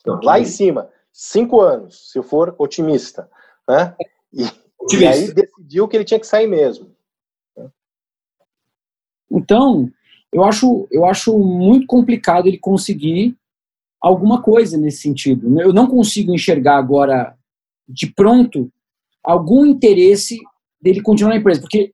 Então, 0.00 0.20
lá 0.22 0.38
em 0.38 0.44
cima, 0.44 0.90
cinco 1.12 1.60
anos, 1.60 2.10
se 2.10 2.18
eu 2.18 2.22
for 2.22 2.54
otimista. 2.58 3.28
Né? 3.68 3.94
E, 4.32 4.44
otimista. 4.78 4.94
e 5.04 5.06
aí 5.06 5.32
decidiu 5.32 5.88
que 5.88 5.96
ele 5.96 6.04
tinha 6.04 6.20
que 6.20 6.26
sair 6.26 6.46
mesmo. 6.46 6.94
Então, 9.30 9.90
eu 10.36 10.44
acho, 10.44 10.86
eu 10.90 11.04
acho 11.04 11.38
muito 11.38 11.86
complicado 11.86 12.46
ele 12.46 12.58
conseguir 12.58 13.36
alguma 14.00 14.42
coisa 14.42 14.76
nesse 14.76 14.98
sentido. 14.98 15.60
Eu 15.60 15.72
não 15.72 15.86
consigo 15.86 16.32
enxergar 16.32 16.76
agora, 16.76 17.36
de 17.88 18.06
pronto, 18.12 18.70
algum 19.22 19.64
interesse 19.64 20.38
dele 20.80 21.00
continuar 21.02 21.30
na 21.30 21.40
empresa, 21.40 21.60
porque 21.60 21.92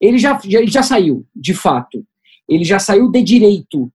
ele 0.00 0.18
já, 0.18 0.38
já, 0.44 0.58
ele 0.58 0.70
já 0.70 0.82
saiu, 0.82 1.26
de 1.34 1.54
fato. 1.54 2.04
Ele 2.48 2.64
já 2.64 2.78
saiu 2.78 3.10
de 3.10 3.22
direito 3.22 3.92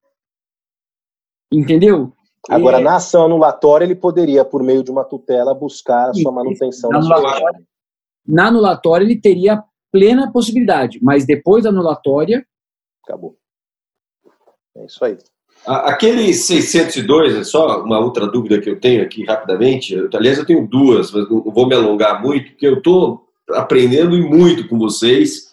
Entendeu? 1.51 2.13
Agora, 2.49 2.79
é... 2.79 2.83
na 2.83 2.95
ação 2.95 3.25
anulatória, 3.25 3.85
ele 3.85 3.95
poderia, 3.95 4.43
por 4.43 4.63
meio 4.63 4.83
de 4.83 4.91
uma 4.91 5.03
tutela, 5.03 5.53
buscar 5.53 6.09
a 6.09 6.13
sua 6.13 6.31
manutenção. 6.31 6.89
Na 6.89 6.99
anulatória, 6.99 7.61
na 8.25 8.47
anulatória, 8.47 9.05
ele 9.05 9.19
teria 9.19 9.63
plena 9.91 10.31
possibilidade, 10.31 10.99
mas 11.01 11.25
depois 11.25 11.63
da 11.63 11.69
anulatória. 11.69 12.45
Acabou. 13.07 13.37
É 14.75 14.85
isso 14.85 15.03
aí. 15.05 15.17
Aquele 15.65 16.33
602, 16.33 17.35
é 17.35 17.43
só 17.43 17.83
uma 17.83 17.99
outra 17.99 18.27
dúvida 18.27 18.59
que 18.61 18.69
eu 18.69 18.79
tenho 18.79 19.01
aqui 19.01 19.25
rapidamente. 19.25 19.95
Aliás, 20.13 20.37
eu 20.37 20.45
tenho 20.45 20.67
duas, 20.67 21.11
mas 21.11 21.29
não 21.29 21.43
vou 21.43 21.67
me 21.67 21.75
alongar 21.75 22.21
muito, 22.21 22.51
porque 22.51 22.67
eu 22.67 22.77
estou 22.77 23.25
aprendendo 23.51 24.17
muito 24.17 24.67
com 24.67 24.77
vocês 24.77 25.47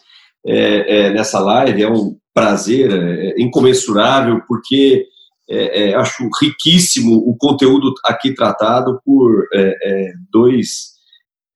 é, 0.45 1.07
é, 1.07 1.09
nessa 1.11 1.39
live. 1.39 1.81
É 1.81 1.89
um 1.89 2.17
prazer 2.33 2.91
é, 2.91 3.41
incomensurável, 3.41 4.41
porque 4.47 5.07
é, 5.49 5.89
é, 5.89 5.95
acho 5.95 6.29
riquíssimo 6.41 7.17
o 7.17 7.35
conteúdo 7.37 7.93
aqui 8.05 8.33
tratado 8.33 8.99
por 9.05 9.47
é, 9.53 9.75
é 9.81 10.13
dois 10.31 10.95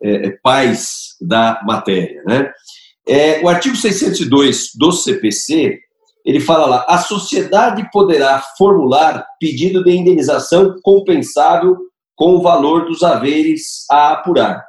é, 0.01 0.27
é, 0.27 0.37
pais 0.43 1.15
da 1.21 1.61
matéria. 1.65 2.23
Né? 2.25 2.51
o 3.41 3.49
artigo 3.49 3.75
602 3.75 4.75
do 4.75 4.91
CPC, 4.91 5.79
ele 6.25 6.39
fala 6.39 6.65
lá, 6.65 6.85
a 6.87 6.97
sociedade 6.97 7.89
poderá 7.91 8.41
formular 8.57 9.25
pedido 9.39 9.83
de 9.83 9.91
indenização 9.91 10.75
compensável 10.83 11.77
com 12.15 12.35
o 12.35 12.41
valor 12.41 12.85
dos 12.85 13.01
haveres 13.01 13.85
a 13.89 14.13
apurar. 14.13 14.65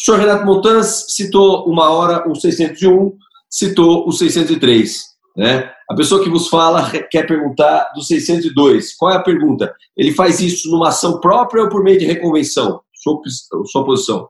O 0.00 0.04
senhor 0.04 0.20
Renato 0.20 0.46
Montans 0.46 1.06
citou 1.08 1.66
uma 1.66 1.90
hora 1.90 2.28
o 2.28 2.34
601, 2.34 3.16
citou 3.50 4.08
o 4.08 4.12
603. 4.12 5.02
Né? 5.36 5.70
A 5.90 5.94
pessoa 5.94 6.22
que 6.22 6.30
vos 6.30 6.48
fala 6.48 6.88
quer 7.10 7.26
perguntar 7.26 7.90
do 7.94 8.02
602. 8.02 8.94
Qual 8.94 9.10
é 9.10 9.16
a 9.16 9.22
pergunta? 9.22 9.74
Ele 9.96 10.12
faz 10.12 10.40
isso 10.40 10.70
numa 10.70 10.88
ação 10.88 11.20
própria 11.20 11.64
ou 11.64 11.68
por 11.68 11.82
meio 11.82 11.98
de 11.98 12.06
reconvenção? 12.06 12.80
Sua, 12.94 13.20
sua 13.66 13.84
posição. 13.84 14.28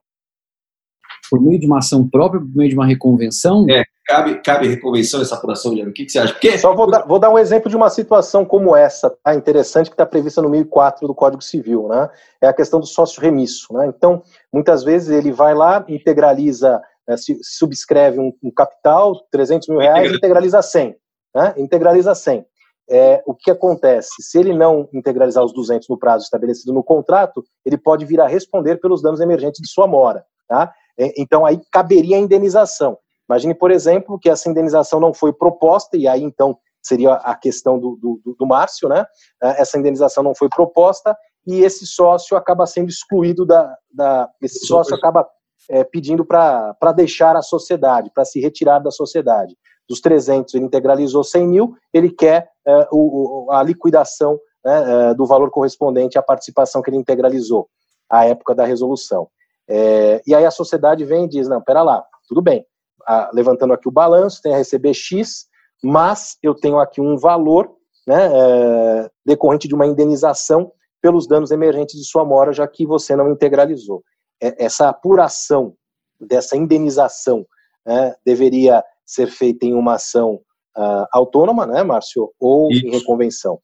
Por 1.30 1.40
meio 1.40 1.60
de 1.60 1.66
uma 1.66 1.78
ação 1.78 2.08
própria, 2.08 2.40
por 2.40 2.56
meio 2.56 2.70
de 2.70 2.76
uma 2.76 2.86
reconvenção? 2.86 3.66
É, 3.70 3.84
cabe, 4.04 4.40
cabe 4.42 4.68
reconvenção 4.68 5.20
essa 5.20 5.34
apuração 5.34 5.74
de 5.74 5.82
O 5.82 5.92
que, 5.92 6.04
que 6.04 6.12
você 6.12 6.18
acha? 6.18 6.32
Porque... 6.32 6.58
Só 6.58 6.74
vou 6.74 6.90
dar, 6.90 7.06
vou 7.06 7.18
dar 7.18 7.30
um 7.30 7.38
exemplo 7.38 7.70
de 7.70 7.76
uma 7.76 7.90
situação 7.90 8.44
como 8.44 8.76
essa, 8.76 9.10
tá? 9.22 9.34
interessante, 9.34 9.88
que 9.90 9.94
está 9.94 10.06
prevista 10.06 10.42
no 10.42 10.48
1004 10.48 11.06
do 11.06 11.14
Código 11.14 11.42
Civil. 11.42 11.88
Né? 11.88 12.08
É 12.40 12.46
a 12.46 12.52
questão 12.52 12.80
do 12.80 12.86
sócio 12.86 13.20
remisso. 13.20 13.72
Né? 13.72 13.86
Então, 13.86 14.22
muitas 14.52 14.84
vezes 14.84 15.08
ele 15.08 15.32
vai 15.32 15.54
lá, 15.54 15.84
integraliza, 15.88 16.80
né, 17.06 17.16
subscreve 17.42 18.18
um, 18.18 18.32
um 18.42 18.50
capital, 18.50 19.14
300 19.30 19.68
mil 19.68 19.78
reais, 19.78 20.12
integraliza 20.12 20.62
100 20.62 20.96
né, 21.34 21.54
integraliza 21.58 22.14
100. 22.14 22.46
É, 22.88 23.22
o 23.26 23.34
que 23.34 23.50
acontece? 23.50 24.10
Se 24.20 24.38
ele 24.38 24.52
não 24.52 24.88
integralizar 24.92 25.42
os 25.42 25.52
200 25.52 25.88
no 25.88 25.98
prazo 25.98 26.24
estabelecido 26.24 26.72
no 26.72 26.84
contrato, 26.84 27.42
ele 27.64 27.78
pode 27.78 28.04
vir 28.04 28.20
a 28.20 28.26
responder 28.26 28.76
pelos 28.76 29.02
danos 29.02 29.20
emergentes 29.20 29.60
de 29.60 29.68
sua 29.68 29.86
mora. 29.86 30.24
Tá? 30.46 30.72
É, 30.98 31.12
então, 31.20 31.44
aí 31.44 31.60
caberia 31.72 32.16
a 32.16 32.20
indenização. 32.20 32.98
Imagine, 33.28 33.54
por 33.54 33.70
exemplo, 33.70 34.18
que 34.18 34.28
essa 34.28 34.48
indenização 34.48 35.00
não 35.00 35.14
foi 35.14 35.32
proposta, 35.32 35.96
e 35.96 36.06
aí 36.06 36.22
então 36.22 36.58
seria 36.82 37.14
a 37.14 37.34
questão 37.34 37.78
do, 37.78 37.98
do, 38.00 38.36
do 38.38 38.46
Márcio, 38.46 38.88
né? 38.88 39.04
É, 39.42 39.62
essa 39.62 39.78
indenização 39.78 40.22
não 40.22 40.34
foi 40.34 40.48
proposta 40.48 41.16
e 41.46 41.60
esse 41.60 41.86
sócio 41.86 42.36
acaba 42.36 42.66
sendo 42.66 42.88
excluído 42.88 43.46
da. 43.46 43.74
da 43.92 44.28
esse 44.42 44.66
sócio 44.66 44.94
acaba 44.94 45.26
é, 45.70 45.82
pedindo 45.82 46.24
para 46.24 46.92
deixar 46.94 47.36
a 47.36 47.42
sociedade, 47.42 48.10
para 48.12 48.24
se 48.24 48.40
retirar 48.40 48.80
da 48.80 48.90
sociedade 48.90 49.56
dos 49.88 50.00
300 50.00 50.54
ele 50.54 50.64
integralizou 50.64 51.22
100 51.22 51.46
mil, 51.46 51.76
ele 51.92 52.10
quer 52.10 52.50
uh, 52.66 52.86
o, 52.90 53.52
a 53.52 53.62
liquidação 53.62 54.38
né, 54.64 55.10
é, 55.10 55.14
do 55.14 55.26
valor 55.26 55.50
correspondente 55.50 56.18
à 56.18 56.22
participação 56.22 56.80
que 56.80 56.90
ele 56.90 56.96
integralizou 56.96 57.68
à 58.08 58.24
época 58.24 58.54
da 58.54 58.64
resolução. 58.64 59.28
É, 59.68 60.22
e 60.26 60.34
aí 60.34 60.44
a 60.44 60.50
sociedade 60.50 61.04
vem 61.04 61.24
e 61.24 61.28
diz, 61.28 61.48
não, 61.48 61.60
pera 61.60 61.82
lá, 61.82 62.04
tudo 62.28 62.40
bem, 62.42 62.64
a, 63.06 63.30
levantando 63.32 63.72
aqui 63.72 63.88
o 63.88 63.92
balanço, 63.92 64.40
tem 64.42 64.54
a 64.54 64.58
receber 64.58 64.94
X, 64.94 65.46
mas 65.82 66.36
eu 66.42 66.54
tenho 66.54 66.78
aqui 66.78 67.00
um 67.00 67.16
valor 67.16 67.70
né, 68.06 68.30
é, 68.32 69.10
decorrente 69.24 69.68
de 69.68 69.74
uma 69.74 69.86
indenização 69.86 70.72
pelos 71.00 71.26
danos 71.26 71.50
emergentes 71.50 71.96
de 71.96 72.04
sua 72.06 72.24
mora, 72.24 72.52
já 72.52 72.66
que 72.66 72.86
você 72.86 73.14
não 73.14 73.30
integralizou. 73.30 74.02
É, 74.42 74.64
essa 74.64 74.88
apuração 74.88 75.74
dessa 76.20 76.56
indenização 76.56 77.46
né, 77.86 78.14
deveria 78.24 78.82
ser 79.04 79.26
feita 79.26 79.66
em 79.66 79.74
uma 79.74 79.94
ação 79.94 80.40
uh, 80.76 81.06
autônoma, 81.12 81.66
né, 81.66 81.82
Márcio, 81.82 82.32
ou 82.40 82.70
Isso. 82.70 82.86
em 82.86 82.90
reconvenção? 82.90 83.60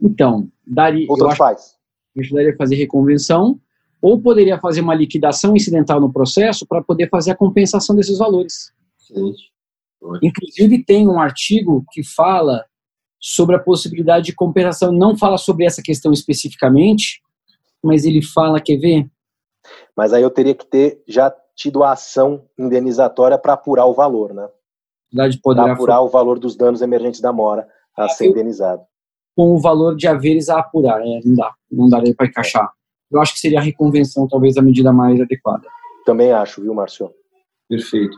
Então, 0.00 0.48
daria. 0.66 1.06
Ou 1.08 1.16
tanto 1.16 1.36
faz. 1.36 1.76
A 2.18 2.56
fazer 2.58 2.74
reconvenção, 2.74 3.58
ou 4.02 4.20
poderia 4.20 4.58
fazer 4.58 4.80
uma 4.80 4.94
liquidação 4.94 5.54
incidental 5.54 6.00
no 6.00 6.12
processo 6.12 6.66
para 6.66 6.82
poder 6.82 7.08
fazer 7.08 7.30
a 7.30 7.36
compensação 7.36 7.94
desses 7.94 8.18
valores. 8.18 8.72
Sim. 8.98 9.32
Inclusive, 10.20 10.84
tem 10.84 11.08
um 11.08 11.20
artigo 11.20 11.84
que 11.92 12.02
fala 12.02 12.64
sobre 13.20 13.54
a 13.54 13.60
possibilidade 13.60 14.26
de 14.26 14.34
compensação. 14.34 14.90
Não 14.90 15.16
fala 15.16 15.38
sobre 15.38 15.64
essa 15.64 15.80
questão 15.80 16.12
especificamente, 16.12 17.22
mas 17.80 18.04
ele 18.04 18.20
fala, 18.20 18.60
quer 18.60 18.76
ver? 18.76 19.08
Mas 19.96 20.12
aí 20.12 20.22
eu 20.22 20.30
teria 20.30 20.56
que 20.56 20.66
ter 20.66 21.00
já 21.06 21.32
tido 21.54 21.84
a 21.84 21.92
ação 21.92 22.44
indenizatória 22.58 23.38
para 23.38 23.52
apurar 23.52 23.86
o 23.86 23.94
valor, 23.94 24.34
né? 24.34 24.48
Para 25.64 25.72
apurar 25.72 26.00
o 26.00 26.08
valor 26.08 26.40
dos 26.40 26.56
danos 26.56 26.82
emergentes 26.82 27.20
da 27.20 27.32
mora 27.32 27.68
a 27.96 28.08
ser 28.08 28.26
indenizado. 28.26 28.82
Com 29.36 29.54
o 29.54 29.60
valor 29.60 29.94
de 29.94 30.08
haveres 30.08 30.48
a 30.48 30.58
apurar, 30.58 31.00
é, 31.00 31.20
não 31.24 31.36
dá, 31.36 31.54
não 31.70 31.88
daria 31.88 32.14
para 32.14 32.26
encaixar. 32.26 32.72
Eu 33.12 33.20
acho 33.20 33.34
que 33.34 33.40
seria 33.40 33.58
a 33.58 33.62
reconvenção 33.62 34.26
talvez 34.26 34.56
a 34.56 34.62
medida 34.62 34.92
mais 34.92 35.20
adequada. 35.20 35.66
Também 36.04 36.32
acho, 36.32 36.62
viu, 36.62 36.74
Márcio? 36.74 37.10
Perfeito. 37.68 38.16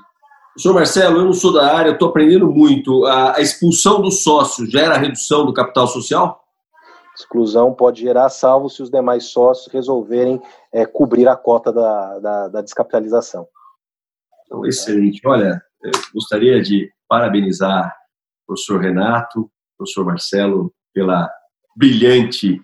Senhor 0.56 0.74
Marcelo, 0.74 1.18
eu 1.18 1.24
não 1.24 1.32
sou 1.32 1.52
da 1.52 1.76
área, 1.76 1.90
estou 1.90 2.08
aprendendo 2.08 2.50
muito. 2.50 3.04
A, 3.06 3.36
a 3.36 3.40
expulsão 3.40 4.00
do 4.00 4.10
sócio 4.10 4.66
gera 4.70 4.96
redução 4.96 5.44
do 5.44 5.52
capital 5.52 5.86
social? 5.88 6.44
Exclusão 7.16 7.72
pode 7.72 8.00
gerar 8.00 8.28
salvo 8.28 8.68
se 8.68 8.82
os 8.82 8.90
demais 8.90 9.26
sócios 9.26 9.72
resolverem 9.72 10.40
é, 10.72 10.84
cobrir 10.84 11.28
a 11.28 11.36
cota 11.36 11.72
da, 11.72 12.18
da, 12.18 12.48
da 12.48 12.62
descapitalização. 12.62 13.46
Então, 14.44 14.64
excelente. 14.66 15.20
Olha, 15.26 15.60
eu 15.82 15.92
gostaria 16.12 16.60
de 16.62 16.90
parabenizar 17.08 17.94
o 18.42 18.46
professor 18.48 18.80
Renato, 18.80 19.40
o 19.40 19.50
professor 19.78 20.04
Marcelo, 20.04 20.72
pela 20.92 21.28
brilhante, 21.76 22.60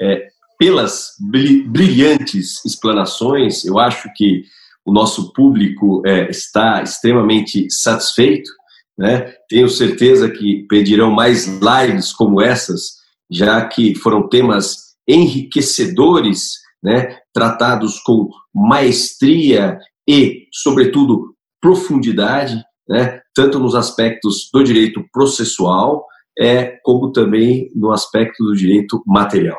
é, 0.00 0.28
pelas 0.62 1.16
brilhantes 1.18 2.64
explanações. 2.64 3.64
Eu 3.64 3.80
acho 3.80 4.08
que 4.14 4.44
o 4.86 4.92
nosso 4.92 5.32
público 5.32 6.00
é, 6.06 6.30
está 6.30 6.80
extremamente 6.80 7.68
satisfeito. 7.68 8.48
Né? 8.96 9.34
Tenho 9.48 9.68
certeza 9.68 10.30
que 10.30 10.64
pedirão 10.68 11.10
mais 11.10 11.48
lives 11.48 12.12
como 12.12 12.40
essas, 12.40 12.92
já 13.28 13.66
que 13.66 13.96
foram 13.96 14.28
temas 14.28 14.92
enriquecedores, 15.08 16.52
né? 16.80 17.18
tratados 17.34 17.98
com 17.98 18.28
maestria 18.54 19.80
e, 20.08 20.46
sobretudo, 20.52 21.34
profundidade, 21.60 22.62
né? 22.88 23.20
tanto 23.34 23.58
nos 23.58 23.74
aspectos 23.74 24.48
do 24.54 24.62
direito 24.62 25.04
processual, 25.12 26.06
é, 26.38 26.78
como 26.84 27.10
também 27.10 27.68
no 27.74 27.90
aspecto 27.90 28.44
do 28.44 28.54
direito 28.54 29.02
material. 29.04 29.58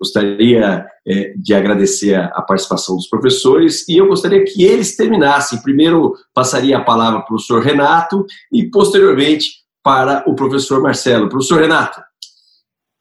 Gostaria 0.00 0.86
é, 1.06 1.34
de 1.36 1.54
agradecer 1.54 2.14
a, 2.14 2.42
participação 2.42 2.96
dos 2.96 3.08
professores 3.08 3.88
e 3.88 3.96
eu 3.96 4.08
gostaria 4.08 4.44
que 4.44 4.62
eles 4.62 4.96
terminassem. 4.96 5.62
Primeiro 5.62 6.14
passaria 6.34 6.78
a 6.78 6.84
palavra 6.84 7.20
para 7.20 7.24
o 7.24 7.28
professor 7.28 7.62
Renato 7.62 8.26
e 8.52 8.68
posteriormente 8.70 9.50
para 9.82 10.24
o 10.26 10.34
professor 10.34 10.82
Marcelo. 10.82 11.28
Professor 11.28 11.60
Renato. 11.60 12.00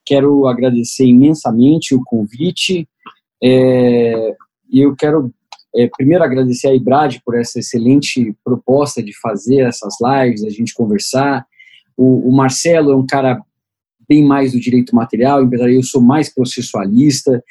Quero 0.05 0.47
agradecer 0.47 1.05
imensamente 1.05 1.95
o 1.95 2.03
convite 2.03 2.87
é, 3.43 4.35
eu 4.71 4.95
quero 4.95 5.33
é, 5.75 5.89
primeiro 5.97 6.23
agradecer 6.23 6.69
a 6.69 6.73
Ibrad 6.75 7.17
por 7.25 7.37
essa 7.37 7.59
excelente 7.59 8.33
proposta 8.43 9.03
de 9.03 9.11
fazer 9.19 9.61
essas 9.61 9.95
lives, 10.01 10.45
a 10.45 10.49
gente 10.49 10.73
conversar. 10.73 11.45
O, 11.97 12.29
o 12.29 12.31
Marcelo 12.31 12.91
é 12.91 12.95
um 12.95 13.05
cara 13.05 13.41
bem 14.07 14.23
mais 14.25 14.53
do 14.53 14.59
direito 14.59 14.95
material, 14.95 15.41
eu 15.69 15.83
sou 15.83 16.01
mais 16.01 16.33
processualista, 16.33 17.43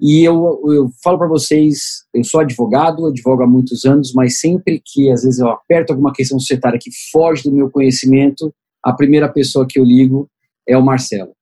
e 0.00 0.22
eu, 0.22 0.60
eu 0.66 0.88
falo 1.02 1.18
para 1.18 1.26
vocês, 1.26 2.04
eu 2.14 2.22
sou 2.22 2.40
advogado, 2.40 3.06
advogo 3.06 3.42
há 3.42 3.46
muitos 3.46 3.84
anos, 3.84 4.12
mas 4.14 4.38
sempre 4.38 4.80
que 4.84 5.10
às 5.10 5.24
vezes 5.24 5.40
eu 5.40 5.48
aperto 5.48 5.92
alguma 5.92 6.12
questão 6.12 6.38
societária 6.38 6.78
que 6.80 6.90
foge 7.10 7.42
do 7.42 7.52
meu 7.52 7.68
conhecimento, 7.68 8.54
a 8.82 8.92
primeira 8.92 9.28
pessoa 9.28 9.66
que 9.68 9.78
eu 9.78 9.84
ligo 9.84 10.30
é 10.66 10.76
o 10.76 10.84
Marcelo. 10.84 11.32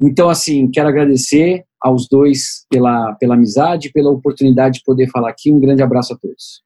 Então, 0.00 0.28
assim, 0.28 0.70
quero 0.70 0.88
agradecer 0.88 1.64
aos 1.80 2.08
dois 2.08 2.64
pela, 2.70 3.14
pela 3.14 3.34
amizade, 3.34 3.90
pela 3.92 4.10
oportunidade 4.10 4.78
de 4.78 4.84
poder 4.84 5.10
falar 5.10 5.30
aqui. 5.30 5.52
Um 5.52 5.60
grande 5.60 5.82
abraço 5.82 6.12
a 6.12 6.16
todos. 6.16 6.62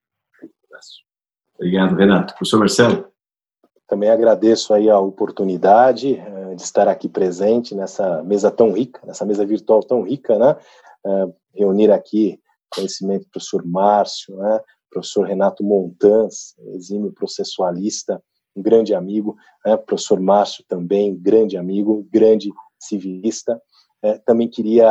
Obrigado, 1.55 1.95
Renato. 1.97 2.35
Professor 2.35 2.59
Marcelo. 2.59 3.10
Também 3.91 4.09
agradeço 4.09 4.73
aí 4.73 4.89
a 4.89 5.01
oportunidade 5.01 6.13
uh, 6.13 6.55
de 6.55 6.63
estar 6.63 6.87
aqui 6.87 7.09
presente 7.09 7.75
nessa 7.75 8.23
mesa 8.23 8.49
tão 8.49 8.71
rica, 8.71 9.05
nessa 9.05 9.25
mesa 9.25 9.45
virtual 9.45 9.83
tão 9.83 10.03
rica, 10.03 10.39
né? 10.39 10.57
Uh, 11.05 11.35
reunir 11.53 11.91
aqui 11.91 12.41
conhecimento 12.73 13.25
do 13.25 13.31
professor 13.31 13.67
Márcio, 13.67 14.37
né? 14.37 14.61
professor 14.93 15.27
Renato 15.27 15.65
Montans, 15.65 16.55
exímio 16.75 17.13
processualista, 17.13 18.23
um 18.55 18.63
grande 18.63 18.95
amigo, 18.95 19.37
né? 19.67 19.77
professor 19.77 20.21
Márcio 20.21 20.65
também, 20.69 21.17
grande 21.17 21.57
amigo, 21.57 22.07
grande 22.13 22.49
civilista. 22.79 23.61
Uh, 24.05 24.21
também 24.25 24.49
queria 24.49 24.89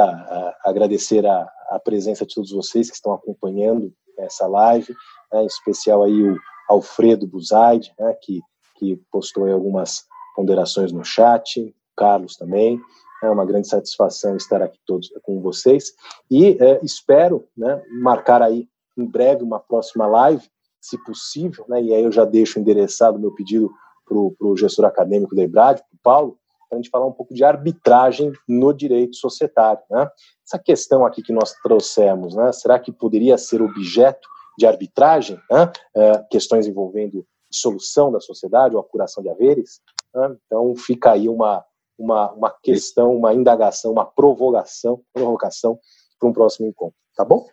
agradecer 0.65 1.25
a, 1.25 1.49
a, 1.69 1.79
presença 1.79 2.25
de 2.25 2.35
todos 2.35 2.51
vocês 2.51 2.89
que 2.89 2.97
estão 2.97 3.13
acompanhando 3.13 3.93
essa 4.17 4.45
live, 4.45 4.93
né? 5.31 5.43
em 5.43 5.45
especial 5.45 6.03
aí 6.03 6.21
o 6.21 6.37
Alfredo 6.69 7.25
Buzaide, 7.25 7.93
né? 7.97 8.13
que 8.21 8.41
que 8.79 8.95
postou 9.11 9.51
algumas 9.51 10.05
ponderações 10.35 10.91
no 10.91 11.03
chat, 11.03 11.75
Carlos 11.95 12.37
também. 12.37 12.81
É 13.21 13.29
uma 13.29 13.45
grande 13.45 13.67
satisfação 13.67 14.37
estar 14.37 14.61
aqui 14.61 14.79
todos 14.85 15.11
com 15.23 15.41
vocês 15.41 15.93
e 16.31 16.57
é, 16.61 16.79
espero 16.81 17.45
né, 17.55 17.83
marcar 18.01 18.41
aí 18.41 18.67
em 18.97 19.05
breve 19.05 19.43
uma 19.43 19.59
próxima 19.59 20.07
live, 20.07 20.47
se 20.79 20.97
possível, 21.03 21.65
né, 21.67 21.81
e 21.81 21.93
aí 21.93 22.03
eu 22.03 22.11
já 22.11 22.23
deixo 22.23 22.57
endereçado 22.57 23.19
meu 23.19 23.33
pedido 23.33 23.69
para 24.07 24.17
o 24.17 24.57
gestor 24.57 24.85
acadêmico 24.85 25.35
da 25.35 25.43
IBRAD, 25.43 25.81
para 25.81 25.95
o 25.95 25.99
Paulo, 26.01 26.39
para 26.69 26.77
a 26.77 26.81
gente 26.81 26.89
falar 26.89 27.05
um 27.05 27.11
pouco 27.11 27.33
de 27.33 27.43
arbitragem 27.43 28.31
no 28.47 28.73
direito 28.73 29.17
societário. 29.17 29.81
Né? 29.89 30.09
Essa 30.45 30.57
questão 30.57 31.05
aqui 31.05 31.21
que 31.21 31.33
nós 31.33 31.53
trouxemos, 31.61 32.35
né, 32.35 32.51
será 32.53 32.79
que 32.79 32.91
poderia 32.91 33.37
ser 33.37 33.61
objeto 33.61 34.27
de 34.57 34.65
arbitragem? 34.65 35.37
Né? 35.51 35.71
É, 35.95 36.23
questões 36.31 36.67
envolvendo 36.67 37.25
dissolução 37.49 38.11
da 38.11 38.19
sociedade 38.19 38.75
ou 38.75 38.81
apuração 38.81 39.23
de 39.23 39.29
haveres. 39.29 39.81
Né? 40.13 40.35
Então 40.45 40.75
fica 40.75 41.11
aí 41.11 41.27
uma, 41.27 41.63
uma, 41.97 42.31
uma 42.31 42.55
questão, 42.63 43.15
uma 43.15 43.33
indagação, 43.33 43.91
uma 43.91 44.05
provocação, 44.05 45.01
provocação 45.13 45.79
para 46.19 46.29
um 46.29 46.33
próximo 46.33 46.67
encontro. 46.67 46.95
Tá 47.15 47.25
bom? 47.25 47.45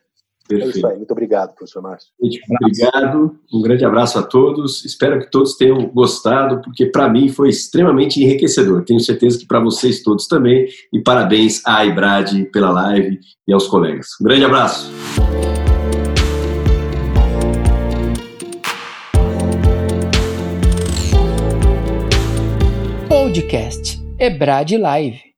Perfeito. 0.48 0.77
É 0.77 0.78
isso 0.78 0.86
aí. 0.86 0.97
Muito 0.97 1.10
obrigado, 1.10 1.55
professor 1.55 1.82
Márcio. 1.82 2.09
Obrigado. 2.60 3.36
Um 3.52 3.60
grande 3.60 3.85
abraço 3.85 4.18
a 4.18 4.23
todos. 4.23 4.85
Espero 4.85 5.18
que 5.18 5.31
todos 5.31 5.56
tenham 5.56 5.89
gostado, 5.89 6.60
porque 6.62 6.86
para 6.86 7.09
mim 7.09 7.28
foi 7.28 7.48
extremamente 7.48 8.23
enriquecedor. 8.23 8.85
Tenho 8.85 9.01
certeza 9.01 9.39
que 9.39 9.47
para 9.47 9.60
vocês 9.60 10.02
todos 10.02 10.27
também. 10.27 10.68
E 10.93 11.01
parabéns 11.01 11.62
à 11.66 11.85
Ibrad 11.85 12.32
pela 12.52 12.70
live 12.70 13.18
e 13.47 13.52
aos 13.52 13.66
colegas. 13.66 14.09
Um 14.20 14.24
grande 14.24 14.44
abraço. 14.44 14.90
Podcast 23.47 24.02
Ebrad 24.18 24.70
Live. 24.70 25.35